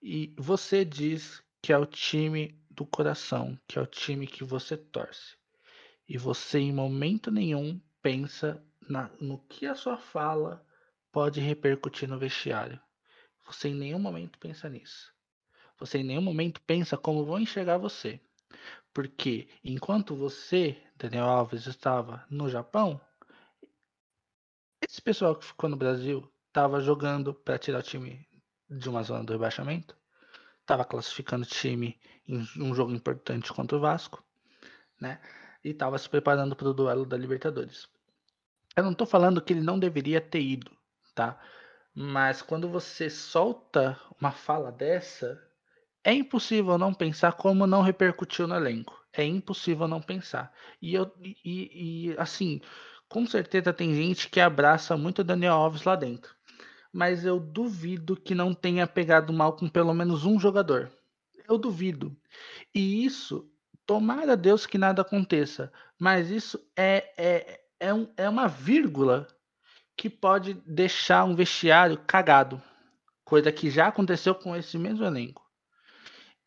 E 0.01 0.33
você 0.37 0.83
diz 0.83 1.41
que 1.61 1.71
é 1.71 1.77
o 1.77 1.85
time 1.85 2.61
do 2.69 2.85
coração, 2.85 3.57
que 3.67 3.79
é 3.79 3.81
o 3.81 3.87
time 3.87 4.27
que 4.27 4.43
você 4.43 4.75
torce. 4.75 5.37
E 6.07 6.17
você 6.17 6.59
em 6.59 6.73
momento 6.73 7.31
nenhum 7.31 7.79
pensa 8.01 8.61
na, 8.89 9.09
no 9.19 9.39
que 9.39 9.65
a 9.65 9.75
sua 9.75 9.97
fala 9.97 10.65
pode 11.11 11.39
repercutir 11.39 12.09
no 12.09 12.19
vestiário. 12.19 12.79
Você 13.45 13.69
em 13.69 13.75
nenhum 13.75 13.99
momento 13.99 14.37
pensa 14.39 14.67
nisso. 14.67 15.13
Você 15.79 15.99
em 15.99 16.03
nenhum 16.03 16.21
momento 16.21 16.61
pensa 16.61 16.97
como 16.97 17.25
vão 17.25 17.39
enxergar 17.39 17.77
você. 17.77 18.19
Porque 18.93 19.47
enquanto 19.63 20.15
você, 20.15 20.77
Daniel 20.97 21.25
Alves, 21.25 21.65
estava 21.65 22.25
no 22.29 22.49
Japão, 22.49 22.99
esse 24.83 25.01
pessoal 25.01 25.35
que 25.35 25.45
ficou 25.45 25.69
no 25.69 25.75
Brasil 25.75 26.29
estava 26.47 26.79
jogando 26.79 27.33
para 27.33 27.57
tirar 27.57 27.79
o 27.79 27.83
time 27.83 28.27
de 28.69 28.89
uma 28.89 29.03
zona 29.03 29.23
do 29.23 29.33
rebaixamento, 29.33 29.95
estava 30.61 30.85
classificando 30.85 31.43
o 31.43 31.49
time 31.49 31.99
em 32.27 32.45
um 32.57 32.73
jogo 32.73 32.91
importante 32.91 33.51
contra 33.51 33.77
o 33.77 33.79
Vasco, 33.79 34.23
né? 34.99 35.19
E 35.63 35.69
estava 35.69 35.97
se 35.97 36.09
preparando 36.09 36.55
para 36.55 36.67
o 36.67 36.73
duelo 36.73 37.05
da 37.05 37.17
Libertadores. 37.17 37.87
Eu 38.75 38.83
não 38.83 38.91
estou 38.91 39.07
falando 39.07 39.41
que 39.41 39.53
ele 39.53 39.61
não 39.61 39.79
deveria 39.79 40.19
ter 40.19 40.41
ido, 40.41 40.71
tá? 41.13 41.39
Mas 41.93 42.41
quando 42.41 42.67
você 42.67 43.09
solta 43.09 43.99
uma 44.19 44.31
fala 44.31 44.71
dessa, 44.71 45.41
é 46.03 46.13
impossível 46.13 46.77
não 46.77 46.93
pensar 46.93 47.33
como 47.33 47.67
não 47.67 47.81
repercutiu 47.81 48.47
no 48.47 48.55
elenco. 48.55 49.01
É 49.13 49.23
impossível 49.23 49.87
não 49.87 50.01
pensar. 50.01 50.51
E 50.81 50.95
eu 50.95 51.11
e, 51.21 52.09
e 52.09 52.15
assim, 52.17 52.61
com 53.13 53.27
certeza 53.27 53.71
tem 53.71 53.93
gente 53.93 54.27
que 54.27 54.39
abraça 54.39 54.97
muito 54.97 55.19
o 55.19 55.23
Daniel 55.23 55.53
Alves 55.53 55.83
lá 55.83 55.95
dentro. 55.95 56.35
Mas 56.91 57.23
eu 57.23 57.39
duvido 57.39 58.17
que 58.17 58.33
não 58.33 58.55
tenha 58.55 58.87
pegado 58.87 59.31
mal 59.31 59.55
com 59.55 59.69
pelo 59.69 59.93
menos 59.93 60.25
um 60.25 60.39
jogador. 60.39 60.91
Eu 61.47 61.59
duvido. 61.59 62.17
E 62.73 63.05
isso, 63.05 63.47
tomara 63.85 64.35
Deus 64.35 64.65
que 64.65 64.79
nada 64.79 65.03
aconteça. 65.03 65.71
Mas 65.99 66.31
isso 66.31 66.59
é, 66.75 67.13
é, 67.15 67.61
é, 67.79 67.93
um, 67.93 68.11
é 68.17 68.27
uma 68.27 68.47
vírgula 68.47 69.27
que 69.95 70.09
pode 70.09 70.55
deixar 70.65 71.23
um 71.23 71.35
vestiário 71.35 71.99
cagado. 72.07 72.59
Coisa 73.23 73.51
que 73.51 73.69
já 73.69 73.89
aconteceu 73.89 74.33
com 74.33 74.55
esse 74.55 74.75
mesmo 74.75 75.05
elenco. 75.05 75.47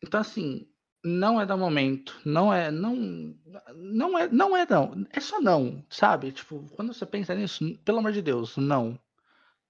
Então, 0.03 0.19
assim, 0.19 0.67
não 1.07 1.39
é 1.39 1.45
da 1.45 1.55
momento, 1.55 2.15
não 2.25 2.53
é, 2.53 2.69
não, 2.69 3.33
não 3.75 4.19
é, 4.19 4.27
não 4.29 4.57
é 4.57 4.67
não, 4.69 5.05
é 5.11 5.19
só 5.19 5.39
não, 5.39 5.83
sabe? 5.89 6.31
Tipo, 6.31 6.63
quando 6.75 6.93
você 6.93 7.05
pensa 7.05 7.33
nisso, 7.33 7.77
pelo 7.85 7.99
amor 7.99 8.11
de 8.11 8.21
Deus, 8.21 8.57
não, 8.57 8.99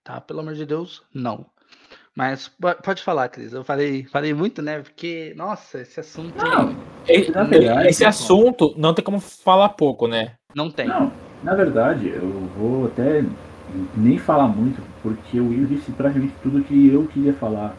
tá? 0.04 0.20
Pelo 0.20 0.40
amor 0.40 0.56
de 0.56 0.66
Deus, 0.66 1.04
não. 1.14 1.46
Mas 2.16 2.52
pode 2.84 3.04
falar, 3.04 3.30
Cris. 3.30 3.54
Eu 3.54 3.64
falei, 3.64 4.06
falei 4.06 4.34
muito, 4.34 4.60
né? 4.60 4.82
Porque, 4.82 5.36
nossa, 5.38 5.82
esse 5.82 6.00
assunto. 6.00 6.36
Não, 6.36 6.76
esse, 7.08 7.32
verdade, 7.32 7.88
esse 7.90 8.04
assunto 8.04 8.74
não 8.76 8.92
tem 8.92 9.06
como 9.06 9.20
falar 9.20 9.70
pouco, 9.70 10.08
né? 10.08 10.34
Não 10.56 10.72
tem. 10.72 10.88
Não, 10.88 11.14
na 11.44 11.54
verdade, 11.54 12.10
eu 12.10 12.50
vou 12.58 12.88
até 12.88 13.24
nem 13.96 14.18
falar 14.18 14.48
muito, 14.48 14.82
porque 15.04 15.40
o 15.40 15.50
Will 15.50 15.68
disse 15.68 15.92
praticamente 15.92 16.34
tudo 16.42 16.64
que 16.64 16.90
eu 16.92 17.06
queria 17.06 17.34
falar. 17.34 17.76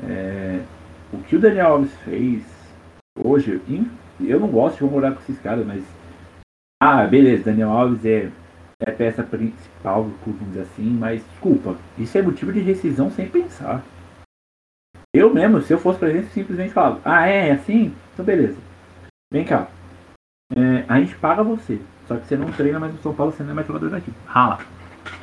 É, 0.00 0.60
o 1.12 1.18
que 1.18 1.34
o 1.34 1.40
Daniel 1.40 1.72
Alves 1.72 1.92
fez 2.04 2.53
hoje, 3.16 3.60
eu 4.20 4.40
não 4.40 4.48
gosto 4.48 4.78
de 4.78 4.84
morar 4.84 5.12
com 5.12 5.20
esses 5.20 5.38
caras, 5.40 5.66
mas. 5.66 5.84
Ah, 6.82 7.06
beleza, 7.06 7.44
Daniel 7.44 7.70
Alves 7.70 8.04
é, 8.04 8.30
é 8.80 8.90
peça 8.90 9.22
principal 9.22 10.04
do 10.04 10.12
clube, 10.18 10.58
assim, 10.60 10.90
mas 10.90 11.24
desculpa, 11.30 11.76
isso 11.98 12.18
é 12.18 12.22
motivo 12.22 12.52
de 12.52 12.60
rescisão 12.60 13.10
sem 13.10 13.28
pensar. 13.28 13.82
Eu 15.14 15.32
mesmo, 15.32 15.62
se 15.62 15.72
eu 15.72 15.78
fosse 15.78 15.98
presidente, 15.98 16.32
simplesmente 16.32 16.72
falava, 16.72 17.00
ah, 17.04 17.28
é, 17.28 17.48
é 17.48 17.52
assim? 17.52 17.94
Então 18.12 18.24
beleza. 18.24 18.56
Vem 19.32 19.44
cá. 19.44 19.68
É, 20.54 20.84
a 20.88 21.00
gente 21.00 21.14
paga 21.16 21.42
você. 21.42 21.80
Só 22.06 22.16
que 22.16 22.26
você 22.26 22.36
não 22.36 22.50
treina 22.52 22.78
mais 22.78 22.92
no 22.92 23.00
São 23.00 23.14
Paulo, 23.14 23.32
você 23.32 23.42
não 23.42 23.52
é 23.52 23.54
mais 23.54 23.66
jogador 23.66 23.90
daqui. 23.90 24.12
Rala. 24.26 24.58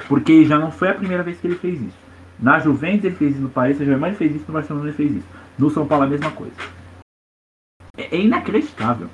Porque 0.07 0.45
já 0.45 0.57
não 0.57 0.71
foi 0.71 0.89
a 0.89 0.95
primeira 0.95 1.23
vez 1.23 1.39
que 1.39 1.47
ele 1.47 1.57
fez 1.57 1.79
isso. 1.81 1.97
Na 2.39 2.57
Juventus 2.59 3.05
ele 3.05 3.15
fez 3.15 3.33
isso, 3.33 3.41
no 3.41 3.49
Paris 3.49 3.77
Saint-Germain 3.77 4.15
fez 4.15 4.35
isso, 4.35 4.45
no 4.47 4.53
Barcelona 4.53 4.87
ele 4.87 4.97
fez 4.97 5.11
isso. 5.11 5.27
No 5.59 5.69
São 5.69 5.85
Paulo 5.85 6.05
a 6.05 6.07
mesma 6.07 6.31
coisa. 6.31 6.55
É, 7.97 8.15
é 8.15 8.21
inacreditável 8.21 9.09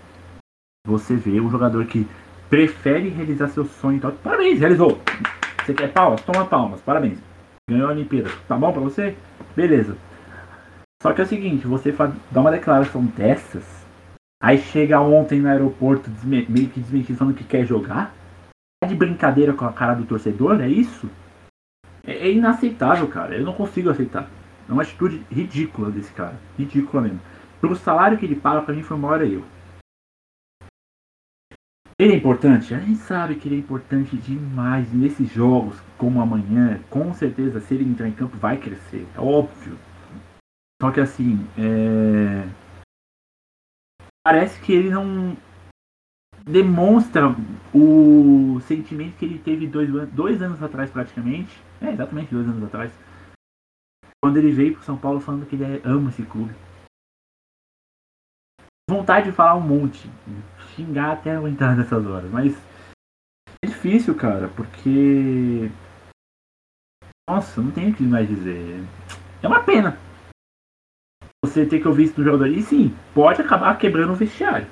você 0.85 1.15
ver 1.15 1.41
um 1.41 1.49
jogador 1.49 1.85
que 1.85 2.07
prefere 2.49 3.09
realizar 3.09 3.49
seu 3.49 3.65
sonho 3.65 3.97
e 3.97 3.99
tal. 3.99 4.11
Parabéns, 4.13 4.59
realizou. 4.59 5.01
Você 5.65 5.73
quer 5.73 5.91
palmas? 5.91 6.21
Toma 6.21 6.45
palmas, 6.45 6.81
parabéns. 6.81 7.19
Ganhou 7.69 7.89
a 7.89 7.91
Olimpíada. 7.91 8.29
Tá 8.47 8.55
bom 8.55 8.71
pra 8.71 8.81
você? 8.81 9.15
Beleza. 9.55 9.97
Só 11.01 11.13
que 11.13 11.21
é 11.21 11.23
o 11.25 11.27
seguinte, 11.27 11.67
você 11.67 11.93
dá 12.31 12.41
uma 12.41 12.51
declaração 12.51 13.05
dessas, 13.05 13.85
aí 14.41 14.57
chega 14.57 14.99
ontem 14.99 15.39
no 15.39 15.47
aeroporto 15.47 16.09
meio 16.23 16.69
que 16.69 16.79
desmentindo 16.79 17.19
falando 17.19 17.35
que 17.35 17.43
quer 17.43 17.65
jogar? 17.65 18.15
Tá 18.81 18.87
de 18.87 18.95
brincadeira 18.95 19.53
com 19.53 19.65
a 19.65 19.73
cara 19.73 19.93
do 19.93 20.05
torcedor? 20.05 20.59
É 20.61 20.67
isso? 20.67 21.09
É, 22.03 22.13
é 22.13 22.31
inaceitável, 22.31 23.07
cara. 23.07 23.35
Eu 23.35 23.45
não 23.45 23.53
consigo 23.53 23.89
aceitar. 23.89 24.27
É 24.67 24.71
uma 24.71 24.81
atitude 24.81 25.21
ridícula 25.29 25.91
desse 25.91 26.11
cara. 26.13 26.35
Ridícula 26.57 27.03
mesmo. 27.03 27.19
Pelo 27.59 27.75
salário 27.75 28.17
que 28.17 28.25
ele 28.25 28.35
paga, 28.35 28.61
pra 28.61 28.73
mim 28.73 28.83
foi 28.83 28.97
o 28.97 28.99
maior 28.99 29.21
erro. 29.21 29.45
Ele 31.99 32.13
é 32.13 32.15
importante? 32.15 32.75
A 32.75 32.79
gente 32.79 32.99
sabe 32.99 33.35
que 33.35 33.47
ele 33.47 33.55
é 33.55 33.59
importante 33.59 34.15
demais. 34.15 34.93
Nesses 34.93 35.31
jogos, 35.31 35.79
como 35.97 36.21
amanhã, 36.21 36.79
com 36.91 37.11
certeza, 37.11 37.59
se 37.59 37.73
ele 37.73 37.85
entrar 37.85 38.07
em 38.07 38.13
campo, 38.13 38.37
vai 38.37 38.57
crescer. 38.57 39.07
É 39.15 39.19
óbvio. 39.19 39.75
Só 40.79 40.91
que 40.91 40.99
assim, 40.99 41.39
é... 41.57 42.47
parece 44.23 44.61
que 44.61 44.71
ele 44.71 44.91
não 44.91 45.35
demonstra 46.45 47.35
o 47.73 48.59
sentimento 48.61 49.17
que 49.17 49.25
ele 49.25 49.39
teve 49.39 49.65
dois, 49.65 49.89
dois 50.11 50.39
anos 50.39 50.61
atrás, 50.61 50.91
praticamente. 50.91 51.59
É, 51.81 51.91
exatamente 51.91 52.31
dois 52.31 52.47
anos 52.47 52.63
atrás. 52.63 52.93
Quando 54.23 54.37
ele 54.37 54.51
veio 54.51 54.75
para 54.75 54.83
São 54.83 54.97
Paulo 54.97 55.19
falando 55.19 55.47
que 55.47 55.55
ele 55.55 55.81
ama 55.83 56.11
esse 56.11 56.21
clube 56.21 56.53
vontade 58.89 59.27
de 59.27 59.35
falar 59.35 59.55
um 59.55 59.61
monte, 59.61 60.09
xingar 60.75 61.13
até 61.13 61.35
aguentar 61.35 61.75
nessas 61.75 62.05
horas, 62.05 62.31
mas 62.31 62.55
é 63.63 63.67
difícil, 63.67 64.15
cara, 64.15 64.47
porque 64.49 65.69
nossa, 67.29 67.61
não 67.61 67.71
tem 67.71 67.91
o 67.91 67.93
que 67.93 68.03
mais 68.03 68.27
dizer. 68.27 68.81
É 69.43 69.47
uma 69.47 69.61
pena. 69.61 69.97
Você 71.43 71.65
ter 71.65 71.81
que 71.81 71.87
ouvir 71.87 72.05
isso 72.05 72.15
do 72.15 72.23
jogador. 72.23 72.47
E 72.47 72.61
sim, 72.61 72.95
pode 73.13 73.41
acabar 73.41 73.77
quebrando 73.77 74.13
o 74.13 74.15
vestiário. 74.15 74.67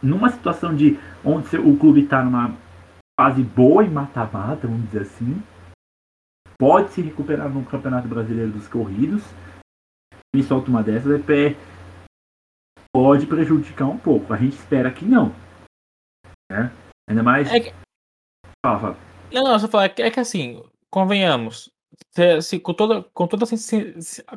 Numa 0.00 0.30
situação 0.30 0.74
de 0.74 0.96
onde 1.24 1.56
o 1.56 1.76
clube 1.76 2.02
está 2.02 2.22
numa 2.22 2.54
fase 3.18 3.42
boa 3.42 3.84
e 3.84 3.90
mata-mata, 3.90 4.68
vamos 4.68 4.84
dizer 4.86 5.02
assim, 5.02 5.42
pode 6.56 6.92
se 6.92 7.02
recuperar 7.02 7.48
no 7.48 7.64
Campeonato 7.64 8.06
Brasileiro 8.06 8.52
dos 8.52 8.68
Corridos. 8.68 9.24
Me 10.34 10.42
solta 10.44 10.70
uma 10.70 10.82
dessas, 10.84 11.18
é 11.18 11.22
pé 11.22 11.56
pode 12.98 13.26
prejudicar 13.28 13.86
um 13.86 13.96
pouco. 13.96 14.34
A 14.34 14.36
gente 14.36 14.54
espera 14.54 14.90
que 14.90 15.04
não. 15.04 15.32
Né? 16.50 16.68
Ainda 17.08 17.22
mais. 17.22 17.48
É 17.52 17.60
que... 17.60 17.72
Fala, 18.66 18.80
fala. 18.80 18.96
Não, 19.32 19.44
não, 19.44 19.58
só 19.58 19.68
falar, 19.68 19.84
é 19.84 20.10
que 20.10 20.18
assim, 20.18 20.60
convenhamos, 20.90 21.70
se, 22.12 22.42
se, 22.42 22.58
com, 22.58 22.74
toda, 22.74 23.04
com, 23.14 23.28
toda, 23.28 23.46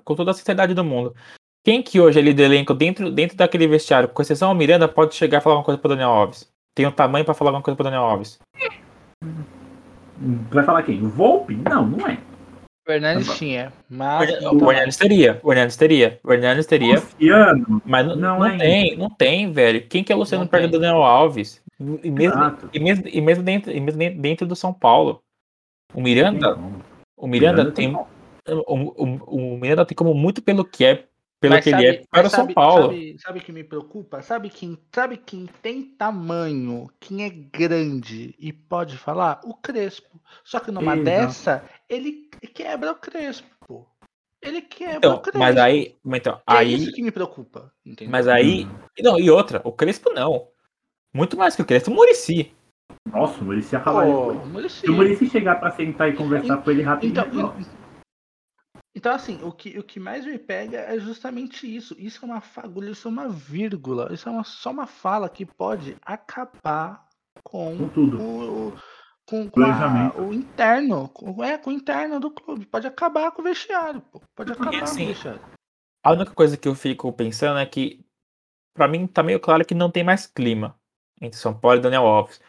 com 0.03 0.15
toda 0.15 0.29
a 0.29 0.33
sinceridade 0.35 0.75
do 0.75 0.83
mundo, 0.83 1.15
quem 1.65 1.81
que 1.81 1.99
hoje 1.99 2.19
é 2.19 2.21
líder 2.21 2.49
do 2.49 2.53
elenco 2.53 2.73
dentro, 2.75 3.09
dentro 3.09 3.35
daquele 3.35 3.67
vestiário, 3.67 4.09
com 4.09 4.21
exceção 4.21 4.49
ao 4.49 4.55
Miranda, 4.55 4.87
pode 4.87 5.15
chegar 5.15 5.39
e 5.39 5.41
falar 5.41 5.55
alguma 5.55 5.65
coisa 5.65 5.81
pro 5.81 5.89
Daniel 5.89 6.09
Alves? 6.09 6.47
Tem 6.75 6.85
um 6.85 6.91
tamanho 6.91 7.25
para 7.25 7.33
falar 7.33 7.49
alguma 7.49 7.63
coisa 7.63 7.75
pro 7.75 7.85
Daniel 7.85 8.03
Alves? 8.03 8.37
Vai 10.51 10.63
falar 10.63 10.83
quem? 10.83 11.03
O 11.03 11.09
Volpe? 11.09 11.55
Não, 11.55 11.87
não 11.87 12.07
é. 12.07 12.19
O 12.87 12.91
Hernandes 12.91 13.37
tinha, 13.37 13.71
mas. 13.87 14.43
O, 14.43 14.65
o 14.65 14.71
Hernandes 14.71 14.97
teria, 14.97 15.39
o 15.43 15.51
Hernandes 15.51 15.77
teria, 15.77 16.19
o 16.23 16.33
Hernandes 16.33 16.65
teria. 16.65 16.95
Luciano, 16.95 17.81
mas 17.85 18.07
não, 18.07 18.15
não, 18.15 18.39
não 18.39 18.45
é 18.47 18.57
tem, 18.57 18.97
não 18.97 19.09
tem, 19.09 19.51
velho. 19.51 19.87
Quem 19.87 20.03
que 20.03 20.11
é 20.11 20.15
o 20.15 20.19
Luciano 20.19 20.47
perto 20.47 20.71
do 20.71 20.79
Daniel 20.79 21.03
Alves? 21.03 21.61
E 21.79 22.09
mesmo, 22.09 22.57
e 22.73 22.79
mesmo, 22.79 23.03
e 23.07 23.21
mesmo, 23.21 23.43
dentro, 23.43 23.71
e 23.71 23.79
mesmo 23.79 24.21
dentro 24.21 24.47
do 24.47 24.55
São 24.55 24.73
Paulo. 24.73 25.21
O 25.93 26.01
Miranda, 26.01 26.57
o 27.15 27.27
Miranda, 27.27 27.63
Miranda 27.63 27.71
tem. 27.71 27.95
O, 27.95 28.05
o, 28.47 29.53
o 29.53 29.57
Miranda 29.57 29.85
tem 29.85 29.95
como 29.95 30.15
muito 30.15 30.41
pelo 30.41 30.65
que 30.65 30.83
é 30.83 31.05
pelo 31.41 31.55
mas 31.55 31.63
que 31.63 31.71
sabe, 31.71 31.83
ele 31.83 31.97
é 31.97 32.03
para 32.07 32.29
São 32.29 32.45
Paulo. 32.53 32.83
Sabe, 32.89 33.17
sabe 33.19 33.39
o 33.39 33.41
que 33.41 33.51
me 33.51 33.63
preocupa? 33.63 34.21
Sabe 34.21 34.47
quem, 34.47 34.77
sabe 34.93 35.17
quem 35.17 35.49
tem 35.63 35.81
tamanho, 35.81 36.87
quem 36.99 37.25
é 37.25 37.29
grande 37.29 38.35
e 38.37 38.53
pode 38.53 38.95
falar? 38.95 39.41
O 39.43 39.55
Crespo. 39.55 40.21
Só 40.43 40.59
que 40.59 40.69
numa 40.69 40.93
Exato. 40.93 41.03
dessa, 41.03 41.63
ele 41.89 42.29
quebra 42.53 42.91
o 42.91 42.95
Crespo. 42.95 43.87
Ele 44.39 44.61
quebra 44.61 44.97
então, 44.97 45.15
o 45.15 45.19
Crespo. 45.19 45.39
Mas 45.39 45.57
aí. 45.57 45.95
Então, 46.05 46.39
é 46.47 46.53
aí... 46.53 46.75
isso 46.75 46.93
que 46.93 47.01
me 47.01 47.11
preocupa. 47.11 47.73
Entendeu? 47.83 48.11
Mas 48.11 48.27
aí. 48.27 48.67
Não, 48.99 49.19
e 49.19 49.31
outra, 49.31 49.61
o 49.63 49.71
Crespo 49.71 50.13
não. 50.13 50.47
Muito 51.11 51.35
mais 51.35 51.55
que 51.55 51.63
o 51.63 51.65
Crespo, 51.65 51.89
o 51.89 51.95
Murici. 51.95 52.53
Nossa, 53.11 53.41
o 53.41 53.45
Murici 53.45 53.75
acabaria. 53.75 54.13
Oh, 54.13 54.69
Se 54.69 54.87
o 54.87 54.93
Murici 54.93 55.27
chegar 55.27 55.55
pra 55.55 55.71
sentar 55.71 56.07
e 56.07 56.13
conversar 56.13 56.57
com 56.57 56.69
ele 56.69 56.83
rapidinho. 56.83 57.25
Então, 57.27 57.80
então, 58.93 59.13
assim, 59.13 59.41
o 59.41 59.51
que, 59.51 59.79
o 59.79 59.83
que 59.83 59.99
mais 59.99 60.25
me 60.25 60.37
pega 60.37 60.79
é 60.79 60.99
justamente 60.99 61.65
isso. 61.65 61.95
Isso 61.97 62.23
é 62.23 62.25
uma 62.25 62.41
fagulha, 62.41 62.91
isso 62.91 63.07
é 63.07 63.11
uma 63.11 63.29
vírgula, 63.29 64.13
isso 64.13 64.27
é 64.27 64.31
uma, 64.31 64.43
só 64.43 64.71
uma 64.71 64.85
fala 64.85 65.29
que 65.29 65.45
pode 65.45 65.95
acabar 66.01 67.07
com, 67.41 67.77
com 67.77 67.89
tudo. 67.89 68.21
O, 68.21 68.73
com, 69.25 69.49
com 69.49 69.63
a, 69.63 70.13
o 70.17 70.33
interno, 70.33 71.07
com, 71.09 71.41
é, 71.41 71.57
com 71.57 71.69
o 71.69 71.73
interno 71.73 72.19
do 72.19 72.29
clube. 72.29 72.65
Pode 72.65 72.85
acabar 72.85 73.31
com 73.31 73.41
o 73.41 73.45
vestiário, 73.45 74.01
pô. 74.01 74.21
Pode 74.35 74.51
acabar 74.51 74.83
assim, 74.83 74.97
com 74.97 75.03
o 75.03 75.13
vestiário. 75.13 75.41
A 76.03 76.11
única 76.11 76.33
coisa 76.33 76.57
que 76.57 76.67
eu 76.67 76.75
fico 76.75 77.13
pensando 77.13 77.59
é 77.59 77.65
que, 77.65 78.03
para 78.75 78.89
mim, 78.89 79.07
tá 79.07 79.23
meio 79.23 79.39
claro 79.39 79.65
que 79.65 79.73
não 79.73 79.89
tem 79.89 80.03
mais 80.03 80.27
clima 80.27 80.75
entre 81.21 81.39
São 81.39 81.57
Paulo 81.57 81.77
e 81.77 81.81
Daniel 81.81 82.05
Alves. 82.05 82.41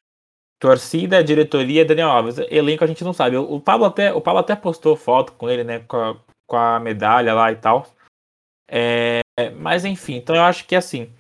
Torcida, 0.59 1.23
diretoria, 1.23 1.85
Daniel 1.85 2.09
Alves. 2.09 2.39
Elenco 2.51 2.83
a 2.83 2.87
gente 2.87 3.05
não 3.05 3.13
sabe. 3.13 3.37
O 3.37 3.61
Pablo 3.61 3.87
até, 3.87 4.13
o 4.13 4.21
Pablo 4.21 4.41
até 4.41 4.57
postou 4.57 4.97
foto 4.97 5.33
com 5.35 5.49
ele, 5.49 5.63
né? 5.63 5.81
Com 5.81 5.97
a, 5.97 6.17
com 6.53 6.57
a 6.59 6.79
medalha 6.79 7.33
lá 7.33 7.51
e 7.51 7.57
tal. 7.57 7.87
É, 8.69 9.23
mas 9.57 9.87
enfim, 9.87 10.17
então 10.17 10.37
eu 10.37 10.43
acho 10.43 10.67
que 10.67 10.77
assim, 10.77 11.11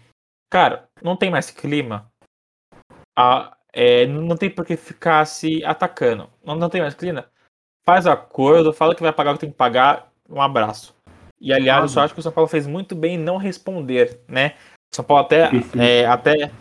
cara, 0.50 0.86
não 1.02 1.16
tem 1.16 1.30
mais 1.30 1.50
clima. 1.50 2.06
A, 3.18 3.56
é, 3.72 4.06
não 4.06 4.36
tem 4.36 4.50
por 4.50 4.66
que 4.66 4.76
ficar 4.76 5.24
se 5.24 5.64
atacando. 5.64 6.28
Não, 6.44 6.54
não 6.54 6.68
tem 6.68 6.82
mais 6.82 6.92
clima. 6.92 7.30
Faz 7.82 8.06
acordo, 8.06 8.74
fala 8.74 8.94
que 8.94 9.02
vai 9.02 9.10
pagar 9.10 9.30
o 9.30 9.34
que 9.34 9.40
tem 9.40 9.50
que 9.50 9.56
pagar. 9.56 10.12
Um 10.28 10.42
abraço. 10.42 10.94
E 11.40 11.50
aliás, 11.50 11.80
eu 11.80 11.88
só 11.88 12.02
acho 12.02 12.12
que 12.12 12.20
o 12.20 12.22
São 12.22 12.30
Paulo 12.30 12.46
fez 12.46 12.66
muito 12.66 12.94
bem 12.94 13.14
em 13.14 13.18
não 13.18 13.38
responder, 13.38 14.20
né? 14.28 14.54
O 14.92 14.96
São 14.96 15.04
Paulo 15.04 15.24
até, 15.24 15.48
é, 15.80 16.04
até 16.04 16.52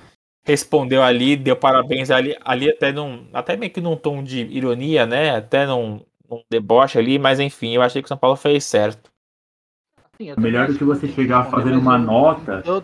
respondeu 0.46 1.04
ali, 1.04 1.36
deu 1.36 1.58
parabéns 1.58 2.10
ali, 2.10 2.38
ali 2.40 2.70
até 2.70 2.94
num, 2.94 3.28
até 3.34 3.58
meio 3.58 3.72
que 3.72 3.82
num 3.82 3.98
tom 3.98 4.24
de 4.24 4.40
ironia, 4.46 5.06
né? 5.06 5.36
Até 5.36 5.66
num, 5.66 6.06
num 6.32 6.44
deboche 6.50 6.98
ali, 6.98 7.20
mas 7.20 7.40
enfim, 7.40 7.76
eu 7.76 7.82
achei 7.82 8.02
que 8.02 8.06
o 8.06 8.10
São 8.10 8.18
Paulo 8.18 8.38
fez 8.38 8.64
certo. 8.64 9.12
Sim, 10.16 10.34
Melhor 10.38 10.68
do 10.68 10.78
que 10.78 10.84
você 10.84 11.08
chegar 11.08 11.50
fazendo 11.50 11.80
uma 11.80 11.98
nota. 11.98 12.64
Eu... 12.66 12.84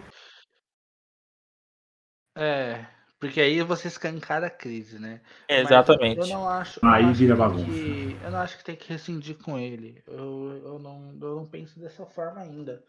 É, 2.36 2.86
porque 3.20 3.42
aí 3.42 3.62
você 3.64 3.88
escancara 3.88 4.48
a 4.48 4.52
crise, 4.52 5.00
né? 5.00 5.22
É, 5.48 5.62
exatamente. 5.62 6.20
eu 6.20 6.28
não 6.28 6.48
acho. 6.48 6.80
Aí 6.86 7.06
acho 7.06 7.14
vira 7.16 7.36
bagunça. 7.36 7.66
Que, 7.66 8.18
eu 8.24 8.32
não 8.32 8.40
acho 8.40 8.58
que 8.58 8.64
tem 8.64 8.76
que 8.76 8.90
rescindir 8.90 9.38
com 9.38 9.58
ele. 9.58 10.04
Eu, 10.06 10.62
eu, 10.64 10.80
não, 10.80 11.18
eu 11.20 11.36
não 11.38 11.46
penso 11.48 11.80
dessa 11.80 12.06
forma 12.06 12.42
ainda. 12.42 12.84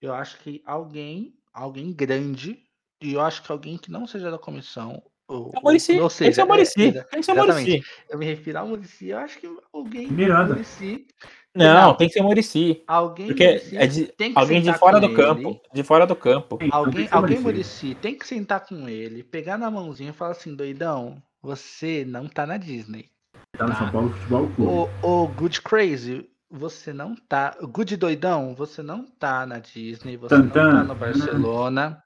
Eu 0.00 0.14
acho 0.14 0.38
que 0.38 0.62
alguém, 0.64 1.34
alguém 1.52 1.92
grande, 1.92 2.62
e 3.00 3.14
eu 3.14 3.20
acho 3.20 3.42
que 3.42 3.50
alguém 3.50 3.76
que 3.76 3.90
não 3.90 4.06
seja 4.06 4.30
da 4.30 4.38
comissão, 4.38 5.02
ou, 5.32 5.50
é 5.54 5.58
o 5.58 5.62
Muricy. 5.62 5.98
Ou 5.98 6.10
seja, 6.10 6.42
é 6.42 6.44
o 6.44 6.48
Muricy. 6.48 6.88
É, 6.88 7.02
tem 7.02 7.20
que 7.20 7.26
ser 7.26 7.32
o 7.32 7.36
Muricy. 7.36 7.82
Eu 8.08 8.18
me 8.18 8.26
refiro 8.26 8.58
ao 8.58 8.66
Muricy. 8.66 9.08
Eu 9.08 9.18
acho 9.18 9.38
que 9.38 9.48
alguém. 9.72 10.08
Miranda. 10.08 10.54
Muricy, 10.54 11.06
não, 11.54 11.88
não, 11.88 11.94
tem 11.94 12.08
que 12.08 12.14
ser 12.14 12.20
o 12.20 12.24
Murici. 12.24 12.82
Alguém 12.86 13.26
porque 13.26 13.62
é 13.72 13.86
de, 13.86 14.06
tem 14.06 14.32
que 14.32 14.38
alguém 14.38 14.62
de 14.62 14.72
fora 14.72 14.98
do 14.98 15.06
ele. 15.06 15.16
campo. 15.16 15.60
De 15.72 15.82
fora 15.82 16.06
do 16.06 16.16
campo. 16.16 16.58
Alguém, 16.70 17.08
alguém 17.10 17.38
Murici 17.38 17.94
tem 17.94 18.14
que 18.14 18.26
sentar 18.26 18.60
com 18.60 18.88
ele, 18.88 19.22
pegar 19.22 19.58
na 19.58 19.70
mãozinha 19.70 20.10
e 20.10 20.14
falar 20.14 20.32
assim, 20.32 20.54
doidão, 20.54 21.22
você 21.42 22.04
não 22.06 22.26
tá 22.26 22.46
na 22.46 22.56
Disney. 22.56 23.10
Tá 23.56 23.66
no 23.66 23.76
São 23.76 23.90
Paulo 23.90 24.10
Futebol 24.10 24.48
Clube. 24.56 24.90
O, 25.02 25.22
o 25.24 25.28
Good 25.28 25.60
Crazy, 25.60 26.26
você 26.50 26.92
não 26.92 27.14
tá. 27.14 27.54
Good 27.60 27.98
Doidão, 27.98 28.54
você 28.54 28.82
não 28.82 29.04
tá 29.04 29.44
na 29.44 29.58
Disney, 29.58 30.16
você 30.16 30.34
não 30.34 30.48
tá 30.48 30.84
no 30.84 30.94
Barcelona, 30.94 32.02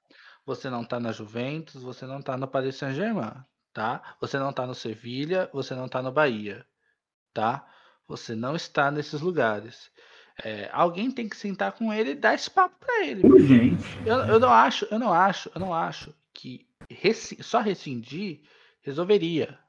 você 0.47 0.69
não 0.69 0.85
tá 0.85 0.97
na 0.97 1.11
Juventus, 1.11 1.83
você 1.83 2.05
não 2.05 2.21
tá 2.21 2.37
no 2.37 2.47
Paris 2.47 2.77
Saint-Germain, 2.77 3.33
tá? 3.73 4.01
Você 4.21 4.39
não 4.39 4.53
tá 4.53 4.65
no 4.65 4.73
Sevilha, 4.73 5.49
você 5.51 5.75
não 5.75 5.89
tá 5.89 6.01
no 6.01 6.09
Bahia, 6.09 6.65
tá? 7.33 7.67
Você 8.07 8.33
não 8.33 8.55
está 8.55 8.89
nesses 8.89 9.19
lugares. 9.19 9.91
É, 10.41 10.69
alguém 10.71 11.11
tem 11.11 11.27
que 11.27 11.35
sentar 11.35 11.73
com 11.73 11.91
ele 11.91 12.11
e 12.11 12.15
dar 12.15 12.33
esse 12.33 12.49
papo 12.49 12.77
para 12.79 13.05
ele. 13.05 13.27
Urgente. 13.27 13.83
Eu, 14.05 14.19
eu 14.19 14.39
não 14.39 14.49
acho, 14.49 14.87
eu 14.89 14.97
não 14.97 15.11
acho, 15.11 15.51
eu 15.53 15.59
não 15.59 15.73
acho 15.73 16.15
que 16.33 16.65
só 17.41 17.59
rescindir 17.59 18.39
resolveria, 18.81 19.59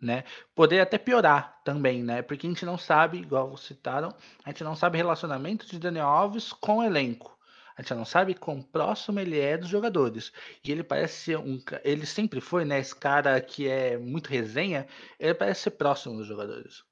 né? 0.00 0.22
Poderia 0.54 0.84
até 0.84 0.96
piorar 0.96 1.60
também, 1.64 2.04
né? 2.04 2.22
Porque 2.22 2.46
a 2.46 2.50
gente 2.50 2.64
não 2.64 2.78
sabe, 2.78 3.18
igual 3.18 3.56
citaram, 3.56 4.14
a 4.44 4.50
gente 4.50 4.62
não 4.62 4.76
sabe 4.76 4.96
o 4.96 5.00
relacionamento 5.00 5.66
de 5.66 5.76
Daniel 5.76 6.06
Alves 6.06 6.52
com 6.52 6.78
o 6.78 6.84
elenco. 6.84 7.36
A 7.80 7.82
gente 7.82 7.94
não 7.94 8.04
sabe 8.04 8.34
quão 8.34 8.60
próximo 8.60 9.18
ele 9.18 9.40
é 9.40 9.56
dos 9.56 9.70
jogadores. 9.70 10.30
E 10.62 10.70
ele 10.70 10.84
parece 10.84 11.14
ser 11.24 11.38
um. 11.38 11.58
Ele 11.82 12.04
sempre 12.04 12.38
foi, 12.38 12.62
né? 12.62 12.78
Esse 12.78 12.94
cara 12.94 13.40
que 13.40 13.66
é 13.66 13.96
muito 13.96 14.28
resenha, 14.28 14.86
ele 15.18 15.32
parece 15.32 15.62
ser 15.62 15.70
próximo 15.70 16.18
dos 16.18 16.26
jogadores. 16.26 16.84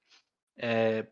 É, 0.57 1.07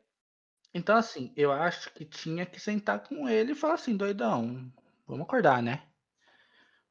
então, 0.72 0.96
assim, 0.96 1.30
eu 1.36 1.52
acho 1.52 1.92
que 1.92 2.06
tinha 2.06 2.46
que 2.46 2.58
sentar 2.58 3.00
com 3.00 3.28
ele 3.28 3.52
e 3.52 3.54
falar 3.54 3.74
assim, 3.74 3.94
doidão, 3.94 4.72
vamos 5.06 5.26
acordar, 5.26 5.62
né? 5.62 5.82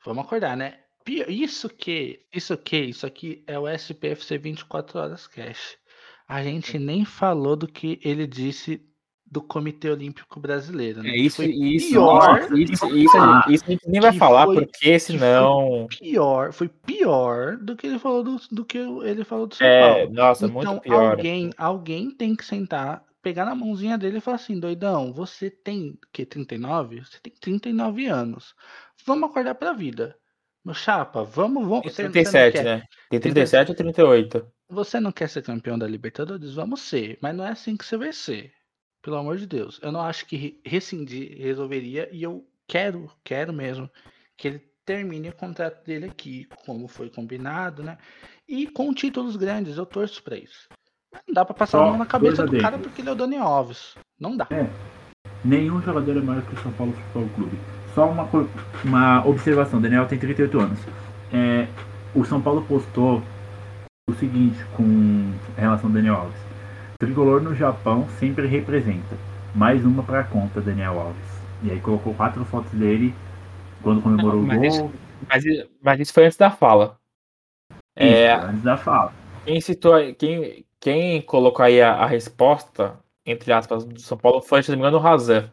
Vamos 0.05 0.23
acordar, 0.23 0.55
né? 0.55 0.79
Isso 1.27 1.67
que, 1.67 2.23
isso 2.31 2.55
que, 2.55 2.77
isso 2.77 3.07
aqui 3.07 3.43
é 3.47 3.57
o 3.57 3.67
SPFC 3.67 4.37
24 4.37 4.99
horas 4.99 5.25
cash. 5.25 5.75
A 6.27 6.43
gente 6.43 6.77
nem 6.77 7.03
falou 7.03 7.55
do 7.55 7.67
que 7.67 7.99
ele 8.03 8.27
disse 8.27 8.87
do 9.35 9.41
Comitê 9.41 9.89
Olímpico 9.89 10.39
Brasileiro. 10.39 11.03
Né? 11.03 11.09
É 11.09 11.17
isso, 11.17 11.35
foi 11.35 11.47
isso, 11.47 11.89
pior, 11.89 12.39
isso, 12.53 12.87
isso, 12.87 13.17
a 13.17 13.41
gente, 13.41 13.53
isso, 13.53 13.65
a 13.65 13.69
gente 13.69 13.89
nem 13.89 13.99
vai 13.99 14.13
falar 14.13 14.45
porque 14.45 14.97
senão 14.97 15.87
pior, 15.89 16.53
foi 16.53 16.69
pior 16.69 17.57
do 17.57 17.75
que 17.75 17.85
ele 17.85 17.99
falou 17.99 18.23
do, 18.23 18.39
do 18.49 18.63
que 18.63 18.77
ele 18.77 19.25
falou 19.25 19.45
do 19.45 19.53
São 19.53 19.67
é, 19.67 19.81
Paulo. 19.81 20.13
Nossa, 20.13 20.45
então, 20.45 20.55
muito 20.55 20.81
pior. 20.83 21.11
Alguém, 21.11 21.49
alguém 21.57 22.09
tem 22.11 22.33
que 22.33 22.45
sentar, 22.45 23.03
pegar 23.21 23.43
na 23.43 23.53
mãozinha 23.53 23.97
dele 23.97 24.19
e 24.19 24.21
falar 24.21 24.37
assim, 24.37 24.57
doidão, 24.57 25.11
você 25.11 25.49
tem 25.49 25.99
que 26.13 26.25
39? 26.25 27.01
Você 27.01 27.19
tem 27.21 27.33
39 27.37 28.05
anos. 28.05 28.55
Vamos 29.05 29.29
acordar 29.29 29.55
para 29.55 29.71
a 29.71 29.73
vida. 29.73 30.15
Meu 30.63 30.73
chapa, 30.73 31.25
vamos, 31.25 31.67
vamos. 31.67 31.93
Tem 31.93 32.09
37, 32.09 32.63
né? 32.63 32.83
Tem 33.09 33.19
37 33.19 33.71
ou 33.71 33.75
38. 33.75 34.47
Você 34.69 34.97
não 35.01 35.11
quer 35.11 35.27
ser 35.27 35.43
campeão 35.43 35.77
da 35.77 35.85
Libertadores? 35.85 36.53
Vamos 36.53 36.79
ser, 36.79 37.17
mas 37.21 37.35
não 37.35 37.45
é 37.45 37.49
assim 37.49 37.75
que 37.75 37.83
você 37.83 37.97
vai 37.97 38.13
ser. 38.13 38.55
Pelo 39.05 39.17
amor 39.17 39.37
de 39.37 39.45
Deus. 39.45 39.79
Eu 39.83 39.91
não 39.91 40.01
acho 40.01 40.25
que 40.25 40.59
rescindir 40.65 41.37
resolveria 41.37 42.09
e 42.11 42.23
eu 42.23 42.43
quero, 42.67 43.07
quero 43.23 43.53
mesmo 43.53 43.87
que 44.35 44.47
ele 44.47 44.61
termine 44.83 45.29
o 45.29 45.35
contrato 45.35 45.85
dele 45.85 46.07
aqui, 46.07 46.47
como 46.65 46.87
foi 46.87 47.11
combinado, 47.11 47.83
né? 47.83 47.99
E 48.49 48.65
com 48.65 48.91
títulos 48.95 49.35
grandes, 49.35 49.77
eu 49.77 49.85
torço 49.85 50.23
para 50.23 50.35
isso. 50.35 50.67
Não 51.27 51.35
dá 51.35 51.45
para 51.45 51.53
passar 51.53 51.83
a 51.83 51.85
mão 51.85 51.99
na 51.99 52.05
cabeça 52.07 52.47
do 52.47 52.57
cara 52.57 52.79
porque 52.79 53.03
ele 53.03 53.09
é 53.09 53.11
o 53.11 53.15
Dani 53.15 53.37
Alves. 53.37 53.93
Não 54.19 54.35
dá. 54.35 54.47
É. 54.49 54.67
Nenhum 55.43 55.79
jogador 55.83 56.17
é 56.17 56.21
maior 56.21 56.41
que 56.41 56.55
o 56.55 56.63
São 56.63 56.71
Paulo 56.71 56.91
Futebol 56.93 57.29
Clube. 57.35 57.59
Só 57.93 58.09
uma, 58.09 58.27
uma 58.83 59.27
observação: 59.27 59.79
Daniel 59.79 60.07
tem 60.07 60.17
38 60.17 60.59
anos. 60.59 60.79
É, 61.31 61.67
o 62.15 62.25
São 62.25 62.41
Paulo 62.41 62.65
postou 62.67 63.21
o 64.09 64.13
seguinte 64.15 64.57
com 64.75 65.31
relação 65.55 65.89
ao 65.89 65.93
Daniel 65.93 66.15
Alves. 66.15 66.44
Tricolor 66.97 67.41
no 67.41 67.53
Japão 67.53 68.07
sempre 68.19 68.47
representa. 68.47 69.17
Mais 69.53 69.85
uma 69.85 70.03
para 70.03 70.21
a 70.21 70.23
conta, 70.23 70.61
Daniel 70.61 70.99
Alves. 70.99 71.41
E 71.63 71.71
aí 71.71 71.79
colocou 71.79 72.13
quatro 72.13 72.43
fotos 72.45 72.71
dele 72.71 73.13
quando 73.81 74.01
comemorou 74.01 74.41
Não, 74.41 74.55
o 74.55 74.59
gol. 74.59 74.65
Isso, 74.65 74.91
mas, 75.29 75.43
mas, 75.81 75.99
isso 75.99 76.13
foi 76.13 76.25
antes 76.25 76.37
da 76.37 76.51
fala. 76.51 76.97
Isso, 77.97 78.13
é, 78.13 78.33
antes 78.33 78.63
da 78.63 78.77
fala. 78.77 79.13
Quem 79.45 79.61
citou, 79.61 79.93
quem, 80.15 80.65
quem 80.79 81.21
colocou 81.21 81.65
aí 81.65 81.81
a, 81.81 81.93
a, 81.93 82.05
resposta, 82.05 82.97
entre 83.25 83.51
aspas, 83.51 83.83
do 83.85 83.99
São 83.99 84.17
Paulo 84.17 84.41
foi, 84.41 84.63
se 84.63 84.71
não 84.71 84.77
me 84.77 84.81
engano, 84.81 84.97
o 84.97 85.01
Razan. 85.01 85.51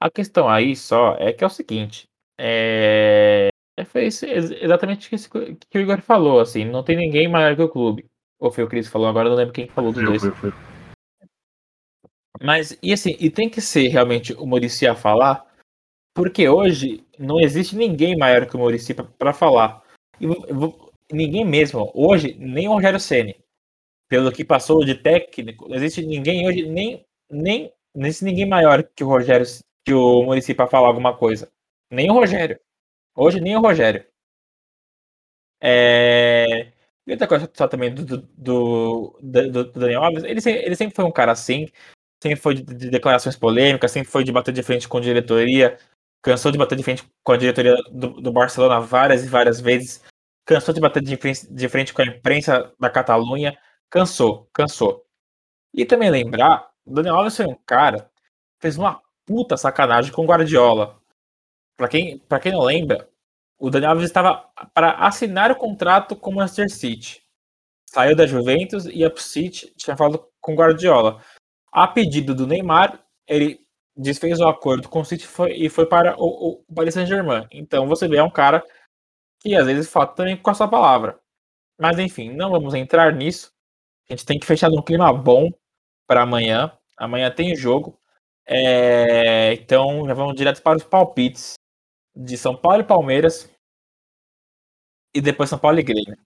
A 0.00 0.10
questão 0.10 0.48
aí 0.48 0.76
só 0.76 1.16
é 1.18 1.32
que 1.32 1.42
é 1.42 1.46
o 1.46 1.50
seguinte. 1.50 2.06
É, 2.38 3.48
é 3.76 3.84
foi 3.84 4.06
isso, 4.06 4.24
exatamente 4.26 5.08
o 5.08 5.10
que, 5.10 5.66
que 5.68 5.78
o 5.78 5.80
Igor 5.80 6.00
falou, 6.00 6.40
assim, 6.40 6.64
não 6.64 6.84
tem 6.84 6.96
ninguém 6.96 7.28
maior 7.28 7.56
que 7.56 7.62
o 7.62 7.68
clube. 7.68 8.06
Ou 8.38 8.50
foi 8.50 8.64
o 8.64 8.68
Cris 8.68 8.86
que 8.86 8.92
falou, 8.92 9.08
agora 9.08 9.26
eu 9.26 9.30
não 9.30 9.38
lembro 9.38 9.54
quem 9.54 9.68
falou 9.68 9.92
dos 9.92 10.04
dois. 10.04 10.22
Foi, 10.22 10.32
foi. 10.32 10.52
Mas, 12.40 12.78
e 12.82 12.92
assim, 12.92 13.16
e 13.18 13.30
tem 13.30 13.50
que 13.50 13.60
ser 13.60 13.88
realmente 13.88 14.32
o 14.34 14.46
Murici 14.46 14.86
a 14.86 14.94
falar, 14.94 15.44
porque 16.14 16.48
hoje 16.48 17.04
não 17.18 17.40
existe 17.40 17.74
ninguém 17.74 18.16
maior 18.16 18.46
que 18.46 18.56
o 18.56 18.58
Murici 18.58 18.94
para 18.94 19.32
falar. 19.32 19.82
E 20.20 20.26
ninguém 21.12 21.44
mesmo. 21.44 21.90
Hoje, 21.94 22.36
nem 22.38 22.68
o 22.68 22.74
Rogério 22.74 23.00
Ceni 23.00 23.34
pelo 24.08 24.32
que 24.32 24.44
passou 24.44 24.84
de 24.84 24.94
técnico, 24.94 25.68
não 25.68 25.76
existe 25.76 26.04
ninguém 26.04 26.48
hoje, 26.48 26.66
nem, 26.66 27.06
nem 27.30 27.72
não 27.94 28.06
existe 28.06 28.24
ninguém 28.24 28.46
maior 28.46 28.82
que 28.82 29.04
o 29.04 29.08
Rogério, 29.08 29.46
que 29.84 29.92
o 29.92 30.22
Murici 30.22 30.54
para 30.54 30.66
falar 30.66 30.88
alguma 30.88 31.16
coisa. 31.16 31.52
Nem 31.90 32.10
o 32.10 32.14
Rogério. 32.14 32.58
Hoje, 33.14 33.40
nem 33.40 33.56
o 33.56 33.60
Rogério. 33.60 34.04
É... 35.60 36.72
E 37.08 37.12
outra 37.12 37.26
coisa 37.26 37.50
só 37.54 37.66
também 37.66 37.94
do, 37.94 38.04
do, 38.04 38.18
do, 38.36 39.18
do 39.50 39.64
Daniel 39.72 40.04
Alves, 40.04 40.24
ele, 40.24 40.40
ele 40.44 40.76
sempre 40.76 40.94
foi 40.94 41.04
um 41.06 41.10
cara 41.10 41.32
assim, 41.32 41.66
sempre 42.22 42.38
foi 42.38 42.54
de, 42.54 42.62
de, 42.62 42.90
declarações 42.90 43.34
polêmicas, 43.34 43.90
sempre 43.90 44.10
foi 44.10 44.22
de 44.24 44.30
bater 44.30 44.52
de 44.52 44.62
frente 44.62 44.86
com 44.86 45.00
diretoria, 45.00 45.78
cansou 46.22 46.52
de 46.52 46.58
bater 46.58 46.76
de 46.76 46.82
frente 46.82 47.08
com 47.24 47.32
a 47.32 47.38
diretoria 47.38 47.76
do, 47.90 48.20
do 48.20 48.30
Barcelona 48.30 48.78
várias 48.78 49.24
e 49.24 49.28
várias 49.28 49.58
vezes, 49.58 50.04
cansou 50.44 50.74
de 50.74 50.80
bater 50.80 51.02
de 51.02 51.16
frente, 51.16 51.50
de 51.50 51.68
frente 51.68 51.94
com 51.94 52.02
a 52.02 52.06
imprensa 52.06 52.70
da 52.78 52.90
Catalunha, 52.90 53.56
cansou, 53.88 54.46
cansou. 54.52 55.02
E 55.72 55.86
também 55.86 56.10
lembrar, 56.10 56.68
o 56.84 56.92
Daniel 56.92 57.16
Alves 57.16 57.36
foi 57.36 57.46
um 57.46 57.56
cara 57.66 58.10
fez 58.60 58.76
uma 58.76 59.00
puta 59.24 59.56
sacanagem 59.56 60.12
com 60.12 60.22
o 60.22 60.26
Guardiola. 60.26 61.00
Para 61.76 61.88
quem, 61.88 62.18
pra 62.18 62.40
quem 62.40 62.52
não 62.52 62.62
lembra, 62.62 63.07
o 63.58 63.70
Daniel 63.70 63.90
Alves 63.90 64.06
estava 64.06 64.48
para 64.72 64.92
assinar 64.92 65.50
o 65.50 65.56
contrato 65.56 66.14
com 66.14 66.30
o 66.30 66.34
Manchester 66.36 66.70
City. 66.70 67.22
Saiu 67.90 68.14
da 68.14 68.26
Juventus 68.26 68.86
e 68.86 69.08
pro 69.10 69.22
City, 69.22 69.72
tinha 69.76 69.96
falado 69.96 70.24
com 70.40 70.54
Guardiola. 70.54 71.22
A 71.72 71.88
pedido 71.88 72.34
do 72.34 72.46
Neymar, 72.46 73.02
ele 73.26 73.60
desfez 73.96 74.38
o 74.38 74.46
acordo 74.46 74.88
com 74.88 75.00
o 75.00 75.04
City 75.04 75.26
foi, 75.26 75.52
e 75.52 75.68
foi 75.68 75.86
para 75.86 76.14
o, 76.16 76.62
o 76.68 76.74
Paris 76.74 76.94
Saint-Germain. 76.94 77.46
Então 77.50 77.88
você 77.88 78.06
vê, 78.06 78.18
é 78.18 78.22
um 78.22 78.30
cara 78.30 78.64
que 79.40 79.54
às 79.56 79.66
vezes 79.66 79.90
falta 79.90 80.14
também 80.14 80.36
com 80.36 80.50
a 80.50 80.54
sua 80.54 80.68
palavra. 80.68 81.18
Mas 81.78 81.98
enfim, 81.98 82.30
não 82.32 82.50
vamos 82.50 82.74
entrar 82.74 83.12
nisso. 83.12 83.52
A 84.08 84.12
gente 84.12 84.24
tem 84.24 84.38
que 84.38 84.46
fechar 84.46 84.70
num 84.70 84.82
clima 84.82 85.12
bom 85.12 85.50
para 86.06 86.22
amanhã. 86.22 86.72
Amanhã 86.96 87.30
tem 87.30 87.56
jogo. 87.56 87.98
É, 88.46 89.52
então, 89.54 90.06
já 90.06 90.14
vamos 90.14 90.34
direto 90.34 90.62
para 90.62 90.78
os 90.78 90.84
palpites 90.84 91.58
de 92.18 92.36
São 92.36 92.56
Paulo 92.56 92.80
e 92.80 92.84
Palmeiras. 92.84 93.50
E 95.14 95.20
depois 95.20 95.48
São 95.48 95.58
Paulo 95.58 95.78
e 95.78 95.82
Grêmio. 95.82 96.16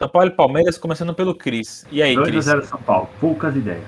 São 0.00 0.08
Paulo 0.08 0.28
e 0.28 0.34
Palmeiras, 0.34 0.78
começando 0.78 1.14
pelo 1.14 1.34
Cris. 1.34 1.84
E 1.90 2.02
aí, 2.02 2.14
2 2.14 2.28
a 2.28 2.30
Cris? 2.30 2.44
0 2.44 2.64
São 2.64 2.82
Paulo. 2.82 3.08
Poucas 3.20 3.54
ideias. 3.56 3.84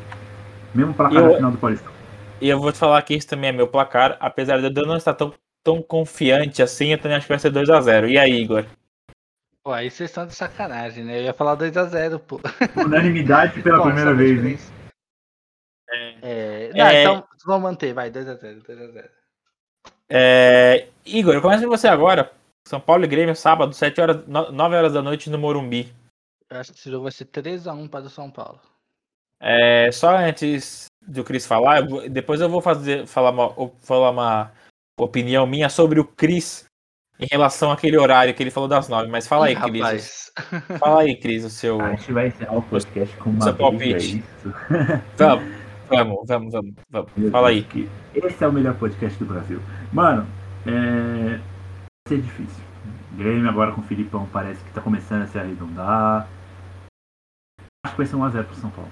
Mesmo 0.74 0.93
placar 0.94 1.16
Eu- 1.16 1.28
no 1.28 1.35
final 1.36 1.51
do 1.52 1.59
Paulistão. 1.59 1.93
E 2.40 2.48
eu 2.48 2.60
vou 2.60 2.70
te 2.70 2.78
falar 2.78 3.01
que 3.02 3.14
esse 3.14 3.27
também 3.27 3.48
é 3.48 3.52
meu 3.52 3.66
placar. 3.66 4.16
Apesar 4.20 4.59
de 4.60 4.66
eu 4.81 4.86
não 4.86 4.97
estar 4.97 5.14
tão, 5.14 5.32
tão 5.64 5.81
confiante 5.82 6.62
assim, 6.62 6.89
eu 6.89 6.98
também 7.01 7.16
acho 7.16 7.27
que 7.27 7.32
vai 7.32 7.39
ser 7.39 7.51
2x0. 7.51 8.09
E 8.10 8.18
aí, 8.18 8.32
Igor? 8.43 8.66
Pô, 9.64 9.73
aí 9.73 9.90
vocês 9.90 10.10
estão 10.10 10.27
de 10.27 10.35
sacanagem, 10.35 11.02
né? 11.02 11.18
Eu 11.18 11.23
ia 11.24 11.32
falar 11.35 11.56
2x0, 11.56 12.18
pô. 12.20 12.39
Unanimidade 12.77 13.62
pela 13.62 13.78
Bom, 13.78 13.85
primeira 13.85 14.14
vez, 14.14 14.31
hein? 14.32 14.56
diferença. 14.56 14.73
É... 16.23 16.70
Não, 16.74 16.86
É. 16.86 17.02
então 17.02 17.27
vamos 17.47 17.62
manter, 17.62 17.94
vai, 17.94 18.10
2x0, 18.10 18.62
2x0. 18.62 19.09
É, 20.08 20.86
Igor, 21.04 21.34
eu 21.34 21.42
começo 21.42 21.64
com 21.64 21.70
você 21.70 21.88
agora. 21.88 22.30
São 22.66 22.80
Paulo 22.80 23.04
e 23.04 23.08
Grêmio, 23.08 23.34
sábado, 23.36 23.72
7 23.74 24.00
horas, 24.00 24.26
9 24.26 24.74
horas 24.76 24.92
da 24.92 25.02
noite 25.02 25.30
no 25.30 25.38
Morumbi. 25.38 25.92
Eu 26.50 26.58
acho 26.60 26.72
que 26.72 26.78
esse 26.78 26.90
jogo 26.90 27.04
vai 27.04 27.12
ser 27.12 27.26
3x1 27.26 27.88
para 27.88 28.06
o 28.06 28.10
São 28.10 28.30
Paulo. 28.30 28.60
É, 29.40 29.90
só 29.92 30.16
antes 30.16 30.86
do 31.06 31.22
Cris 31.22 31.46
falar, 31.46 31.80
eu 31.80 31.88
vou- 31.88 32.08
depois 32.08 32.40
eu 32.40 32.48
vou 32.48 32.60
fazer 32.60 33.06
falar 33.06 33.30
uma, 33.30 33.70
falar 33.80 34.10
uma 34.10 34.52
opinião 34.98 35.46
minha 35.46 35.68
sobre 35.68 36.00
o 36.00 36.04
Cris 36.04 36.64
em 37.20 37.26
relação 37.30 37.70
àquele 37.70 37.96
horário 37.96 38.34
que 38.34 38.42
ele 38.42 38.50
falou 38.50 38.68
das 38.68 38.88
9. 38.88 39.08
Mas 39.08 39.26
fala 39.28 39.46
aí, 39.46 39.52
Ih, 39.54 39.60
Cris. 39.60 39.80
rapaz. 39.82 40.32
Fala 40.80 41.00
aí, 41.02 41.16
Cris, 41.16 41.44
o 41.44 41.50
seu. 41.50 41.80
A 41.80 41.90
gente 41.94 42.12
vai 42.12 42.28
encerrar 42.28 42.56
o 42.56 42.62
podcast 42.62 43.16
com 43.18 43.30
uma 43.30 43.42
Seu 43.42 43.54
palpite. 43.56 43.94
é 43.94 43.98
isso? 43.98 44.54
Vamos, 45.16 45.44
vamos, 45.88 46.26
vamos, 46.26 46.52
vamos. 46.52 46.74
vamos. 46.90 47.30
Fala 47.30 47.48
aí. 47.48 47.64
que 47.64 47.88
Esse 48.14 48.44
é 48.44 48.48
o 48.48 48.52
melhor 48.52 48.78
podcast 48.78 49.18
do 49.18 49.26
Brasil. 49.26 49.60
Mano, 49.92 50.26
é... 50.66 51.38
vai 51.38 52.08
ser 52.08 52.20
difícil. 52.20 52.64
Grêmio 53.16 53.48
agora 53.48 53.72
com 53.72 53.80
o 53.80 53.84
Filipão 53.84 54.28
parece 54.32 54.62
que 54.64 54.72
tá 54.72 54.80
começando 54.80 55.22
a 55.22 55.26
se 55.26 55.38
arredondar. 55.38 56.28
Acho 57.84 57.94
que 57.94 57.98
vai 57.98 58.06
ser 58.06 58.16
1x0 58.16 58.44
pro 58.44 58.54
São 58.56 58.70
Paulo. 58.70 58.90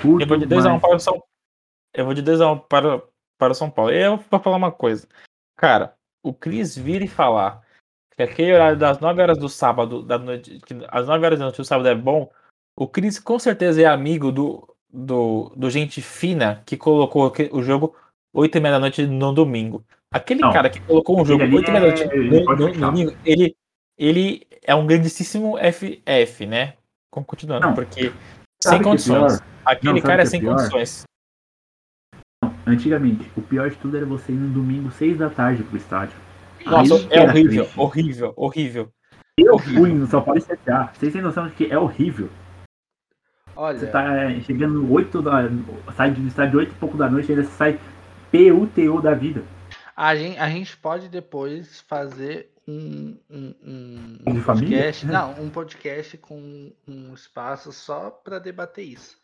Curto, 0.00 0.22
Eu 0.22 0.28
vou 0.28 0.36
de 0.36 0.46
2x1 0.46 0.72
mas- 0.72 0.80
para 0.80 0.96
o 0.96 1.00
São 1.00 1.22
Eu 1.94 2.04
vou 2.04 2.14
de 2.14 2.22
2x1 2.22 2.60
para, 2.68 3.02
para 3.38 3.52
o 3.52 3.54
São 3.54 3.70
Paulo. 3.70 3.90
Eu 3.90 4.18
vou 4.18 4.40
falar 4.40 4.56
uma 4.56 4.72
coisa. 4.72 5.08
Cara, 5.56 5.94
o 6.22 6.32
Cris 6.32 6.76
vir 6.76 7.02
e 7.02 7.08
falar 7.08 7.62
que 8.16 8.22
aquele 8.22 8.52
horário 8.52 8.78
das 8.78 9.00
9 9.00 9.22
horas 9.22 9.38
do 9.38 9.48
sábado, 9.48 10.02
da 10.02 10.18
noite, 10.18 10.60
que 10.60 10.74
às 10.88 11.06
9 11.06 11.24
horas 11.24 11.38
da 11.38 11.46
noite 11.46 11.56
do 11.56 11.64
sábado 11.64 11.88
é 11.88 11.94
bom, 11.94 12.30
o 12.76 12.86
Cris 12.86 13.18
com 13.18 13.38
certeza 13.38 13.82
é 13.82 13.86
amigo 13.86 14.30
do, 14.30 14.71
do, 14.92 15.50
do 15.56 15.70
Gente 15.70 16.02
Fina 16.02 16.62
que 16.66 16.76
colocou 16.76 17.32
o 17.52 17.62
jogo 17.62 17.94
8 18.34 18.58
e 18.58 18.60
meia 18.60 18.74
da 18.74 18.80
noite 18.80 19.06
no 19.06 19.32
domingo. 19.32 19.84
Aquele 20.12 20.40
Não. 20.40 20.52
cara 20.52 20.68
que 20.68 20.80
colocou 20.80 21.20
um 21.20 21.24
jogo 21.24 21.42
Ele 21.42 21.56
8 21.56 21.68
e 21.68 21.70
meia 21.72 21.80
da 21.80 21.86
noite 21.88 22.02
é- 22.02 22.16
no, 22.16 22.56
no- 22.56 22.72
domingo, 22.72 23.16
ele, 23.24 23.56
ele 23.98 24.46
é 24.62 24.74
um 24.74 24.86
grandíssimo 24.86 25.56
FF, 25.58 26.46
né? 26.46 26.74
Continuando, 27.10 27.66
Não. 27.66 27.74
porque 27.74 28.12
Sabe 28.62 28.76
sem 28.76 28.80
é 28.80 28.82
condições. 28.82 29.40
Aquele 29.64 29.94
Não, 29.94 30.00
cara 30.00 30.22
é 30.22 30.26
sem 30.26 30.40
pior? 30.40 30.56
condições. 30.56 31.04
Antigamente, 32.66 33.30
o 33.36 33.42
pior 33.42 33.70
de 33.70 33.76
tudo 33.76 33.96
era 33.96 34.06
você 34.06 34.32
ir 34.32 34.36
no 34.36 34.52
domingo 34.52 34.90
6 34.90 35.18
da 35.18 35.28
tarde 35.30 35.62
pro 35.62 35.76
estádio. 35.76 36.16
Nossa, 36.64 36.94
Aí 36.94 37.08
é 37.10 37.22
horrível, 37.22 37.64
triste. 37.64 37.80
horrível, 37.80 38.32
horrível. 38.36 38.88
Eu 39.38 39.54
horrível. 39.54 39.80
fui 39.82 39.92
no 39.92 40.06
São 40.06 40.22
Paulo 40.22 40.40
CSA. 40.40 40.90
Vocês 40.94 41.12
têm 41.12 41.22
noção 41.22 41.48
de 41.48 41.54
que 41.54 41.66
é 41.72 41.78
horrível. 41.78 42.28
Você 43.74 43.86
Olha, 43.86 43.86
tá 43.86 44.02
é, 44.14 44.40
chegando 44.40 44.90
8 44.92 45.22
da. 45.22 45.48
Sai 45.96 46.10
do 46.12 46.26
estádio 46.26 46.58
8 46.60 46.72
e 46.72 46.78
pouco 46.78 46.96
da 46.96 47.10
noite 47.10 47.30
ainda 47.30 47.44
você 47.44 47.50
sai 47.52 47.80
PUTO 48.30 49.00
da 49.02 49.14
vida. 49.14 49.44
a 49.96 50.14
gente, 50.16 50.38
a 50.38 50.48
gente 50.48 50.76
pode 50.76 51.08
depois 51.08 51.80
fazer 51.80 52.52
um, 52.66 53.18
um, 53.30 53.54
um 53.62 54.32
De 54.32 54.40
família? 54.40 54.82
podcast. 54.82 55.06
Não, 55.06 55.32
um 55.40 55.50
podcast 55.50 56.18
com 56.18 56.72
um 56.86 57.14
espaço 57.14 57.72
só 57.72 58.10
para 58.10 58.38
debater 58.38 58.84
isso. 58.86 59.18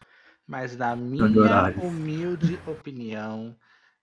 Mas 0.46 0.76
na 0.76 0.96
minha 0.96 1.72
humilde 1.76 2.62
opinião, 2.66 3.56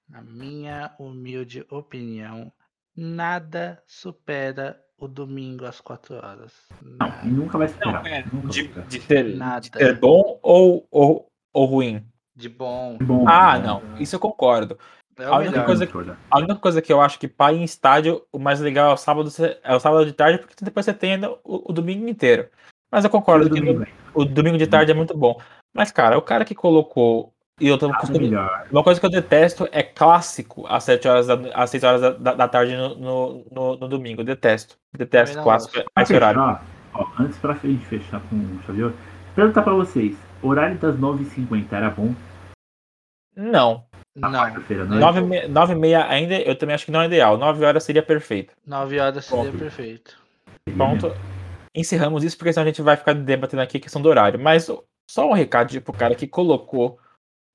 na 0.07 0.21
minha 0.21 0.95
humilde 0.99 1.65
opinião, 1.69 2.51
nada 2.95 3.81
supera 3.87 4.79
o 4.97 5.07
domingo 5.07 5.65
às 5.65 5.81
4 5.81 6.15
horas. 6.15 6.53
Não, 6.81 7.07
e 7.23 7.27
nunca 7.27 7.57
vai 7.57 7.67
superar. 7.67 8.03
Não, 8.03 8.09
é, 8.09 8.23
Nunca 8.31 8.37
vai 8.37 8.49
De, 8.51 8.61
superar. 8.63 8.87
de 8.87 8.99
ter, 8.99 9.35
Nada. 9.35 9.61
de 9.61 9.71
ter 9.71 9.99
bom 9.99 10.39
ou, 10.41 10.87
ou, 10.89 11.27
ou 11.53 11.65
ruim? 11.65 12.05
De 12.35 12.49
bom. 12.49 12.97
Bom, 13.01 13.25
Ah, 13.27 13.57
bom. 13.59 13.65
não, 13.65 13.97
isso 13.97 14.15
eu 14.15 14.19
concordo. 14.19 14.77
É 15.17 15.25
A 15.25 15.31
o 15.31 15.35
única 15.35 15.51
melhor. 15.51 15.65
coisa 15.65 15.85
Discordar. 15.85 16.19
A 16.29 16.37
única 16.39 16.55
coisa 16.55 16.81
que 16.81 16.91
eu 16.91 16.99
acho 16.99 17.17
que 17.17 17.27
para 17.27 17.53
ir 17.53 17.59
em 17.61 17.63
estádio, 17.63 18.25
o 18.33 18.37
mais 18.39 18.59
legal 18.59 18.91
é 18.91 18.93
o 18.93 18.97
sábado, 18.97 19.29
é 19.63 19.75
o 19.75 19.79
sábado 19.79 20.05
de 20.05 20.11
tarde, 20.11 20.39
porque 20.39 20.53
depois 20.65 20.85
você 20.85 20.93
tem 20.93 21.13
ainda 21.13 21.31
o, 21.43 21.69
o 21.69 21.73
domingo 21.73 22.07
inteiro. 22.09 22.49
Mas 22.91 23.03
eu 23.03 23.09
concordo 23.09 23.49
que 23.49 23.59
Domingo, 23.59 23.85
o 24.13 24.25
domingo 24.25 24.57
de 24.57 24.67
tarde 24.67 24.91
é 24.91 24.95
muito 24.95 25.17
bom. 25.17 25.39
Mas, 25.73 25.91
cara, 25.91 26.17
o 26.17 26.21
cara 26.21 26.45
que 26.45 26.55
colocou. 26.55 27.33
E 27.59 27.67
eu 27.69 27.77
tô 27.77 27.87
Nada 27.87 27.97
acostumado- 27.99 28.21
melhor. 28.23 28.67
Uma 28.69 28.83
coisa 28.83 28.99
que 28.99 29.05
eu 29.05 29.09
detesto 29.09 29.67
é 29.71 29.81
clássico 29.81 30.65
às 30.67 30.83
7 30.83 31.07
horas 31.07 31.27
da, 31.27 31.35
às 31.53 31.69
6 31.69 31.83
horas 31.83 32.01
da, 32.01 32.09
da- 32.11 32.33
da 32.33 32.47
tarde 32.49 32.75
no, 32.75 32.95
no, 32.95 33.45
no- 33.49 33.77
no 33.77 33.87
domingo. 33.87 34.21
Eu 34.21 34.25
detesto. 34.25 34.77
Detesto 34.97 35.41
clássico 35.41 35.81
a 35.95 36.01
esse 36.01 36.13
horário. 36.13 36.41
Ó, 36.93 37.05
antes 37.19 37.37
pra 37.39 37.53
gente 37.53 37.85
fechar 37.85 38.19
com 38.29 38.35
o 38.35 38.59
Xavier, 38.65 38.91
perguntar 39.35 39.61
pra 39.61 39.73
vocês: 39.73 40.17
horário 40.41 40.77
das 40.77 40.97
9h50 40.97 41.71
era 41.71 41.89
bom? 41.89 42.13
Não. 43.35 43.85
Na 44.15 44.29
Não, 44.29 44.39
quarta-feira, 44.39 44.85
não 44.85 44.95
é? 44.95 44.99
9 44.99 45.19
e 45.19 45.23
me- 45.23 45.47
9 45.47 45.73
e 45.73 45.75
meia 45.77 46.05
ainda, 46.07 46.35
eu 46.39 46.57
também 46.57 46.73
acho 46.75 46.85
que 46.85 46.91
não 46.91 47.01
é 47.01 47.05
ideal. 47.05 47.37
9 47.37 47.65
horas 47.65 47.83
seria 47.83 48.01
perfeito. 48.03 48.53
9 48.65 48.97
horas 48.99 49.25
seria 49.25 49.45
Top. 49.45 49.57
perfeito. 49.57 50.17
Ponto. 50.77 51.13
Encerramos 51.73 52.23
isso 52.23 52.37
porque 52.37 52.51
senão 52.53 52.63
a 52.63 52.67
gente 52.67 52.81
vai 52.81 52.95
ficar 52.95 53.13
debatendo 53.13 53.61
aqui 53.61 53.77
a 53.77 53.81
questão 53.81 54.01
do 54.01 54.07
horário. 54.09 54.39
Mas 54.39 54.69
só 55.09 55.29
um 55.29 55.33
recado 55.33 55.79
pro 55.81 55.91
cara 55.93 56.15
que 56.15 56.25
colocou 56.27 56.97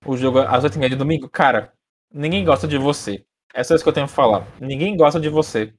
o 0.05 0.17
jogo 0.17 0.39
às 0.41 0.65
8h30 0.65 0.89
de 0.91 0.97
domingo. 0.97 1.29
Cara, 1.29 1.73
ninguém 2.13 2.45
gosta 2.45 2.67
de 2.67 2.79
você. 2.79 3.25
É 3.55 3.63
só 3.65 3.75
isso 3.75 3.83
que 3.85 3.89
eu 3.89 3.93
tenho 3.95 4.07
pra 4.07 4.15
falar. 4.15 4.47
Ninguém 4.61 4.97
gosta 4.97 5.19
de 5.21 5.29
você. 5.29 5.73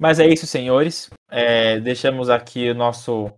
Mas 0.00 0.18
é 0.18 0.26
isso, 0.26 0.46
senhores. 0.46 1.10
É, 1.30 1.78
deixamos 1.80 2.28
aqui 2.30 2.70
o 2.70 2.74
nosso 2.74 3.30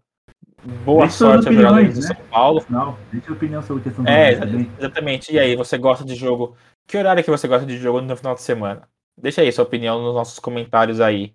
boa 0.85 1.09
sorte 1.11 1.45
jogadores 1.53 1.91
opiniões, 1.91 1.95
do 1.95 2.01
né? 2.01 2.07
São 2.15 2.27
Paulo. 2.29 2.65
Não, 2.71 2.99
deixa 3.13 3.31
a 3.31 3.35
opinião 3.35 3.63
sobre 3.63 3.81
a 3.81 3.85
questão 3.85 4.05
do 4.05 4.11
É, 4.11 4.37
também. 4.37 4.71
exatamente. 4.79 5.33
E 5.33 5.39
aí, 5.39 5.57
você 5.57 5.77
gosta 5.77 6.05
de 6.05 6.15
jogo? 6.15 6.57
Que 6.87 6.97
horário 6.97 7.23
que 7.25 7.31
você 7.31 7.47
gosta 7.49 7.67
de 7.67 7.77
jogo 7.79 8.01
no 8.01 8.17
final 8.17 8.35
de 8.35 8.43
semana? 8.43 8.89
Deixa 9.17 9.43
aí 9.43 9.53
sua 9.53 9.65
opinião 9.65 10.03
nos 10.03 10.15
nossos 10.15 10.39
comentários 10.39 11.01
aí, 11.01 11.33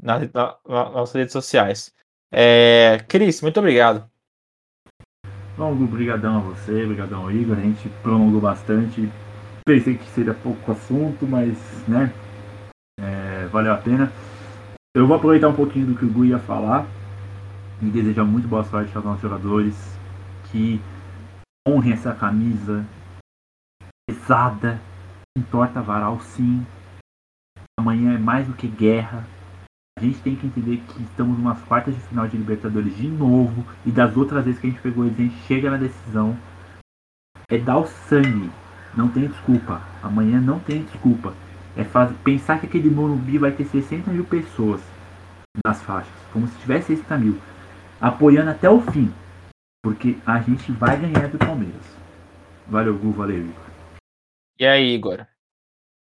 na, 0.00 0.20
na- 0.20 0.56
nas 0.66 0.92
nossas 0.92 1.14
redes 1.14 1.32
sociais. 1.32 1.92
É, 2.32 2.98
Cris, 3.08 3.40
muito 3.42 3.58
obrigado. 3.58 4.08
Gu, 5.58 5.86
brigadão 5.86 6.36
a 6.36 6.40
você, 6.40 6.86
brigadão 6.86 7.22
ao 7.22 7.32
Igor. 7.32 7.58
A 7.58 7.60
gente 7.60 7.88
prolongou 8.02 8.40
bastante. 8.40 9.10
Pensei 9.66 9.98
que 9.98 10.08
seria 10.10 10.32
pouco 10.32 10.72
assunto, 10.72 11.26
mas, 11.26 11.58
né, 11.86 12.12
é, 13.00 13.46
valeu 13.48 13.72
a 13.72 13.76
pena. 13.76 14.10
Eu 14.94 15.06
vou 15.06 15.16
aproveitar 15.16 15.48
um 15.48 15.54
pouquinho 15.54 15.86
do 15.86 15.94
que 15.94 16.04
o 16.04 16.08
Gu 16.08 16.26
ia 16.26 16.38
falar 16.38 16.86
e 17.82 17.86
desejar 17.86 18.24
muito 18.24 18.48
boa 18.48 18.64
sorte 18.64 18.94
aos 18.96 19.04
nossos 19.04 19.22
jogadores 19.22 19.98
que 20.50 20.80
honrem 21.68 21.92
essa 21.92 22.14
camisa 22.14 22.84
pesada, 24.08 24.80
entorta 25.36 25.82
varal 25.82 26.18
sim. 26.20 26.66
Amanhã 27.78 28.14
é 28.14 28.18
mais 28.18 28.46
do 28.46 28.54
que 28.54 28.66
guerra. 28.66 29.26
A 29.98 30.00
gente 30.00 30.20
tem 30.20 30.36
que 30.36 30.46
entender 30.46 30.76
que 30.76 31.02
estamos 31.02 31.36
numas 31.36 31.60
quartas 31.62 31.92
de 31.92 32.00
final 32.02 32.28
de 32.28 32.36
Libertadores 32.36 32.96
de 32.96 33.08
novo. 33.08 33.66
E 33.84 33.90
das 33.90 34.16
outras 34.16 34.44
vezes 34.44 34.60
que 34.60 34.68
a 34.68 34.70
gente 34.70 34.80
pegou 34.80 35.04
eles, 35.04 35.18
a 35.18 35.22
gente 35.22 35.36
chega 35.48 35.68
na 35.72 35.76
decisão. 35.76 36.38
É 37.50 37.58
dar 37.58 37.78
o 37.78 37.86
sangue. 37.88 38.48
Não 38.96 39.08
tem 39.08 39.26
desculpa. 39.26 39.82
Amanhã 40.00 40.40
não 40.40 40.60
tem 40.60 40.84
desculpa. 40.84 41.34
É 41.76 41.82
pensar 42.22 42.60
que 42.60 42.66
aquele 42.66 42.88
Morumbi 42.88 43.38
vai 43.38 43.50
ter 43.50 43.64
60 43.64 44.12
mil 44.12 44.24
pessoas 44.24 44.80
nas 45.66 45.82
faixas. 45.82 46.14
Como 46.32 46.46
se 46.46 46.56
tivesse 46.60 46.94
60 46.94 47.18
mil. 47.18 47.36
Apoiando 48.00 48.50
até 48.50 48.70
o 48.70 48.80
fim. 48.80 49.12
Porque 49.82 50.16
a 50.24 50.38
gente 50.38 50.70
vai 50.70 50.96
ganhar 50.96 51.26
do 51.26 51.38
Palmeiras. 51.38 51.98
Valeu, 52.68 52.96
Gu, 52.96 53.10
valeu, 53.10 53.38
Igor. 53.38 53.66
E 54.60 54.64
aí, 54.64 54.94
Igor? 54.94 55.26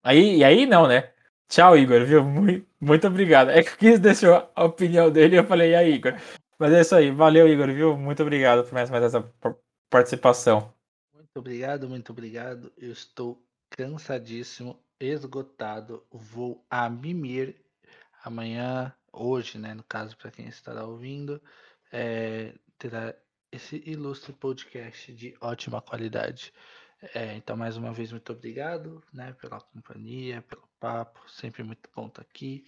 Aí, 0.04 0.40
e 0.40 0.44
aí 0.44 0.66
não, 0.66 0.86
né? 0.86 1.15
Tchau, 1.48 1.78
Igor, 1.78 2.04
viu? 2.06 2.24
Muito, 2.24 2.68
muito 2.80 3.08
obrigado. 3.08 3.50
É 3.50 3.64
que 3.64 3.72
o 3.72 3.78
Cris 3.78 4.00
deixou 4.00 4.50
a 4.56 4.64
opinião 4.66 5.12
dele 5.12 5.36
e 5.36 5.40
eu 5.40 5.46
falei, 5.46 5.72
e 5.72 5.76
aí, 5.76 5.94
Igor? 5.94 6.14
Mas 6.58 6.74
é 6.74 6.82
isso 6.82 6.96
aí. 6.96 7.12
Valeu, 7.12 7.48
Igor, 7.48 7.68
viu? 7.68 7.98
Muito 7.98 8.22
obrigado 8.22 8.64
por 8.64 8.74
mais, 8.74 8.90
mais 8.90 9.04
essa 9.04 9.22
par- 9.22 9.56
participação. 9.90 10.74
Muito 11.14 11.38
obrigado, 11.38 11.88
muito 11.88 12.12
obrigado. 12.12 12.72
Eu 12.78 12.92
estou 12.92 13.42
cansadíssimo, 13.70 14.80
esgotado. 15.00 16.04
Vou 16.12 16.66
a 16.70 16.90
mimir 16.90 17.56
amanhã, 18.24 18.94
hoje, 19.12 19.58
né? 19.58 19.74
No 19.74 19.84
caso, 19.84 20.18
para 20.18 20.32
quem 20.32 20.48
estará 20.48 20.86
ouvindo, 20.86 21.42
é, 21.92 22.54
terá 22.78 23.14
esse 23.52 23.84
ilustre 23.86 24.34
podcast 24.34 25.14
de 25.14 25.36
ótima 25.40 25.82
qualidade. 25.82 26.52
É, 27.14 27.36
então, 27.36 27.56
mais 27.56 27.78
uma 27.78 27.94
vez, 27.94 28.12
muito 28.12 28.32
obrigado 28.32 29.04
né, 29.14 29.34
pela 29.40 29.60
companhia, 29.60 30.42
pelo 30.42 30.65
papo. 30.80 31.20
Sempre 31.30 31.64
muito 31.64 31.90
bom 31.96 32.08
estar 32.08 32.22
aqui. 32.22 32.66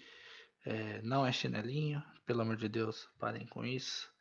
É, 0.66 1.02
não 1.04 1.26
é 1.26 1.32
chinelinho, 1.32 2.04
pelo 2.26 2.42
amor 2.42 2.58
de 2.58 2.70
Deus, 2.70 3.10
parem 3.20 3.48
com 3.48 3.66
isso. 3.66 4.12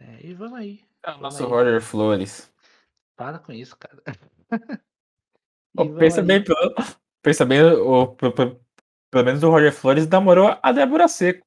É, 0.00 0.26
e 0.26 0.34
vamos 0.34 0.58
aí. 0.58 0.84
É 1.02 1.12
o 1.12 1.18
vamos 1.18 1.22
nosso 1.22 1.46
aí. 1.46 1.46
Roger 1.46 1.80
Flores. 1.80 2.52
Para 3.16 3.38
com 3.40 3.52
isso, 3.52 3.76
cara. 3.76 4.02
Vamos 5.74 5.98
pensa 5.98 6.22
aí. 6.22 6.22
bem, 6.22 6.42
pelo, 6.42 6.74
pensa 7.22 7.44
bem, 7.44 7.62
o, 7.62 8.08
pe- 8.08 8.30
pe- 8.32 8.58
pelo 9.10 9.24
menos 9.24 9.42
o 9.42 9.50
Roger 9.50 9.72
Flores 9.72 10.08
namorou 10.08 10.58
a 10.62 10.72
Débora 10.72 11.08
Seco. 11.08 11.46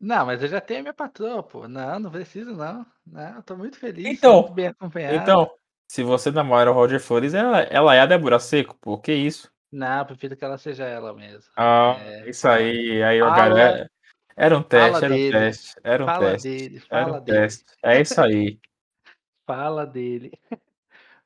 Não, 0.00 0.26
mas 0.26 0.42
eu 0.42 0.48
já 0.48 0.60
tenho 0.60 0.80
a 0.80 0.82
minha 0.82 0.94
patroa, 0.94 1.42
pô. 1.42 1.66
Não, 1.68 1.98
não 2.00 2.10
preciso, 2.10 2.54
não. 2.54 2.84
Não, 3.06 3.36
eu 3.36 3.42
tô 3.42 3.56
muito 3.56 3.78
feliz, 3.78 4.22
Então, 4.22 4.28
muito 4.28 4.52
bem 4.52 4.66
acompanhado. 4.68 5.34
Então, 5.34 5.50
se 5.88 6.02
você 6.04 6.30
namora 6.32 6.70
o 6.70 6.74
Roger 6.74 7.00
Flores, 7.00 7.34
ela, 7.34 7.60
ela 7.62 7.94
é 7.94 8.00
a 8.00 8.06
Débora 8.06 8.38
Seco, 8.40 8.76
pô, 8.80 8.98
que 8.98 9.12
isso? 9.14 9.52
Não, 9.72 10.04
prefiro 10.04 10.36
que 10.36 10.44
ela 10.44 10.58
seja 10.58 10.84
ela 10.84 11.14
mesmo. 11.14 11.50
Ah, 11.56 11.96
É, 11.98 12.28
isso 12.28 12.46
aí, 12.46 13.02
aí, 13.02 13.20
Fala- 13.20 13.34
galera. 13.36 13.90
Era 14.36 14.58
um 14.58 14.62
teste, 14.62 15.04
era 15.04 15.14
um 15.14 15.16
dele, 15.16 15.30
teste, 15.38 15.74
era 15.82 16.02
um 16.02 16.06
fala 16.06 16.30
teste, 16.30 16.48
dele, 16.48 16.82
era 16.90 17.12
um 17.12 17.20
dele. 17.20 17.38
teste. 17.38 17.64
É 17.82 18.00
isso 18.00 18.20
aí. 18.20 18.58
Fala 19.46 19.86
dele. 19.86 20.32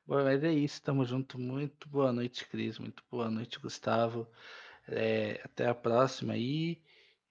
Bom, 0.05 0.23
mas 0.23 0.43
é 0.43 0.51
isso, 0.51 0.81
tamo 0.81 1.05
junto. 1.05 1.37
Muito 1.39 1.87
boa 1.89 2.11
noite, 2.11 2.45
Cris. 2.47 2.79
Muito 2.79 3.03
boa 3.11 3.29
noite, 3.29 3.59
Gustavo. 3.59 4.27
É, 4.87 5.39
até 5.43 5.67
a 5.67 5.75
próxima 5.75 6.33
aí. 6.33 6.81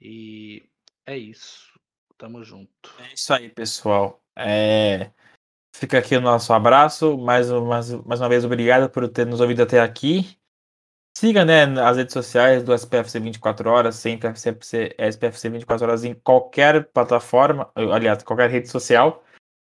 E 0.00 0.68
é 1.06 1.16
isso. 1.16 1.78
Tamo 2.18 2.42
junto. 2.44 2.94
É 2.98 3.12
isso 3.14 3.32
aí, 3.34 3.48
pessoal. 3.50 4.22
É, 4.36 5.10
Fica 5.74 5.98
aqui 5.98 6.16
o 6.16 6.20
nosso 6.22 6.52
abraço. 6.54 7.18
Mais, 7.18 7.50
mais, 7.50 7.90
mais 7.92 8.20
uma 8.20 8.28
vez, 8.28 8.44
obrigado 8.44 8.88
por 8.90 9.06
ter 9.08 9.26
nos 9.26 9.40
ouvido 9.40 9.62
até 9.62 9.80
aqui. 9.80 10.38
Siga 11.16 11.46
né, 11.46 11.62
as 11.80 11.96
redes 11.96 12.12
sociais 12.12 12.62
do 12.62 12.74
SPFC 12.74 13.18
24 13.18 13.70
horas, 13.70 13.94
sempre 13.94 14.28
SPFC, 14.28 14.94
SPFC 14.98 15.48
24 15.48 15.86
horas 15.86 16.04
em 16.04 16.12
qualquer 16.12 16.84
plataforma, 16.88 17.70
aliás, 17.74 18.22
qualquer 18.22 18.50
rede 18.50 18.68
social, 18.68 19.24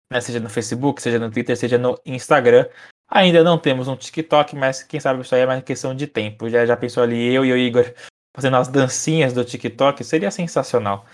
né, 0.09 0.21
seja 0.21 0.39
no 0.39 0.49
Facebook, 0.49 1.01
seja 1.01 1.19
no 1.19 1.29
Twitter, 1.29 1.57
seja 1.57 1.77
no 1.77 1.99
Instagram. 2.05 2.69
Ainda 3.09 3.43
não 3.43 3.57
temos 3.57 3.89
um 3.89 3.97
TikTok, 3.97 4.55
mas 4.55 4.81
quem 4.81 5.01
sabe 5.01 5.23
isso 5.23 5.35
aí 5.35 5.41
é 5.41 5.45
mais 5.45 5.61
questão 5.61 5.93
de 5.93 6.07
tempo. 6.07 6.49
Já, 6.49 6.65
já 6.65 6.77
pensou 6.77 7.03
ali 7.03 7.33
eu 7.33 7.43
e 7.43 7.51
o 7.51 7.57
Igor 7.57 7.93
fazendo 8.33 8.55
as 8.55 8.69
dancinhas 8.69 9.33
do 9.33 9.43
TikTok? 9.43 10.05
Seria 10.05 10.31
sensacional. 10.31 11.05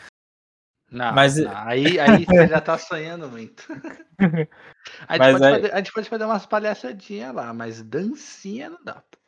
Não, 0.91 1.15
Mas- 1.15 1.38
não, 1.38 1.51
aí, 1.68 1.99
aí 1.99 2.26
você 2.26 2.47
já 2.47 2.61
tá 2.61 2.77
sonhando 2.77 3.27
muito. 3.27 3.64
A 5.07 5.18
gente, 5.18 5.34
pode 5.34 5.43
aí- 5.43 5.53
fazer, 5.55 5.73
a 5.73 5.77
gente 5.77 5.93
pode 5.93 6.09
fazer 6.09 6.26
umas 6.26 6.45
palhaçadinhas 6.45 7.34
lá, 7.34 7.51
mas 7.53 7.81
dancinha 7.81 8.69
não 8.69 8.84
dá. 8.84 9.01
pô. 9.09 9.26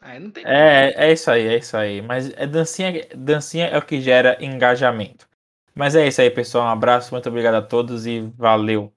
Aí 0.00 0.18
não 0.18 0.30
tem. 0.30 0.44
É, 0.46 0.92
é 1.08 1.12
isso 1.12 1.30
aí, 1.30 1.46
é 1.46 1.56
isso 1.58 1.76
aí. 1.76 2.00
Mas 2.02 2.30
é 2.30 2.46
dancinha, 2.46 3.06
dancinha 3.16 3.66
é 3.66 3.78
o 3.78 3.82
que 3.84 4.00
gera 4.00 4.36
engajamento. 4.42 5.28
Mas 5.74 5.94
é 5.94 6.06
isso 6.08 6.20
aí, 6.20 6.30
pessoal. 6.30 6.66
Um 6.66 6.70
abraço, 6.70 7.12
muito 7.14 7.28
obrigado 7.28 7.54
a 7.56 7.62
todos 7.62 8.06
e 8.06 8.20
valeu. 8.36 8.92